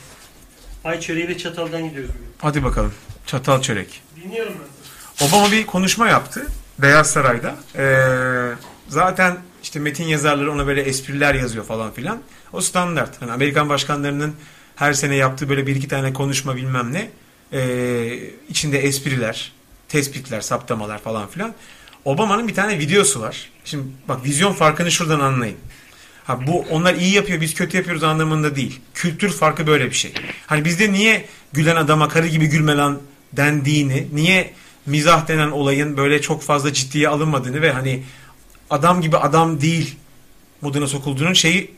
Ay 0.84 1.00
çöreğiyle 1.02 1.38
çataldan 1.38 1.90
gidiyoruz 1.90 2.10
bugün. 2.16 2.32
Hadi 2.38 2.64
bakalım. 2.64 2.94
Çatal 3.26 3.62
çörek. 3.62 4.02
Dinliyorum 4.24 4.54
ben. 4.60 5.28
Obama 5.28 5.52
bir 5.52 5.66
konuşma 5.66 6.08
yaptı. 6.08 6.48
Beyaz 6.80 7.12
Saray'da. 7.12 7.56
Ee, 7.76 8.56
zaten 8.88 9.38
işte 9.64 9.80
metin 9.80 10.04
yazarları 10.06 10.52
ona 10.52 10.68
böyle 10.68 10.82
espriler 10.82 11.34
yazıyor 11.36 11.66
falan 11.66 11.92
filan. 11.92 12.20
O 12.54 12.62
standart. 12.62 13.22
Hani 13.22 13.32
Amerikan 13.32 13.70
başkanlarının 13.70 14.36
her 14.76 14.94
sene 14.94 15.16
yaptığı 15.16 15.50
böyle 15.50 15.68
bir 15.68 15.76
iki 15.76 15.88
tane 15.88 16.14
konuşma 16.14 16.56
bilmem 16.56 16.94
ne. 16.94 17.10
Ee, 17.54 18.20
içinde 18.50 18.80
espriler, 18.80 19.52
tespitler, 19.90 20.42
saptamalar 20.42 21.00
falan 21.02 21.28
filan. 21.28 21.54
Obama'nın 22.06 22.48
bir 22.48 22.56
tane 22.56 22.80
videosu 22.80 23.22
var. 23.22 23.50
Şimdi 23.66 23.84
bak 24.08 24.26
vizyon 24.26 24.54
farkını 24.54 24.92
şuradan 24.92 25.20
anlayın. 25.20 25.58
Ha 26.24 26.48
bu 26.48 26.66
onlar 26.70 26.96
iyi 26.96 27.14
yapıyor 27.14 27.42
biz 27.42 27.54
kötü 27.54 27.78
yapıyoruz 27.78 28.04
anlamında 28.04 28.56
değil. 28.56 28.80
Kültür 28.94 29.30
farkı 29.30 29.68
böyle 29.68 29.86
bir 29.86 29.96
şey. 29.96 30.14
Hani 30.48 30.66
bizde 30.66 30.92
niye 30.92 31.26
gülen 31.54 31.76
adama 31.76 32.08
karı 32.08 32.28
gibi 32.28 32.48
gülme 32.48 32.76
lan 32.76 33.00
dendiğini, 33.34 34.08
niye 34.14 34.54
mizah 34.86 35.28
denen 35.28 35.52
olayın 35.52 35.98
böyle 35.98 36.22
çok 36.22 36.44
fazla 36.44 36.74
ciddiye 36.74 37.10
alınmadığını 37.10 37.62
ve 37.62 37.72
hani 37.72 38.04
adam 38.70 39.02
gibi 39.02 39.18
adam 39.18 39.62
değil 39.62 39.96
moduna 40.62 40.88
sokulduğunun 40.88 41.34
şeyi 41.34 41.72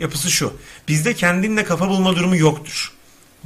yapısı 0.00 0.30
şu. 0.30 0.52
Bizde 0.88 1.14
kendinle 1.14 1.64
kafa 1.64 1.88
bulma 1.88 2.16
durumu 2.16 2.36
yoktur. 2.36 2.92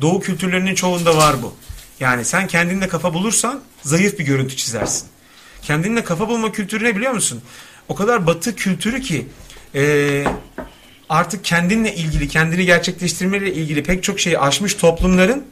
Doğu 0.01 0.21
kültürlerinin 0.21 0.75
çoğunda 0.75 1.17
var 1.17 1.43
bu. 1.43 1.55
Yani 2.01 2.25
sen 2.25 2.47
kendinle 2.47 2.89
kafa 2.89 3.15
bulursan 3.15 3.63
zayıf 3.83 4.19
bir 4.19 4.25
görüntü 4.25 4.57
çizersin. 4.57 5.14
Kendinle 5.65 6.05
kafa 6.05 6.29
bulma 6.29 6.53
kültürü 6.53 6.85
ne 6.85 6.97
biliyor 6.97 7.13
musun? 7.13 7.43
O 7.89 7.95
kadar 7.95 8.27
batı 8.27 8.57
kültürü 8.57 9.01
ki 9.01 9.27
eee, 9.75 10.27
artık 11.09 11.45
kendinle 11.45 11.95
ilgili, 11.95 12.29
kendini 12.29 12.67
gerçekleştirmeyle 12.67 13.55
ilgili 13.55 13.83
pek 13.83 14.03
çok 14.03 14.21
şeyi 14.21 14.39
aşmış 14.39 14.75
toplumların 14.75 15.45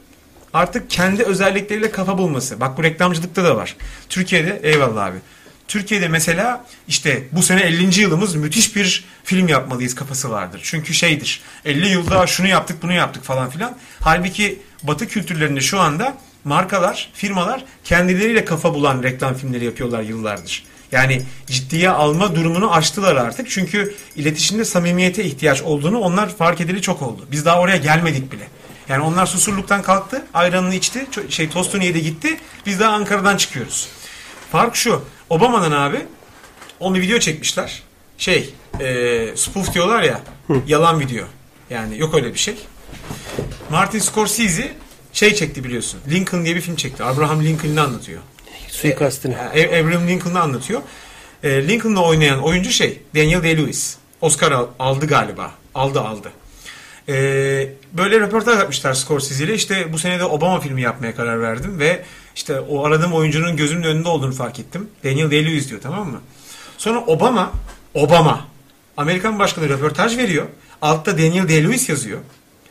artık 0.53 0.89
kendi 0.89 1.23
özellikleriyle 1.23 1.91
kafa 1.91 2.17
bulması. 2.17 2.59
Bak 2.59 2.77
bu 2.77 2.83
reklamcılıkta 2.83 3.43
da 3.43 3.55
var. 3.55 3.75
Türkiye'de 4.09 4.59
eyvallah 4.63 5.05
abi. 5.05 5.17
Türkiye'de 5.67 6.07
mesela 6.07 6.65
işte 6.87 7.23
bu 7.31 7.43
sene 7.43 7.61
50. 7.61 8.01
yılımız 8.01 8.35
müthiş 8.35 8.75
bir 8.75 9.05
film 9.23 9.47
yapmalıyız 9.47 9.95
kafası 9.95 10.29
vardır. 10.29 10.59
Çünkü 10.63 10.93
şeydir 10.93 11.41
50 11.65 11.87
yılda 11.87 12.27
şunu 12.27 12.47
yaptık 12.47 12.83
bunu 12.83 12.93
yaptık 12.93 13.23
falan 13.23 13.49
filan. 13.49 13.77
Halbuki 13.99 14.59
batı 14.83 15.07
kültürlerinde 15.07 15.61
şu 15.61 15.79
anda 15.79 16.17
markalar, 16.43 17.11
firmalar 17.13 17.65
kendileriyle 17.83 18.45
kafa 18.45 18.73
bulan 18.73 19.03
reklam 19.03 19.33
filmleri 19.33 19.65
yapıyorlar 19.65 20.01
yıllardır. 20.01 20.63
Yani 20.91 21.21
ciddiye 21.47 21.89
alma 21.89 22.35
durumunu 22.35 22.73
aştılar 22.73 23.15
artık. 23.15 23.49
Çünkü 23.49 23.95
iletişimde 24.15 24.65
samimiyete 24.65 25.23
ihtiyaç 25.23 25.61
olduğunu 25.61 25.99
onlar 25.99 26.35
fark 26.35 26.61
edeli 26.61 26.81
çok 26.81 27.01
oldu. 27.01 27.27
Biz 27.31 27.45
daha 27.45 27.59
oraya 27.59 27.77
gelmedik 27.77 28.31
bile. 28.31 28.47
Yani 28.89 29.03
onlar 29.03 29.25
susurluktan 29.25 29.81
kalktı, 29.81 30.25
ayranını 30.33 30.75
içti, 30.75 31.07
şey 31.29 31.49
tostunu 31.49 31.83
yedi 31.83 32.01
gitti. 32.01 32.37
Biz 32.65 32.79
daha 32.79 32.91
Ankara'dan 32.91 33.37
çıkıyoruz. 33.37 33.87
Fark 34.51 34.75
şu. 34.75 35.01
Obama'dan 35.29 35.71
abi 35.71 35.97
onu 36.79 36.97
video 36.97 37.19
çekmişler. 37.19 37.83
Şey, 38.17 38.53
e, 38.79 39.27
spoof 39.35 39.73
diyorlar 39.73 40.03
ya. 40.03 40.21
Yalan 40.67 40.99
video. 40.99 41.25
Yani 41.69 41.99
yok 41.99 42.13
öyle 42.15 42.33
bir 42.33 42.39
şey. 42.39 42.55
Martin 43.69 43.99
Scorsese 43.99 44.71
şey 45.13 45.35
çekti 45.35 45.63
biliyorsun. 45.63 45.99
Lincoln 46.11 46.45
diye 46.45 46.55
bir 46.55 46.61
film 46.61 46.75
çekti. 46.75 47.03
Abraham 47.03 47.43
Lincoln'ı 47.45 47.81
anlatıyor. 47.81 48.21
Suikastini. 48.67 49.33
Yani 49.35 49.59
E- 49.59 49.79
Abraham 49.83 50.07
Lincoln'ı 50.07 50.39
anlatıyor. 50.41 50.81
E, 51.43 51.67
Lincoln'la 51.67 52.01
oynayan 52.03 52.43
oyuncu 52.43 52.71
şey 52.71 53.01
Daniel 53.15 53.39
Day-Lewis. 53.43 53.95
Oscar 54.21 54.51
al- 54.51 54.67
aldı 54.79 55.07
galiba. 55.07 55.51
Aldı 55.75 56.01
aldı. 56.01 56.31
E, 57.09 57.13
böyle 57.93 58.19
röportaj 58.19 58.57
yapmışlar 58.59 58.93
Scorsese 58.93 59.43
ile. 59.43 59.53
İşte 59.53 59.93
bu 59.93 59.97
sene 59.99 60.19
de 60.19 60.23
Obama 60.23 60.59
filmi 60.59 60.81
yapmaya 60.81 61.15
karar 61.15 61.41
verdim 61.41 61.79
ve 61.79 62.03
işte 62.35 62.59
o 62.59 62.85
aradığım 62.85 63.13
oyuncunun 63.13 63.57
gözümün 63.57 63.83
önünde 63.83 64.07
olduğunu 64.09 64.33
fark 64.33 64.59
ettim. 64.59 64.89
Daniel 65.03 65.25
Day-Lewis 65.31 65.69
diyor 65.69 65.81
tamam 65.81 66.09
mı? 66.11 66.21
Sonra 66.77 66.99
Obama 66.99 67.51
Obama 67.93 68.47
Amerikan 68.97 69.39
başkanı 69.39 69.69
röportaj 69.69 70.17
veriyor. 70.17 70.45
Altta 70.81 71.17
Daniel 71.17 71.43
Day-Lewis 71.43 71.91
yazıyor. 71.91 72.19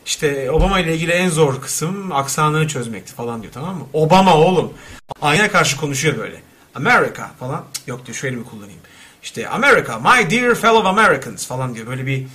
İşte 0.06 0.50
Obama 0.50 0.80
ile 0.80 0.94
ilgili 0.94 1.12
en 1.12 1.28
zor 1.28 1.60
kısım 1.60 2.12
aksanını 2.12 2.68
çözmekti 2.68 3.12
falan 3.12 3.42
diyor 3.42 3.52
tamam 3.52 3.76
mı? 3.76 3.86
Obama 3.92 4.36
oğlum. 4.36 4.72
Aynaya 5.22 5.52
karşı 5.52 5.76
konuşuyor 5.76 6.18
böyle. 6.18 6.42
America 6.74 7.30
falan. 7.40 7.64
Yok 7.86 8.06
diyor 8.06 8.16
şu 8.16 8.26
elimi 8.26 8.44
kullanayım. 8.44 8.80
İşte 9.22 9.48
America, 9.48 9.98
my 9.98 10.30
dear 10.30 10.54
fellow 10.54 10.88
Americans 10.88 11.46
falan 11.46 11.74
diyor. 11.74 11.86
Böyle 11.86 12.06
bir 12.06 12.26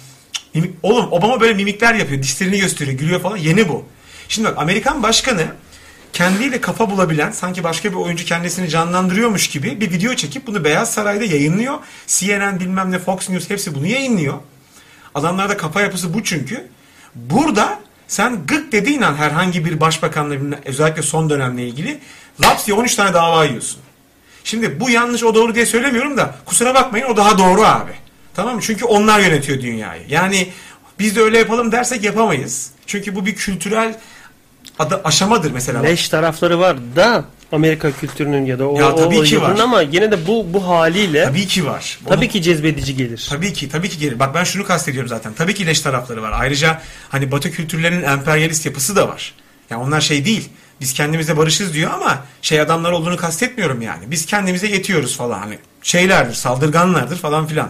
mimik. 0.53 0.75
Oğlum 0.83 1.11
Obama 1.11 1.41
böyle 1.41 1.53
mimikler 1.53 1.93
yapıyor. 1.93 2.23
Dişlerini 2.23 2.59
gösteriyor, 2.59 2.97
gülüyor 2.97 3.21
falan. 3.21 3.37
Yeni 3.37 3.69
bu. 3.69 3.85
Şimdi 4.29 4.47
bak 4.47 4.57
Amerikan 4.57 5.03
başkanı 5.03 5.47
kendiyle 6.13 6.61
kafa 6.61 6.91
bulabilen 6.91 7.31
sanki 7.31 7.63
başka 7.63 7.91
bir 7.91 7.95
oyuncu 7.95 8.25
kendisini 8.25 8.69
canlandırıyormuş 8.69 9.47
gibi 9.47 9.81
bir 9.81 9.91
video 9.91 10.13
çekip 10.13 10.47
bunu 10.47 10.63
Beyaz 10.63 10.93
Saray'da 10.93 11.23
yayınlıyor. 11.23 11.77
CNN 12.07 12.59
bilmem 12.59 12.91
ne 12.91 12.99
Fox 12.99 13.29
News 13.29 13.49
hepsi 13.49 13.75
bunu 13.75 13.87
yayınlıyor. 13.87 14.33
Adamlarda 15.15 15.57
kafa 15.57 15.81
yapısı 15.81 16.13
bu 16.13 16.23
çünkü. 16.23 16.67
Burada 17.29 17.79
Sen 18.07 18.45
gık 18.47 18.71
dediğin 18.71 19.01
an 19.01 19.15
herhangi 19.15 19.65
bir 19.65 19.79
başbakanla 19.79 20.35
özellikle 20.65 21.01
son 21.01 21.29
dönemle 21.29 21.67
ilgili 21.67 21.99
laps 22.43 22.67
diye 22.67 22.77
13 22.77 22.95
tane 22.95 23.13
dava 23.13 23.45
yiyorsun. 23.45 23.79
Şimdi 24.43 24.79
bu 24.79 24.89
yanlış 24.89 25.23
o 25.23 25.35
doğru 25.35 25.55
diye 25.55 25.65
söylemiyorum 25.65 26.17
da 26.17 26.35
kusura 26.45 26.75
bakmayın 26.75 27.05
o 27.05 27.17
daha 27.17 27.37
doğru 27.37 27.61
abi. 27.61 27.91
Tamam 28.33 28.55
mı? 28.55 28.61
Çünkü 28.61 28.85
onlar 28.85 29.19
yönetiyor 29.19 29.61
dünyayı. 29.61 30.01
Yani 30.09 30.49
biz 30.99 31.15
de 31.15 31.21
öyle 31.21 31.37
yapalım 31.37 31.71
dersek 31.71 32.03
yapamayız. 32.03 32.71
Çünkü 32.85 33.15
bu 33.15 33.25
bir 33.25 33.35
kültürel 33.35 33.95
adı, 34.79 35.01
aşamadır 35.03 35.51
mesela. 35.51 35.81
Leş 35.81 36.09
tarafları 36.09 36.59
var 36.59 36.77
da 36.95 37.25
Amerika 37.51 37.91
kültürünün 37.91 38.45
ya 38.45 38.59
da 38.59 38.69
o, 38.69 38.79
Ya 38.79 38.95
tabii 38.95 39.19
o 39.19 39.23
ki 39.23 39.41
var. 39.41 39.59
ama 39.59 39.81
yine 39.81 40.11
de 40.11 40.27
bu 40.27 40.53
bu 40.53 40.67
haliyle 40.67 41.23
tabii, 41.23 41.33
Tabii 41.37 41.47
ki 41.47 41.65
var. 41.65 41.99
Onu- 42.05 42.27
ki 42.27 42.41
cezbedici 42.41 42.95
gelir. 42.95 43.27
Tabii 43.29 43.53
ki, 43.53 43.69
tabii 43.69 43.89
ki 43.89 43.99
gelir. 43.99 44.19
Bak 44.19 44.35
ben 44.35 44.43
şunu 44.43 44.63
kastediyorum 44.65 45.09
zaten. 45.09 45.33
Tabii 45.33 45.53
ki 45.53 45.65
leş 45.67 45.81
tarafları 45.81 46.21
var. 46.21 46.31
Ayrıca 46.35 46.81
hani 47.09 47.31
Batı 47.31 47.51
kültürlerinin 47.51 48.03
emperyalist 48.03 48.65
yapısı 48.65 48.95
da 48.95 49.07
var. 49.07 49.33
Ya 49.69 49.79
onlar 49.79 50.01
şey 50.01 50.25
değil. 50.25 50.49
Biz 50.81 50.93
kendimize 50.93 51.37
barışız 51.37 51.73
diyor 51.73 51.91
ama 51.93 52.23
şey 52.41 52.61
adamlar 52.61 52.91
olduğunu 52.91 53.17
kastetmiyorum 53.17 53.81
yani. 53.81 54.11
Biz 54.11 54.25
kendimize 54.25 54.67
yetiyoruz 54.67 55.17
falan. 55.17 55.39
Hani 55.39 55.57
şeylerdir, 55.81 56.33
saldırganlardır 56.33 57.17
falan 57.17 57.47
filan. 57.47 57.69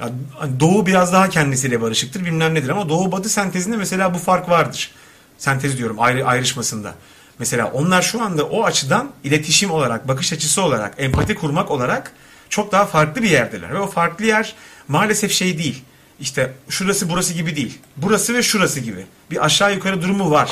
Ya, 0.00 0.10
hani 0.38 0.60
Doğu 0.60 0.86
biraz 0.86 1.12
daha 1.12 1.28
kendisiyle 1.28 1.80
barışıktır 1.80 2.24
bilmem 2.24 2.54
nedir 2.54 2.68
ama 2.68 2.88
Doğu 2.88 3.12
Batı 3.12 3.28
sentezinde 3.28 3.76
mesela 3.76 4.14
bu 4.14 4.18
fark 4.18 4.48
vardır. 4.48 4.90
Sentez 5.38 5.78
diyorum 5.78 5.96
ayrı, 6.00 6.26
ayrışmasında. 6.26 6.94
Mesela 7.38 7.70
onlar 7.74 8.02
şu 8.02 8.22
anda 8.22 8.44
o 8.44 8.64
açıdan 8.64 9.10
iletişim 9.24 9.70
olarak, 9.70 10.08
bakış 10.08 10.32
açısı 10.32 10.62
olarak, 10.62 10.94
empati 10.98 11.34
kurmak 11.34 11.70
olarak 11.70 12.12
çok 12.48 12.72
daha 12.72 12.86
farklı 12.86 13.22
bir 13.22 13.30
yerdeler. 13.30 13.74
Ve 13.74 13.78
o 13.78 13.86
farklı 13.86 14.24
yer 14.24 14.54
maalesef 14.88 15.32
şey 15.32 15.58
değil. 15.58 15.82
İşte 16.20 16.52
şurası 16.68 17.10
burası 17.10 17.34
gibi 17.34 17.56
değil. 17.56 17.78
Burası 17.96 18.34
ve 18.34 18.42
şurası 18.42 18.80
gibi. 18.80 19.06
Bir 19.30 19.44
aşağı 19.44 19.74
yukarı 19.74 20.02
durumu 20.02 20.30
var. 20.30 20.50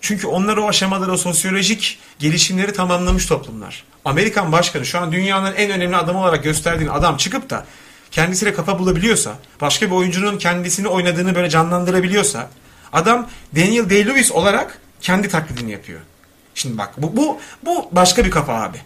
Çünkü 0.00 0.26
onlar 0.26 0.56
o 0.56 0.68
aşamaları, 0.68 1.12
o 1.12 1.16
sosyolojik 1.16 1.98
gelişimleri 2.18 2.72
tamamlamış 2.72 3.26
toplumlar. 3.26 3.84
Amerikan 4.04 4.52
başkanı 4.52 4.86
şu 4.86 4.98
an 4.98 5.12
dünyanın 5.12 5.54
en 5.54 5.70
önemli 5.70 5.96
adamı 5.96 6.20
olarak 6.20 6.44
gösterdiğin 6.44 6.90
adam 6.90 7.16
çıkıp 7.16 7.50
da 7.50 7.66
kendisiyle 8.10 8.54
kafa 8.54 8.78
bulabiliyorsa, 8.78 9.38
başka 9.60 9.86
bir 9.86 9.92
oyuncunun 9.92 10.38
kendisini 10.38 10.88
oynadığını 10.88 11.34
böyle 11.34 11.50
canlandırabiliyorsa, 11.50 12.50
adam 12.92 13.28
Daniel 13.56 13.84
Day-Lewis 13.84 14.32
olarak 14.32 14.78
kendi 15.04 15.28
taklidini 15.28 15.72
yapıyor. 15.72 16.00
Şimdi 16.54 16.78
bak 16.78 16.94
bu, 17.02 17.16
bu, 17.16 17.40
bu 17.64 17.88
başka 17.92 18.24
bir 18.24 18.30
kafa 18.30 18.62
abi. 18.62 18.78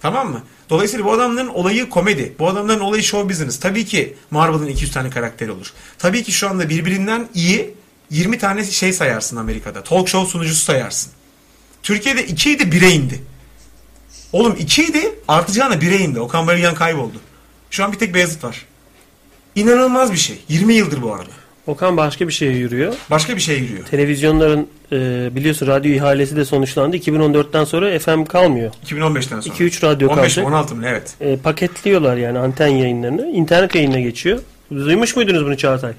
Tamam 0.00 0.30
mı? 0.30 0.42
Dolayısıyla 0.70 1.04
bu 1.04 1.12
adamların 1.12 1.48
olayı 1.48 1.88
komedi. 1.88 2.34
Bu 2.38 2.48
adamların 2.48 2.80
olayı 2.80 3.02
show 3.02 3.28
business. 3.28 3.60
Tabii 3.60 3.84
ki 3.84 4.16
Marvel'ın 4.30 4.66
200 4.66 4.92
tane 4.92 5.10
karakteri 5.10 5.50
olur. 5.50 5.72
Tabii 5.98 6.22
ki 6.22 6.32
şu 6.32 6.48
anda 6.48 6.68
birbirinden 6.68 7.28
iyi 7.34 7.74
20 8.10 8.38
tane 8.38 8.64
şey 8.64 8.92
sayarsın 8.92 9.36
Amerika'da. 9.36 9.82
Talk 9.82 10.08
show 10.08 10.30
sunucusu 10.30 10.64
sayarsın. 10.64 11.12
Türkiye'de 11.82 12.26
2'ydi 12.26 12.62
1'e 12.62 12.90
indi. 12.90 13.22
Oğlum 14.32 14.52
2'ydi 14.52 15.14
artacağına 15.28 15.74
1'e 15.74 15.98
indi. 15.98 16.20
Okan 16.20 16.46
Bayülgen 16.46 16.74
kayboldu. 16.74 17.20
Şu 17.70 17.84
an 17.84 17.92
bir 17.92 17.98
tek 17.98 18.14
Beyazıt 18.14 18.44
var. 18.44 18.66
İnanılmaz 19.54 20.12
bir 20.12 20.18
şey. 20.18 20.38
20 20.48 20.74
yıldır 20.74 21.02
bu 21.02 21.14
arada. 21.14 21.39
Okan 21.66 21.96
başka 21.96 22.28
bir 22.28 22.32
şeye 22.32 22.52
yürüyor. 22.52 22.94
Başka 23.10 23.36
bir 23.36 23.40
şey 23.40 23.58
yürüyor. 23.58 23.84
Televizyonların 23.84 24.68
e, 24.92 25.30
biliyorsun 25.36 25.66
radyo 25.66 25.92
ihalesi 25.92 26.36
de 26.36 26.44
sonuçlandı. 26.44 26.96
2014'ten 26.96 27.64
sonra 27.64 27.98
FM 27.98 28.24
kalmıyor. 28.24 28.72
2015'ten 28.86 29.40
sonra. 29.40 29.54
2-3 29.54 29.82
radyo 29.86 30.08
15 30.08 30.36
mi 30.36 30.42
kalacak. 30.42 30.46
16 30.46 30.74
mı 30.74 30.82
ne? 30.82 30.88
evet. 30.88 31.16
E, 31.20 31.36
paketliyorlar 31.36 32.16
yani 32.16 32.38
anten 32.38 32.68
yayınlarını. 32.68 33.26
İnternet 33.26 33.74
yayınına 33.74 34.00
geçiyor. 34.00 34.40
Duymuş 34.70 35.16
muydunuz 35.16 35.44
bunu 35.44 35.56
Çağatay? 35.56 35.92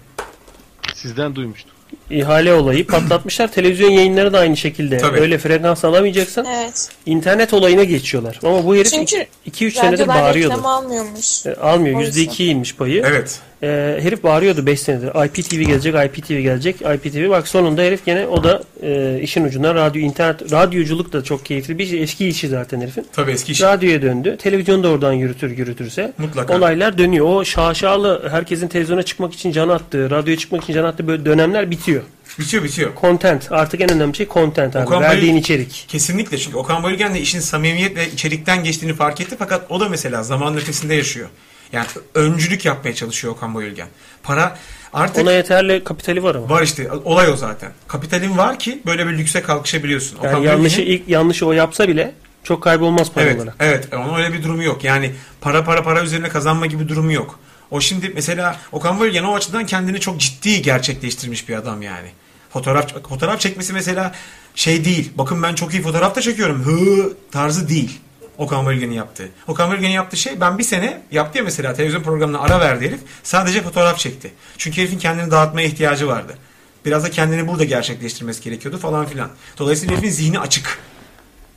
Sizden 0.96 1.36
duymuştum. 1.36 1.72
İhale 2.12 2.54
olayı 2.54 2.88
patlatmışlar. 2.88 3.52
Televizyon 3.52 3.90
yayınları 3.90 4.34
da 4.34 4.40
aynı 4.40 4.58
şekilde. 4.58 4.98
Tabii. 4.98 5.20
Öyle 5.20 5.38
frekans 5.38 5.86
alamayacaksan 5.86 6.46
Evet. 6.46 6.90
internet 7.06 7.54
olayına 7.54 7.84
geçiyorlar. 7.84 8.40
Ama 8.44 8.66
bu 8.66 8.76
herif 8.76 8.92
Çünkü 8.92 9.26
2-3 9.52 9.72
senedir 9.72 10.08
bağırıyordu. 10.08 10.68
almıyormuş. 10.68 11.46
E, 11.46 11.56
almıyor. 11.56 12.00
O 12.00 12.02
yüzden. 12.02 12.22
%2 12.24 12.44
inmiş 12.46 12.76
payı. 12.76 13.04
Evet. 13.08 13.40
E, 13.64 13.68
herif 14.02 14.24
bağırıyordu 14.24 14.66
5 14.66 14.80
senedir. 14.82 15.26
IPTV 15.26 15.56
gelecek, 15.62 15.96
IPTV 16.06 16.34
gelecek, 16.40 16.76
IPTV. 16.76 17.30
Bak 17.30 17.48
sonunda 17.48 17.82
herif 17.82 18.06
gene 18.06 18.28
o 18.28 18.44
da 18.44 18.64
e, 18.84 19.20
işin 19.22 19.44
ucundan 19.44 19.76
radyo, 19.76 20.02
internet, 20.02 20.52
radyoculuk 20.52 21.14
da 21.14 21.24
çok 21.24 21.46
keyifli 21.46 21.78
bir 21.78 21.86
şey. 21.86 22.04
Eski 22.04 22.28
işi 22.28 22.48
zaten 22.48 22.82
herifin. 22.82 23.08
Tabii 23.14 23.32
eski 23.32 23.52
iş. 23.52 23.62
Radyoya 23.62 24.02
döndü. 24.02 24.38
Televizyonu 24.42 24.84
da 24.84 24.90
oradan 24.90 25.14
yürütür 25.14 25.58
yürütürse. 25.58 26.14
Mutlaka. 26.18 26.58
Olaylar 26.58 26.98
dönüyor. 26.98 27.26
O 27.26 27.46
şaşalı 27.46 28.28
herkesin 28.32 28.68
televizyona 28.68 29.04
çıkmak 29.04 29.34
için 29.34 29.52
can 29.52 29.70
attığı, 29.70 30.10
radyoya 30.10 30.38
çıkmak 30.38 30.64
için 30.64 30.74
can 30.74 30.84
attığı 30.84 31.08
böyle 31.08 31.26
dönemler 31.26 31.72
bitiyor. 31.72 32.01
Bitiyor 32.40 32.64
bitiyor. 32.64 32.92
Content. 33.02 33.52
Artık 33.52 33.82
en 33.82 33.92
önemli 33.92 34.16
şey 34.18 34.28
content 34.28 34.76
abi. 34.76 34.86
Okan 34.86 35.02
Verdiğin 35.02 35.34
Bayül- 35.36 35.40
içerik. 35.42 35.86
Kesinlikle 35.88 36.38
çünkü 36.38 36.58
Okan 36.58 36.84
Bayülgen 36.84 37.14
de 37.16 37.20
işin 37.22 37.40
samimiyet 37.40 37.96
ve 37.96 38.10
içerikten 38.12 38.64
geçtiğini 38.64 38.94
fark 38.94 39.22
etti 39.22 39.36
fakat 39.40 39.66
o 39.72 39.80
da 39.80 39.90
mesela 39.90 40.24
zamanın 40.24 40.58
ötesinde 40.58 40.96
yaşıyor. 40.96 41.30
Yani 41.74 41.86
öncülük 42.16 42.66
yapmaya 42.66 42.96
çalışıyor 42.96 43.34
Okan 43.34 43.56
Bayülgen. 43.56 43.88
Para 44.24 44.58
artık 44.94 45.24
Ona 45.24 45.32
yeterli 45.32 45.84
kapitali 45.84 46.24
var 46.24 46.36
ama. 46.36 46.50
var 46.50 46.62
işte 46.64 46.92
olay 46.92 47.30
o 47.30 47.36
zaten. 47.36 47.72
Kapitalin 47.88 48.38
var 48.38 48.60
ki 48.60 48.82
böyle 48.86 49.08
bir 49.08 49.18
lükse 49.18 49.42
kalkışabiliyorsun. 49.42 50.18
Yani 50.24 50.36
Okan 50.36 50.44
yanlışı 50.48 50.78
Bayülgen'in- 50.78 50.98
ilk 50.98 51.10
yanlışı 51.10 51.46
o 51.46 51.52
yapsa 51.52 51.88
bile 51.88 52.14
çok 52.44 52.64
kaybolmaz 52.64 53.12
para 53.12 53.26
Evet, 53.26 53.38
olarak. 53.38 53.56
evet. 53.60 53.88
Onun 53.94 54.20
öyle 54.24 54.34
bir 54.34 54.44
durumu 54.44 54.64
yok. 54.64 54.84
Yani 54.84 55.12
para 55.42 55.64
para 55.64 55.84
para 55.84 56.04
üzerine 56.04 56.30
kazanma 56.30 56.66
gibi 56.66 56.90
durumu 56.90 57.12
yok. 57.14 57.40
O 57.72 57.82
şimdi 57.82 58.12
mesela 58.16 58.60
Okan 58.72 59.00
Bayülgen 59.00 59.24
o 59.24 59.36
açıdan 59.36 59.66
kendini 59.66 60.00
çok 60.00 60.20
ciddi 60.20 60.62
gerçekleştirmiş 60.62 61.50
bir 61.50 61.56
adam 61.56 61.82
yani. 61.82 62.10
Fotoğraf 62.54 63.04
fotoğraf 63.10 63.40
çekmesi 63.40 63.74
mesela 63.74 64.12
şey 64.56 64.86
değil. 64.86 65.12
Bakın 65.16 65.44
ben 65.44 65.56
çok 65.56 65.74
iyi 65.74 65.82
fotoğraf 65.84 66.16
da 66.16 66.22
çekiyorum. 66.22 66.66
Hı 66.66 67.14
tarzı 67.32 67.70
değil. 67.70 68.00
Okan 68.38 68.66
Bayülgen'in 68.66 68.94
yaptığı. 68.94 69.30
Okan 69.48 69.70
Bayülgen'in 69.70 69.94
yaptığı 69.94 70.18
şey 70.18 70.42
ben 70.42 70.58
bir 70.58 70.64
sene 70.64 71.02
yaptı 71.12 71.38
ya 71.38 71.44
mesela 71.44 71.74
televizyon 71.74 72.04
programına 72.04 72.40
ara 72.40 72.60
verdi 72.60 72.88
herif. 72.88 73.00
Sadece 73.24 73.62
fotoğraf 73.62 73.98
çekti. 73.98 74.34
Çünkü 74.58 74.82
herifin 74.82 74.98
kendini 74.98 75.32
dağıtmaya 75.32 75.68
ihtiyacı 75.68 76.08
vardı. 76.08 76.38
Biraz 76.86 77.04
da 77.04 77.12
kendini 77.12 77.48
burada 77.48 77.64
gerçekleştirmesi 77.64 78.44
gerekiyordu 78.44 78.78
falan 78.78 79.06
filan. 79.06 79.30
Dolayısıyla 79.58 79.96
herifin 79.96 80.10
zihni 80.10 80.40
açık. 80.40 80.80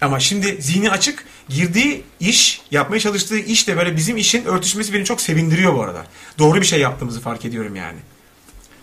Ama 0.05 0.20
şimdi 0.20 0.62
zihni 0.62 0.90
açık, 0.90 1.24
girdiği 1.48 2.02
iş, 2.20 2.60
yapmaya 2.70 3.01
çalıştığı 3.01 3.39
iş 3.39 3.68
de 3.68 3.76
böyle 3.76 3.97
bizim 3.97 4.16
işin 4.16 4.44
örtüşmesi 4.44 4.93
beni 4.93 5.05
çok 5.05 5.20
sevindiriyor 5.20 5.74
bu 5.74 5.82
arada. 5.82 6.06
Doğru 6.39 6.60
bir 6.60 6.66
şey 6.66 6.81
yaptığımızı 6.81 7.20
fark 7.20 7.44
ediyorum 7.44 7.76
yani. 7.76 7.98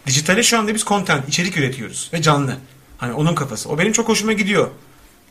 Dijitale 0.07 0.43
şu 0.43 0.59
anda 0.59 0.75
biz 0.75 0.83
content, 0.83 1.29
içerik 1.29 1.57
üretiyoruz 1.57 2.09
ve 2.13 2.21
canlı. 2.21 2.57
Hani 2.97 3.13
onun 3.13 3.35
kafası. 3.35 3.69
O 3.69 3.77
benim 3.77 3.91
çok 3.91 4.09
hoşuma 4.09 4.33
gidiyor. 4.33 4.69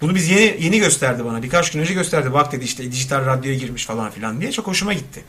Bunu 0.01 0.15
biz 0.15 0.29
yeni 0.29 0.57
yeni 0.61 0.79
gösterdi 0.79 1.25
bana. 1.25 1.43
Birkaç 1.43 1.73
gün 1.73 1.81
önce 1.81 1.95
gösterdi. 1.95 2.33
Bak 2.33 2.53
dedi 2.53 2.65
işte 2.65 2.93
dijital 2.93 3.27
radyoya 3.27 3.57
girmiş 3.57 3.87
falan 3.87 4.11
filan 4.11 4.41
diye 4.41 4.53
çok 4.53 4.67
hoşuma 4.67 4.93
gitti. 4.93 5.25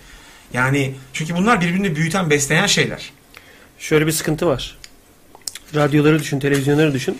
Yani 0.54 0.96
çünkü 1.14 1.36
bunlar 1.36 1.62
birbirini 1.62 1.96
büyüten, 1.96 2.30
besleyen 2.30 2.68
şeyler. 2.68 3.12
Şöyle 3.80 4.08
bir 4.08 4.12
sıkıntı 4.12 4.48
var. 4.48 4.78
Radyoları 5.76 6.20
düşün, 6.20 6.40
televizyonları 6.40 6.94
düşün. 6.94 7.18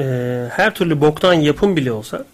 Ee, 0.00 0.48
her 0.50 0.74
türlü 0.74 1.00
boktan 1.00 1.32
yapım 1.34 1.76
bile 1.76 1.92
olsa 1.92 2.24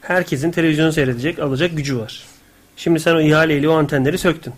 herkesin 0.00 0.50
televizyonu 0.50 0.92
seyredecek, 0.92 1.38
alacak 1.38 1.76
gücü 1.76 1.98
var. 1.98 2.22
Şimdi 2.76 3.00
sen 3.00 3.14
o 3.14 3.20
ihaleyle 3.20 3.68
o 3.68 3.72
antenleri 3.72 4.18
söktün. 4.18 4.52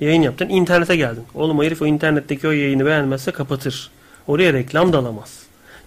Yayın 0.00 0.22
yaptın, 0.22 0.48
internete 0.48 0.96
geldin. 0.96 1.22
Oğlum 1.34 1.58
o 1.58 1.62
herif 1.64 1.82
o 1.82 1.86
internetteki 1.86 2.48
o 2.48 2.50
yayını 2.50 2.86
beğenmezse 2.86 3.30
kapatır. 3.32 3.90
Oraya 4.26 4.52
reklam 4.52 4.92
da 4.92 4.98
alamaz. 4.98 5.32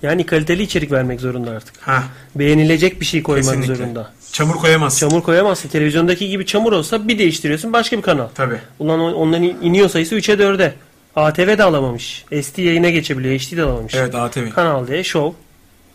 Yani 0.01 0.25
kaliteli 0.25 0.63
içerik 0.63 0.91
vermek 0.91 1.19
zorunda 1.21 1.51
artık. 1.51 1.77
Ha, 1.81 2.03
Beğenilecek 2.35 2.99
bir 3.01 3.05
şey 3.05 3.23
koymak 3.23 3.45
kesinlikle. 3.45 3.75
zorunda. 3.75 4.11
Çamur 4.31 4.55
koyamazsın. 4.55 5.09
Çamur 5.09 5.23
koyamazsın. 5.23 5.69
Televizyondaki 5.69 6.29
gibi 6.29 6.45
çamur 6.45 6.73
olsa 6.73 7.07
bir 7.07 7.19
değiştiriyorsun 7.19 7.73
başka 7.73 7.97
bir 7.97 8.01
kanal. 8.01 8.27
Tabii. 8.35 8.57
Ulan 8.79 8.99
on- 8.99 9.13
onların 9.13 9.43
iniyor 9.43 9.89
sayısı 9.89 10.15
3'e 10.15 10.33
4'e. 10.39 10.73
ATV 11.15 11.57
de 11.57 11.63
alamamış. 11.63 12.25
SD 12.43 12.61
yayına 12.61 12.89
geçebiliyor. 12.89 13.39
HD 13.39 13.57
de 13.57 13.63
alamamış. 13.63 13.95
Evet 13.95 14.15
ATV. 14.15 14.49
Kanal 14.49 14.87
D, 14.87 15.03
Show. 15.03 15.37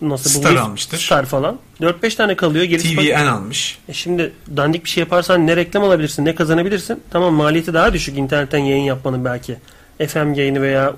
Nasıl 0.01 0.31
Star 0.31 0.57
bu? 0.57 0.61
almıştır. 0.61 0.99
Star 0.99 1.27
falan. 1.27 1.59
4-5 1.81 2.17
tane 2.17 2.37
kalıyor. 2.37 2.65
Gerisi 2.65 2.97
bak- 2.97 3.05
TVN 3.05 3.27
almış. 3.27 3.79
E 3.89 3.93
şimdi 3.93 4.33
dandik 4.57 4.85
bir 4.85 4.91
şey 4.91 5.01
yaparsan 5.01 5.47
ne 5.47 5.57
reklam 5.57 5.85
alabilirsin 5.85 6.25
ne 6.25 6.35
kazanabilirsin. 6.35 7.03
Tamam 7.11 7.35
maliyeti 7.35 7.75
daha 7.75 7.93
düşük 7.93 8.19
internetten 8.19 8.59
yayın 8.59 8.85
yapmanın 8.85 9.25
belki. 9.25 9.57
FM 10.09 10.33
yayını 10.35 10.63
veya 10.63 10.93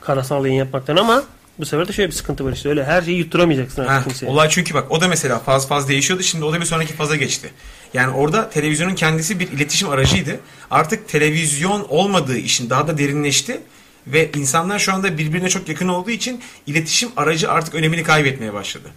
karasal 0.00 0.46
yayın 0.46 0.58
yapmaktan 0.58 0.96
ama 0.96 1.22
bu 1.58 1.66
sefer 1.66 1.88
de 1.88 1.92
şöyle 1.92 2.08
bir 2.08 2.14
sıkıntı 2.14 2.44
var 2.44 2.52
işte. 2.52 2.68
Öyle 2.68 2.84
her 2.84 3.02
şeyi 3.02 3.18
yutturamayacaksın 3.18 3.82
artık 3.84 4.04
kimseye. 4.08 4.26
olay 4.26 4.48
çünkü 4.50 4.74
bak 4.74 4.90
o 4.90 5.00
da 5.00 5.08
mesela 5.08 5.38
faz 5.38 5.68
faz 5.68 5.88
değişiyordu. 5.88 6.22
Şimdi 6.22 6.44
o 6.44 6.52
da 6.52 6.60
bir 6.60 6.66
sonraki 6.66 6.92
faza 6.92 7.16
geçti. 7.16 7.50
Yani 7.94 8.12
orada 8.14 8.50
televizyonun 8.50 8.94
kendisi 8.94 9.40
bir 9.40 9.48
iletişim 9.52 9.88
aracıydı. 9.88 10.40
Artık 10.70 11.08
televizyon 11.08 11.86
olmadığı 11.88 12.36
için 12.36 12.70
daha 12.70 12.88
da 12.88 12.98
derinleşti. 12.98 13.60
Ve 14.06 14.30
insanlar 14.36 14.78
şu 14.78 14.92
anda 14.94 15.18
birbirine 15.18 15.48
çok 15.48 15.68
yakın 15.68 15.88
olduğu 15.88 16.10
için 16.10 16.40
iletişim 16.66 17.08
aracı 17.16 17.50
artık 17.50 17.74
önemini 17.74 18.02
kaybetmeye 18.02 18.52
başladı. 18.52 18.88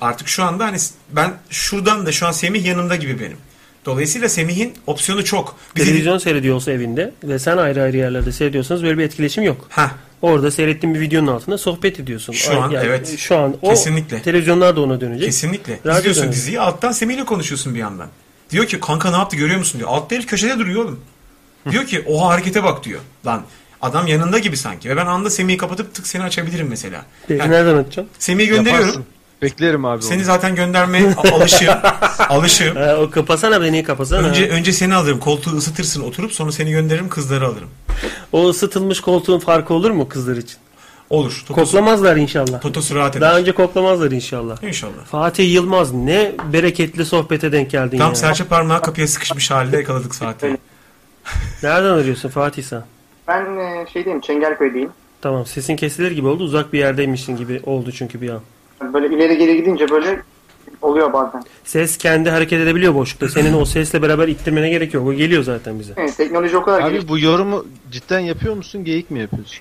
Artık 0.00 0.28
şu 0.28 0.44
anda 0.44 0.64
hani 0.64 0.76
ben 1.12 1.34
şuradan 1.50 2.06
da 2.06 2.12
şu 2.12 2.26
an 2.26 2.32
Semih 2.32 2.64
yanımda 2.64 2.96
gibi 2.96 3.20
benim. 3.20 3.36
Dolayısıyla 3.86 4.28
Semih'in 4.28 4.74
opsiyonu 4.86 5.24
çok. 5.24 5.56
Bizi- 5.76 5.86
Televizyon 5.86 6.18
seyrediyor 6.18 6.54
olsa 6.56 6.72
evinde 6.72 7.12
ve 7.24 7.38
sen 7.38 7.56
ayrı 7.56 7.82
ayrı 7.82 7.96
yerlerde 7.96 8.32
seyrediyorsanız 8.32 8.82
böyle 8.82 8.98
bir 8.98 9.04
etkileşim 9.04 9.44
yok. 9.44 9.66
Heh, 9.68 9.88
Orada 10.22 10.50
seyrettiğin 10.50 10.94
bir 10.94 11.00
videonun 11.00 11.26
altında 11.26 11.58
sohbet 11.58 12.00
ediyorsun. 12.00 12.32
Şu 12.32 12.50
Ay- 12.50 12.56
an, 12.56 12.74
evet. 12.84 13.18
Şu 13.18 13.36
an 13.38 13.56
o 13.62 13.70
Kesinlikle. 13.70 14.22
televizyonlar 14.22 14.76
da 14.76 14.80
ona 14.80 15.00
dönecek. 15.00 15.26
Kesinlikle. 15.26 15.78
Radyo 15.86 15.98
İzliyorsun 15.98 16.22
dönemi. 16.22 16.34
diziyi 16.36 16.60
alttan 16.60 16.92
Semih 16.92 17.14
ile 17.14 17.24
konuşuyorsun 17.24 17.74
bir 17.74 17.78
yandan. 17.80 18.08
Diyor 18.50 18.66
ki 18.66 18.80
kanka 18.80 19.10
ne 19.10 19.16
yaptı 19.16 19.36
görüyor 19.36 19.58
musun 19.58 19.78
diyor. 19.78 19.90
Altta 19.92 20.14
herif 20.14 20.26
köşede 20.26 20.58
duruyor 20.58 20.84
oğlum. 20.84 21.00
diyor 21.70 21.86
ki 21.86 22.02
o 22.06 22.28
harekete 22.28 22.64
bak 22.64 22.84
diyor. 22.84 23.00
Lan 23.26 23.42
adam 23.86 24.06
yanında 24.06 24.38
gibi 24.38 24.56
sanki. 24.56 24.90
Ve 24.90 24.96
ben 24.96 25.06
anda 25.06 25.30
Semih'i 25.30 25.56
kapatıp 25.56 25.94
tık 25.94 26.06
seni 26.06 26.22
açabilirim 26.22 26.66
mesela. 26.68 27.04
Peki 27.28 27.40
Yani 27.40 27.50
nereden 27.52 27.74
atacağım? 27.76 28.08
Semih'i 28.18 28.46
gönderiyorum. 28.48 28.86
Yaparsın. 28.86 29.04
Beklerim 29.42 29.84
abi 29.84 30.02
Seni 30.02 30.16
onu. 30.18 30.24
zaten 30.24 30.54
göndermeye 30.54 31.14
a- 31.14 31.34
alışığım. 31.36 31.74
alışığım. 32.28 32.76
Ee, 32.76 32.94
o 32.94 33.10
kapasana 33.10 33.62
beni 33.62 33.82
kapasana. 33.82 34.26
Önce 34.28 34.48
önce 34.48 34.72
seni 34.72 34.94
alırım. 34.94 35.20
Koltuğu 35.20 35.56
ısıtırsın 35.56 36.02
oturup 36.02 36.32
sonra 36.32 36.52
seni 36.52 36.70
gönderirim 36.70 37.08
kızları 37.08 37.46
alırım. 37.46 37.68
O 38.32 38.48
ısıtılmış 38.48 39.00
koltuğun 39.00 39.38
farkı 39.38 39.74
olur 39.74 39.90
mu 39.90 40.08
kızlar 40.08 40.36
için? 40.36 40.56
Olur. 41.10 41.42
Totosu, 41.48 41.64
Koklamazlar 41.72 42.16
inşallah. 42.16 42.60
totosu 42.60 42.94
rahat 42.94 43.16
eder. 43.16 43.28
Daha 43.28 43.38
önce 43.38 43.52
koklamazlar 43.52 44.10
inşallah. 44.10 44.62
İnşallah. 44.62 45.04
Fatih 45.10 45.52
Yılmaz 45.54 45.92
ne 45.92 46.32
bereketli 46.52 47.04
sohbete 47.06 47.52
denk 47.52 47.70
geldin 47.70 47.98
Tam 47.98 48.08
ya. 48.08 48.14
serçe 48.14 48.44
parmağı 48.44 48.82
kapıya 48.82 49.08
sıkışmış 49.08 49.50
halde 49.50 49.76
yakaladık 49.76 50.12
Fatih'i. 50.12 50.56
Nereden 51.62 51.88
arıyorsun 51.90 52.28
Fatih 52.28 52.62
sen? 52.62 52.84
Ben 53.28 53.56
e, 53.56 53.86
şeydeyim 53.92 54.20
Çengelköy'deyim. 54.20 54.90
Tamam 55.20 55.46
sesin 55.46 55.76
kesilir 55.76 56.10
gibi 56.10 56.26
oldu. 56.28 56.44
Uzak 56.44 56.72
bir 56.72 56.78
yerdeymişsin 56.78 57.36
gibi 57.36 57.60
oldu 57.66 57.92
çünkü 57.92 58.20
bir 58.20 58.30
an. 58.30 58.40
Böyle 58.92 59.14
ileri 59.16 59.38
geri 59.38 59.56
gidince 59.56 59.88
böyle 59.90 60.22
oluyor 60.82 61.12
bazen. 61.12 61.42
Ses 61.64 61.98
kendi 61.98 62.30
hareket 62.30 62.60
edebiliyor 62.60 62.94
boşlukta. 62.94 63.28
Senin 63.28 63.52
o 63.54 63.64
sesle 63.64 64.02
beraber 64.02 64.28
ittirmene 64.28 64.70
gerek 64.70 64.94
yok. 64.94 65.06
O 65.06 65.12
geliyor 65.12 65.42
zaten 65.42 65.78
bize. 65.80 65.92
Evet, 65.96 66.16
teknoloji 66.16 66.56
o 66.56 66.62
kadar. 66.62 66.80
Abi 66.90 67.08
bu 67.08 67.18
yorumu 67.18 67.66
cidden 67.90 68.20
yapıyor 68.20 68.54
musun? 68.54 68.84
Geyik 68.84 69.10
mi 69.10 69.20
yapıyorsun? 69.20 69.58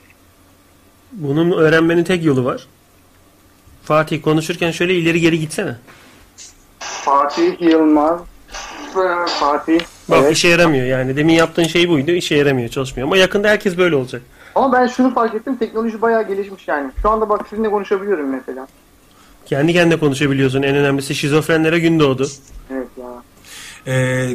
Bunun 1.11 1.51
öğrenmenin 1.51 2.03
tek 2.03 2.25
yolu 2.25 2.45
var. 2.45 2.67
Fatih 3.83 4.21
konuşurken 4.21 4.71
şöyle 4.71 4.95
ileri 4.95 5.21
geri 5.21 5.39
gitsene. 5.39 5.75
Fatih 6.79 7.61
Yılmaz. 7.61 8.19
E, 8.97 9.27
Fatih. 9.39 9.80
Bak 10.09 10.19
Evet. 10.23 10.38
işe 10.38 10.47
yaramıyor 10.47 10.85
yani. 10.85 11.17
Demin 11.17 11.34
yaptığın 11.34 11.63
şey 11.63 11.89
buydu. 11.89 12.11
işe 12.11 12.35
yaramıyor, 12.35 12.69
çalışmıyor. 12.69 13.07
Ama 13.07 13.17
yakında 13.17 13.47
herkes 13.49 13.77
böyle 13.77 13.95
olacak. 13.95 14.22
Ama 14.55 14.73
ben 14.73 14.88
şunu 14.88 15.13
fark 15.13 15.35
ettim. 15.35 15.57
Teknoloji 15.57 16.01
bayağı 16.01 16.27
gelişmiş 16.27 16.67
yani. 16.67 16.91
Şu 17.01 17.09
anda 17.09 17.30
bak 17.30 17.47
sizinle 17.49 17.69
konuşabiliyorum 17.69 18.30
mesela. 18.30 18.67
Kendi 19.45 19.73
kendine 19.73 19.99
konuşabiliyorsun. 19.99 20.63
En 20.63 20.76
önemlisi 20.76 21.15
şizofrenlere 21.15 21.80
gün 21.80 21.99
doğdu. 21.99 22.27
Evet 22.72 22.88
ya. 22.97 23.05
Ee, 23.88 23.93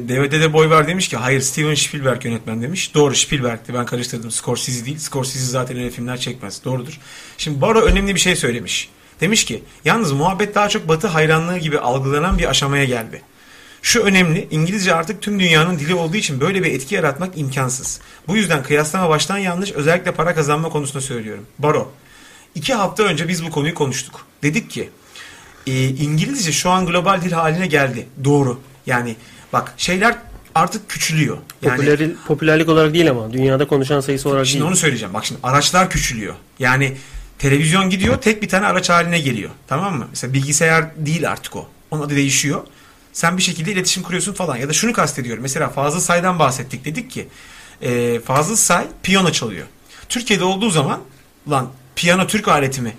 DVD'de 0.09 0.53
boy 0.53 0.71
var 0.71 0.87
demiş 0.89 1.09
ki 1.09 1.17
hayır 1.17 1.41
Steven 1.41 1.75
Spielberg 1.75 2.25
yönetmen 2.25 2.63
demiş. 2.63 2.95
Doğru 2.95 3.15
Spielberg'ti 3.15 3.75
ben 3.75 3.87
karıştırdım. 3.87 4.31
Scorsese 4.31 4.87
değil. 4.87 4.99
Scorsese 4.99 5.45
zaten 5.45 5.77
öyle 5.77 5.91
filmler 5.91 6.17
çekmez. 6.17 6.65
Doğrudur. 6.65 7.01
Şimdi 7.39 7.61
Baro 7.61 7.81
önemli 7.81 8.15
bir 8.15 8.21
şey 8.21 8.37
söylemiş. 8.37 8.91
Demiş 9.21 9.45
ki 9.45 9.63
yalnız 9.85 10.13
muhabbet 10.13 10.55
daha 10.55 10.69
çok 10.69 10.89
batı 10.89 11.07
hayranlığı 11.09 11.59
gibi 11.59 11.79
algılanan 11.79 12.39
bir 12.39 12.51
aşamaya 12.51 12.85
geldi. 12.85 13.23
Şu 13.83 14.01
önemli, 14.01 14.49
İngilizce 14.51 14.95
artık 14.95 15.23
tüm 15.23 15.41
dünyanın 15.41 15.79
dili 15.79 15.95
olduğu 15.95 16.17
için 16.17 16.41
böyle 16.41 16.63
bir 16.63 16.73
etki 16.73 16.95
yaratmak 16.95 17.39
imkansız. 17.39 18.01
Bu 18.29 18.37
yüzden 18.37 18.63
kıyaslama 18.63 19.09
baştan 19.09 19.39
yanlış, 19.39 19.73
özellikle 19.73 20.13
para 20.13 20.35
kazanma 20.35 20.69
konusunda 20.69 21.01
söylüyorum. 21.01 21.47
Baro, 21.59 21.93
iki 22.55 22.75
hafta 22.75 23.03
önce 23.03 23.29
biz 23.29 23.45
bu 23.45 23.51
konuyu 23.51 23.75
konuştuk. 23.75 24.27
Dedik 24.43 24.71
ki, 24.71 24.91
e, 25.67 25.89
İngilizce 25.89 26.53
şu 26.53 26.71
an 26.71 26.87
global 26.87 27.23
dil 27.23 27.33
haline 27.33 27.67
geldi. 27.67 28.07
Doğru. 28.25 28.61
Yani 28.87 29.17
bak 29.53 29.75
şeyler 29.77 30.17
artık 30.55 30.89
küçülüyor. 30.89 31.39
Yani 31.63 31.77
Popüler, 31.77 32.11
popülerlik 32.27 32.69
olarak 32.69 32.95
değil 32.95 33.11
ama. 33.11 33.33
Dünyada 33.33 33.67
konuşan 33.69 34.01
sayısı 34.01 34.29
olarak 34.29 34.47
Şimdi 34.47 34.61
değil. 34.61 34.69
onu 34.69 34.77
söyleyeceğim. 34.77 35.15
Bak 35.15 35.25
şimdi 35.25 35.41
araçlar 35.43 35.91
küçülüyor. 35.91 36.35
Yani 36.59 36.97
televizyon 37.39 37.91
gidiyor 37.91 38.17
tek 38.17 38.43
bir 38.43 38.49
tane 38.49 38.67
araç 38.67 38.91
haline 38.91 39.21
geliyor. 39.21 39.51
Tamam 39.69 39.99
mı? 39.99 40.07
Mesela 40.11 40.33
bilgisayar 40.33 40.85
değil 40.97 41.31
artık 41.31 41.57
o. 41.57 41.69
Onun 41.91 42.03
adı 42.03 42.17
değişiyor. 42.17 42.61
Sen 43.13 43.37
bir 43.37 43.43
şekilde 43.43 43.73
iletişim 43.73 44.03
kuruyorsun 44.03 44.33
falan. 44.33 44.57
Ya 44.57 44.69
da 44.69 44.73
şunu 44.73 44.93
kastediyorum. 44.93 45.43
Mesela 45.43 45.69
Fazıl 45.69 46.01
Say'dan 46.01 46.39
bahsettik. 46.39 46.85
Dedik 46.85 47.11
ki 47.11 47.29
e, 47.83 48.21
Fazıl 48.21 48.57
Say 48.57 48.87
piyano 49.03 49.33
çalıyor. 49.33 49.67
Türkiye'de 50.09 50.45
olduğu 50.45 50.71
zaman 50.71 51.01
lan 51.51 51.69
piyano 51.97 52.27
Türk 52.27 52.49
aleti 52.49 52.83
mi? 52.83 52.97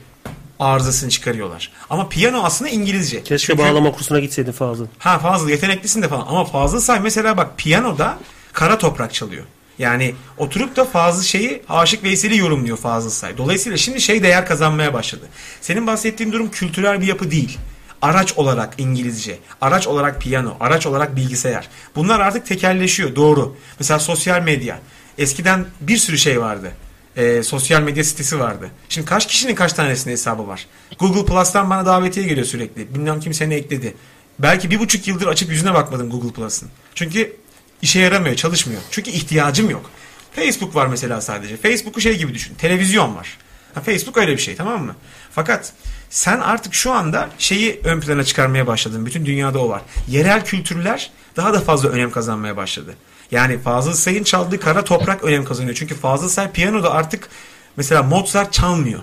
Arızasını 0.60 1.10
çıkarıyorlar. 1.10 1.72
Ama 1.90 2.10
piyano 2.10 2.44
aslında 2.44 2.72
İngilizce. 2.72 3.24
Keşke 3.24 3.54
Çünkü- 3.54 3.64
bağlama 3.64 3.92
kursuna 3.92 4.20
gitseydin 4.20 4.52
Fazıl. 4.52 4.88
Ha 5.00 5.20
Fazıl 5.20 5.50
yeteneklisin 5.50 6.02
de 6.02 6.08
falan. 6.08 6.26
Ama 6.28 6.46
Fazıl 6.46 6.80
Say 6.80 7.00
mesela 7.00 7.38
bak 7.38 7.58
piyanoda 7.58 8.18
kara 8.54 8.78
toprak 8.78 9.14
çalıyor. 9.14 9.44
Yani 9.80 10.16
oturup 10.38 10.76
da 10.76 10.86
Fazıl 10.86 11.24
şeyi 11.24 11.64
Aşık 11.70 12.04
Veysel'i 12.04 12.38
yorumluyor 12.38 12.78
Fazıl 12.78 13.10
Say. 13.10 13.38
Dolayısıyla 13.38 13.78
şimdi 13.78 14.02
şey 14.02 14.24
değer 14.24 14.46
kazanmaya 14.46 14.94
başladı. 14.94 15.26
Senin 15.62 15.88
bahsettiğin 15.88 16.32
durum 16.32 16.52
kültürel 16.52 17.02
bir 17.02 17.08
yapı 17.08 17.32
değil. 17.32 17.58
Araç 18.02 18.34
olarak 18.34 18.74
İngilizce, 18.78 19.40
araç 19.62 19.88
olarak 19.88 20.22
piyano, 20.22 20.58
araç 20.60 20.86
olarak 20.86 21.16
bilgisayar. 21.16 21.70
Bunlar 21.96 22.20
artık 22.20 22.46
tekelleşiyor 22.46 23.16
doğru. 23.16 23.56
Mesela 23.80 24.00
sosyal 24.00 24.42
medya. 24.42 24.80
Eskiden 25.18 25.66
bir 25.82 25.98
sürü 25.98 26.18
şey 26.18 26.42
vardı. 26.42 26.72
Ee, 27.18 27.44
sosyal 27.44 27.82
medya 27.82 28.04
sitesi 28.04 28.40
vardı. 28.40 28.70
Şimdi 28.90 29.08
kaç 29.08 29.28
kişinin 29.28 29.56
kaç 29.56 29.74
tanesinin 29.74 30.14
hesabı 30.14 30.48
var? 30.48 30.68
Google 31.00 31.26
Plus'tan 31.26 31.70
bana 31.70 31.86
davetiye 31.86 32.28
geliyor 32.28 32.46
sürekli. 32.46 32.96
Bilmem 32.96 33.20
kim 33.20 33.34
seni 33.34 33.54
ekledi. 33.54 33.94
Belki 34.40 34.72
bir 34.72 34.80
buçuk 34.80 35.08
yıldır 35.08 35.28
açıp 35.28 35.50
yüzüne 35.50 35.74
bakmadım 35.74 36.10
Google 36.10 36.32
Plus'ın. 36.32 36.70
Çünkü 36.96 37.36
işe 37.82 38.00
yaramıyor, 38.00 38.36
çalışmıyor. 38.36 38.82
Çünkü 38.92 39.12
ihtiyacım 39.12 39.70
yok. 39.70 39.92
Facebook 40.36 40.76
var 40.76 40.88
mesela 40.88 41.22
sadece. 41.22 41.58
Facebook'u 41.58 42.02
şey 42.02 42.18
gibi 42.18 42.34
düşün. 42.34 42.56
Televizyon 42.56 43.16
var. 43.16 43.38
Ha, 43.74 43.82
Facebook 43.82 44.18
öyle 44.18 44.32
bir 44.32 44.42
şey 44.42 44.56
tamam 44.56 44.86
mı? 44.86 44.96
Fakat 45.32 45.74
sen 46.12 46.40
artık 46.40 46.74
şu 46.74 46.92
anda 46.92 47.30
şeyi 47.38 47.80
ön 47.84 48.00
plana 48.00 48.24
çıkarmaya 48.24 48.68
başladın. 48.68 49.06
Bütün 49.06 49.26
dünyada 49.26 49.60
o 49.60 49.70
var. 49.70 49.82
Yerel 50.08 50.46
kültürler 50.46 51.12
daha 51.36 51.54
da 51.54 51.60
fazla 51.60 51.90
önem 51.90 52.12
kazanmaya 52.12 52.58
başladı. 52.58 52.96
Yani 53.32 53.60
Fazıl 53.60 53.94
Say'ın 53.94 54.24
çaldığı 54.24 54.60
kara 54.60 54.84
toprak 54.84 55.24
önem 55.24 55.46
kazanıyor. 55.46 55.76
Çünkü 55.76 55.96
Fazıl 55.96 56.30
Say 56.30 56.52
piyanoda 56.52 56.92
artık 56.92 57.30
mesela 57.78 58.04
Mozart 58.04 58.54
çalmıyor. 58.54 59.00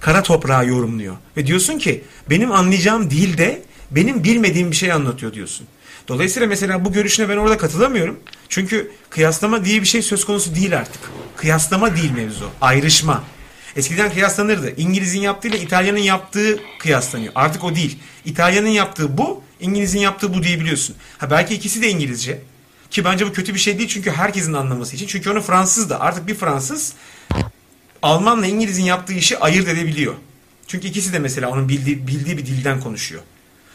Kara 0.00 0.22
toprağı 0.22 0.66
yorumluyor. 0.66 1.16
Ve 1.36 1.46
diyorsun 1.46 1.78
ki 1.78 2.04
benim 2.30 2.52
anlayacağım 2.52 3.10
dilde 3.10 3.62
benim 3.90 4.24
bilmediğim 4.24 4.70
bir 4.70 4.76
şey 4.76 4.92
anlatıyor 4.92 5.32
diyorsun. 5.32 5.66
Dolayısıyla 6.08 6.48
mesela 6.48 6.84
bu 6.84 6.92
görüşüne 6.92 7.28
ben 7.28 7.36
orada 7.36 7.58
katılamıyorum. 7.58 8.20
Çünkü 8.48 8.90
kıyaslama 9.10 9.64
diye 9.64 9.80
bir 9.80 9.86
şey 9.86 10.02
söz 10.02 10.24
konusu 10.24 10.54
değil 10.54 10.78
artık. 10.78 11.00
Kıyaslama 11.36 11.96
değil 11.96 12.10
mevzu. 12.10 12.50
Ayrışma. 12.60 13.24
Eskiden 13.76 14.12
kıyaslanırdı. 14.12 14.74
İngiliz'in 14.76 15.20
yaptığıyla 15.20 15.58
İtalyan'ın 15.58 15.98
yaptığı 15.98 16.60
kıyaslanıyor. 16.78 17.32
Artık 17.34 17.64
o 17.64 17.74
değil. 17.74 17.98
İtalyan'ın 18.24 18.68
yaptığı 18.68 19.18
bu, 19.18 19.42
İngiliz'in 19.60 19.98
yaptığı 19.98 20.34
bu 20.34 20.42
diyebiliyorsun. 20.42 20.96
Ha 21.18 21.30
belki 21.30 21.54
ikisi 21.54 21.82
de 21.82 21.88
İngilizce. 21.88 22.40
Ki 22.90 23.04
bence 23.04 23.26
bu 23.26 23.32
kötü 23.32 23.54
bir 23.54 23.58
şey 23.58 23.78
değil 23.78 23.88
çünkü 23.88 24.10
herkesin 24.10 24.52
anlaması 24.52 24.96
için. 24.96 25.06
Çünkü 25.06 25.30
onu 25.30 25.40
Fransız 25.40 25.90
da 25.90 26.00
artık 26.00 26.26
bir 26.26 26.34
Fransız 26.34 26.92
Almanla 28.02 28.46
İngiliz'in 28.46 28.84
yaptığı 28.84 29.12
işi 29.12 29.38
ayırt 29.38 29.68
edebiliyor. 29.68 30.14
Çünkü 30.66 30.88
ikisi 30.88 31.12
de 31.12 31.18
mesela 31.18 31.50
onun 31.50 31.68
bildiği, 31.68 32.06
bildiği 32.06 32.38
bir 32.38 32.46
dilden 32.46 32.80
konuşuyor. 32.80 33.22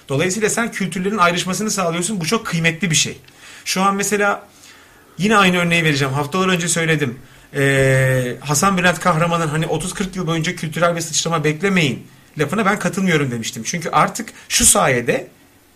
Dolayısıyla 0.09 0.49
sen 0.49 0.71
kültürlerin 0.71 1.17
ayrışmasını 1.17 1.71
sağlıyorsun. 1.71 2.21
Bu 2.21 2.25
çok 2.25 2.45
kıymetli 2.45 2.91
bir 2.91 2.95
şey. 2.95 3.17
Şu 3.65 3.81
an 3.81 3.95
mesela 3.95 4.47
yine 5.17 5.37
aynı 5.37 5.57
örneği 5.57 5.83
vereceğim. 5.83 6.13
Haftalar 6.13 6.47
önce 6.47 6.67
söyledim. 6.67 7.19
Ee, 7.55 8.35
Hasan 8.39 8.77
Bülent 8.77 8.99
Kahraman'ın 8.99 9.47
hani 9.47 9.65
30-40 9.65 10.17
yıl 10.17 10.27
boyunca 10.27 10.55
kültürel 10.55 10.95
bir 10.95 11.01
sıçrama 11.01 11.43
beklemeyin 11.43 12.07
lafına 12.39 12.65
ben 12.65 12.79
katılmıyorum 12.79 13.31
demiştim. 13.31 13.63
Çünkü 13.63 13.89
artık 13.89 14.29
şu 14.49 14.65
sayede 14.65 15.27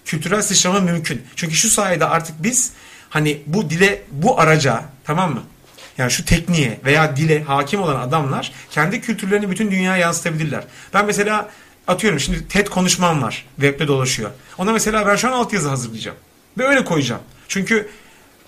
kültürel 0.06 0.42
sıçrama 0.42 0.80
mümkün. 0.80 1.22
Çünkü 1.36 1.56
şu 1.56 1.70
sayede 1.70 2.06
artık 2.06 2.44
biz 2.44 2.72
hani 3.10 3.42
bu 3.46 3.70
dile, 3.70 4.02
bu 4.12 4.40
araca 4.40 4.84
tamam 5.04 5.34
mı? 5.34 5.44
Yani 5.98 6.12
şu 6.12 6.26
tekniğe 6.26 6.80
veya 6.86 7.16
dile 7.16 7.44
hakim 7.44 7.82
olan 7.82 7.96
adamlar 7.96 8.52
kendi 8.72 9.02
kültürlerini 9.02 9.52
bütün 9.52 9.72
dünyaya 9.72 9.98
yansıtabilirler. 9.98 10.64
Ben 10.94 11.06
mesela 11.06 11.50
atıyorum 11.88 12.20
şimdi 12.20 12.48
TED 12.48 12.68
konuşmam 12.68 13.22
var. 13.22 13.46
Web'de 13.56 13.88
dolaşıyor. 13.88 14.32
Ona 14.58 14.74
mesela 14.74 15.08
ben 15.08 15.16
şu 15.16 15.28
an 15.28 15.32
altyazı 15.32 15.70
hazırlayacağım. 15.70 16.18
Ve 16.58 16.68
öyle 16.68 16.86
koyacağım. 16.86 17.22
Çünkü 17.48 17.90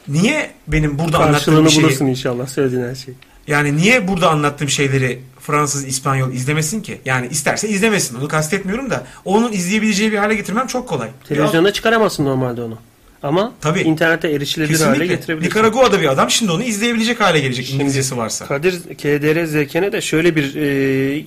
niye 0.07 0.51
benim 0.67 0.99
burada 0.99 1.17
anlattığım 1.17 1.33
Karşılığını 1.33 1.65
bir 1.65 1.69
şeyi... 1.69 1.83
bulursun 1.83 2.05
inşallah 2.05 2.47
söylediğin 2.47 2.83
her 2.83 2.95
şey. 2.95 3.13
Yani 3.47 3.77
niye 3.77 4.07
burada 4.07 4.29
anlattığım 4.29 4.69
şeyleri 4.69 5.19
Fransız, 5.39 5.87
İspanyol 5.87 6.31
izlemesin 6.31 6.81
ki? 6.81 7.01
Yani 7.05 7.27
isterse 7.27 7.69
izlemesin. 7.69 8.19
Onu 8.19 8.27
kastetmiyorum 8.27 8.89
da 8.89 9.03
onun 9.25 9.51
izleyebileceği 9.51 10.11
bir 10.11 10.17
hale 10.17 10.35
getirmem 10.35 10.67
çok 10.67 10.89
kolay. 10.89 11.09
Televizyonda 11.27 11.73
çıkaramazsın 11.73 12.25
normalde 12.25 12.61
onu. 12.61 12.77
Ama 13.23 13.53
Tabii. 13.61 13.79
internete 13.81 14.29
erişilebilir 14.29 14.79
hale 14.79 14.89
Kesinlikle. 14.89 15.15
getirebilirsin. 15.15 15.49
Nikaragua'da 15.49 16.01
bir 16.01 16.07
adam 16.11 16.29
şimdi 16.29 16.51
onu 16.51 16.63
izleyebilecek 16.63 17.19
hale 17.21 17.39
gelecek 17.39 17.65
Şimdi 17.65 17.75
İngilizcesi 17.81 18.17
varsa. 18.17 18.45
Kadir 18.45 18.73
KDR 18.81 19.45
Zekene 19.45 19.91
de 19.91 20.01
şöyle 20.01 20.35
bir 20.35 20.55
e, 20.55 21.25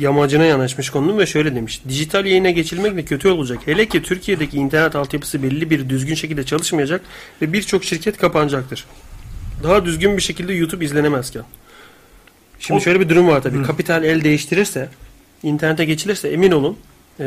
yamacına 0.00 0.44
yanaşmış 0.44 0.90
konunun 0.90 1.18
ve 1.18 1.26
şöyle 1.26 1.54
demiş. 1.54 1.80
Dijital 1.88 2.26
yayına 2.26 2.50
geçilmek 2.50 2.96
de 2.96 3.02
kötü 3.04 3.28
olacak. 3.28 3.58
Hele 3.64 3.86
ki 3.88 4.02
Türkiye'deki 4.02 4.56
internet 4.56 4.96
altyapısı 4.96 5.42
belli 5.42 5.70
bir 5.70 5.88
düzgün 5.88 6.14
şekilde 6.14 6.44
çalışmayacak 6.44 7.00
ve 7.42 7.52
birçok 7.52 7.84
şirket 7.84 8.16
kapanacaktır. 8.18 8.84
Daha 9.62 9.84
düzgün 9.84 10.16
bir 10.16 10.22
şekilde 10.22 10.52
YouTube 10.54 10.84
izlenemezken. 10.84 11.42
Şimdi 12.60 12.78
O- 12.78 12.82
şöyle 12.82 13.00
bir 13.00 13.08
durum 13.08 13.28
var 13.28 13.42
tabii. 13.42 13.58
Hı. 13.58 13.62
Kapital 13.62 14.04
el 14.04 14.24
değiştirirse, 14.24 14.88
internete 15.42 15.84
geçilirse 15.84 16.28
emin 16.28 16.50
olun 16.52 16.76
e, 17.20 17.24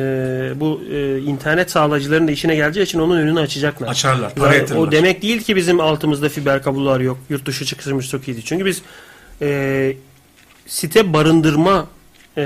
bu 0.55 0.81
e, 0.91 1.19
internet 1.19 1.72
sağlayıcıların 1.72 2.27
da 2.27 2.31
işine 2.31 2.55
geleceği 2.55 2.84
için 2.84 2.99
onun 2.99 3.18
önünü 3.18 3.39
açacaklar. 3.39 3.88
Açarlar. 3.88 4.35
Para 4.35 4.55
Yani 4.55 4.73
o 4.73 4.91
demek 4.91 5.22
değil 5.22 5.41
ki 5.41 5.55
bizim 5.55 5.80
altımızda 5.80 6.30
fiber 6.30 6.64
kablolar 6.64 6.99
yok. 6.99 7.18
Yurt 7.30 7.45
dışı 7.45 7.65
çıkışımız 7.65 8.07
çok 8.07 8.27
iyiydi. 8.27 8.41
Çünkü 8.45 8.65
biz 8.65 8.81
e, 9.41 9.93
site 10.65 11.14
barındırma 11.14 11.88
e, 12.38 12.43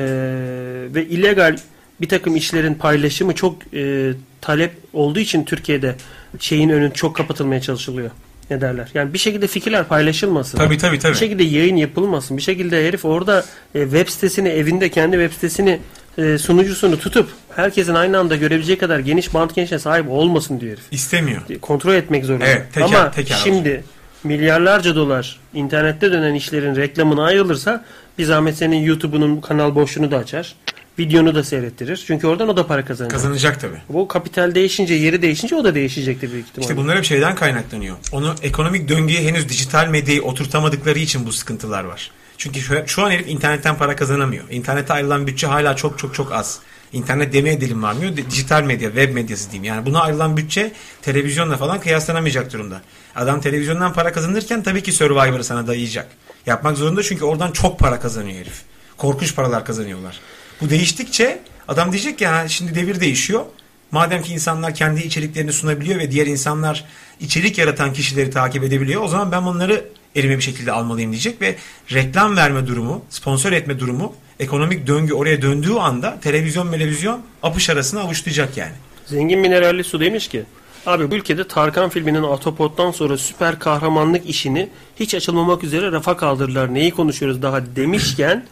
ve 0.94 1.06
illegal 1.06 1.58
bir 2.02 2.10
takım 2.10 2.36
işlerin 2.36 2.74
paylaşımı 2.74 3.36
çok 3.36 3.74
e, 3.74 4.12
talep 4.42 4.72
olduğu 4.94 5.20
için 5.20 5.46
Türkiye'de 5.46 5.96
şeyin 6.40 6.70
önü 6.70 6.94
çok 6.94 7.16
kapatılmaya 7.16 7.62
çalışılıyor. 7.62 8.12
Ne 8.50 8.62
derler? 8.62 8.90
Yani 8.94 9.14
bir 9.14 9.18
şekilde 9.18 9.48
fikirler 9.48 9.88
paylaşılmasın. 9.88 10.58
Tabii 10.58 10.78
tabii 10.78 11.00
tabii. 11.00 11.14
Bir 11.14 11.18
şekilde 11.18 11.44
yayın 11.44 11.76
yapılmasın. 11.76 12.38
Bir 12.38 12.42
şekilde 12.42 12.88
herif 12.88 13.06
orada 13.06 13.46
e, 13.76 13.84
web 13.84 14.08
sitesini 14.08 14.50
evinde 14.50 14.90
kendi 14.90 15.16
web 15.16 15.32
sitesini 15.34 15.80
e, 16.18 16.38
sunucusunu 16.38 17.00
tutup 17.00 17.30
herkesin 17.56 17.94
aynı 17.94 18.20
anda 18.20 18.36
görebileceği 18.36 18.78
kadar 18.78 19.00
geniş 19.00 19.34
band 19.34 19.50
genişliğine 19.56 19.80
sahip 19.82 20.10
olmasın 20.10 20.60
diyor 20.60 20.72
herif. 20.72 20.84
İstemiyor. 20.92 21.42
Kontrol 21.62 21.94
etmek 21.94 22.26
zorunda. 22.26 22.46
Evet, 22.46 22.66
teker- 22.76 22.84
Ama 22.84 23.12
teker 23.12 23.40
şimdi 23.44 23.84
milyarlarca 24.24 24.96
dolar 24.96 25.40
internette 25.54 26.12
dönen 26.12 26.34
işlerin 26.34 26.76
reklamına 26.76 27.24
ayrılırsa 27.26 27.86
bir 28.18 28.24
zahmet 28.26 28.58
senin 28.58 28.78
YouTube'unun 28.84 29.42
kanal 29.42 29.76
boşluğunu 29.76 30.12
da 30.12 30.18
açar. 30.18 30.56
Videonu 31.00 31.36
da 31.36 31.44
seyrettirir. 31.44 32.04
Çünkü 32.08 32.28
oradan 32.28 32.50
o 32.50 32.58
da 32.58 32.68
para 32.68 32.86
kazanacak. 32.86 33.12
Kazanacak 33.20 33.60
tabii. 33.62 33.78
Bu 33.90 34.08
kapital 34.08 34.56
değişince, 34.56 34.94
yeri 34.94 35.22
değişince 35.22 35.56
o 35.56 35.64
da 35.64 35.76
değişecektir 35.76 36.32
büyük 36.32 36.48
ihtimalle. 36.48 36.66
İşte 36.72 36.78
bunlar 36.84 36.98
hep 36.98 37.04
şeyden 37.06 37.36
kaynaklanıyor. 37.36 37.96
Onu 38.12 38.36
ekonomik 38.42 38.90
döngüye 38.90 39.22
henüz 39.22 39.50
dijital 39.50 39.88
medyayı 39.88 40.22
oturtamadıkları 40.24 41.00
için 41.00 41.26
bu 41.26 41.32
sıkıntılar 41.32 41.84
var. 41.84 42.12
Çünkü 42.42 42.86
şu, 42.88 43.06
an 43.06 43.12
herif 43.12 43.28
internetten 43.28 43.78
para 43.78 43.96
kazanamıyor. 43.96 44.44
İnternete 44.50 44.94
ayrılan 44.94 45.28
bütçe 45.28 45.48
hala 45.48 45.76
çok 45.76 46.00
çok 46.00 46.16
çok 46.16 46.32
az. 46.32 46.60
İnternet 46.94 47.34
demeye 47.34 47.62
dilim 47.62 47.84
varmıyor. 47.84 48.18
Dijital 48.18 48.64
medya, 48.64 48.90
web 48.90 49.14
medyası 49.14 49.52
diyeyim. 49.52 49.64
Yani 49.64 49.86
buna 49.86 50.02
ayrılan 50.02 50.38
bütçe 50.38 50.72
televizyonla 51.02 51.58
falan 51.58 51.80
kıyaslanamayacak 51.80 52.54
durumda. 52.54 52.82
Adam 53.16 53.42
televizyondan 53.42 53.94
para 53.94 54.12
kazanırken 54.12 54.64
tabii 54.64 54.84
ki 54.84 54.92
Survivor'ı 54.92 55.44
sana 55.44 55.68
dayayacak. 55.68 56.08
Yapmak 56.46 56.78
zorunda 56.78 57.04
çünkü 57.04 57.26
oradan 57.26 57.52
çok 57.52 57.80
para 57.80 58.00
kazanıyor 58.00 58.38
herif. 58.40 58.62
Korkunç 58.98 59.36
paralar 59.36 59.66
kazanıyorlar. 59.66 60.20
Bu 60.62 60.70
değiştikçe 60.70 61.42
adam 61.68 61.92
diyecek 61.92 62.20
ki 62.20 62.28
"Ha, 62.28 62.48
şimdi 62.48 62.76
devir 62.76 63.00
değişiyor. 63.00 63.46
Madem 63.92 64.22
ki 64.22 64.34
insanlar 64.34 64.76
kendi 64.76 65.02
içeriklerini 65.02 65.54
sunabiliyor 65.54 66.00
ve 66.00 66.12
diğer 66.12 66.28
insanlar 66.28 66.86
içerik 67.20 67.58
yaratan 67.58 67.94
kişileri 67.94 68.30
takip 68.30 68.64
edebiliyor 68.64 69.02
o 69.02 69.08
zaman 69.08 69.32
ben 69.32 69.42
onları 69.42 69.86
elime 70.16 70.38
bir 70.38 70.44
şekilde 70.44 70.72
almalıyım 70.72 71.12
diyecek 71.12 71.42
ve 71.42 71.56
reklam 71.94 72.38
verme 72.38 72.68
durumu, 72.68 73.06
sponsor 73.10 73.52
etme 73.52 73.80
durumu, 73.80 74.14
ekonomik 74.40 74.88
döngü 74.88 75.14
oraya 75.14 75.42
döndüğü 75.42 75.74
anda 75.74 76.20
televizyon 76.20 76.72
televizyon 76.72 77.22
apış 77.44 77.70
arasına 77.70 78.02
avuçlayacak 78.02 78.58
yani. 78.58 78.74
Zengin 79.06 79.40
mineralli 79.40 79.84
su 79.84 80.00
demiş 80.00 80.28
ki 80.28 80.44
Abi 80.86 81.12
bu 81.12 81.16
ülkede 81.16 81.48
Tarkan 81.48 81.90
filminin 81.90 82.24
Atopot'tan 82.24 82.92
sonra 82.92 83.18
süper 83.18 83.60
kahramanlık 83.60 84.30
işini 84.30 84.70
hiç 84.96 85.16
açılmamak 85.16 85.64
üzere 85.64 85.92
rafa 85.92 86.18
kaldırdılar. 86.18 86.74
Neyi 86.74 86.92
konuşuyoruz 86.92 87.42
daha 87.42 87.76
demişken 87.76 88.46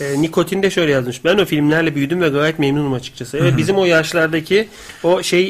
e, 0.00 0.22
Nikotin 0.22 0.62
de 0.62 0.70
şöyle 0.70 0.92
yazmış. 0.92 1.24
Ben 1.24 1.38
o 1.38 1.44
filmlerle 1.44 1.94
büyüdüm 1.94 2.20
ve 2.20 2.28
gayet 2.28 2.58
memnunum 2.58 2.92
açıkçası. 2.92 3.38
Evet 3.38 3.56
bizim 3.56 3.76
o 3.76 3.84
yaşlardaki 3.84 4.68
o 5.02 5.22
şey 5.22 5.48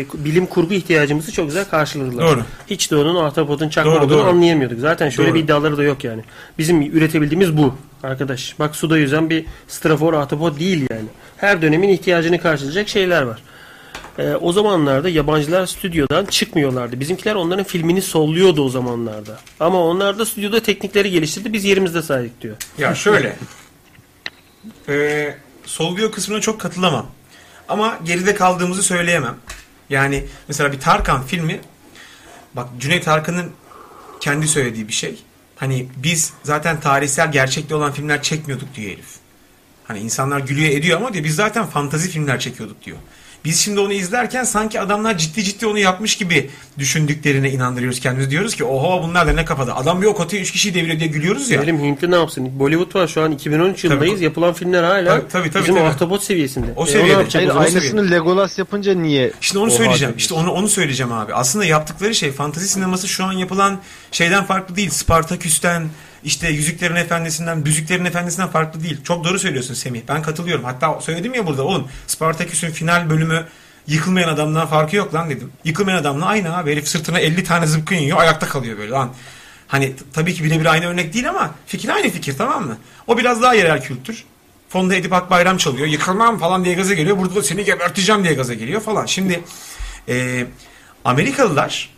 e, 0.00 0.04
bilim 0.14 0.46
kurgu 0.46 0.74
ihtiyacımızı 0.74 1.32
çok 1.32 1.46
güzel 1.46 1.64
karşıladılar. 1.64 2.26
Doğru. 2.26 2.42
Hiç 2.70 2.90
de 2.90 2.96
onun 2.96 3.24
Atopot'un 3.24 3.68
çakma 3.68 3.92
Doğru, 3.92 4.04
olduğunu 4.04 4.18
doğru. 4.18 4.28
anlayamıyorduk. 4.28 4.80
Zaten 4.80 5.08
şöyle 5.08 5.28
Doğru. 5.28 5.38
bir 5.38 5.44
iddiaları 5.44 5.76
da 5.76 5.82
yok 5.82 6.04
yani. 6.04 6.22
Bizim 6.58 6.82
üretebildiğimiz 6.82 7.56
bu 7.56 7.74
arkadaş. 8.02 8.58
Bak 8.58 8.76
suda 8.76 8.98
yüzen 8.98 9.30
bir 9.30 9.44
strafor 9.68 10.14
Atopot 10.14 10.60
değil 10.60 10.86
yani. 10.90 11.08
Her 11.36 11.62
dönemin 11.62 11.88
ihtiyacını 11.88 12.38
karşılayacak 12.38 12.88
şeyler 12.88 13.22
var. 13.22 13.38
Ee, 14.18 14.34
o 14.34 14.52
zamanlarda 14.52 15.08
yabancılar 15.08 15.66
stüdyodan 15.66 16.24
çıkmıyorlardı. 16.24 17.00
Bizimkiler 17.00 17.34
onların 17.34 17.64
filmini 17.64 18.02
solluyordu 18.02 18.64
o 18.64 18.68
zamanlarda. 18.68 19.38
Ama 19.60 19.84
onlar 19.84 20.18
da 20.18 20.26
stüdyoda 20.26 20.60
teknikleri 20.60 21.10
geliştirdi. 21.10 21.52
Biz 21.52 21.64
yerimizde 21.64 22.02
saydık 22.02 22.42
diyor. 22.42 22.56
Ya 22.78 22.94
şöyle. 22.94 23.36
Ee, 24.90 25.36
solluyor 25.64 26.12
kısmına 26.12 26.40
çok 26.40 26.60
katılamam. 26.60 27.06
Ama 27.68 27.98
geride 28.04 28.34
kaldığımızı 28.34 28.82
söyleyemem. 28.82 29.36
Yani 29.90 30.24
mesela 30.48 30.72
bir 30.72 30.80
Tarkan 30.80 31.26
filmi 31.26 31.60
bak 32.54 32.68
Cüneyt 32.80 33.08
Arkın'ın 33.08 33.52
kendi 34.20 34.48
söylediği 34.48 34.88
bir 34.88 34.92
şey. 34.92 35.22
Hani 35.56 35.88
biz 35.96 36.32
zaten 36.42 36.80
tarihsel 36.80 37.32
gerçekte 37.32 37.74
olan 37.74 37.92
filmler 37.92 38.22
çekmiyorduk 38.22 38.74
diyor 38.74 38.90
herif. 38.90 39.16
Hani 39.84 39.98
insanlar 39.98 40.40
gülüyor 40.40 40.70
ediyor 40.70 41.00
ama 41.00 41.12
diyor 41.12 41.24
biz 41.24 41.34
zaten 41.34 41.66
fantazi 41.66 42.10
filmler 42.10 42.40
çekiyorduk 42.40 42.84
diyor. 42.84 42.98
Biz 43.44 43.60
şimdi 43.60 43.80
onu 43.80 43.92
izlerken 43.92 44.44
sanki 44.44 44.80
adamlar 44.80 45.18
ciddi 45.18 45.44
ciddi 45.44 45.66
onu 45.66 45.78
yapmış 45.78 46.16
gibi 46.16 46.50
düşündüklerine 46.78 47.50
inandırıyoruz 47.50 48.00
kendimizi. 48.00 48.30
Diyoruz 48.30 48.54
ki 48.56 48.64
oho 48.64 49.02
bunlar 49.02 49.26
da 49.26 49.32
ne 49.32 49.44
kafada. 49.44 49.76
Adam 49.76 50.02
bir 50.02 50.06
ok 50.06 50.20
atıyor 50.20 50.42
3 50.42 50.52
kişiyi 50.52 50.74
deviriyor 50.74 50.98
diye 51.00 51.08
gülüyoruz 51.08 51.50
ya. 51.50 51.62
Benim 51.62 51.80
Hintli 51.80 52.10
ne 52.10 52.16
yapsın? 52.16 52.58
Bollywood 52.58 52.94
var 52.94 53.08
şu 53.08 53.22
an 53.22 53.32
2013 53.32 53.84
yılındayız. 53.84 54.14
Tabii. 54.14 54.24
Yapılan 54.24 54.52
filmler 54.54 54.82
hala 54.82 55.04
Tabii, 55.10 55.28
tabii, 55.28 55.50
tabii, 55.50 55.62
bizim 55.62 55.74
tabii. 55.74 55.84
ahtapot 55.88 56.22
seviyesinde. 56.22 56.66
O 56.76 56.84
E, 56.84 56.86
seviyede. 56.86 57.08
ne 57.08 57.12
yapacak 57.12 57.34
Hayır 57.42 57.50
o 57.54 57.58
aynısını 57.58 58.10
Legolas 58.10 58.58
yapınca 58.58 58.94
niye? 58.94 59.32
İşte 59.40 59.58
onu 59.58 59.70
söyleyeceğim. 59.70 60.14
İşte 60.18 60.34
onu 60.34 60.50
onu 60.50 60.68
söyleyeceğim 60.68 61.12
abi. 61.12 61.34
Aslında 61.34 61.64
yaptıkları 61.64 62.14
şey 62.14 62.32
fantezi 62.32 62.68
sineması 62.68 63.08
şu 63.08 63.24
an 63.24 63.32
yapılan 63.32 63.78
şeyden 64.12 64.44
farklı 64.44 64.76
değil. 64.76 64.90
Spartaküs'ten, 64.90 65.86
işte 66.24 66.48
Yüzüklerin 66.48 66.96
Efendisi'nden, 66.96 67.64
Büzüklerin 67.64 68.04
Efendisi'nden 68.04 68.48
farklı 68.48 68.82
değil. 68.82 69.04
Çok 69.04 69.24
doğru 69.24 69.38
söylüyorsun 69.38 69.74
Semih. 69.74 70.00
Ben 70.08 70.22
katılıyorum. 70.22 70.64
Hatta 70.64 71.00
söyledim 71.00 71.34
ya 71.34 71.46
burada 71.46 71.62
oğlum 71.62 71.88
Spartaküs'ün 72.06 72.70
final 72.70 73.10
bölümü 73.10 73.46
yıkılmayan 73.86 74.28
adamdan 74.28 74.66
farkı 74.66 74.96
yok 74.96 75.14
lan 75.14 75.30
dedim. 75.30 75.52
Yıkılmayan 75.64 75.98
adamla 75.98 76.26
aynı 76.26 76.56
abi. 76.56 76.72
Herif 76.72 76.88
sırtına 76.88 77.18
50 77.18 77.44
tane 77.44 77.66
zıpkın 77.66 77.96
yiyor. 77.96 78.18
Ayakta 78.18 78.48
kalıyor 78.48 78.78
böyle 78.78 78.90
lan. 78.90 79.12
Hani 79.66 79.92
tabii 80.12 80.34
ki 80.34 80.44
birebir 80.44 80.66
aynı 80.66 80.86
örnek 80.86 81.14
değil 81.14 81.28
ama 81.28 81.54
fikir 81.66 81.88
aynı 81.88 82.10
fikir 82.10 82.38
tamam 82.38 82.66
mı? 82.66 82.78
O 83.06 83.18
biraz 83.18 83.42
daha 83.42 83.54
yerel 83.54 83.82
kültür. 83.82 84.24
Fonda 84.68 84.94
Edip 84.94 85.12
Akbayram 85.12 85.56
çalıyor. 85.56 85.86
Yıkılmam 85.86 86.38
falan 86.38 86.64
diye 86.64 86.74
gaza 86.74 86.94
geliyor. 86.94 87.18
Burada 87.18 87.34
da 87.34 87.42
seni 87.42 87.64
geberteceğim 87.64 88.24
diye 88.24 88.34
gaza 88.34 88.54
geliyor 88.54 88.80
falan. 88.80 89.06
Şimdi 89.06 89.40
e, 90.08 90.46
Amerikalılar 91.04 91.90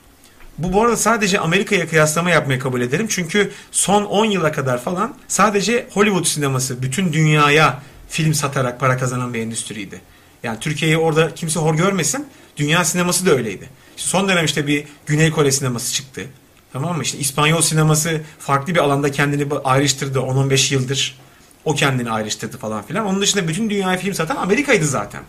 bu 0.63 0.73
bu 0.73 0.83
arada 0.83 0.97
sadece 0.97 1.39
Amerika'ya 1.39 1.89
kıyaslama 1.89 2.31
yapmayı 2.31 2.59
kabul 2.59 2.81
ederim. 2.81 3.07
Çünkü 3.09 3.53
son 3.71 4.05
10 4.05 4.25
yıla 4.25 4.53
kadar 4.53 4.83
falan 4.83 5.15
sadece 5.29 5.87
Hollywood 5.93 6.25
sineması 6.25 6.83
bütün 6.83 7.13
dünyaya 7.13 7.83
film 8.09 8.35
satarak 8.35 8.81
para 8.81 8.97
kazanan 8.97 9.35
bir 9.35 9.41
endüstriydi. 9.41 10.01
Yani 10.43 10.61
Türkiye'yi 10.61 10.99
orada 10.99 11.35
kimse 11.35 11.61
hor 11.61 11.75
görmesin. 11.75 12.27
Dünya 12.57 12.85
sineması 12.85 13.27
da 13.27 13.31
öyleydi. 13.31 13.69
İşte 13.97 14.09
son 14.09 14.29
dönem 14.29 14.45
işte 14.45 14.67
bir 14.67 14.85
Güney 15.07 15.31
Kore 15.31 15.53
sineması 15.53 15.93
çıktı. 15.93 16.27
Tamam 16.73 16.97
mı? 16.97 17.03
İşte 17.03 17.19
İspanyol 17.19 17.61
sineması 17.61 18.21
farklı 18.39 18.75
bir 18.75 18.81
alanda 18.81 19.11
kendini 19.11 19.55
ayrıştırdı 19.65 20.19
10-15 20.19 20.75
yıldır. 20.75 21.19
O 21.65 21.75
kendini 21.75 22.11
ayrıştırdı 22.11 22.59
falan 22.59 22.83
filan. 22.83 23.07
Onun 23.07 23.21
dışında 23.21 23.49
bütün 23.49 23.71
dünyaya 23.71 23.99
film 23.99 24.15
satan 24.15 24.37
Amerika'ydı 24.37 24.85
zaten. 24.85 25.23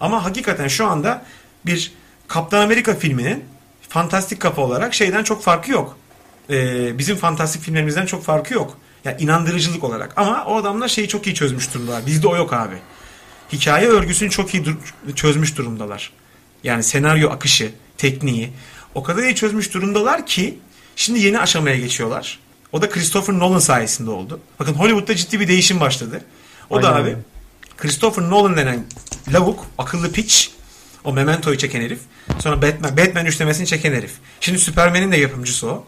Ama 0.00 0.24
hakikaten 0.24 0.68
şu 0.68 0.86
anda 0.86 1.24
bir 1.66 1.92
Kaptan 2.28 2.62
Amerika 2.62 2.94
filminin 2.94 3.44
fantastik 3.92 4.40
kafa 4.40 4.62
olarak 4.62 4.94
şeyden 4.94 5.24
çok 5.24 5.42
farkı 5.42 5.70
yok. 5.70 5.96
Ee, 6.50 6.98
bizim 6.98 7.16
fantastik 7.16 7.62
filmlerimizden 7.62 8.06
çok 8.06 8.24
farkı 8.24 8.54
yok. 8.54 8.78
Yani 9.04 9.22
inandırıcılık 9.22 9.84
olarak. 9.84 10.12
Ama 10.16 10.44
o 10.44 10.56
adamlar 10.56 10.88
şeyi 10.88 11.08
çok 11.08 11.26
iyi 11.26 11.34
çözmüş 11.34 11.74
durumdalar. 11.74 12.06
Bizde 12.06 12.26
o 12.28 12.36
yok 12.36 12.52
abi. 12.52 12.74
Hikaye 13.52 13.88
örgüsünü 13.88 14.30
çok 14.30 14.54
iyi 14.54 14.64
dur- 14.64 15.14
çözmüş 15.14 15.58
durumdalar. 15.58 16.12
Yani 16.64 16.82
senaryo 16.82 17.30
akışı, 17.30 17.72
tekniği 17.98 18.50
o 18.94 19.02
kadar 19.02 19.22
iyi 19.22 19.34
çözmüş 19.34 19.74
durumdalar 19.74 20.26
ki 20.26 20.58
şimdi 20.96 21.20
yeni 21.20 21.40
aşamaya 21.40 21.76
geçiyorlar. 21.76 22.38
O 22.72 22.82
da 22.82 22.90
Christopher 22.90 23.38
Nolan 23.38 23.58
sayesinde 23.58 24.10
oldu. 24.10 24.40
Bakın 24.60 24.74
Hollywood'da 24.74 25.16
ciddi 25.16 25.40
bir 25.40 25.48
değişim 25.48 25.80
başladı. 25.80 26.24
O 26.70 26.82
da 26.82 26.88
Aynen 26.88 27.00
abi 27.00 27.08
öyle. 27.08 27.18
Christopher 27.76 28.22
Nolan 28.30 28.56
denen 28.56 28.84
lavuk, 29.32 29.66
akıllı 29.78 30.12
piç, 30.12 30.50
o 31.04 31.12
Memento'yu 31.12 31.58
çeken 31.58 31.80
herif. 31.80 31.98
Sonra 32.38 32.62
Batman, 32.62 32.96
Batman 32.96 33.26
üçlemesini 33.26 33.66
çeken 33.66 33.92
herif. 33.92 34.12
Şimdi 34.40 34.58
Superman'in 34.58 35.12
de 35.12 35.16
yapımcısı 35.16 35.66
o. 35.66 35.86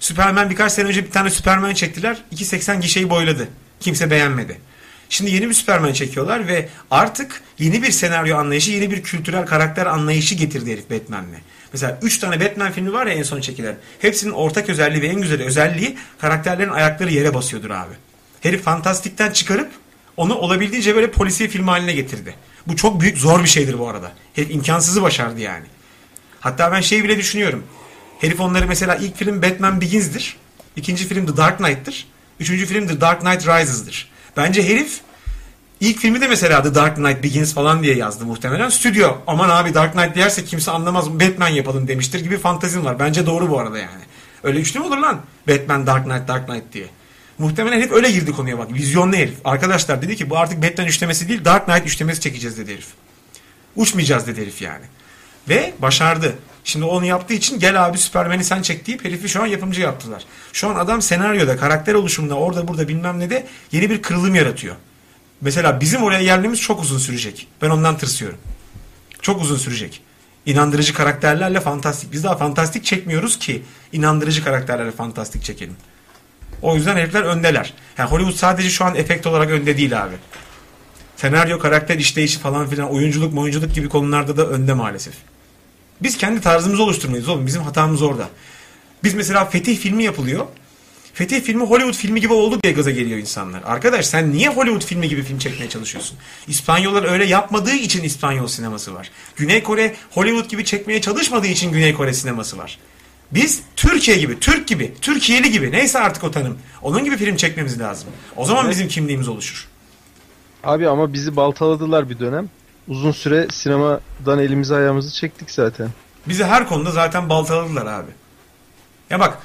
Superman 0.00 0.50
birkaç 0.50 0.72
sene 0.72 0.88
önce 0.88 1.04
bir 1.04 1.10
tane 1.10 1.30
Superman 1.30 1.74
çektiler. 1.74 2.18
2.80 2.34 2.80
gişeyi 2.80 3.10
boyladı. 3.10 3.48
Kimse 3.80 4.10
beğenmedi. 4.10 4.60
Şimdi 5.08 5.30
yeni 5.30 5.48
bir 5.48 5.54
Superman 5.54 5.92
çekiyorlar 5.92 6.48
ve 6.48 6.68
artık 6.90 7.42
yeni 7.58 7.82
bir 7.82 7.90
senaryo 7.90 8.36
anlayışı, 8.36 8.70
yeni 8.70 8.90
bir 8.90 9.02
kültürel 9.02 9.46
karakter 9.46 9.86
anlayışı 9.86 10.34
getirdi 10.34 10.72
herif 10.72 10.90
Batman'le. 10.90 11.40
Mesela 11.72 11.98
3 12.02 12.18
tane 12.18 12.40
Batman 12.40 12.72
filmi 12.72 12.92
var 12.92 13.06
ya 13.06 13.12
en 13.12 13.22
son 13.22 13.40
çekilen. 13.40 13.76
Hepsinin 13.98 14.32
ortak 14.32 14.68
özelliği 14.68 15.02
ve 15.02 15.06
en 15.06 15.20
güzel 15.20 15.42
özelliği 15.42 15.98
karakterlerin 16.18 16.70
ayakları 16.70 17.10
yere 17.10 17.34
basıyordur 17.34 17.70
abi. 17.70 17.94
Herif 18.40 18.62
fantastikten 18.62 19.30
çıkarıp 19.32 19.70
onu 20.16 20.34
olabildiğince 20.34 20.94
böyle 20.94 21.10
polisiye 21.10 21.48
film 21.48 21.68
haline 21.68 21.92
getirdi. 21.92 22.34
Bu 22.66 22.76
çok 22.76 23.00
büyük 23.00 23.18
zor 23.18 23.42
bir 23.42 23.48
şeydir 23.48 23.78
bu 23.78 23.88
arada. 23.88 24.12
Herif 24.34 24.50
imkansızı 24.50 25.02
başardı 25.02 25.40
yani. 25.40 25.64
Hatta 26.40 26.72
ben 26.72 26.80
şeyi 26.80 27.04
bile 27.04 27.16
düşünüyorum. 27.16 27.64
Herif 28.20 28.40
onları 28.40 28.66
mesela 28.66 28.96
ilk 28.96 29.16
film 29.16 29.42
Batman 29.42 29.80
Begins'dir. 29.80 30.36
İkinci 30.76 31.06
film 31.06 31.26
The 31.26 31.36
Dark 31.36 31.58
Knight'tır. 31.58 32.06
Üçüncü 32.40 32.66
film 32.66 32.88
The 32.88 33.00
Dark 33.00 33.20
Knight 33.20 33.46
Rises'dır. 33.46 34.10
Bence 34.36 34.68
herif 34.68 35.00
ilk 35.80 35.98
filmi 35.98 36.20
de 36.20 36.28
mesela 36.28 36.62
The 36.62 36.74
Dark 36.74 36.96
Knight 36.96 37.22
Begins 37.22 37.54
falan 37.54 37.82
diye 37.82 37.96
yazdı 37.96 38.24
muhtemelen. 38.24 38.68
Stüdyo 38.68 39.16
aman 39.26 39.48
abi 39.48 39.74
Dark 39.74 39.92
Knight 39.92 40.16
derse 40.16 40.44
kimse 40.44 40.70
anlamaz 40.70 41.10
Batman 41.10 41.48
yapalım 41.48 41.88
demiştir 41.88 42.20
gibi 42.20 42.38
fantazim 42.38 42.84
var. 42.84 42.98
Bence 42.98 43.26
doğru 43.26 43.50
bu 43.50 43.58
arada 43.60 43.78
yani. 43.78 44.02
Öyle 44.42 44.60
üçlü 44.60 44.80
mü 44.80 44.86
olur 44.86 44.98
lan? 44.98 45.20
Batman 45.48 45.86
Dark 45.86 46.04
Knight 46.04 46.28
Dark 46.28 46.46
Knight 46.46 46.72
diye. 46.72 46.86
Muhtemelen 47.40 47.80
herif 47.80 47.92
öyle 47.92 48.10
girdi 48.10 48.32
konuya 48.32 48.58
bak. 48.58 48.74
Vizyonlu 48.74 49.16
herif. 49.16 49.34
Arkadaşlar 49.44 50.02
dedi 50.02 50.16
ki 50.16 50.30
bu 50.30 50.38
artık 50.38 50.62
Batman 50.62 50.86
üçlemesi 50.86 51.28
değil 51.28 51.44
Dark 51.44 51.66
Knight 51.66 51.86
üçlemesi 51.86 52.20
çekeceğiz 52.20 52.58
dedi 52.58 52.72
herif. 52.72 52.86
Uçmayacağız 53.76 54.26
dedi 54.26 54.40
herif 54.40 54.62
yani. 54.62 54.84
Ve 55.48 55.74
başardı. 55.78 56.34
Şimdi 56.64 56.84
onu 56.84 57.04
yaptığı 57.04 57.34
için 57.34 57.58
gel 57.58 57.86
abi 57.86 57.98
Superman'i 57.98 58.44
sen 58.44 58.62
çek 58.62 58.86
deyip 58.86 59.04
herifi 59.04 59.28
şu 59.28 59.42
an 59.42 59.46
yapımcı 59.46 59.80
yaptılar. 59.80 60.24
Şu 60.52 60.68
an 60.68 60.74
adam 60.74 61.02
senaryoda, 61.02 61.56
karakter 61.56 61.94
oluşumunda, 61.94 62.34
orada 62.34 62.68
burada 62.68 62.88
bilmem 62.88 63.20
ne 63.20 63.30
de 63.30 63.46
yeni 63.72 63.90
bir 63.90 64.02
kırılım 64.02 64.34
yaratıyor. 64.34 64.76
Mesela 65.40 65.80
bizim 65.80 66.02
oraya 66.02 66.22
gelmemiz 66.22 66.60
çok 66.60 66.82
uzun 66.82 66.98
sürecek. 66.98 67.48
Ben 67.62 67.70
ondan 67.70 67.98
tırsıyorum. 67.98 68.38
Çok 69.22 69.42
uzun 69.42 69.56
sürecek. 69.56 70.02
İnandırıcı 70.46 70.94
karakterlerle 70.94 71.60
fantastik. 71.60 72.12
Biz 72.12 72.24
daha 72.24 72.36
fantastik 72.36 72.84
çekmiyoruz 72.84 73.38
ki 73.38 73.62
inandırıcı 73.92 74.44
karakterlerle 74.44 74.90
fantastik 74.90 75.44
çekelim. 75.44 75.76
O 76.62 76.76
yüzden 76.76 76.96
herifler 76.96 77.22
öndeler. 77.22 77.74
Yani 77.98 78.10
Hollywood 78.10 78.36
sadece 78.36 78.70
şu 78.70 78.84
an 78.84 78.96
efekt 78.96 79.26
olarak 79.26 79.50
önde 79.50 79.76
değil 79.76 80.02
abi. 80.02 80.14
Senaryo, 81.16 81.58
karakter 81.58 81.98
işleyişi 81.98 82.38
falan 82.38 82.68
filan, 82.68 82.90
oyunculuk, 82.90 83.38
oyunculuk 83.38 83.74
gibi 83.74 83.88
konularda 83.88 84.36
da 84.36 84.46
önde 84.46 84.72
maalesef. 84.72 85.14
Biz 86.02 86.16
kendi 86.16 86.40
tarzımızı 86.40 86.82
oluşturmayız 86.82 87.28
oğlum. 87.28 87.46
Bizim 87.46 87.62
hatamız 87.62 88.02
orada. 88.02 88.28
Biz 89.04 89.14
mesela 89.14 89.44
Fetih 89.44 89.78
filmi 89.78 90.04
yapılıyor. 90.04 90.46
Fetih 91.14 91.40
filmi 91.40 91.62
Hollywood 91.64 91.94
filmi 91.94 92.20
gibi 92.20 92.32
oldu 92.32 92.62
diye 92.62 92.72
gaza 92.72 92.90
geliyor 92.90 93.18
insanlar. 93.18 93.62
Arkadaş 93.62 94.06
sen 94.06 94.32
niye 94.32 94.48
Hollywood 94.48 94.84
filmi 94.84 95.08
gibi 95.08 95.22
film 95.22 95.38
çekmeye 95.38 95.68
çalışıyorsun? 95.68 96.18
İspanyollar 96.48 97.12
öyle 97.12 97.24
yapmadığı 97.24 97.74
için 97.74 98.02
İspanyol 98.02 98.46
sineması 98.46 98.94
var. 98.94 99.10
Güney 99.36 99.62
Kore 99.62 99.94
Hollywood 100.10 100.50
gibi 100.50 100.64
çekmeye 100.64 101.00
çalışmadığı 101.00 101.46
için 101.46 101.72
Güney 101.72 101.94
Kore 101.94 102.12
sineması 102.12 102.58
var. 102.58 102.78
Biz 103.34 103.62
Türkiye 103.76 104.16
gibi, 104.16 104.40
Türk 104.40 104.68
gibi, 104.68 104.94
Türkiye'li 105.00 105.50
gibi 105.50 105.72
neyse 105.72 105.98
artık 105.98 106.24
o 106.24 106.30
tanım. 106.30 106.58
Onun 106.82 107.04
gibi 107.04 107.16
film 107.16 107.36
çekmemiz 107.36 107.80
lazım. 107.80 108.08
O 108.36 108.44
zaman 108.44 108.64
Evet. 108.64 108.72
bizim 108.74 108.88
kimliğimiz 108.88 109.28
oluşur. 109.28 109.68
Abi 110.64 110.88
ama 110.88 111.12
bizi 111.12 111.36
baltaladılar 111.36 112.10
bir 112.10 112.18
dönem. 112.18 112.48
Uzun 112.88 113.12
süre 113.12 113.46
sinemadan 113.52 114.38
elimizi 114.38 114.74
ayağımızı 114.74 115.14
çektik 115.14 115.50
zaten. 115.50 115.88
Bizi 116.28 116.44
her 116.44 116.68
konuda 116.68 116.90
zaten 116.90 117.28
baltaladılar 117.28 117.86
abi. 117.86 118.10
Ya 119.10 119.20
bak 119.20 119.38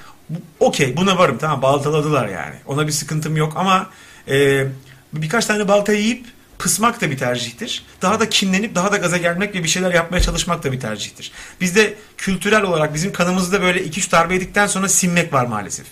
okey 0.60 0.98
buna 0.98 1.18
varım 1.18 1.38
tamam 1.38 1.62
baltaladılar 1.62 2.28
yani. 2.28 2.56
Ona 2.66 2.88
bir 2.88 2.92
sıkıntım 2.92 3.38
yok 3.38 3.54
ama 3.56 3.90
e, 4.30 4.68
birkaç 5.14 5.46
tane 5.46 5.68
baltayı 5.68 6.02
yiyip 6.02 6.26
pısmak 6.60 7.02
da 7.02 7.12
bir 7.12 7.18
tercihtir. 7.18 7.86
Daha 8.02 8.20
da 8.20 8.30
kinlenip 8.30 8.76
daha 8.76 8.92
da 8.92 8.98
gaza 8.98 9.18
gelmek 9.18 9.56
ve 9.56 9.64
bir 9.64 9.70
şeyler 9.70 9.94
yapmaya 9.94 10.22
çalışmak 10.22 10.64
da 10.64 10.72
bir 10.72 10.80
tercihtir. 10.80 11.32
Bizde 11.62 11.94
kültürel 12.18 12.64
olarak 12.64 12.94
bizim 12.94 13.14
kanımızda 13.14 13.62
böyle 13.62 13.86
2-3 13.86 14.12
darbe 14.12 14.34
yedikten 14.34 14.68
sonra 14.68 14.90
sinmek 14.90 15.34
var 15.34 15.46
maalesef. 15.46 15.86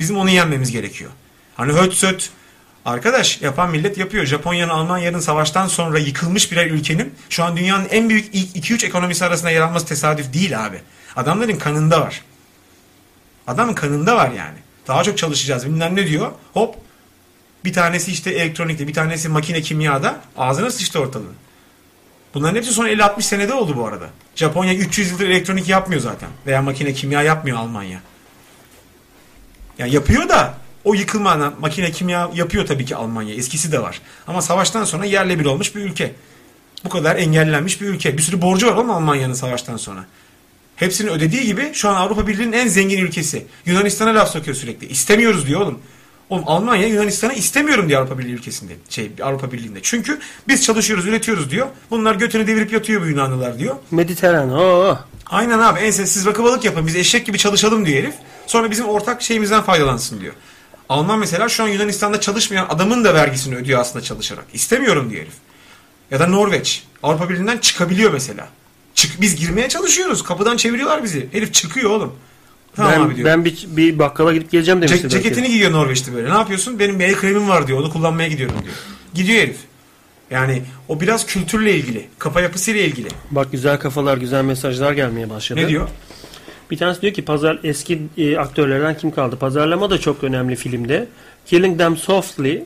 Bizim 0.00 0.16
onu 0.16 0.30
yenmemiz 0.30 0.72
gerekiyor. 0.72 1.10
Hani 1.56 1.72
höt 1.72 1.94
söt 1.94 2.30
Arkadaş 2.84 3.42
yapan 3.42 3.70
millet 3.70 3.98
yapıyor. 3.98 4.26
Japonya'nın 4.26 4.70
Almanya'nın 4.70 5.20
savaştan 5.20 5.66
sonra 5.66 5.98
yıkılmış 5.98 6.52
birer 6.52 6.66
ülkenin 6.66 7.14
şu 7.30 7.44
an 7.44 7.56
dünyanın 7.56 7.88
en 7.90 8.08
büyük 8.08 8.34
ilk 8.34 8.70
2-3 8.70 8.86
ekonomisi 8.86 9.24
arasında 9.24 9.50
yer 9.50 9.60
alması 9.60 9.86
tesadüf 9.86 10.32
değil 10.32 10.66
abi. 10.66 10.80
Adamların 11.16 11.56
kanında 11.56 12.00
var. 12.00 12.24
Adamın 13.46 13.74
kanında 13.74 14.16
var 14.16 14.30
yani. 14.30 14.58
Daha 14.88 15.02
çok 15.02 15.18
çalışacağız. 15.18 15.66
Bilmem 15.66 15.96
ne 15.96 16.06
diyor. 16.06 16.32
Hop 16.52 16.76
bir 17.64 17.72
tanesi 17.72 18.12
işte 18.12 18.30
elektronikte 18.30 18.88
bir 18.88 18.94
tanesi 18.94 19.28
makine 19.28 19.60
kimyada 19.60 20.20
ağzına 20.36 20.70
sıçtı 20.70 21.00
ortalığın. 21.00 21.34
Bunların 22.34 22.56
hepsi 22.56 22.72
son 22.72 22.86
50-60 22.86 23.22
senede 23.22 23.54
oldu 23.54 23.76
bu 23.76 23.86
arada. 23.86 24.10
Japonya 24.34 24.74
300 24.74 25.10
yıldır 25.10 25.28
elektronik 25.28 25.68
yapmıyor 25.68 26.02
zaten. 26.02 26.28
Veya 26.46 26.62
makine 26.62 26.92
kimya 26.92 27.22
yapmıyor 27.22 27.58
Almanya. 27.58 28.00
Yani 29.78 29.94
yapıyor 29.94 30.28
da 30.28 30.54
o 30.84 30.94
yıkılmadan 30.94 31.54
makine 31.60 31.90
kimya 31.90 32.30
yapıyor 32.34 32.66
tabii 32.66 32.84
ki 32.84 32.96
Almanya. 32.96 33.34
Eskisi 33.34 33.72
de 33.72 33.82
var. 33.82 34.00
Ama 34.26 34.42
savaştan 34.42 34.84
sonra 34.84 35.04
yerle 35.04 35.38
bir 35.38 35.44
olmuş 35.44 35.74
bir 35.76 35.80
ülke. 35.80 36.14
Bu 36.84 36.88
kadar 36.88 37.16
engellenmiş 37.16 37.80
bir 37.80 37.86
ülke. 37.86 38.16
Bir 38.16 38.22
sürü 38.22 38.42
borcu 38.42 38.66
var 38.66 38.76
ama 38.76 38.94
Almanya'nın 38.94 39.34
savaştan 39.34 39.76
sonra. 39.76 40.04
Hepsini 40.76 41.10
ödediği 41.10 41.46
gibi 41.46 41.70
şu 41.72 41.88
an 41.88 41.94
Avrupa 41.94 42.26
Birliği'nin 42.26 42.52
en 42.52 42.68
zengin 42.68 42.98
ülkesi. 42.98 43.46
Yunanistan'a 43.66 44.14
laf 44.14 44.30
sokuyor 44.30 44.56
sürekli. 44.56 44.86
İstemiyoruz 44.86 45.46
diyor 45.46 45.60
oğlum. 45.60 45.78
Oğlum 46.30 46.44
Almanya 46.46 46.88
Yunanistan'ı 46.88 47.32
istemiyorum 47.32 47.88
diyor 47.88 48.00
Avrupa 48.00 48.18
Birliği 48.18 48.32
ülkesinde. 48.32 48.72
Şey 48.88 49.10
Avrupa 49.22 49.52
Birliği'nde. 49.52 49.78
Çünkü 49.82 50.18
biz 50.48 50.64
çalışıyoruz, 50.64 51.06
üretiyoruz 51.06 51.50
diyor. 51.50 51.66
Bunlar 51.90 52.14
götünü 52.14 52.46
devirip 52.46 52.72
yatıyor 52.72 53.02
bu 53.02 53.06
Yunanlılar 53.06 53.58
diyor. 53.58 53.76
Mediterran. 53.90 54.50
Oo. 54.50 54.98
Aynen 55.26 55.58
abi 55.58 55.80
en 55.80 55.90
siz 55.90 56.26
rakı 56.26 56.44
balık 56.44 56.64
yapın 56.64 56.86
biz 56.86 56.96
eşek 56.96 57.26
gibi 57.26 57.38
çalışalım 57.38 57.86
diyor 57.86 58.02
herif. 58.02 58.14
Sonra 58.46 58.70
bizim 58.70 58.88
ortak 58.88 59.22
şeyimizden 59.22 59.62
faydalansın 59.62 60.20
diyor. 60.20 60.32
Alman 60.88 61.18
mesela 61.18 61.48
şu 61.48 61.64
an 61.64 61.68
Yunanistan'da 61.68 62.20
çalışmayan 62.20 62.66
adamın 62.68 63.04
da 63.04 63.14
vergisini 63.14 63.56
ödüyor 63.56 63.80
aslında 63.80 64.04
çalışarak. 64.04 64.44
İstemiyorum 64.54 65.10
diyor 65.10 65.22
herif. 65.22 65.34
Ya 66.10 66.20
da 66.20 66.26
Norveç. 66.26 66.84
Avrupa 67.02 67.28
Birliği'nden 67.28 67.58
çıkabiliyor 67.58 68.12
mesela. 68.12 68.48
Çık, 68.94 69.20
biz 69.20 69.36
girmeye 69.36 69.68
çalışıyoruz. 69.68 70.24
Kapıdan 70.24 70.56
çeviriyorlar 70.56 71.04
bizi. 71.04 71.28
Herif 71.32 71.54
çıkıyor 71.54 71.90
oğlum. 71.90 72.14
Tamam 72.76 72.92
ben, 72.92 73.00
abi 73.00 73.16
diyor. 73.16 73.28
ben 73.28 73.44
bir, 73.44 73.66
bir 73.70 73.98
bakkala 73.98 74.32
gidip 74.32 74.50
geleceğim 74.50 74.82
demişti. 74.82 75.02
Belki. 75.02 75.14
ceketini 75.14 75.48
giyiyor 75.48 75.72
Norveç'te 75.72 76.14
böyle. 76.14 76.30
Ne 76.30 76.34
yapıyorsun? 76.34 76.78
Benim 76.78 77.00
bir 77.00 77.04
el 77.04 77.14
kremim 77.14 77.48
var 77.48 77.66
diyor. 77.66 77.78
Onu 77.78 77.92
kullanmaya 77.92 78.28
gidiyorum 78.28 78.56
diyor. 78.62 78.74
Gidiyor 79.14 79.42
herif. 79.42 79.56
Yani 80.30 80.62
o 80.88 81.00
biraz 81.00 81.26
kültürle 81.26 81.74
ilgili. 81.74 82.06
Kafa 82.18 82.40
yapısıyla 82.40 82.80
ilgili. 82.80 83.08
Bak 83.30 83.52
güzel 83.52 83.78
kafalar, 83.78 84.18
güzel 84.18 84.44
mesajlar 84.44 84.92
gelmeye 84.92 85.30
başladı. 85.30 85.60
Ne 85.60 85.68
diyor? 85.68 85.88
Bir 86.70 86.76
tanesi 86.76 87.02
diyor 87.02 87.14
ki 87.14 87.24
pazar 87.24 87.58
eski 87.64 88.02
e, 88.16 88.38
aktörlerden 88.38 88.96
kim 88.96 89.10
kaldı? 89.10 89.36
Pazarlama 89.36 89.90
da 89.90 89.98
çok 89.98 90.24
önemli 90.24 90.56
filmde. 90.56 91.08
Killing 91.46 91.78
Them 91.78 91.96
Softly 91.96 92.64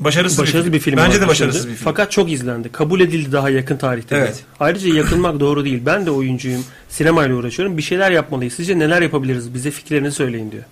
Başarısız, 0.00 0.38
başarısız 0.38 0.72
bir 0.72 0.78
film. 0.80 0.96
Bence 0.96 1.20
de 1.20 1.28
başarısız 1.28 1.68
bir 1.68 1.74
film. 1.74 1.84
Fakat 1.84 2.12
çok 2.12 2.32
izlendi. 2.32 2.72
Kabul 2.72 3.00
edildi 3.00 3.32
daha 3.32 3.50
yakın 3.50 3.76
tarihte. 3.76 4.16
de. 4.16 4.20
Evet. 4.20 4.44
Ayrıca 4.60 4.94
yakınmak 4.94 5.40
doğru 5.40 5.64
değil. 5.64 5.82
Ben 5.86 6.06
de 6.06 6.10
oyuncuyum. 6.10 6.64
Sinemayla 6.88 7.36
uğraşıyorum. 7.36 7.76
Bir 7.78 7.82
şeyler 7.82 8.10
yapmalıyız. 8.10 8.54
Sizce 8.54 8.78
neler 8.78 9.02
yapabiliriz? 9.02 9.54
Bize 9.54 9.70
fikirlerini 9.70 10.12
söyleyin 10.12 10.50
diyor. 10.52 10.64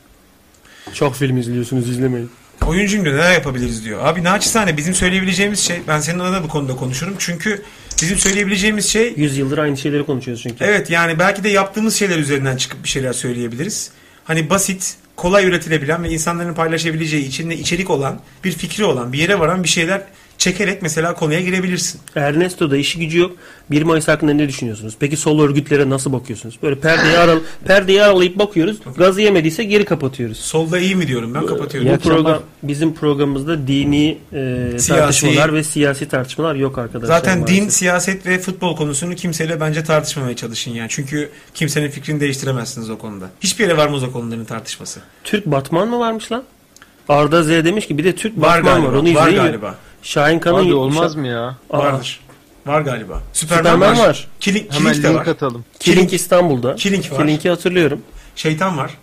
Çok 0.94 1.14
film 1.16 1.38
izliyorsunuz 1.38 1.88
izlemeyin. 1.90 2.30
Oyuncuyum 2.66 3.04
diyor 3.04 3.16
neler 3.16 3.32
yapabiliriz 3.32 3.84
diyor. 3.84 4.04
Abi 4.04 4.24
naçizane 4.24 4.76
bizim 4.76 4.94
söyleyebileceğimiz 4.94 5.60
şey 5.60 5.80
ben 5.88 6.00
senin 6.00 6.18
adına 6.18 6.42
bu 6.42 6.48
konuda 6.48 6.76
konuşurum. 6.76 7.14
Çünkü 7.18 7.62
bizim 8.02 8.18
söyleyebileceğimiz 8.18 8.86
şey 8.88 9.14
100 9.16 9.38
yıldır 9.38 9.58
aynı 9.58 9.76
şeyleri 9.76 10.06
konuşuyoruz 10.06 10.42
çünkü. 10.42 10.64
evet 10.64 10.90
yani 10.90 11.18
belki 11.18 11.44
de 11.44 11.48
yaptığımız 11.48 11.96
şeyler 11.96 12.18
üzerinden 12.18 12.56
çıkıp 12.56 12.84
bir 12.84 12.88
şeyler 12.88 13.12
söyleyebiliriz. 13.12 13.90
Hani 14.24 14.50
basit, 14.50 14.94
kolay 15.16 15.44
üretilebilen 15.44 16.04
ve 16.04 16.10
insanların 16.10 16.54
paylaşabileceği 16.54 17.26
içinde 17.26 17.56
içerik 17.56 17.90
olan, 17.90 18.20
bir 18.44 18.52
fikri 18.52 18.84
olan, 18.84 19.12
bir 19.12 19.18
yere 19.18 19.38
varan 19.38 19.62
bir 19.62 19.68
şeyler 19.68 20.02
çekerek 20.38 20.82
mesela 20.82 21.14
konuya 21.14 21.40
girebilirsin. 21.40 22.00
Ernesto'da 22.16 22.76
işi 22.76 22.98
gücü 22.98 23.18
yok. 23.18 23.36
1 23.70 23.82
Mayıs 23.82 24.08
hakkında 24.08 24.32
ne 24.32 24.48
düşünüyorsunuz? 24.48 24.94
Peki 25.00 25.16
sol 25.16 25.40
örgütlere 25.40 25.90
nasıl 25.90 26.12
bakıyorsunuz? 26.12 26.58
Böyle 26.62 26.80
perdeyi, 26.80 27.18
aral 27.18 27.38
perdeyi 27.66 28.02
aralayıp 28.02 28.38
bakıyoruz. 28.38 28.76
Gazı 28.96 29.20
yemediyse 29.20 29.64
geri 29.64 29.84
kapatıyoruz. 29.84 30.36
Solda 30.36 30.78
iyi 30.78 30.96
mi 30.96 31.08
diyorum 31.08 31.34
ben 31.34 31.46
kapatıyorum. 31.46 31.90
Bu 31.92 31.98
program 31.98 32.42
bizim 32.62 32.94
programımızda 32.94 33.66
dini 33.68 34.18
e, 34.32 34.36
Siyasi- 34.36 34.88
tartışmalar 34.88 35.52
ve 35.54 35.64
siyasi 35.64 36.08
tartışmalar 36.08 36.54
yok 36.54 36.78
arkadaşlar. 36.78 37.16
Zaten 37.18 37.46
din, 37.46 37.54
maalesef. 37.54 37.72
siyaset 37.72 38.26
ve 38.26 38.38
futbol 38.38 38.76
konusunu 38.76 39.14
kimseyle 39.14 39.60
bence 39.60 39.84
tartışmamaya 39.84 40.36
çalışın 40.36 40.70
yani. 40.70 40.88
Çünkü 40.90 41.30
kimsenin 41.54 41.90
fikrini 41.90 42.20
değiştiremezsiniz 42.20 42.90
o 42.90 42.98
konuda. 42.98 43.30
Hiçbir 43.40 43.64
yere 43.64 43.76
varmaz 43.76 44.02
o 44.02 44.12
konuların 44.12 44.44
tartışması. 44.44 45.00
Türk 45.24 45.46
Batman 45.46 45.88
mı 45.88 45.98
varmış 45.98 46.32
lan? 46.32 46.44
Arda 47.08 47.42
Z 47.42 47.48
demiş 47.48 47.86
ki 47.86 47.98
bir 47.98 48.04
de 48.04 48.14
Türk 48.14 48.40
Var 48.40 48.58
Batman 48.58 48.74
galiba. 48.74 48.92
var. 48.92 48.98
Onu 48.98 49.14
var 49.14 49.28
izleyin. 49.28 49.36
galiba. 49.46 49.74
Şahin 50.06 50.38
Kan'ın 50.38 50.64
Abi 50.66 50.74
olmaz 50.74 51.14
mı 51.14 51.26
ya? 51.26 51.56
Aa, 51.70 51.78
Vardır. 51.78 52.20
Var 52.66 52.80
galiba. 52.80 53.22
Superman, 53.32 53.64
Superman 53.72 53.98
var. 53.98 54.06
var. 54.08 54.28
Killing, 54.40 54.72
Hemen 54.72 54.92
Killing 54.92 55.04
de 55.04 55.08
link 55.08 55.20
var. 55.20 55.26
atalım. 55.26 55.64
Killing 55.80 56.12
İstanbul'da. 56.12 56.74
Killing 56.76 57.12
var. 57.12 57.18
Killing'i 57.18 57.48
hatırlıyorum. 57.50 58.00
Şeytan 58.36 58.78
var. 58.78 58.94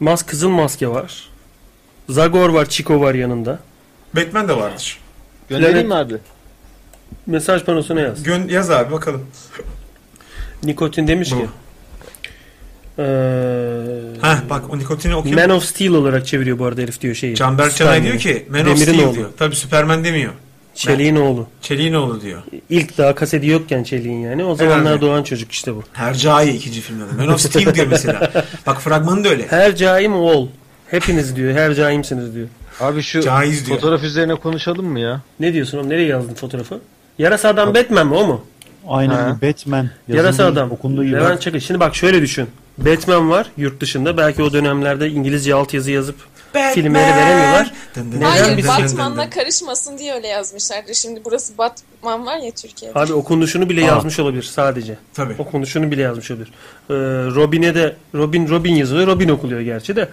Mas 0.00 0.22
Kızıl 0.22 0.48
Maske 0.48 0.88
var. 0.88 1.28
Zagor 2.08 2.48
var, 2.50 2.66
Chico 2.68 3.00
var 3.00 3.14
yanında. 3.14 3.58
Batman 4.16 4.48
de 4.48 4.56
vardır. 4.56 4.98
Göndereyim 5.48 5.88
mi 5.88 5.94
abi? 5.94 6.14
Mesaj 7.26 7.62
panosuna 7.64 8.00
yaz. 8.00 8.22
Gön 8.22 8.48
yaz 8.48 8.70
abi 8.70 8.92
bakalım. 8.92 9.26
Nikotin 10.62 11.08
demiş 11.08 11.32
Bu. 11.32 11.36
ki. 11.38 11.46
Eee 12.98 13.04
Heh 14.22 14.36
bak 14.50 14.62
o 14.70 14.78
nikotini 14.78 15.14
okuyayım. 15.14 15.48
Man 15.48 15.56
of 15.56 15.64
Steel 15.64 15.90
olarak 15.92 16.26
çeviriyor 16.26 16.58
bu 16.58 16.64
arada 16.66 16.80
herif 16.82 17.00
diyor 17.00 17.14
şeyi. 17.14 17.34
Canberk 17.34 17.76
Canay 17.76 18.02
diyor 18.02 18.18
ki 18.18 18.46
Man 18.50 18.60
of 18.60 18.66
Demir'in 18.66 18.82
Steel 18.82 19.06
oğlu. 19.06 19.14
diyor. 19.14 19.28
Tabii 19.38 19.56
Superman 19.56 20.04
demiyor. 20.04 20.32
Çelik'in 20.74 21.16
oğlu. 21.16 21.46
Çelik'in 21.62 21.94
oğlu 21.94 22.20
diyor. 22.20 22.42
İlk 22.70 22.98
daha 22.98 23.14
kaseti 23.14 23.46
yokken 23.46 23.82
Çelik'in 23.82 24.20
yani. 24.20 24.44
O 24.44 24.54
zamanlar 24.54 24.80
Herhalde. 24.84 25.00
doğan 25.00 25.22
çocuk 25.22 25.52
işte 25.52 25.74
bu. 25.74 25.82
Hercai 25.92 26.50
ikinci 26.50 26.80
filmde 26.80 27.02
de. 27.04 27.12
Man 27.24 27.28
of 27.34 27.40
Steel 27.40 27.74
diyor 27.74 27.86
mesela. 27.90 28.30
Bak 28.66 28.80
fragmanı 28.80 29.24
da 29.24 29.28
öyle. 29.28 29.46
Her 29.48 29.76
caim 29.76 30.14
oğul. 30.14 30.48
Hepiniz 30.90 31.36
diyor. 31.36 31.54
Her 31.54 31.74
caimsiniz 31.74 32.34
diyor. 32.34 32.48
Abi 32.80 33.02
şu 33.02 33.20
Caiz 33.22 33.66
diyor. 33.66 33.76
fotoğraf 33.78 34.02
üzerine 34.02 34.34
konuşalım 34.34 34.86
mı 34.86 35.00
ya? 35.00 35.20
Ne 35.40 35.52
diyorsun 35.52 35.78
oğlum? 35.78 35.90
Nereye 35.90 36.08
yazdın 36.08 36.34
fotoğrafı? 36.34 36.80
Yarasa 37.18 37.48
adam 37.48 37.74
Batman 37.74 38.06
mi 38.06 38.14
o 38.14 38.26
mu? 38.26 38.44
Aynen 38.88 39.14
Ha. 39.14 39.20
öyle. 39.42 39.52
Batman. 39.52 39.90
Yarasa 40.08 40.46
adam. 40.46 40.70
Okunduğu 40.70 41.04
gibi. 41.04 41.16
Levent 41.16 41.40
Çakır. 41.42 41.60
Şimdi 41.60 41.80
bak 41.80 41.94
şöyle 41.96 42.22
düşün. 42.22 42.46
Batman 42.78 43.30
var 43.30 43.46
yurt 43.56 43.80
dışında. 43.80 44.16
Belki 44.16 44.42
o 44.42 44.52
dönemlerde 44.52 45.08
İngilizce 45.10 45.54
altyazı 45.54 45.90
yazıp 45.90 46.16
filmleri 46.74 47.16
veremiyorlar. 47.16 47.72
Dın 47.94 48.12
dın 48.12 48.16
Neden 48.16 48.26
Hayır 48.26 48.56
biz- 48.56 48.68
Batman'la 48.68 49.30
karışmasın 49.30 49.98
diye 49.98 50.14
öyle 50.14 50.26
yazmışlardı. 50.26 50.94
Şimdi 50.94 51.20
burası 51.24 51.58
Batman 51.58 52.26
var 52.26 52.36
ya 52.38 52.50
Türkiye'de. 52.50 52.98
Abi 52.98 53.12
okunuşunu 53.12 53.68
bile 53.68 53.82
Aa. 53.82 53.86
yazmış 53.86 54.18
olabilir 54.18 54.42
sadece. 54.42 54.96
Tabii. 55.14 55.34
Okunuşunu 55.38 55.90
bile 55.90 56.02
yazmış 56.02 56.30
olabilir. 56.30 56.48
Ee, 56.90 56.94
Robin'e 57.34 57.74
de 57.74 57.96
Robin 58.14 58.48
Robin 58.48 58.74
yazılıyor. 58.74 59.06
Robin 59.06 59.28
okuluyor 59.28 59.60
gerçi 59.60 59.96
de. 59.96 60.08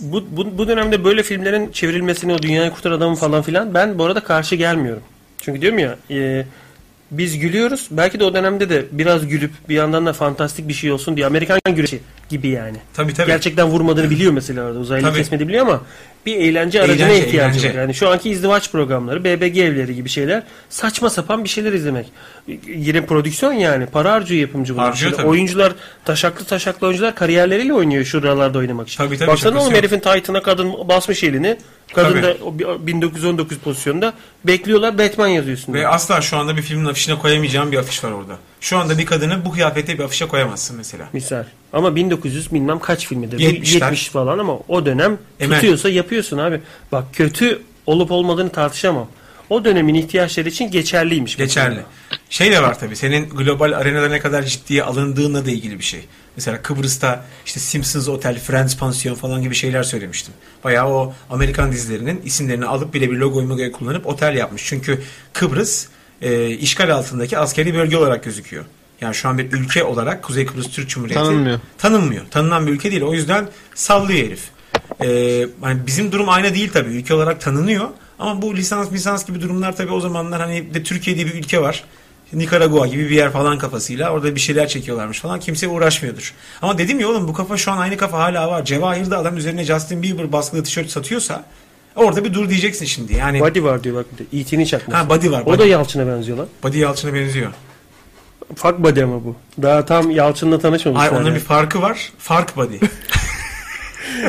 Bu, 0.00 0.24
bu, 0.30 0.58
bu 0.58 0.68
dönemde 0.68 1.04
böyle 1.04 1.22
filmlerin 1.22 1.72
çevrilmesini 1.72 2.32
o 2.34 2.38
dünyayı 2.42 2.70
kurtar 2.70 2.90
adamı 2.92 3.14
falan 3.16 3.42
filan 3.42 3.74
ben 3.74 3.98
bu 3.98 4.04
arada 4.04 4.20
karşı 4.20 4.56
gelmiyorum. 4.56 5.02
Çünkü 5.38 5.60
diyorum 5.60 5.78
ya 5.78 5.96
e, 6.10 6.46
biz 7.12 7.38
gülüyoruz. 7.38 7.88
Belki 7.90 8.20
de 8.20 8.24
o 8.24 8.34
dönemde 8.34 8.68
de 8.68 8.84
biraz 8.92 9.28
gülüp 9.28 9.50
bir 9.68 9.74
yandan 9.74 10.06
da 10.06 10.12
fantastik 10.12 10.68
bir 10.68 10.72
şey 10.74 10.92
olsun 10.92 11.16
diye 11.16 11.26
Amerikan 11.26 11.60
güreşi 11.74 12.00
gibi 12.28 12.48
yani. 12.48 12.76
Tabii 12.94 13.14
tabii. 13.14 13.26
Gerçekten 13.26 13.66
vurmadığını 13.68 14.10
biliyor 14.10 14.32
mesela 14.32 14.62
orada. 14.64 14.78
Uzaylı 14.78 15.06
Tabii. 15.06 15.18
kesmedi 15.18 15.48
biliyor 15.48 15.66
ama 15.66 15.80
bir 16.26 16.36
eğlence 16.36 16.82
aracına 16.82 17.08
Eğlence, 17.08 17.26
ihtiyacı 17.26 17.58
eğlence. 17.58 17.68
var. 17.78 17.82
Yani 17.82 17.94
şu 17.94 18.08
anki 18.08 18.30
izdivaç 18.30 18.72
programları, 18.72 19.24
BBG 19.24 19.58
evleri 19.58 19.94
gibi 19.94 20.08
şeyler 20.08 20.42
saçma 20.68 21.10
sapan 21.10 21.44
bir 21.44 21.48
şeyler 21.48 21.72
izlemek. 21.72 22.06
Yine 22.66 23.06
prodüksiyon 23.06 23.52
yani. 23.52 23.86
Para 23.86 24.12
harcıyor 24.12 24.40
yapımcı 24.40 24.74
bunlar. 24.74 24.86
Harcıyor 24.86 25.12
tabii. 25.12 25.26
Oyuncular, 25.26 25.72
taşaklı 26.04 26.44
taşaklı 26.44 26.86
oyuncular 26.86 27.14
kariyerleriyle 27.14 27.74
oynuyor 27.74 28.04
şuralarda 28.04 28.58
oynamak 28.58 28.88
için. 28.88 28.96
Tabii, 29.04 29.18
tabii, 29.18 29.28
Baksana 29.30 29.62
oğlum 29.62 29.74
herifin 29.74 30.00
Titan'a 30.00 30.42
kadın 30.42 30.72
basmış 30.88 31.24
elini. 31.24 31.56
Kadın 31.94 32.10
Tabii. 32.12 32.22
da 32.22 32.36
o 32.44 32.58
bi- 32.58 32.86
1919 32.86 33.58
pozisyonda. 33.58 34.14
Bekliyorlar 34.44 34.98
Batman 34.98 35.26
yazıyor 35.28 35.56
üstünde. 35.56 35.78
Ve 35.78 35.88
asla 35.88 36.20
şu 36.20 36.36
anda 36.36 36.56
bir 36.56 36.62
filmin 36.62 36.84
afişine 36.84 37.18
koyamayacağım 37.18 37.72
bir 37.72 37.76
afiş 37.76 38.04
var 38.04 38.10
orada. 38.12 38.36
Şu 38.60 38.78
anda 38.78 38.98
bir 38.98 39.06
kadını 39.06 39.44
bu 39.44 39.52
kıyafette 39.52 39.98
bir 39.98 40.04
afişe 40.04 40.28
koyamazsın 40.28 40.76
mesela. 40.76 41.08
Misal. 41.12 41.44
Ama 41.72 41.96
1900 41.96 42.52
bilmem 42.52 42.78
kaç 42.78 43.06
filmidir. 43.06 43.38
70'ler. 43.38 43.74
70 43.74 44.08
falan 44.08 44.38
ama 44.38 44.58
o 44.68 44.86
dönem 44.86 45.18
Emel. 45.40 45.54
tutuyorsa 45.56 45.88
yapıyorsun 45.88 46.38
abi. 46.38 46.60
Bak 46.92 47.04
kötü 47.12 47.62
olup 47.86 48.10
olmadığını 48.10 48.50
tartışamam. 48.52 49.08
O 49.50 49.64
dönemin 49.64 49.94
ihtiyaçları 49.94 50.48
için 50.48 50.70
geçerliymiş. 50.70 51.36
Geçerli. 51.36 51.80
Şey 52.30 52.52
de 52.52 52.62
var 52.62 52.78
tabii. 52.78 52.96
Senin 52.96 53.28
global 53.28 53.72
arenada 53.72 54.08
ne 54.08 54.20
kadar 54.20 54.42
ciddiye 54.42 54.82
alındığınla 54.82 55.46
da 55.46 55.50
ilgili 55.50 55.78
bir 55.78 55.84
şey. 55.84 56.00
Mesela 56.36 56.62
Kıbrıs'ta 56.62 57.24
işte 57.46 57.60
Simpsons 57.60 58.08
Otel, 58.08 58.38
Friends 58.38 58.76
Pansiyon 58.76 59.14
falan 59.14 59.42
gibi 59.42 59.54
şeyler 59.54 59.82
söylemiştim. 59.82 60.34
Bayağı 60.64 60.88
o 60.88 61.14
Amerikan 61.30 61.72
dizilerinin 61.72 62.22
isimlerini 62.24 62.66
alıp 62.66 62.94
bile 62.94 63.10
bir 63.10 63.16
logoyu 63.16 63.72
kullanıp 63.72 64.06
otel 64.06 64.36
yapmış. 64.36 64.64
Çünkü 64.66 65.02
Kıbrıs 65.32 65.86
e, 66.22 66.50
işgal 66.50 66.90
altındaki 66.90 67.38
askeri 67.38 67.74
bölge 67.74 67.96
olarak 67.96 68.24
gözüküyor. 68.24 68.64
Yani 69.00 69.14
şu 69.14 69.28
an 69.28 69.38
bir 69.38 69.52
ülke 69.52 69.84
olarak 69.84 70.22
Kuzey 70.22 70.46
Kıbrıs 70.46 70.70
Türk 70.70 70.88
Cumhuriyeti 70.88 71.24
Tanınmıyor. 71.24 71.60
Tanınmıyor. 71.78 72.24
Tanınan 72.30 72.66
bir 72.66 72.72
ülke 72.72 72.90
değil. 72.90 73.02
O 73.02 73.14
yüzden 73.14 73.48
sallıyor 73.74 74.26
herif. 74.26 74.42
Ee, 75.00 75.08
yani 75.64 75.86
bizim 75.86 76.12
durum 76.12 76.28
aynı 76.28 76.54
değil 76.54 76.70
tabii. 76.72 76.90
Ülke 76.90 77.14
olarak 77.14 77.40
tanınıyor. 77.40 77.88
Ama 78.22 78.42
bu 78.42 78.56
lisans 78.56 78.92
lisans 78.92 79.26
gibi 79.26 79.40
durumlar 79.40 79.76
tabii 79.76 79.92
o 79.92 80.00
zamanlar 80.00 80.40
hani 80.40 80.74
de 80.74 80.82
Türkiye 80.82 81.16
diye 81.16 81.26
bir 81.26 81.34
ülke 81.34 81.62
var. 81.62 81.84
Nikaragua 82.32 82.86
gibi 82.86 83.10
bir 83.10 83.14
yer 83.14 83.30
falan 83.30 83.58
kafasıyla 83.58 84.10
orada 84.10 84.34
bir 84.34 84.40
şeyler 84.40 84.68
çekiyorlarmış 84.68 85.20
falan. 85.20 85.40
Kimse 85.40 85.68
uğraşmıyordur. 85.68 86.34
Ama 86.62 86.78
dedim 86.78 87.00
ya 87.00 87.08
oğlum 87.08 87.28
bu 87.28 87.32
kafa 87.32 87.56
şu 87.56 87.72
an 87.72 87.78
aynı 87.78 87.96
kafa 87.96 88.18
hala 88.18 88.50
var. 88.50 88.64
Cevahir'de 88.64 89.16
adam 89.16 89.36
üzerine 89.36 89.64
Justin 89.64 90.02
Bieber 90.02 90.32
baskılı 90.32 90.62
tişört 90.62 90.90
satıyorsa 90.90 91.44
orada 91.96 92.24
bir 92.24 92.34
dur 92.34 92.48
diyeceksin 92.48 92.86
şimdi. 92.86 93.16
Yani 93.16 93.40
Body 93.40 93.62
var 93.62 93.84
diyor 93.84 93.96
bak 93.96 94.06
bir 94.12 94.18
de. 94.18 94.40
E.T.'nin 94.40 94.64
çakması. 94.64 94.98
ha 94.98 95.08
body 95.08 95.30
var. 95.30 95.42
o 95.46 95.52
da 95.52 95.58
Body, 95.58 95.68
Yalçın'a 95.68 96.06
benziyor 96.06 96.38
lan. 96.38 96.46
body 96.62 96.78
Yalçın'a 96.78 97.14
benziyor. 97.14 97.52
Fuck 98.54 98.78
body 98.78 99.02
ama 99.02 99.24
bu. 99.24 99.36
Daha 99.62 99.84
tam 99.84 100.10
Yalçın'la 100.10 100.58
tanışmamışlar. 100.58 101.12
Ay 101.12 101.18
onun 101.18 101.26
yani. 101.26 101.34
bir 101.34 101.40
farkı 101.40 101.82
var. 101.82 102.12
Fark 102.18 102.56
body. 102.56 102.76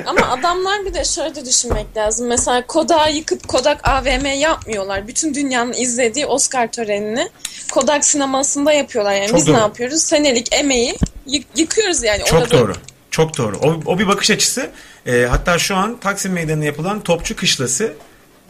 Ama 0.05 0.27
adamlar 0.31 0.85
bir 0.85 0.93
de 0.93 1.03
şöyle 1.05 1.45
düşünmek 1.45 1.97
lazım. 1.97 2.27
Mesela 2.27 2.67
Kodak'ı 2.67 3.11
yıkıp 3.11 3.47
Kodak 3.47 3.87
AVM 3.87 4.25
yapmıyorlar. 4.25 5.07
Bütün 5.07 5.33
dünyanın 5.33 5.73
izlediği 5.73 6.25
Oscar 6.25 6.71
törenini 6.71 7.29
Kodak 7.71 8.05
sinemasında 8.05 8.73
yapıyorlar. 8.73 9.13
Yani 9.13 9.27
Çok 9.27 9.37
biz 9.37 9.47
doğru. 9.47 9.55
ne 9.55 9.59
yapıyoruz? 9.59 10.03
Senelik 10.03 10.55
emeği 10.55 10.95
yık- 11.27 11.47
yıkıyoruz 11.55 12.03
yani. 12.03 12.23
Çok 12.25 12.39
Orada- 12.41 12.59
doğru. 12.59 12.73
Çok 13.11 13.37
doğru. 13.37 13.57
O, 13.57 13.91
o 13.91 13.99
bir 13.99 14.07
bakış 14.07 14.31
açısı. 14.31 14.69
Ee, 15.05 15.27
hatta 15.29 15.59
şu 15.59 15.75
an 15.75 15.97
Taksim 15.99 16.33
Meydanı'nda 16.33 16.65
yapılan 16.65 16.99
Topçu 17.03 17.35
Kışlası 17.35 17.93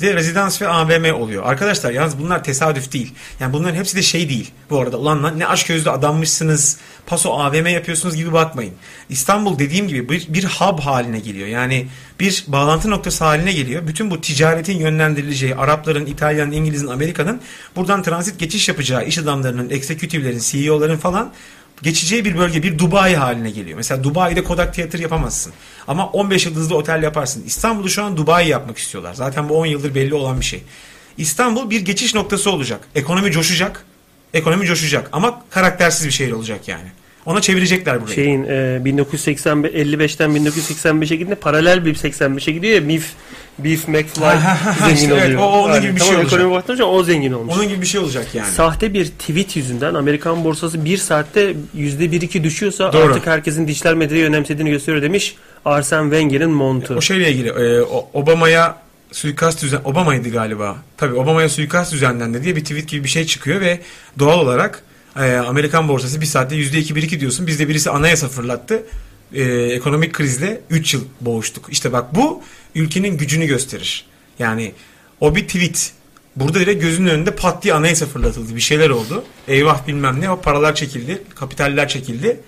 de 0.04 0.16
rezidans 0.16 0.62
ve 0.62 0.68
AVM 0.68 1.14
oluyor. 1.14 1.44
Arkadaşlar 1.46 1.92
yalnız 1.92 2.20
bunlar 2.20 2.44
tesadüf 2.44 2.94
değil. 2.94 3.14
Yani 3.40 3.54
bunların 3.54 3.76
hepsi 3.76 3.96
de 3.96 4.02
şey 4.02 4.30
değil. 4.30 4.52
Bu 4.70 4.80
arada 4.80 4.98
ulan 4.98 5.24
lan 5.24 5.40
ne 5.40 5.48
aşk 5.48 5.68
gözlü 5.68 5.90
adammışsınız. 5.90 6.78
Paso 7.06 7.34
AVM 7.34 7.68
yapıyorsunuz 7.68 8.16
gibi 8.16 8.34
bakmayın. 8.34 8.74
İstanbul 9.10 9.60
dediğim 9.60 9.88
gibi 9.88 10.10
bir, 10.10 10.34
bir 10.34 10.46
hub 10.46 10.80
haline 10.80 11.20
geliyor. 11.20 11.48
Yani 11.48 11.88
bir 12.20 12.44
bağlantı 12.48 12.90
noktası 12.90 13.24
haline 13.24 13.54
geliyor. 13.54 13.88
Bütün 13.88 14.12
bu 14.12 14.22
ticaretin 14.22 14.78
yönlendirileceği 14.78 15.56
Arapların, 15.56 16.06
İtalyan'ın, 16.06 16.52
İngiliz'in, 16.52 16.88
Amerika'nın 16.88 17.42
buradan 17.76 18.04
transit 18.04 18.40
geçiş 18.40 18.70
yapacağı 18.70 19.06
iş 19.06 19.18
adamlarının, 19.18 19.70
eksekütiflerin, 19.70 20.40
CEO'ların 20.40 20.98
falan 20.98 21.34
geçeceği 21.82 22.26
bir 22.26 22.38
bölge 22.38 22.64
bir 22.64 22.80
Dubai 22.80 23.16
haline 23.16 23.52
geliyor. 23.52 23.78
Mesela 23.78 24.04
Dubai'de 24.04 24.44
Kodak 24.44 24.74
Theater 24.74 25.00
yapamazsın. 25.00 25.54
Ama 25.88 26.08
15 26.08 26.46
yıldızlı 26.46 26.76
otel 26.76 27.04
yaparsın. 27.04 27.44
İstanbul'u 27.46 27.90
şu 27.90 28.04
an 28.04 28.18
Dubai 28.18 28.48
yapmak 28.48 28.78
istiyorlar. 28.78 29.14
Zaten 29.14 29.50
bu 29.50 29.58
10 29.58 29.66
yıldır 29.66 29.96
belli 29.96 30.14
olan 30.14 30.40
bir 30.40 30.46
şey. 30.46 30.64
İstanbul 31.18 31.70
bir 31.70 31.82
geçiş 31.82 32.16
noktası 32.16 32.52
olacak. 32.52 32.88
Ekonomi 32.96 33.32
coşacak. 33.32 33.86
Ekonomi 34.34 34.66
coşacak 34.66 35.10
ama 35.12 35.44
karaktersiz 35.50 36.08
bir 36.08 36.12
şehir 36.12 36.32
olacak 36.32 36.68
yani. 36.68 36.92
Ona 37.26 37.42
çevirecekler 37.42 38.02
burayı. 38.02 38.16
Şeyin 38.16 38.44
e, 38.44 38.48
1955'ten 38.86 40.30
1985'e 40.30 41.16
gidince 41.16 41.36
paralel 41.36 41.86
bir 41.86 41.96
85'e 41.96 42.54
gidiyor 42.54 42.76
ya 42.76 42.82
Mif 42.82 43.10
Beef 43.60 43.88
McFly 43.88 44.24
zengin 44.80 44.96
işte 44.96 45.14
evet, 45.14 45.26
oluyor. 45.26 45.40
o- 45.40 45.44
o 45.44 45.64
onun 45.64 45.82
gibi 45.82 45.96
bir 45.96 46.02
şey 46.02 46.16
olacak. 46.16 46.34
ekonomi 46.34 46.84
o 46.84 47.04
zengin 47.04 47.32
olmuş. 47.32 47.56
Onun 47.56 47.68
gibi 47.70 47.82
bir 47.82 47.86
şey 47.86 48.02
olacak 48.02 48.28
yani. 48.34 48.48
Sahte 48.52 48.94
bir 48.94 49.06
tweet 49.06 49.56
yüzünden 49.56 49.94
Amerikan 49.94 50.44
borsası 50.44 50.86
bir 50.86 50.98
saatte 50.98 51.54
yüzde 51.74 52.12
bir 52.12 52.22
iki 52.22 52.44
düşüyorsa 52.44 52.94
Doğru. 52.94 53.04
artık 53.04 53.28
herkesin 53.28 53.68
dijital 53.68 53.94
medyayı 53.94 54.26
önemsediğini 54.26 54.70
gösteriyor 54.70 55.04
demiş 55.04 55.36
Arsene 55.66 56.02
Wenger'in 56.04 56.50
montu. 56.50 56.96
O 56.96 57.02
şeyle 57.02 57.32
ilgili 57.32 57.50
e, 57.50 57.82
Obama'ya 58.14 58.78
suikast 59.12 59.64
düzen 59.64 59.82
Obama'ydı 59.86 60.30
galiba. 60.30 60.78
Tabii 60.98 61.16
Obama'ya 61.16 61.50
suikast 61.50 61.94
düzenlendi 61.94 62.44
diye 62.44 62.56
bir 62.56 62.62
tweet 62.62 62.88
gibi 62.88 63.04
bir 63.04 63.10
şey 63.10 63.26
çıkıyor 63.26 63.62
ve 63.62 63.80
doğal 64.20 64.40
olarak 64.40 64.84
e, 65.20 65.34
Amerikan 65.36 65.88
borsası 65.88 66.22
bir 66.22 66.26
saatte 66.26 66.56
yüzde 66.56 66.80
iki 66.80 66.96
bir 66.96 67.04
iki 67.04 67.20
diyorsun. 67.20 67.48
Bizde 67.48 67.70
birisi 67.70 67.90
anayasa 67.90 68.28
fırlattı. 68.28 68.84
E, 69.34 69.44
ekonomik 69.54 70.14
krizle 70.14 70.62
3 70.70 70.94
yıl 70.94 71.02
boğuştuk. 71.22 71.66
İşte 71.72 71.92
bak 71.94 72.16
bu 72.16 72.42
ülkenin 72.76 73.18
gücünü 73.18 73.46
gösterir. 73.46 74.06
Yani 74.40 74.72
o 75.20 75.36
bir 75.36 75.48
tweet. 75.48 75.92
Burada 76.36 76.60
direkt 76.60 76.82
gözünün 76.82 77.10
önünde 77.10 77.36
pat 77.36 77.64
diye 77.64 77.74
anayasa 77.74 78.06
fırlatıldı. 78.06 78.56
Bir 78.56 78.62
şeyler 78.62 78.90
oldu. 78.90 79.24
Eyvah 79.48 79.88
bilmem 79.88 80.22
ne. 80.22 80.30
O 80.30 80.42
paralar 80.42 80.76
çekildi. 80.76 81.22
Kapitaller 81.36 81.88
çekildi. 81.88 82.40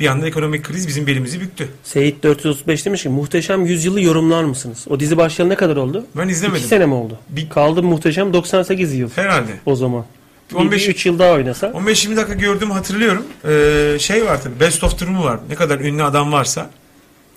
Bir 0.00 0.06
anda 0.06 0.26
ekonomik 0.26 0.64
kriz 0.64 0.88
bizim 0.88 1.06
belimizi 1.06 1.40
büktü. 1.40 1.68
Seyit 1.84 2.22
435 2.22 2.86
demiş 2.86 3.02
ki 3.02 3.08
muhteşem 3.08 3.66
yüzyılı 3.66 4.00
yorumlar 4.00 4.44
mısınız? 4.44 4.84
O 4.90 5.00
dizi 5.00 5.16
başlayalı 5.16 5.50
ne 5.52 5.56
kadar 5.56 5.76
oldu? 5.76 6.06
Ben 6.16 6.28
izlemedim. 6.28 6.60
2 6.60 6.68
sene 6.68 6.86
mi 6.86 6.94
oldu? 6.94 7.18
Bir- 7.28 7.48
Kaldı 7.50 7.82
muhteşem 7.82 8.32
98 8.32 8.94
yıl 8.94 9.10
Herhalde. 9.14 9.50
o 9.66 9.76
zaman. 9.76 10.04
15 10.54 10.88
3 10.88 11.06
yıl 11.06 11.18
daha 11.18 11.32
oynasa. 11.32 11.66
15-20 11.66 12.16
dakika 12.16 12.34
gördüğümü 12.34 12.72
hatırlıyorum. 12.72 13.26
Ee, 13.48 13.96
şey 13.98 14.24
var 14.24 14.42
tabii 14.42 14.60
Best 14.60 14.84
of 14.84 15.00
durumu 15.00 15.24
var. 15.24 15.40
Ne 15.48 15.54
kadar 15.54 15.80
ünlü 15.80 16.02
adam 16.04 16.32
varsa 16.32 16.70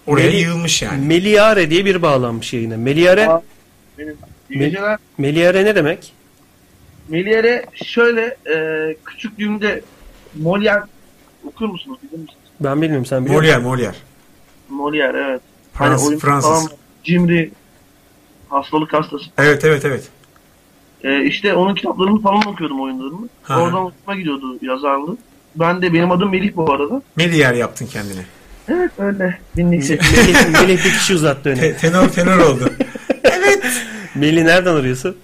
oraya 0.07 0.29
Meli- 0.29 0.35
yığılmış 0.41 0.81
yani. 0.81 1.05
Meliare 1.05 1.69
diye 1.69 1.85
bir 1.85 2.01
bağlanmış 2.01 2.53
yayına. 2.53 2.77
Meliare, 2.77 3.27
Aa, 3.29 3.41
Benim 3.97 4.17
iyi 4.49 4.59
Me- 4.59 4.65
geceler. 4.65 4.97
Meliare 5.17 5.65
ne 5.65 5.75
demek? 5.75 6.13
Meliere 7.09 7.65
şöyle 7.85 8.38
e, 8.55 8.95
küçüklüğümde 9.05 9.81
Molière 10.41 10.84
okur 11.47 11.65
musunuz 11.69 11.97
bilir 12.03 12.11
misiniz? 12.21 12.41
Ben 12.59 12.81
bilmiyorum 12.81 13.05
sen 13.05 13.25
biliyor 13.25 13.41
musun? 13.41 13.53
Molière, 13.55 13.63
Molière. 13.63 13.93
Molière 14.71 15.27
evet. 15.29 15.41
Frans, 15.73 16.07
oyun 16.07 16.19
Fransız. 16.19 16.49
falan, 16.51 16.67
cimri 17.03 17.51
hastalık 18.49 18.93
hastası. 18.93 19.25
Evet 19.38 19.65
evet 19.65 19.85
evet. 19.85 20.03
E, 21.03 21.26
işte 21.26 21.53
onun 21.53 21.76
kitaplarını 21.76 22.22
falan 22.22 22.48
okuyordum 22.48 22.82
oyunlarını. 22.82 23.30
Ha. 23.44 23.61
Oradan 23.61 23.78
hoşuma 23.78 24.15
gidiyordu 24.15 24.57
yazarlığı. 24.61 25.18
Ben 25.56 25.82
de 25.82 25.94
benim 25.94 26.11
adım 26.11 26.32
Melih 26.32 26.56
bu 26.56 26.74
arada. 26.74 27.02
Melière 27.18 27.57
yaptın 27.57 27.86
kendine. 27.86 28.26
Evet 28.68 28.91
öyle. 28.98 29.40
Dinleyecek. 29.56 30.02
Melih, 30.02 30.61
Melih 30.61 30.78
bir 30.86 30.91
kişi 30.91 31.15
uzattı 31.15 31.49
öne. 31.49 31.60
Te- 31.60 31.78
tenor 31.78 32.10
tenor 32.10 32.38
oldu. 32.38 32.69
Melih 34.15 34.44
nereden 34.44 34.76
arıyorsun? 34.76 35.18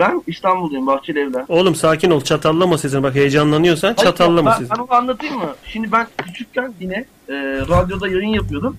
ben 0.00 0.22
İstanbul'dayım 0.26 0.86
Bahçeli 0.86 1.18
Evler. 1.20 1.44
Oğlum 1.48 1.74
sakin 1.74 2.10
ol 2.10 2.20
çatallama 2.20 2.78
sesini. 2.78 3.02
Bak 3.02 3.14
heyecanlanıyorsan 3.14 3.94
çatallama 3.94 4.50
ben, 4.50 4.56
sesini. 4.56 4.78
ben 4.78 4.82
onu 4.82 4.94
anlatayım 4.94 5.38
mı? 5.38 5.54
Şimdi 5.64 5.92
ben 5.92 6.06
küçükken 6.24 6.74
yine 6.80 7.04
e, 7.28 7.34
radyoda 7.68 8.08
yayın 8.08 8.28
yapıyordum. 8.28 8.78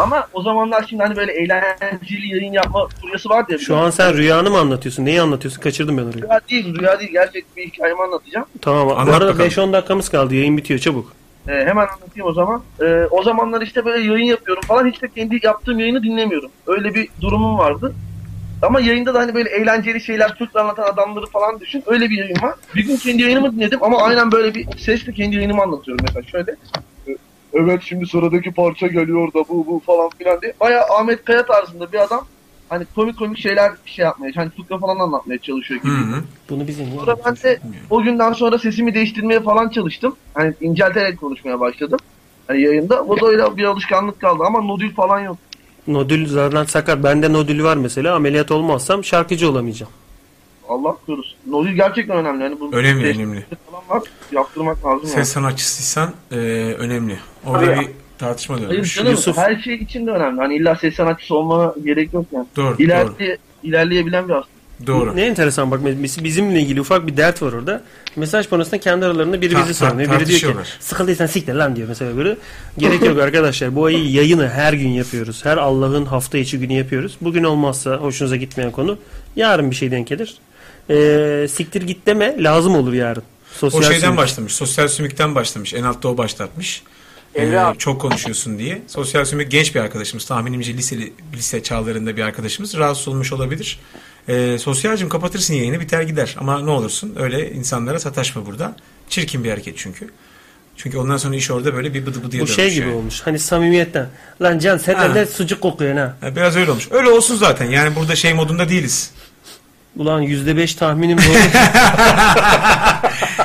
Ama 0.00 0.26
o 0.32 0.42
zamanlar 0.42 0.86
şimdi 0.88 1.02
hani 1.02 1.16
böyle 1.16 1.32
eğlenceli 1.32 2.34
yayın 2.34 2.52
yapma 2.52 2.88
furyası 3.00 3.28
vardı 3.28 3.52
ya. 3.52 3.58
Şu 3.58 3.76
an 3.76 3.90
sen 3.90 4.16
rüyanı 4.16 4.50
mı 4.50 4.58
anlatıyorsun? 4.58 5.04
Neyi 5.04 5.20
anlatıyorsun? 5.22 5.62
Kaçırdım 5.62 5.98
ben 5.98 6.02
orayı. 6.02 6.22
Rüya 6.22 6.40
değil, 6.50 6.78
rüya 6.78 7.00
değil. 7.00 7.10
Gerçek 7.12 7.56
bir 7.56 7.66
hikayemi 7.66 8.02
anlatacağım. 8.02 8.46
Tamam. 8.62 8.88
Bu 8.88 8.96
Anlat 8.96 9.14
arada 9.14 9.32
bakalım. 9.32 9.50
5-10 9.50 9.72
dakikamız 9.72 10.08
kaldı. 10.08 10.34
Yayın 10.34 10.56
bitiyor 10.56 10.80
çabuk. 10.80 11.12
Ee, 11.48 11.52
hemen 11.52 11.86
anlatayım 11.86 12.28
o 12.28 12.32
zaman. 12.32 12.62
Ee, 12.80 13.04
o 13.10 13.22
zamanlar 13.22 13.62
işte 13.62 13.84
böyle 13.84 14.12
yayın 14.12 14.26
yapıyorum 14.26 14.62
falan. 14.68 14.86
Hiç 14.86 15.02
de 15.02 15.08
kendi 15.08 15.40
yaptığım 15.42 15.78
yayını 15.78 16.02
dinlemiyorum. 16.02 16.50
Öyle 16.66 16.94
bir 16.94 17.08
durumum 17.20 17.58
vardı. 17.58 17.94
Ama 18.62 18.80
yayında 18.80 19.14
da 19.14 19.18
hani 19.18 19.34
böyle 19.34 19.50
eğlenceli 19.50 20.00
şeyler, 20.00 20.34
Türk 20.34 20.56
anlatan 20.56 20.92
adamları 20.92 21.26
falan 21.26 21.60
düşün. 21.60 21.82
Öyle 21.86 22.10
bir 22.10 22.18
yayın 22.18 22.42
var. 22.42 22.54
Bir 22.76 22.86
gün 22.86 22.96
kendi 22.96 23.22
yayınımı 23.22 23.52
dinledim 23.52 23.82
ama 23.82 24.02
aynen 24.02 24.32
böyle 24.32 24.54
bir 24.54 24.78
sesle 24.78 25.12
kendi 25.12 25.36
yayınımı 25.36 25.62
anlatıyorum 25.62 26.04
mesela 26.08 26.26
şöyle. 26.26 26.56
Evet 27.54 27.82
şimdi 27.82 28.06
sıradaki 28.06 28.52
parça 28.52 28.86
geliyor 28.86 29.28
da 29.28 29.38
bu 29.48 29.66
bu 29.66 29.82
falan 29.86 30.10
filan 30.18 30.40
diye. 30.42 30.54
Baya 30.60 30.86
Ahmet 30.98 31.24
Kaya 31.24 31.46
tarzında 31.46 31.92
bir 31.92 31.98
adam. 31.98 32.26
Hani 32.68 32.84
komik 32.94 33.18
komik 33.18 33.38
şeyler 33.38 33.72
şey 33.84 34.04
yapmaya, 34.04 34.32
hani 34.36 34.50
fıkra 34.50 34.78
falan 34.78 34.98
anlatmaya 34.98 35.38
çalışıyor 35.38 35.80
gibi. 35.80 35.92
Hı 35.92 35.96
hı. 35.96 36.22
Bunu 36.50 36.66
bize 36.68 36.84
niye 36.84 36.96
Sonra 36.96 37.16
ben 37.26 37.36
de 37.36 37.60
o 37.90 38.02
günden 38.02 38.32
sonra 38.32 38.58
sesimi 38.58 38.94
değiştirmeye 38.94 39.40
falan 39.40 39.68
çalıştım. 39.68 40.16
Hani 40.34 40.54
incelterek 40.60 41.20
konuşmaya 41.20 41.60
başladım. 41.60 41.98
Hani 42.46 42.62
yayında. 42.62 43.02
O 43.02 43.20
da 43.20 43.26
öyle 43.26 43.56
bir 43.56 43.64
alışkanlık 43.64 44.20
kaldı 44.20 44.42
ama 44.46 44.60
nodül 44.60 44.94
falan 44.94 45.20
yok. 45.20 45.36
Nodül 45.86 46.28
zaten 46.28 46.64
sakat. 46.64 47.04
Bende 47.04 47.32
nodül 47.32 47.64
var 47.64 47.76
mesela. 47.76 48.14
Ameliyat 48.14 48.50
olmazsam 48.50 49.04
şarkıcı 49.04 49.50
olamayacağım. 49.50 49.92
Allah 50.68 50.96
korusun. 51.06 51.38
Nodül 51.46 51.72
gerçekten 51.72 52.16
önemli. 52.16 52.42
Yani 52.42 52.60
bu 52.60 52.72
Önemli 52.72 53.06
önemli. 53.06 53.44
falan 53.70 53.82
var. 53.88 54.08
Yaptırmak 54.32 54.86
lazım. 54.86 55.06
Ses 55.06 55.16
yani. 55.16 55.26
sanatçısıysan 55.26 56.14
e, 56.32 56.36
önemli. 56.78 57.18
Orada 57.46 57.64
Tabii. 57.74 57.80
bir 57.80 57.88
tartışma 58.18 58.56
Hayır 58.56 58.70
dönmüş. 58.70 58.96
canım 58.96 59.10
Yusuf. 59.10 59.36
her 59.36 59.56
şey 59.62 59.74
için 59.74 60.06
de 60.06 60.10
önemli. 60.10 60.40
Hani 60.40 60.56
illa 60.56 60.76
ses 60.76 60.94
sanatçısı 60.94 61.34
olmana 61.34 61.74
gerek 61.84 62.14
yok 62.14 62.26
yani. 62.32 62.46
Doğru, 62.56 62.66
doğru. 62.78 62.82
İlerle, 62.82 63.38
ilerleyebilen 63.62 64.28
bir 64.28 64.34
hasta. 64.34 64.50
Doğru. 64.86 65.16
Ne 65.16 65.22
enteresan 65.22 65.70
bak 65.70 65.80
biz- 65.84 66.24
bizimle 66.24 66.60
ilgili 66.60 66.80
ufak 66.80 67.06
bir 67.06 67.16
dert 67.16 67.42
var 67.42 67.52
orada. 67.52 67.82
Mesaj 68.16 68.48
panosunda 68.48 68.80
kendi 68.80 69.06
aralarında 69.06 69.40
biri 69.40 69.54
Ta- 69.54 69.60
bizi 69.68 69.68
ta- 69.80 69.86
savunuyor. 69.86 70.20
Biri 70.20 70.26
diyor 70.26 70.40
ki 70.40 70.48
sıkıldıysan 70.80 71.26
siktir 71.26 71.54
lan 71.54 71.76
diyor 71.76 71.88
mesela 71.88 72.18
biri. 72.18 72.36
Gerek 72.78 73.02
yok 73.02 73.18
arkadaşlar. 73.18 73.76
Bu 73.76 73.84
ayı 73.84 74.10
yayını 74.10 74.48
her 74.48 74.72
gün 74.72 74.88
yapıyoruz. 74.88 75.44
Her 75.44 75.56
Allah'ın 75.56 76.04
hafta 76.04 76.38
içi 76.38 76.58
günü 76.58 76.72
yapıyoruz. 76.72 77.16
Bugün 77.20 77.44
olmazsa 77.44 77.96
hoşunuza 77.96 78.36
gitmeyen 78.36 78.70
konu 78.72 78.98
yarın 79.36 79.70
bir 79.70 79.76
şey 79.76 79.90
denk 79.90 80.06
gelir. 80.06 80.34
Ee, 80.90 81.46
siktir 81.48 81.82
git 81.82 82.06
deme 82.06 82.36
lazım 82.42 82.74
olur 82.74 82.92
yarın. 82.92 83.22
Sosyal 83.58 83.80
O 83.80 83.84
şeyden 83.84 84.00
sümük. 84.00 84.16
başlamış. 84.18 84.52
Sosyal 84.54 84.88
sümükten 84.88 85.34
başlamış. 85.34 85.74
En 85.74 85.82
altta 85.82 86.08
o 86.08 86.16
başlatmış. 86.16 86.82
Emre 87.34 87.56
Ee, 87.56 87.58
abi. 87.58 87.78
çok 87.78 88.00
konuşuyorsun 88.00 88.58
diye. 88.58 88.82
Sosyal 88.86 89.24
sümük 89.24 89.50
genç 89.50 89.74
bir 89.74 89.80
arkadaşımız. 89.80 90.24
Tahminimce 90.24 90.74
liseli, 90.74 91.12
lise 91.36 91.62
çağlarında 91.62 92.16
bir 92.16 92.22
arkadaşımız. 92.22 92.76
Rahatsız 92.76 93.08
olmuş 93.08 93.32
olabilir. 93.32 93.78
Ee, 94.28 94.56
sosyalcim 94.60 95.08
kapatırsın 95.08 95.54
yayını 95.54 95.80
biter 95.80 96.02
gider. 96.02 96.36
Ama 96.40 96.60
ne 96.60 96.70
olursun 96.70 97.14
öyle 97.18 97.52
insanlara 97.52 97.98
sataşma 98.00 98.46
burada. 98.46 98.76
Çirkin 99.08 99.44
bir 99.44 99.50
hareket 99.50 99.78
çünkü. 99.78 100.10
Çünkü 100.76 100.98
ondan 100.98 101.16
sonra 101.16 101.36
iş 101.36 101.50
orada 101.50 101.74
böyle 101.74 101.94
bir 101.94 102.06
bıdı 102.06 102.24
bıdıya 102.24 102.42
Bu 102.42 102.46
şey 102.46 102.74
gibi 102.74 102.86
yani. 102.86 102.94
olmuş. 102.94 103.20
Hani 103.24 103.38
samimiyetten. 103.38 104.06
Lan 104.42 104.58
Can 104.58 104.76
sen 104.78 105.14
de 105.14 105.26
sucuk 105.26 105.60
kokuyorsun 105.60 106.00
ha. 106.00 106.16
Biraz 106.36 106.56
öyle 106.56 106.70
olmuş. 106.70 106.88
Öyle 106.90 107.08
olsun 107.08 107.36
zaten. 107.36 107.70
Yani 107.70 107.96
burada 107.96 108.16
şey 108.16 108.34
modunda 108.34 108.68
değiliz. 108.68 109.10
Ulan 109.96 110.22
%5 110.22 110.76
tahminim 110.78 111.18
doğru. 111.18 111.38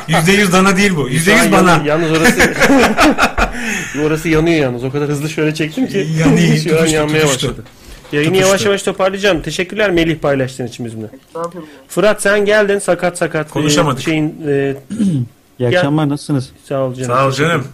Yüzde 0.07 0.31
yüz 0.31 0.53
dana 0.53 0.77
değil 0.77 0.95
bu. 0.95 1.09
Yüzde 1.09 1.31
yüz 1.31 1.51
bana. 1.51 1.71
Yalnız, 1.71 1.85
yalnız 1.87 2.11
orası 2.11 2.39
orası 4.05 4.29
yanıyor 4.29 4.57
yalnız. 4.61 4.83
O 4.83 4.91
kadar 4.91 5.09
hızlı 5.09 5.29
şöyle 5.29 5.53
çektim 5.53 5.87
ki 5.87 6.07
Yanıyor, 6.19 6.57
şu 6.63 6.81
an 6.81 6.85
yanmaya 6.85 7.21
tutuştu. 7.25 7.47
başladı. 7.47 7.63
Yayını 8.11 8.29
Tutuştu. 8.31 8.47
yavaş 8.47 8.65
yavaş 8.65 8.83
toparlayacağım. 8.83 9.41
Teşekkürler 9.41 9.91
Melih 9.91 10.15
paylaştığın 10.17 10.67
için 10.67 10.85
bizimle. 10.85 11.07
Fırat 11.87 12.21
sen 12.21 12.45
geldin 12.45 12.79
sakat 12.79 13.17
sakat. 13.17 13.49
Konuşamadık. 13.51 14.01
Ee, 14.01 14.03
Şeyin, 14.03 14.35
e, 14.47 14.75
İyi 15.59 15.67
akşamlar 15.67 16.09
nasılsınız? 16.09 16.51
sağ 16.69 16.79
ol 16.83 16.93
canım. 16.93 17.07
Sağ 17.09 17.27
ol 17.27 17.31
canım. 17.31 17.67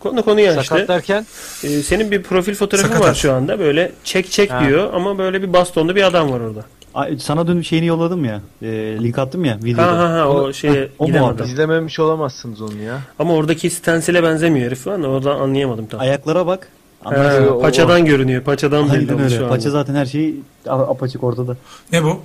Konu 0.00 0.22
konuyu 0.24 0.48
açtı. 0.48 0.64
Sakat 0.64 0.88
derken 0.88 1.26
Ee, 1.64 1.68
senin 1.68 2.10
bir 2.10 2.22
profil 2.22 2.54
fotoğrafın 2.54 2.88
Sakatat. 2.88 3.08
var 3.10 3.14
şu 3.14 3.32
anda. 3.32 3.58
Böyle 3.58 3.92
çek 4.04 4.30
çek 4.30 4.50
Ha. 4.50 4.64
diyor 4.66 4.94
ama 4.94 5.18
böyle 5.18 5.42
bir 5.42 5.52
bastonlu 5.52 5.96
bir 5.96 6.02
adam 6.02 6.32
var 6.32 6.40
orada. 6.40 6.64
Sana 7.18 7.46
dün 7.46 7.62
şeyini 7.62 7.86
yolladım 7.86 8.24
ya. 8.24 8.40
e, 8.62 8.66
link 9.02 9.18
attım 9.18 9.44
ya 9.44 9.58
videoda. 9.64 9.86
Ha 9.86 9.98
ha 9.98 10.12
ha 10.12 10.28
o 10.28 10.52
şeye 10.52 10.88
o 10.98 11.04
adam. 11.26 11.46
izlememiş 11.46 11.98
olamazsınız 12.00 12.60
onu 12.62 12.82
ya. 12.82 12.98
Ama 13.18 13.34
oradaki 13.34 13.70
stensile 13.70 14.22
benzemiyor 14.22 14.66
herif 14.66 14.78
falan. 14.78 15.02
Oradan 15.02 15.40
anlayamadım 15.40 15.86
tam. 15.86 16.00
Ayaklara 16.00 16.46
bak. 16.46 16.68
Ha, 17.04 17.10
Anlarsın. 17.10 17.46
o- 17.46 17.50
o- 17.50 17.60
paçadan 17.60 18.04
görünüyor. 18.04 18.42
Paçadan 18.42 18.92
belli 18.92 19.12
öyle. 19.14 19.30
şu 19.30 19.36
anda. 19.36 19.48
Paça 19.48 19.70
zaten 19.70 19.94
her 19.94 20.06
şey 20.06 20.34
apaçık 20.66 21.24
ortada. 21.24 21.56
Ne 21.92 22.04
bu? 22.04 22.20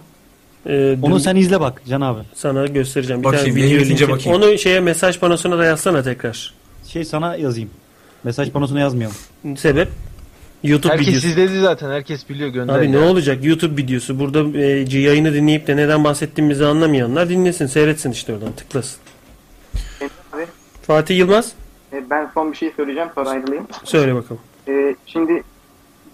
Ee, 0.69 0.97
Onu 1.01 1.19
sen 1.19 1.35
izle 1.35 1.59
bak 1.61 1.81
Can 1.89 2.01
abi. 2.01 2.19
Sana 2.35 2.65
göstereceğim. 2.65 3.21
Bir 3.21 3.27
Bakayım, 3.27 3.45
tane 3.55 3.65
video 3.65 3.79
linki. 3.85 4.09
bakayım. 4.09 4.41
Onu 4.43 4.57
şeye 4.57 4.79
mesaj 4.79 5.19
panosuna 5.19 5.57
da 5.57 5.65
yazsana 5.65 6.03
tekrar. 6.03 6.53
Şey 6.87 7.05
sana 7.05 7.35
yazayım. 7.35 7.69
Mesaj 8.23 8.51
panosuna 8.51 8.79
yazmayalım. 8.79 9.15
Sebep? 9.57 9.87
YouTube 10.63 10.93
Herkes 10.93 11.07
videosu. 11.07 11.27
izledi 11.27 11.59
zaten. 11.59 11.89
Herkes 11.89 12.29
biliyor 12.29 12.49
gönder. 12.49 12.79
Abi 12.79 12.85
ya. 12.85 12.91
ne 12.91 12.99
olacak? 12.99 13.45
YouTube 13.45 13.81
videosu. 13.81 14.19
Burada 14.19 14.57
e, 14.57 14.99
yayını 14.99 15.33
dinleyip 15.33 15.67
de 15.67 15.75
neden 15.77 16.03
bahsettiğimizi 16.03 16.65
anlamayanlar 16.65 17.29
dinlesin, 17.29 17.65
seyretsin 17.65 18.11
işte 18.11 18.33
oradan. 18.33 18.51
Tıklasın. 18.51 18.99
Abi, 20.33 20.45
Fatih 20.81 21.17
Yılmaz 21.17 21.51
e, 21.93 22.09
ben 22.09 22.29
son 22.33 22.51
bir 22.51 22.57
şey 22.57 22.71
söyleyeceğim 22.75 23.09
sonra 23.15 23.29
ayrılayım. 23.29 23.67
söyle 23.83 24.15
bakalım. 24.15 24.41
E, 24.67 24.95
şimdi 25.05 25.43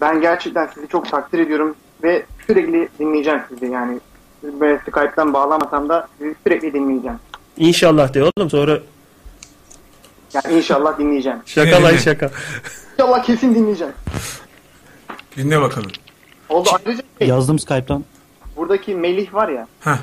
ben 0.00 0.20
gerçekten 0.20 0.66
sizi 0.74 0.88
çok 0.88 1.10
takdir 1.10 1.38
ediyorum 1.38 1.74
ve 2.02 2.22
sürekli 2.46 2.88
dinleyeceğim 2.98 3.40
sizi 3.48 3.66
yani. 3.66 4.00
Böyle 4.42 4.78
Skype'tan 4.78 5.32
bağlamasam 5.34 5.88
da 5.88 6.08
sizi 6.18 6.34
sürekli 6.46 6.72
dinleyeceğim. 6.72 7.18
İnşallah 7.56 8.14
de 8.14 8.22
oğlum 8.22 8.50
sonra 8.50 8.78
Yani 10.34 10.54
inşallah 10.58 10.98
dinleyeceğim. 10.98 11.38
şaka 11.46 11.82
lan 11.82 11.96
şaka. 12.04 12.30
İnşallah 12.92 13.24
kesin 13.24 13.54
dinleyeceğim. 13.54 13.92
Dinle 15.36 15.60
bakalım. 15.60 15.90
Oldu 16.48 16.70
ayrıca 16.72 17.02
şey, 17.18 17.28
Yazdım 17.28 17.58
Skype'tan. 17.58 18.04
buradaki 18.56 18.94
Melih 18.94 19.34
var 19.34 19.48
ya. 19.48 19.66
Heh. 19.80 19.96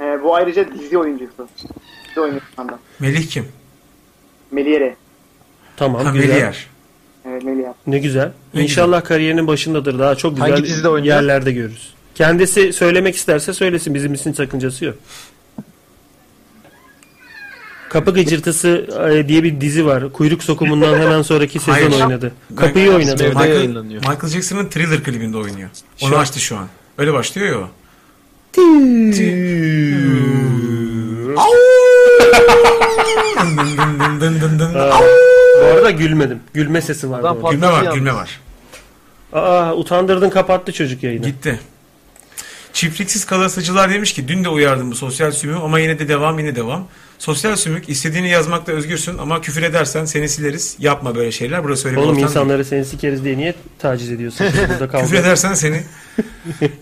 e, 0.00 0.22
bu 0.22 0.34
ayrıca 0.34 0.72
dizi 0.74 0.98
oyuncusu. 0.98 1.48
Dizi 2.08 2.20
oynuyor 2.20 2.42
şu 2.56 2.62
anda. 2.62 2.78
Melih 3.00 3.28
kim? 3.30 3.48
Melih'e. 4.50 4.96
Tamam 5.76 6.04
Ha, 6.04 6.10
güzel. 6.10 6.28
Meliyer. 6.28 6.66
Evet. 7.28 7.42
Ne 7.86 7.98
güzel. 7.98 8.32
Ne 8.54 8.62
İnşallah 8.62 9.04
kariyerinin 9.04 9.46
başındadır. 9.46 9.98
Daha 9.98 10.14
çok 10.14 10.36
güzel 10.36 10.50
Hangi 10.50 10.64
dizide 10.64 10.88
oynuyor? 10.88 11.16
yerlerde 11.16 11.52
görürüz. 11.52 11.94
Kendisi 12.14 12.72
söylemek 12.72 13.16
isterse 13.16 13.52
söylesin. 13.52 13.94
Bizim 13.94 14.14
için 14.14 14.32
sakıncası 14.32 14.84
yok. 14.84 14.94
Kapı 17.92 18.14
Gıcırtısı 18.14 18.86
e, 19.12 19.28
diye 19.28 19.42
bir 19.42 19.60
dizi 19.60 19.86
var. 19.86 20.12
Kuyruk 20.12 20.44
sokumundan 20.44 20.98
hemen 20.98 21.22
sonraki 21.22 21.58
sezon 21.58 21.72
Hayır. 21.72 21.92
oynadı. 21.92 22.32
Kapıyı 22.56 22.92
oynadı. 22.92 23.24
Evde 23.24 23.28
Michael, 23.28 23.54
yayınlanıyor. 23.54 24.00
Michael 24.00 24.28
Jackson'ın 24.32 24.68
Thriller 24.68 25.02
klibinde 25.04 25.36
oynuyor. 25.36 25.68
Onu 26.02 26.10
Şu 26.10 26.18
açtı 26.18 26.40
şu 26.40 26.56
an. 26.56 26.68
Öyle 26.98 27.12
başlıyor 27.12 27.48
ya 27.48 27.58
o. 27.58 27.68
Bu 35.60 35.66
arada 35.66 35.90
gülmedim. 35.90 36.40
Gülme 36.54 36.80
sesi 36.82 37.06
orada. 37.06 37.50
Gülme 37.50 37.66
var, 37.66 37.94
gülme 37.94 38.14
var. 38.14 38.40
Aa, 39.32 39.74
utandırdın 39.74 40.30
kapattı 40.30 40.72
çocuk 40.72 41.02
yayını. 41.02 41.26
Gitti. 41.26 41.60
Çiftliksiz 42.72 43.24
kalasıcılar 43.24 43.90
demiş 43.90 44.12
ki 44.12 44.28
dün 44.28 44.44
de 44.44 44.48
uyardım 44.48 44.90
bu 44.90 44.94
sosyal 44.94 45.30
sümüğü 45.30 45.56
ama 45.56 45.80
yine 45.80 45.98
de 45.98 46.08
devam 46.08 46.38
yine 46.38 46.56
devam. 46.56 46.88
Sosyal 47.22 47.56
sümük 47.56 47.88
istediğini 47.88 48.28
yazmakta 48.28 48.72
özgürsün 48.72 49.18
ama 49.18 49.40
küfür 49.40 49.62
edersen 49.62 50.04
seni 50.04 50.28
sileriz. 50.28 50.76
Yapma 50.78 51.14
böyle 51.14 51.32
şeyler. 51.32 51.64
Burası 51.64 51.88
öyle 51.88 51.96
bir 51.96 52.02
Oğlum 52.02 52.16
değil. 52.16 52.26
insanları 52.26 52.64
seni 52.64 52.84
sikeriz 52.84 53.24
diye 53.24 53.36
niye 53.38 53.54
taciz 53.78 54.10
ediyorsun? 54.10 54.46
Burada 54.68 54.88
kavga. 54.90 55.00
Küfür 55.06 55.16
edersen 55.16 55.54
seni 55.54 55.82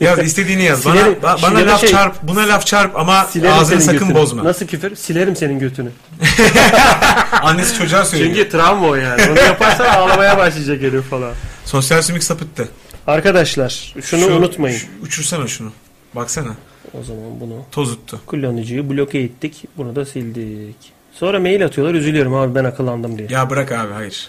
yaz 0.01 0.19
istediğini 0.19 0.63
yaz. 0.63 0.85
Bana, 0.85 0.95
Silerim. 0.95 1.19
ba- 1.23 1.43
bana 1.43 1.59
laf 1.67 1.81
şey- 1.81 1.89
çarp, 1.91 2.23
buna 2.23 2.49
laf 2.49 2.67
çarp 2.67 2.97
ama 2.97 3.25
Silerim 3.25 3.55
ağzını 3.55 3.81
sakın 3.81 3.99
götünü. 3.99 4.15
bozma. 4.15 4.45
Nasıl 4.45 4.67
küfür? 4.67 4.97
Silerim 4.97 5.37
senin 5.37 5.59
götünü. 5.59 5.91
Annesi 7.43 7.79
çocuğa 7.79 8.05
söylüyor. 8.05 8.35
Çünkü 8.35 8.49
travma 8.51 8.87
o 8.89 8.95
yani. 8.95 9.23
Onu 9.31 9.41
yaparsan 9.41 9.85
ağlamaya 9.87 10.39
başlayacak 10.39 10.83
herif 10.83 11.05
falan. 11.11 11.33
Sosyal 11.65 12.03
sümük 12.03 12.25
sapıttı. 12.25 12.69
Arkadaşlar 13.07 13.95
şunu 14.03 14.21
Şu- 14.21 14.33
unutmayın. 14.37 14.77
şu- 14.79 14.87
uçursana 15.03 15.47
şunu. 15.47 15.73
Baksana. 16.15 16.55
O 17.01 17.03
zaman 17.03 17.41
bunu 17.41 17.65
Tozuttu. 17.73 18.21
kullanıcıyı 18.27 18.91
bloke 18.91 19.19
ettik. 19.19 19.65
Bunu 19.77 19.97
da 19.97 20.05
sildik. 20.07 20.77
Sonra 21.13 21.41
mail 21.41 21.65
atıyorlar. 21.65 21.95
Üzülüyorum 21.95 22.35
abi 22.35 22.55
ben 22.55 22.65
akıllandım 22.65 23.19
diye. 23.19 23.29
Ya 23.31 23.51
bırak 23.51 23.73
abi 23.73 23.93
hayır. 23.93 24.29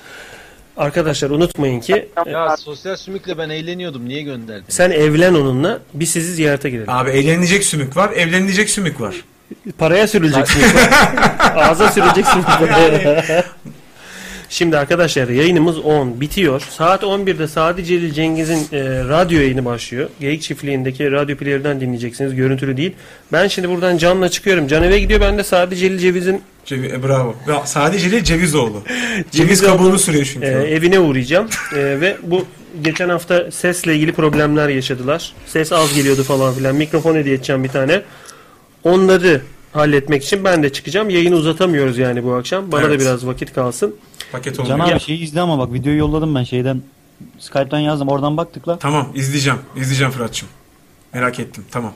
Arkadaşlar 0.78 1.30
unutmayın 1.30 1.80
ki 1.80 2.10
Ya 2.26 2.58
sosyal 2.58 2.96
sümükle 2.96 3.38
ben 3.38 3.50
eğleniyordum. 3.50 4.08
Niye 4.10 4.22
gönderdin? 4.22 4.66
sen 4.70 4.92
evlen 4.92 5.34
onunla 5.34 5.80
biz 5.94 6.10
sizi 6.10 6.34
ziyarete 6.34 6.70
gidelim. 6.70 6.90
Abi 6.90 7.10
eğlenilecek 7.10 7.64
sümük 7.64 7.98
var, 7.98 8.12
evlenilecek 8.12 8.70
sümük 8.70 9.02
var. 9.02 9.16
Paraya 9.78 10.08
sürüleceksin. 10.08 10.62
Ağza 11.56 11.92
süreceksin. 11.92 12.44
Şimdi 14.52 14.78
arkadaşlar 14.78 15.30
yayınımız 15.30 15.80
10 15.80 16.22
bitiyor. 16.22 16.62
Saat 16.70 17.04
11'de 17.04 17.48
Sadi 17.48 17.86
Celil 17.86 18.14
Cengiz'in 18.14 18.68
e, 18.72 18.84
radyo 19.04 19.40
yayını 19.40 19.66
başlıyor. 19.66 20.10
Geyik 20.20 20.42
çiftliğindeki 20.42 21.12
radyo 21.12 21.38
player'dan 21.38 21.82
dinleyeceksiniz. 21.82 22.36
Görüntülü 22.36 22.78
değil. 22.78 22.94
Ben 23.32 23.48
şimdi 23.48 23.70
buradan 23.70 23.98
Can'la 23.98 24.30
çıkıyorum. 24.30 24.68
Can 24.68 24.84
eve 24.84 25.00
gidiyor. 25.00 25.22
Ben 25.22 25.38
de 25.38 25.44
Sadi 25.44 25.76
Celil 25.76 25.98
Ceviz'in 25.98 26.42
Cevi, 26.66 26.88
e, 26.88 27.04
bravo. 27.04 27.36
Ya, 27.48 27.66
sadece 27.66 28.12
değil 28.12 28.24
Cevizoğlu. 28.24 28.84
Ceviz 29.32 29.32
Cevizoğlu, 29.32 29.78
kabuğunu 29.78 30.00
sürüyor 30.00 30.30
çünkü. 30.34 30.48
e, 30.48 30.50
evine 30.50 31.00
uğrayacağım. 31.00 31.48
E, 31.76 31.78
ve 31.78 32.18
bu 32.24 32.46
geçen 32.82 33.10
hafta 33.10 33.52
sesle 33.52 33.96
ilgili 33.96 34.14
problemler 34.14 34.70
yaşadılar. 34.70 35.34
Ses 35.46 35.72
az 35.72 35.96
geliyordu 35.96 36.24
falan 36.24 36.54
filan. 36.54 36.76
Mikrofon 36.76 37.16
hediye 37.16 37.36
edeceğim 37.36 37.64
bir 37.64 37.70
tane. 37.70 38.02
Onları 38.84 39.42
halletmek 39.74 40.24
için 40.24 40.44
ben 40.44 40.64
de 40.64 40.70
çıkacağım. 40.74 41.10
Yayını 41.10 41.36
uzatamıyoruz 41.36 41.98
yani 41.98 42.24
bu 42.24 42.34
akşam. 42.34 42.72
Bana 42.72 42.82
Evet. 42.82 43.00
da 43.00 43.04
biraz 43.04 43.28
vakit 43.28 43.54
kalsın. 43.54 43.96
Paket 44.32 44.56
Can 44.58 44.66
olmuyor. 44.70 44.92
abi 44.92 45.00
şeyi 45.00 45.20
izle 45.24 45.42
ama 45.42 45.60
bak 45.60 45.74
videoyu 45.74 45.98
yolladım 46.00 46.36
ben 46.36 46.44
şeyden. 46.44 46.82
Skype'tan 47.40 47.80
yazdım 47.80 48.08
oradan 48.08 48.38
bak 48.38 48.54
tıkla. 48.54 48.80
Tamam 48.80 49.12
izleyeceğim. 49.16 49.60
İzleyeceğim 49.76 50.12
Fırat'cığım. 50.12 50.50
Merak 51.14 51.40
ettim. 51.40 51.64
Tamam. 51.72 51.94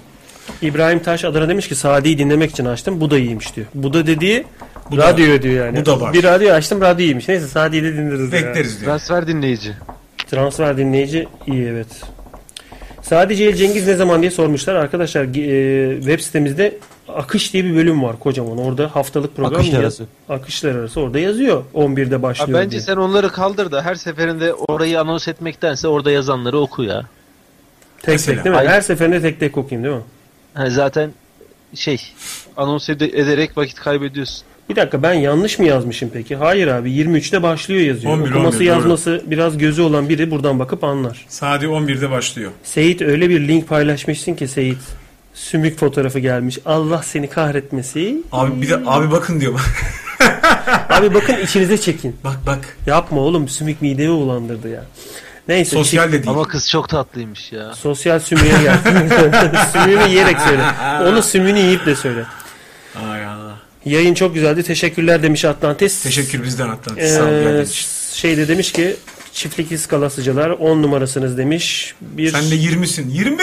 İbrahim 0.62 1.00
Taş 1.00 1.26
Adana 1.26 1.50
demiş 1.50 1.68
ki 1.68 1.76
Sadi'yi 1.76 2.18
dinlemek 2.18 2.52
için 2.52 2.66
açtım. 2.66 3.02
Bu 3.02 3.12
da 3.12 3.18
iyiymiş 3.18 3.56
diyor. 3.56 3.68
Bu 3.74 3.94
da 3.94 4.08
dediği 4.08 4.44
Bu 4.92 4.98
da- 4.98 5.08
radyo 5.14 5.42
diyor 5.42 5.66
yani. 5.66 5.78
bu 5.82 5.86
da 5.86 6.02
var. 6.02 6.14
Bir 6.14 6.24
radyo 6.24 6.54
açtım 6.54 6.82
radyo 6.82 7.06
iyiymiş. 7.06 7.28
Neyse 7.28 7.48
Sadi'yi 7.48 7.84
de 7.84 7.94
dinleriz. 7.94 8.22
ya. 8.22 8.32
Bekleriz 8.32 8.80
diyor. 8.82 8.92
Transfer 8.92 9.28
dinleyici. 9.28 9.74
Transfer 10.28 10.78
dinleyici 10.78 11.28
iyi 11.48 11.66
evet. 11.66 11.88
Sadece 13.02 13.44
El 13.44 13.56
Cengiz 13.56 13.88
ne 13.88 13.96
zaman 13.96 14.22
diye 14.22 14.32
sormuşlar. 14.32 14.76
Arkadaşlar 14.76 15.24
e, 15.24 15.96
web 16.02 16.20
sitemizde 16.20 16.78
Akış 17.10 17.54
diye 17.54 17.66
bir 17.66 17.76
bölüm 17.76 18.04
var 18.04 18.20
kocaman. 18.20 18.58
Orada 18.58 18.96
haftalık 18.96 19.36
program 19.36 19.62
Akışlar 19.62 19.80
arası. 19.80 20.06
Akışlar 20.30 20.76
arası 20.76 21.02
orada 21.02 21.20
yazıyor. 21.20 21.64
11'de 21.76 22.16
Abi 22.16 22.24
başlıyor 22.24 22.60
bence 22.60 22.72
diye. 22.72 22.82
sen 22.82 22.96
onları 22.96 23.30
kaldır 23.30 23.72
da 23.72 23.82
her 23.82 23.96
seferinde 23.96 24.54
orayı 24.54 25.02
anons 25.02 25.28
etmektense 25.28 25.88
orada 25.88 26.12
yazanları 26.12 26.60
oku 26.60 26.84
ya. 26.84 27.02
tek 28.02 28.14
Mesela. 28.14 28.36
tek 28.36 28.46
değil 28.46 28.56
mi? 28.56 28.60
Ay- 28.60 28.68
Her 28.68 28.82
seferinde 28.82 29.22
tek 29.22 29.40
tek 29.40 29.58
okuyayım 29.58 29.84
değil 29.90 29.96
mi? 29.96 30.04
Ha, 30.54 30.70
zaten 30.70 31.12
şey 31.76 32.02
anons 32.58 32.90
ede- 32.90 33.20
ederek 33.20 33.58
vakit 33.58 33.80
kaybediyorsun. 33.80 34.44
Bir 34.70 34.76
dakika 34.76 35.04
ben 35.04 35.14
yanlış 35.14 35.60
mı 35.60 35.66
yazmışım 35.66 36.10
peki? 36.14 36.36
Hayır 36.36 36.68
abi 36.68 36.92
23'te 36.92 37.44
başlıyor 37.44 37.82
yazıyor. 37.82 38.14
11, 38.14 38.30
Okuması 38.30 38.58
11, 38.58 38.60
doğru. 38.60 38.74
yazması 38.76 39.22
biraz 39.26 39.58
gözü 39.58 39.82
olan 39.82 40.10
biri 40.10 40.32
buradan 40.32 40.60
bakıp 40.60 40.84
anlar. 40.84 41.26
Sadi 41.30 41.66
11'de 41.66 42.10
başlıyor. 42.12 42.52
Seyit 42.64 43.02
öyle 43.02 43.30
bir 43.30 43.48
link 43.48 43.68
paylaşmışsın 43.68 44.34
ki 44.36 44.48
Seyit. 44.48 44.78
Sümük 45.36 45.80
fotoğrafı 45.80 46.20
gelmiş. 46.20 46.60
Allah 46.66 47.04
seni 47.04 47.30
kahretmesi. 47.30 48.18
Abi 48.32 48.62
bir 48.62 48.70
de 48.70 48.78
abi 48.86 49.12
bakın 49.12 49.42
diyor. 49.42 49.60
Abi 50.90 51.14
bakın 51.14 51.38
içinize 51.44 51.78
çekin. 51.78 52.16
bak 52.24 52.38
bak. 52.46 52.78
Yapma 52.86 53.22
oğlum 53.22 53.48
sümük 53.48 53.82
midemi 53.82 54.10
bulandırdı 54.14 54.70
ya. 54.70 54.86
Neyse. 55.48 55.76
Sosyal 55.76 56.06
çift- 56.06 56.08
de 56.12 56.12
değil. 56.12 56.28
Ama 56.30 56.44
kız 56.48 56.70
çok 56.70 56.90
tatlıymış 56.90 57.52
ya. 57.52 57.74
Sosyal 57.74 58.20
sümüğe 58.20 58.54
gel. 58.64 58.78
sümüğünü 59.74 60.10
yiyerek 60.10 60.42
söyle. 60.42 60.64
Onu 61.10 61.24
sümüğünü 61.24 61.60
yiyip 61.60 61.86
de 61.86 61.96
söyle. 61.96 62.26
Ay 63.12 63.26
Allah. 63.26 63.56
Yayın 63.86 64.14
çok 64.14 64.34
güzeldi. 64.34 64.64
Teşekkürler 64.64 65.24
demiş 65.24 65.46
Atlantis. 65.46 66.04
Teşekkür 66.04 66.44
bizden 66.44 66.68
hatta. 66.68 66.96
Ee, 67.02 67.08
Sağ 67.08 67.24
ol 67.24 67.62
için. 67.62 67.86
şeyde 68.14 68.48
demiş 68.48 68.72
ki 68.72 68.96
çiftlik 69.34 69.72
iskalasıcılar 69.72 70.50
10 70.50 70.82
numarasınız 70.84 71.38
demiş. 71.38 71.96
Bir 72.02 72.32
Sen 72.32 72.52
de 72.52 72.56
20'sin. 72.56 73.10
20! 73.10 73.38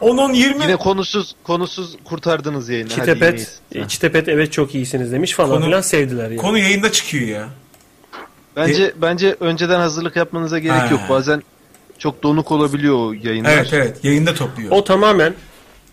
10 0.00 0.16
10 0.18 0.32
20. 0.32 0.62
Yine 0.62 0.76
konusuz 0.76 1.34
konusuz 1.44 1.96
kurtardınız 2.04 2.68
yayını. 2.68 2.88
Hadi 2.88 2.94
Çitepet, 3.00 3.34
iyiyiz. 3.72 3.84
e, 3.86 3.88
Çitepet 3.88 4.28
evet 4.28 4.52
çok 4.52 4.74
iyisiniz 4.74 5.12
demiş 5.12 5.32
falan 5.32 5.50
Konu- 5.50 5.64
filan 5.64 5.80
sevdiler 5.80 6.24
yani. 6.24 6.36
Konu 6.36 6.58
yayında 6.58 6.92
çıkıyor 6.92 7.28
ya. 7.28 7.48
Bence 8.56 8.92
bence 8.96 9.36
önceden 9.40 9.80
hazırlık 9.80 10.16
yapmanıza 10.16 10.58
gerek 10.58 10.80
Ha. 10.80 10.88
yok. 10.90 11.00
Bazen 11.08 11.42
çok 11.98 12.22
donuk 12.22 12.52
olabiliyor 12.52 12.96
o 12.98 13.12
yayınlar. 13.12 13.52
Evet 13.52 13.72
evet 13.72 14.04
yayında 14.04 14.34
topluyor. 14.34 14.70
O 14.70 14.84
tamamen 14.84 15.34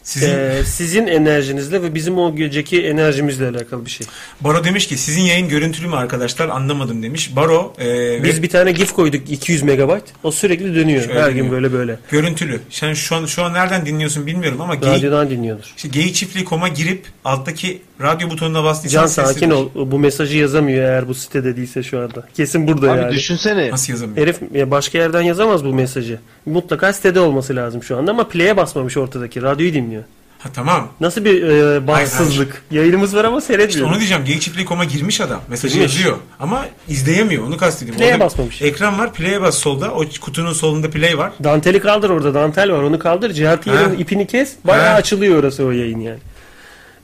Sizin 0.04 0.30
e, 0.30 0.64
sizin 0.66 1.08
enerjinizle 1.08 1.82
ve 1.82 1.96
bizim 1.96 2.18
o 2.18 2.36
geceki 2.36 2.82
enerjimizle 2.86 3.48
alakalı 3.48 3.86
bir 3.86 3.90
şey. 3.92 4.08
Baro 4.42 4.64
demiş 4.64 4.88
ki 4.88 4.98
sizin 4.98 5.22
yayın 5.22 5.50
görüntülü 5.50 5.88
mü 5.88 5.96
arkadaşlar 5.96 6.50
anlamadım 6.50 7.04
demiş. 7.04 7.36
Baro 7.36 7.74
e, 7.82 8.24
Biz 8.24 8.38
ve- 8.40 8.44
bir 8.44 8.50
tane 8.50 8.72
GIF 8.72 8.92
koyduk 8.94 9.30
200 9.32 9.62
megabayt. 9.64 10.04
O 10.24 10.32
sürekli 10.32 10.76
dönüyor. 10.76 11.04
Şöyle 11.04 11.22
Her 11.22 11.30
gün 11.32 11.52
böyle 11.52 11.74
böyle. 11.74 12.00
görüntülü. 12.12 12.60
Sen 12.70 12.94
şu 12.94 13.16
an 13.16 13.26
şu 13.26 13.44
an 13.44 13.54
nereden 13.54 13.86
dinliyorsun 13.86 14.28
bilmiyorum 14.28 14.62
ama 14.62 14.76
Radyodan 14.76 15.30
dinliyordur. 15.30 15.74
işte 15.78 15.88
geyik 15.90 16.16
çiftliği.com'a 16.16 16.68
girip 16.68 17.06
alttaki 17.26 17.82
radyo 18.04 18.30
butonuna 18.30 18.64
bastıysan 18.64 19.00
Can 19.02 19.08
seslidir. 19.08 19.34
sakin 19.34 19.50
ol. 19.52 19.70
Bu 19.76 20.00
mesajı 20.00 20.38
yazamıyor 20.38 20.84
eğer 20.84 21.08
bu 21.08 21.14
sitede 21.14 21.56
değilse 21.58 21.84
şu 21.84 22.00
anda. 22.00 22.28
Kesin 22.34 22.68
burada 22.68 22.92
Abi 22.92 23.02
yani. 23.02 23.14
düşünsene. 23.16 23.72
Nasıl 23.72 23.94
yazamıyor? 23.94 24.18
Herif 24.18 24.40
ya 24.54 24.72
başka 24.72 24.98
yerden 24.98 25.22
yazamaz 25.22 25.66
bu 25.66 25.74
mesajı. 25.74 26.20
Mutlaka 26.46 26.94
sitede 26.94 27.20
olması 27.20 27.56
lazım 27.56 27.84
şu 27.84 27.98
anda 27.98 28.12
ama 28.12 28.28
play'e 28.28 28.58
basmamış 28.58 28.98
ortadaki. 28.98 29.42
Radyoyu 29.42 29.74
dinliyor. 29.74 30.04
Ha 30.40 30.50
tamam. 30.54 30.88
Nasıl 31.00 31.26
bir 31.26 31.44
e, 31.44 31.88
bahtsızlık. 31.88 32.64
Yayınımız 32.72 33.16
var 33.16 33.26
ama 33.26 33.38
İşte 33.40 33.48
seyretmiyor. 33.54 33.88
onu 33.90 33.98
diyeceğim. 33.98 34.26
Geyik 34.26 34.42
çiftliği.com'a 34.42 34.86
girmiş 34.86 35.22
adam. 35.22 35.42
Mesajı 35.50 35.74
Girmiş. 35.78 35.96
yazıyor. 35.96 36.18
Ama 36.40 36.66
izleyemiyor. 36.88 37.48
Onu 37.48 37.58
kastediyorum. 37.58 38.00
Play'e 38.00 38.14
Orada 38.14 38.26
basmamış. 38.26 38.62
Ekran 38.62 39.00
var. 39.00 39.14
Play'e 39.14 39.42
bas 39.42 39.58
solda. 39.58 39.92
O 39.92 40.04
kutunun 40.22 40.54
solunda 40.54 40.90
play 40.90 41.18
var. 41.18 41.32
Danteli 41.44 41.80
kaldır 41.80 42.10
orada. 42.10 42.34
Dantel 42.34 42.72
var. 42.72 42.82
Onu 42.84 43.00
kaldır. 43.00 43.44
Ha. 43.44 43.58
ipini 43.98 44.28
kes. 44.28 44.54
Bayağı 44.68 44.88
Ha. 44.88 44.94
açılıyor 44.94 45.40
orası 45.40 45.66
o 45.66 45.72
yayın 45.72 46.00
yani. 46.00 46.20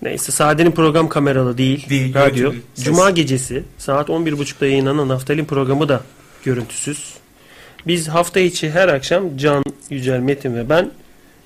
Neyse 0.01 0.31
Sade'nin 0.31 0.71
program 0.71 1.09
kameralı 1.09 1.57
değil. 1.57 1.89
Değil, 1.89 2.15
Radyo. 2.15 2.51
ses. 2.75 2.85
Cuma 2.85 3.09
gecesi 3.09 3.63
saat 3.77 4.09
11.30'da 4.09 4.65
yayınlanan 4.65 5.07
Naftalin 5.07 5.45
programı 5.45 5.89
da 5.89 6.01
görüntüsüz. 6.43 7.13
Biz 7.87 8.07
hafta 8.07 8.39
içi 8.39 8.69
her 8.71 8.87
akşam 8.87 9.37
Can, 9.37 9.63
Yücel, 9.89 10.19
Metin 10.19 10.55
ve 10.55 10.69
ben 10.69 10.91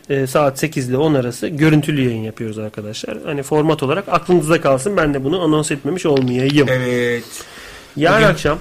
e, 0.09 0.27
saat 0.27 0.59
8 0.59 0.89
ile 0.89 0.97
10 0.97 1.13
arası 1.13 1.47
görüntülü 1.47 2.01
yayın 2.01 2.23
yapıyoruz 2.23 2.57
arkadaşlar. 2.59 3.17
Hani 3.25 3.43
format 3.43 3.83
olarak 3.83 4.03
aklınızda 4.09 4.61
kalsın. 4.61 4.97
Ben 4.97 5.13
de 5.13 5.23
bunu 5.23 5.41
anons 5.41 5.71
etmemiş 5.71 6.05
olmayayım. 6.05 6.67
Evet. 6.69 7.23
Yarın 7.95 8.17
Bugün- 8.17 8.27
akşam 8.27 8.59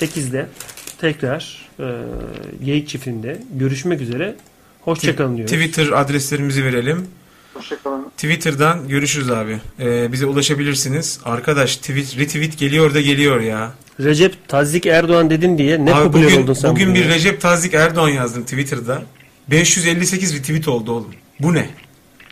8'de 0.00 0.46
tekrar 1.00 1.68
e, 1.80 1.84
Geyik 2.64 2.88
çiftinde 2.88 3.38
görüşmek 3.54 4.00
üzere. 4.00 4.34
Hoşçakalın 4.80 5.36
diyoruz. 5.36 5.52
Twitter 5.54 5.88
adreslerimizi 6.00 6.64
verelim. 6.64 7.06
Hoşçakalın. 7.54 8.04
Twitter'dan 8.16 8.88
görüşürüz 8.88 9.30
abi. 9.30 9.58
Ee, 9.80 10.12
bize 10.12 10.26
ulaşabilirsiniz. 10.26 11.20
Arkadaş 11.24 11.76
tweet, 11.76 12.18
retweet 12.18 12.58
geliyor 12.58 12.94
da 12.94 13.00
geliyor 13.00 13.40
ya. 13.40 13.72
Recep 14.00 14.48
Tazik 14.48 14.86
Erdoğan 14.86 15.30
dedin 15.30 15.58
diye 15.58 15.84
ne 15.84 15.94
abi 15.94 16.04
popüler 16.06 16.26
bugün, 16.30 16.42
oldun 16.42 16.52
sen. 16.54 16.70
bugün 16.70 16.94
bir 16.94 17.04
ya. 17.04 17.14
Recep 17.14 17.40
Tazik 17.40 17.74
Erdoğan 17.74 18.08
yazdım 18.08 18.42
Twitter'da. 18.42 19.02
558 19.50 20.34
retweet 20.36 20.68
oldu 20.68 20.92
oğlum. 20.92 21.14
Bu 21.40 21.54
ne? 21.54 21.70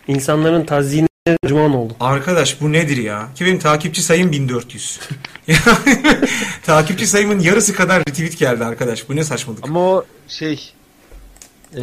İnsanların 0.07 0.65
tazyiğine 0.65 1.07
tercüman 1.25 1.73
olduk. 1.75 1.97
Arkadaş 1.99 2.61
bu 2.61 2.71
nedir 2.71 2.97
ya? 2.97 3.27
Ki 3.35 3.45
benim 3.45 3.59
takipçi 3.59 4.01
sayım 4.01 4.31
1400. 4.31 4.99
Yani 5.47 5.59
takipçi 6.65 7.07
sayımın 7.07 7.39
yarısı 7.39 7.75
kadar 7.75 7.99
retweet 7.99 8.37
geldi 8.37 8.65
arkadaş. 8.65 9.09
Bu 9.09 9.15
ne 9.15 9.23
saçmalık. 9.23 9.63
Ama 9.63 9.79
o 9.79 10.05
şey 10.27 10.73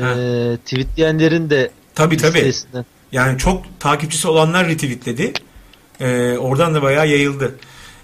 Ha. 0.00 0.14
eee 0.16 0.56
tweetleyenlerin 0.56 1.50
de 1.50 1.70
Tabii 1.94 2.16
tabii. 2.16 2.52
Yani 3.12 3.39
çok 3.39 3.81
takipçisi 3.81 4.28
olanlar 4.28 4.69
retweetledi. 4.69 5.32
Ee, 6.01 6.37
oradan 6.39 6.74
da 6.74 6.82
bayağı 6.82 7.09
yayıldı. 7.09 7.55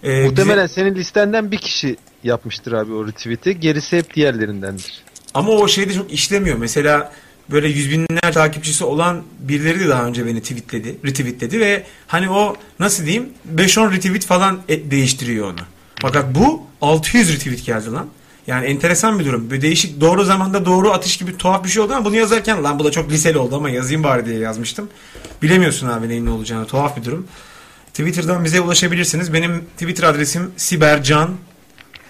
Ee, 0.05 0.09
bize- 0.09 0.24
Muhtemelen 0.28 0.66
senin 0.66 0.95
listenden 0.95 1.51
bir 1.53 1.59
kişi 1.59 1.97
yapmıştır 2.24 2.73
abi 2.73 2.93
o 2.93 3.07
retweet'i. 3.07 3.61
Gerisi 3.61 3.99
hep 3.99 4.15
diğerlerindendir. 4.15 5.03
Ama 5.35 5.51
o 5.53 5.69
şeyde 5.69 5.95
çok 5.95 6.12
işlemiyor. 6.12 6.57
Mesela 6.59 7.12
böyle 7.51 7.69
yüz 7.69 7.91
binler 7.91 8.33
takipçisi 8.33 8.85
olan 8.85 9.23
birileri 9.41 9.81
de 9.81 9.89
daha 9.89 10.05
önce 10.07 10.27
beni 10.27 10.41
tweetledi, 10.41 10.97
retweetledi 11.05 11.61
ve 11.61 11.85
hani 12.07 12.31
o 12.31 12.57
nasıl 12.81 13.05
diyeyim 13.05 13.28
5-10 13.55 13.93
retweet 13.93 14.24
falan 14.27 14.61
e- 14.69 14.91
değiştiriyor 14.91 15.47
onu. 15.47 15.61
Fakat 16.03 16.35
bu 16.35 16.62
600 16.81 17.33
retweet 17.35 17.65
geldi 17.66 17.93
lan. 17.93 18.07
Yani 18.47 18.66
enteresan 18.66 19.18
bir 19.18 19.24
durum. 19.24 19.51
Böyle 19.51 19.62
değişik 19.62 20.01
doğru 20.01 20.24
zamanda 20.24 20.64
doğru 20.64 20.90
atış 20.90 21.16
gibi 21.16 21.36
tuhaf 21.36 21.64
bir 21.64 21.68
şey 21.68 21.82
oldu 21.82 21.94
ama 21.94 22.05
bunu 22.05 22.16
yazarken 22.16 22.64
lan 22.64 22.78
bu 22.78 22.85
da 22.85 22.90
çok 22.90 23.10
liseli 23.10 23.39
oldu 23.39 23.56
ama 23.56 23.70
yazayım 23.70 24.02
bari 24.05 24.27
diye 24.27 24.39
yazmıştım. 24.39 24.89
Bilemiyorsun 25.43 25.89
abi 25.89 26.09
neyin 26.09 26.27
ne 26.27 26.31
olacağını. 26.31 26.66
Tuhaf 26.66 26.97
bir 26.97 27.05
durum. 27.05 27.27
Twitter'dan 27.89 28.44
bize 28.44 28.60
ulaşabilirsiniz. 28.60 29.32
Benim 29.32 29.64
Twitter 29.78 30.05
adresim 30.05 30.51
Sibercan. 30.56 31.31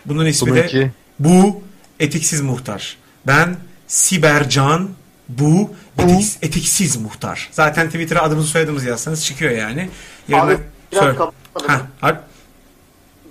Bunun 0.06 0.26
ismi 0.26 0.54
de 0.54 0.90
bu 1.18 1.62
etiksiz 2.00 2.40
muhtar. 2.40 2.96
Ben 3.26 3.56
Sibercan 3.86 4.88
bu 5.28 5.70
etiks- 5.98 6.36
etiksiz 6.42 6.96
muhtar. 6.96 7.48
Zaten 7.52 7.86
Twitter'a 7.86 8.22
adımızı 8.22 8.48
soyadımızı 8.48 8.88
yazsanız 8.88 9.24
çıkıyor 9.24 9.50
yani. 9.50 9.88
Yarın 10.28 10.48
Abi 10.48 10.58
biraz 10.92 11.16
kapatalım. 11.16 11.86
Ha, 12.00 12.20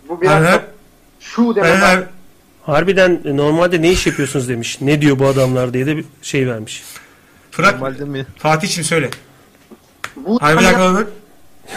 Bu 0.10 0.22
biraz 0.22 0.60
şu 1.19 1.56
demek 1.56 2.15
Harbiden 2.66 3.22
normalde 3.26 3.82
ne 3.82 3.92
iş 3.92 4.08
yapıyorsunuz 4.08 4.50
demiş. 4.50 4.82
Ne 4.82 5.02
diyor 5.02 5.20
bu 5.20 5.28
adamlar 5.28 5.74
diye 5.74 5.86
de 5.86 5.98
bir 5.98 6.06
şey 6.22 6.48
vermiş. 6.48 6.84
Fırat 7.52 7.74
normalde 7.74 8.06
mi? 8.06 8.26
Fatih'cim 8.38 8.84
söyle. 8.84 9.10
bu 10.16 10.38
Hayır 10.42 10.60
bir 10.60 10.64
dakika 10.64 11.06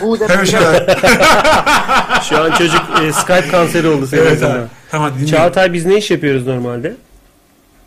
bu 0.02 0.28
Hemen. 0.28 0.46
Şu 2.28 2.42
an 2.42 2.50
çocuk 2.50 2.82
e, 3.02 3.12
Skype 3.12 3.48
kanseri 3.50 3.88
oldu 3.88 4.06
senin 4.06 4.22
Evet 4.22 4.42
abi. 4.42 4.60
Tamam 4.90 5.10
dinliyorum. 5.10 5.30
Çağatay 5.30 5.72
biz 5.72 5.86
ne 5.86 5.98
iş 5.98 6.10
yapıyoruz 6.10 6.46
normalde? 6.46 6.96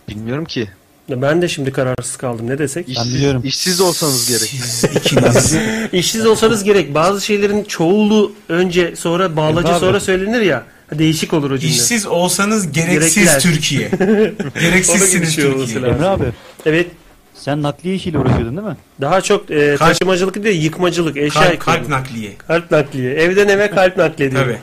Bilmiyorum 0.09 0.45
ki. 0.45 0.69
Ben 1.09 1.41
de 1.41 1.47
şimdi 1.47 1.71
kararsız 1.71 2.17
kaldım. 2.17 2.49
Ne 2.49 2.57
desek? 2.57 2.89
İşsiz, 2.89 3.13
biliyorum. 3.13 3.41
işsiz 3.45 3.81
olsanız 3.81 4.29
gerek. 4.29 4.53
İşsiz 5.93 6.25
olsanız 6.25 6.63
gerek. 6.63 6.95
Bazı 6.95 7.25
şeylerin 7.25 7.63
çoğulu 7.63 8.33
önce 8.49 8.95
sonra 8.95 9.35
bağlacı 9.35 9.79
sonra 9.79 9.99
söylenir 9.99 10.41
ya. 10.41 10.63
Değişik 10.99 11.33
olur 11.33 11.51
o 11.51 11.57
cümle. 11.57 11.73
İşsiz 11.75 12.05
olsanız 12.05 12.71
gereksiz 12.71 13.15
Gerekliler. 13.15 13.39
Türkiye. 13.41 13.89
Gereksizsiniz 14.61 15.35
şey 15.35 15.43
Türkiye. 15.43 15.77
Emre 15.79 16.05
abi 16.05 16.23
Evet. 16.65 16.87
sen 17.33 17.61
nakliye 17.63 17.95
işiyle 17.95 18.17
uğraşıyordun 18.19 18.57
değil 18.57 18.67
mi? 18.67 18.77
Daha 19.01 19.21
çok 19.21 19.51
e, 19.51 19.75
taşımacılık 19.77 20.43
değil 20.43 20.63
yıkmacılık. 20.63 21.17
Eşya 21.17 21.41
Kalp, 21.41 21.59
kalp 21.59 21.89
nakliye. 21.89 22.31
Kalp 22.47 22.71
nakliye. 22.71 23.13
Evden 23.13 23.47
eve 23.47 23.69
kalp 23.71 23.97
nakliye 23.97 24.31
diyor. 24.31 24.43
Tabii. 24.43 24.57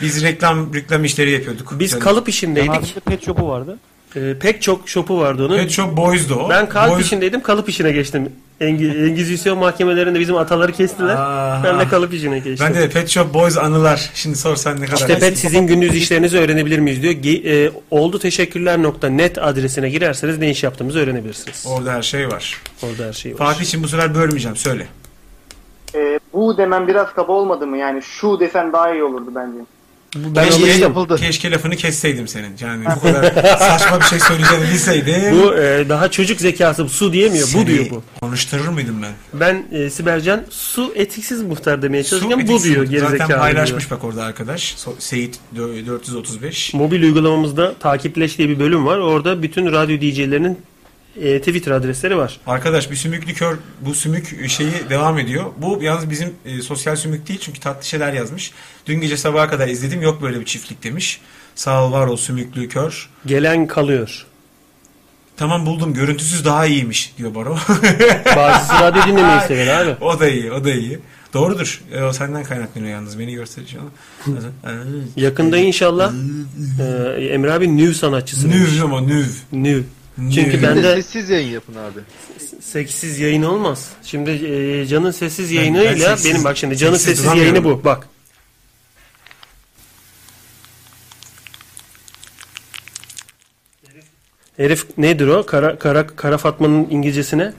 Biz 0.00 0.22
reklam 0.22 0.74
reklam 0.74 1.04
işleri 1.04 1.30
yapıyorduk. 1.30 1.74
Biz 1.78 1.90
Canım. 1.90 2.04
kalıp 2.04 2.28
işindeydik. 2.28 2.70
abinde 2.70 3.00
pet 3.06 3.24
shop'u 3.24 3.48
vardı. 3.48 3.78
E, 4.16 4.34
pek 4.40 4.62
çok 4.62 4.88
şopu 4.88 5.18
vardı 5.20 5.46
onun. 5.46 5.56
Pet 5.58 5.70
Shop 5.70 5.96
Boys'du 5.96 6.34
o. 6.34 6.50
Ben 6.50 6.68
kalp 6.68 6.92
Boys- 6.92 7.00
işindeydim, 7.02 7.42
kalıp 7.42 7.68
işine 7.68 7.92
geçtim. 7.92 8.32
Engi- 8.62 9.08
Engizisyon 9.08 9.58
mahkemelerinde 9.58 10.20
bizim 10.20 10.36
ataları 10.36 10.72
kestiler. 10.72 11.16
Aa. 11.18 11.60
Ben 11.64 11.80
de 11.80 11.88
kalıp 11.88 12.14
işine 12.14 12.38
geçtim. 12.38 12.66
Ben 12.66 12.74
de 12.74 12.88
Pet 12.88 13.08
Shop 13.08 13.34
Boys 13.34 13.58
anılar. 13.58 14.10
Şimdi 14.14 14.36
sorsan 14.38 14.80
ne 14.80 14.86
kadar. 14.86 14.96
İşte 14.96 15.18
pet 15.18 15.38
sizin 15.38 15.66
gündüz 15.66 15.96
işlerinizi 15.96 16.38
öğrenebilir 16.38 16.78
miyiz 16.78 17.02
diyor. 17.02 17.14
Ge- 17.14 17.66
e, 17.66 17.72
oldu 17.90 18.18
teşekkürler.net 18.18 19.38
adresine 19.38 19.90
girerseniz 19.90 20.38
ne 20.38 20.50
iş 20.50 20.62
yaptığımızı 20.62 20.98
öğrenebilirsiniz. 20.98 21.66
Orada 21.68 21.92
her 21.92 22.02
şey 22.02 22.28
var. 22.28 22.60
Orada 22.82 23.04
her 23.08 23.12
şey 23.12 23.32
var. 23.32 23.38
Fatih 23.38 23.62
için 23.62 23.82
bu 23.82 23.88
sefer 23.88 24.14
bölmeyeceğim. 24.14 24.56
Söyle. 24.56 24.86
Ee, 25.94 26.18
bu 26.32 26.56
demem 26.56 26.88
biraz 26.88 27.14
kaba 27.14 27.32
olmadı 27.32 27.66
mı? 27.66 27.76
Yani 27.76 28.02
şu 28.02 28.40
desen 28.40 28.72
daha 28.72 28.92
iyi 28.94 29.02
olurdu 29.04 29.32
bence. 29.34 29.58
Ben 30.16 30.44
keşke, 30.44 30.62
alıştım. 30.62 30.82
yapıldı. 30.82 31.16
keşke 31.16 31.50
lafını 31.50 31.76
kesseydim 31.76 32.28
senin. 32.28 32.52
Yani 32.60 32.84
bu 32.96 33.00
kadar 33.00 33.24
saçma 33.58 34.00
bir 34.00 34.04
şey 34.04 34.18
söyleyeceğini 34.20 34.64
bilseydim. 34.64 35.14
Bu 35.40 35.54
e, 35.54 35.88
daha 35.88 36.10
çocuk 36.10 36.40
zekası 36.40 36.88
su 36.88 37.12
diyemiyor. 37.12 37.46
seni 37.48 37.62
Bu 37.62 37.66
diyor 37.66 37.86
bu. 37.90 38.02
Konuşturur 38.20 38.68
muydum 38.68 38.96
ben? 39.02 39.12
Ben 39.40 39.78
e, 39.78 39.90
Sibelcan 39.90 40.42
su 40.50 40.92
etiksiz 40.94 41.42
muhtar 41.42 41.82
demeye 41.82 42.04
çalışırken 42.04 42.48
bu 42.48 42.62
diyor 42.62 42.84
gerizekalı. 42.84 43.10
Zaten 43.10 43.28
diyor. 43.28 43.38
paylaşmış 43.38 43.90
bak 43.90 44.04
orada 44.04 44.24
arkadaş. 44.24 44.74
So- 44.74 44.94
Seyit 44.98 45.38
dö- 45.56 45.86
435. 45.86 46.74
Mobil 46.74 47.02
uygulamamızda 47.02 47.74
takipleş 47.74 48.38
diye 48.38 48.48
bir 48.48 48.58
bölüm 48.58 48.86
var. 48.86 48.98
Orada 48.98 49.42
bütün 49.42 49.72
radyo 49.72 50.00
DJ'lerinin 50.00 50.58
e, 51.20 51.38
Twitter 51.38 51.72
adresleri 51.72 52.16
var. 52.16 52.40
Arkadaş 52.46 52.90
bir 52.90 52.96
sümüklü 52.96 53.34
kör 53.34 53.56
bu 53.80 53.94
sümük 53.94 54.50
şeyi 54.50 54.72
devam 54.90 55.18
ediyor. 55.18 55.44
Bu 55.56 55.78
yalnız 55.82 56.10
bizim 56.10 56.34
e, 56.44 56.62
sosyal 56.62 56.96
sümük 56.96 57.28
değil 57.28 57.40
çünkü 57.42 57.60
tatlı 57.60 57.86
şeyler 57.86 58.12
yazmış. 58.12 58.52
Dün 58.86 59.00
gece 59.00 59.16
sabaha 59.16 59.48
kadar 59.48 59.68
izledim 59.68 60.02
yok 60.02 60.22
böyle 60.22 60.40
bir 60.40 60.44
çiftlik 60.44 60.82
demiş. 60.84 61.20
Sağ 61.54 61.84
ol 61.84 61.92
var 61.92 62.06
ol 62.06 62.16
sümüklü 62.16 62.68
kör. 62.68 63.08
Gelen 63.26 63.66
kalıyor. 63.66 64.26
Tamam 65.36 65.66
buldum 65.66 65.94
görüntüsüz 65.94 66.44
daha 66.44 66.66
iyiymiş 66.66 67.14
diyor 67.18 67.34
Baro. 67.34 67.54
Bazısı 68.36 68.72
radyo 68.72 69.02
dinlemeyi 69.06 69.40
sever 69.48 69.66
abi. 69.66 70.04
o 70.04 70.20
da 70.20 70.28
iyi 70.28 70.52
o 70.52 70.64
da 70.64 70.72
iyi. 70.72 70.98
Doğrudur. 71.34 71.80
E, 71.92 72.02
o 72.02 72.12
senden 72.12 72.44
kaynaklanıyor 72.44 72.92
yalnız 72.92 73.18
beni 73.18 73.34
gösteriyor 73.34 73.82
ama. 73.82 74.72
Yakında 75.16 75.58
inşallah 75.58 76.12
e, 77.18 77.24
Emre 77.24 77.52
abi 77.52 77.76
nüv 77.76 77.92
sanatçısı. 77.92 78.50
Nüv 78.50 78.82
ama 78.82 79.00
nüv. 79.00 79.26
Nüv. 79.52 79.82
Çünkü 80.16 80.52
Bir 80.58 80.62
ben 80.62 80.76
de 80.76 80.82
de 80.82 80.94
sessiz 81.02 81.30
yayın 81.30 81.48
yapın 81.48 81.74
abi. 81.74 81.98
seksiz 82.60 83.18
yayın 83.18 83.42
olmaz. 83.42 83.90
Şimdi 84.02 84.30
e, 84.30 84.86
Can'ın 84.86 85.10
sessiz 85.10 85.50
Ben- 85.50 85.54
yayınıyla 85.56 85.90
ben 85.94 85.98
seksiz- 86.16 86.30
benim 86.32 86.44
bak 86.44 86.56
şimdi 86.56 86.76
Can'ın 86.76 86.96
seksiz 86.96 87.24
sessiz 87.24 87.38
yayını 87.40 87.64
bu. 87.64 87.84
Bak. 87.84 88.08
Herif 94.56 94.98
nedir 94.98 95.26
o? 95.28 95.46
Kara 95.46 95.78
kara 95.78 96.06
kara 96.06 96.38
Fatma'nın 96.38 96.86
İngilizcesine 96.90 97.52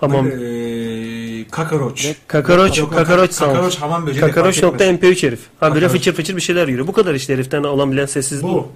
hamam. 0.00 0.26
Ee, 0.26 1.44
kakaroç. 1.50 2.12
Kakaroç, 2.26 2.78
Yok, 2.78 2.92
kakaroç 2.94 3.32
sound. 3.32 3.52
Kakaroç 3.52 3.76
hamam 3.76 4.06
böceği. 4.06 4.20
Kakaroç 4.20 4.62
nokta 4.62 4.84
etmez. 4.84 5.00
mp3 5.12 5.26
herif. 5.26 5.40
Ha 5.60 5.74
böyle 5.74 5.80
Kakaroç. 5.86 5.92
fıçır 6.00 6.12
fıçır 6.14 6.36
bir 6.36 6.40
şeyler 6.40 6.68
yürüyor. 6.68 6.86
Bu 6.86 6.92
kadar 6.92 7.14
işte 7.14 7.32
heriften 7.34 7.62
alabilen 7.62 8.06
sessiz 8.06 8.42
bu. 8.42 8.48
Bu. 8.48 8.72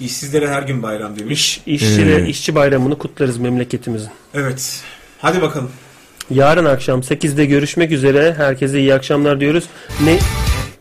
İşsizlere 0.00 0.48
her 0.48 0.62
gün 0.62 0.82
bayram 0.82 1.18
demiş. 1.18 1.60
İş, 1.66 1.82
işçi, 1.82 2.18
Hmm. 2.18 2.26
işçi 2.26 2.54
bayramını 2.54 2.98
kutlarız 2.98 3.38
memleketimizin. 3.38 4.10
Evet. 4.34 4.82
Hadi 5.18 5.42
bakalım. 5.42 5.70
Yarın 6.30 6.64
akşam 6.64 7.00
8'de 7.02 7.44
görüşmek 7.46 7.92
üzere. 7.92 8.34
Herkese 8.38 8.80
iyi 8.80 8.94
akşamlar 8.94 9.40
diyoruz. 9.40 9.64
Ne 10.04 10.18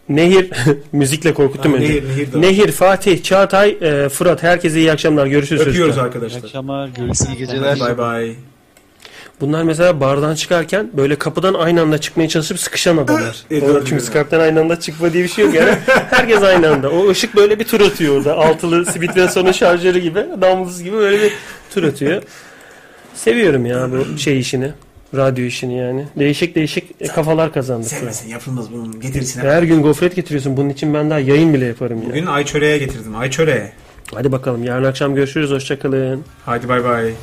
Nehir 0.10 0.50
müzikle 0.92 1.34
korkuttum 1.34 1.72
Ha, 1.72 1.78
önce. 1.78 1.88
Nehir, 1.88 2.04
Nehir. 2.10 2.42
Nehir, 2.42 2.72
Fatih, 2.72 3.24
Çağatay, 3.24 3.78
e, 3.82 4.10
Fırat 4.10 4.44
herkese 4.44 4.80
iyi 4.80 4.92
akşamlar. 4.92 5.28
Görüşürüz. 5.28 5.62
Öpüyoruz 5.62 5.80
çocuklar. 5.96 6.04
İyi 6.04 6.08
arkadaşlar. 6.08 6.44
akşamlar. 6.44 6.88
Görüşürüz. 6.88 7.30
İyi 7.30 7.38
geceler. 7.38 7.80
Bay 7.80 7.98
bay. 7.98 8.36
Bunlar 9.42 9.64
mesela 9.64 10.00
bardan 10.00 10.36
çıkarken 10.36 10.90
böyle 10.94 11.16
kapıdan 11.16 11.54
aynı 11.54 11.82
anda 11.82 11.98
çıkmaya 11.98 12.30
çalışıp 12.30 12.60
sıkışan 12.60 12.98
adamlar. 12.98 13.44
Doğru 13.52 13.86
çünkü. 13.86 14.04
Skype'den 14.04 14.40
aynı 14.40 14.60
anda 14.60 14.80
çıkma 14.80 15.14
diye 15.14 15.24
bir 15.24 15.30
şey 15.30 15.46
yok 15.46 15.54
yani. 15.54 15.78
Herkes 16.10 16.44
aynı 16.44 16.70
anda. 16.70 16.90
O 16.90 17.10
ışık 17.10 17.36
böyle 17.36 17.60
bir 17.60 17.64
tur 17.64 17.82
atıyor 17.82 18.18
orada. 18.18 18.34
Altılı 18.38 18.86
Sibitreson'un 18.86 19.52
şarjörü 19.52 20.00
gibi, 20.00 20.26
damlası 20.42 20.84
gibi 20.84 20.96
böyle 20.98 21.24
bir 21.24 21.34
tur 21.74 21.84
atıyor. 21.84 22.24
Seviyorum 23.14 23.66
ya 23.66 23.90
bu 23.92 24.18
şey 24.18 24.40
işini. 24.40 24.72
Radyo 25.16 25.46
işini 25.46 25.78
yani. 25.78 26.06
Değişik 26.20 26.56
değişik 26.56 27.14
kafalar 27.16 27.54
kazandık. 27.54 27.88
Sevmesin 27.88 28.30
yapılmaz 28.30 28.72
bunun 28.72 29.00
getirisine. 29.02 29.44
Her 29.44 29.64
gün 29.64 29.82
gofret 29.82 30.16
getiriyorsun. 30.16 30.58
Bunun 30.58 30.70
için 30.70 30.94
ben 30.94 31.10
daha 31.10 31.20
yayın 31.20 31.54
bile 31.54 31.66
yaparım 31.66 32.02
ya. 32.02 32.10
Bugün 32.10 32.26
ay 32.26 32.46
çöreğe 32.46 32.78
getirdim. 32.78 33.16
Ay 33.16 33.30
çöreğe. 33.30 33.72
Hadi 34.14 34.32
bakalım 34.32 34.64
yarın 34.64 34.84
akşam 34.84 35.16
görüşürüz. 35.16 35.52
Hoşçakalın. 35.52 36.24
Hadi 36.46 36.70
bay 36.70 36.84
bay. 36.84 37.14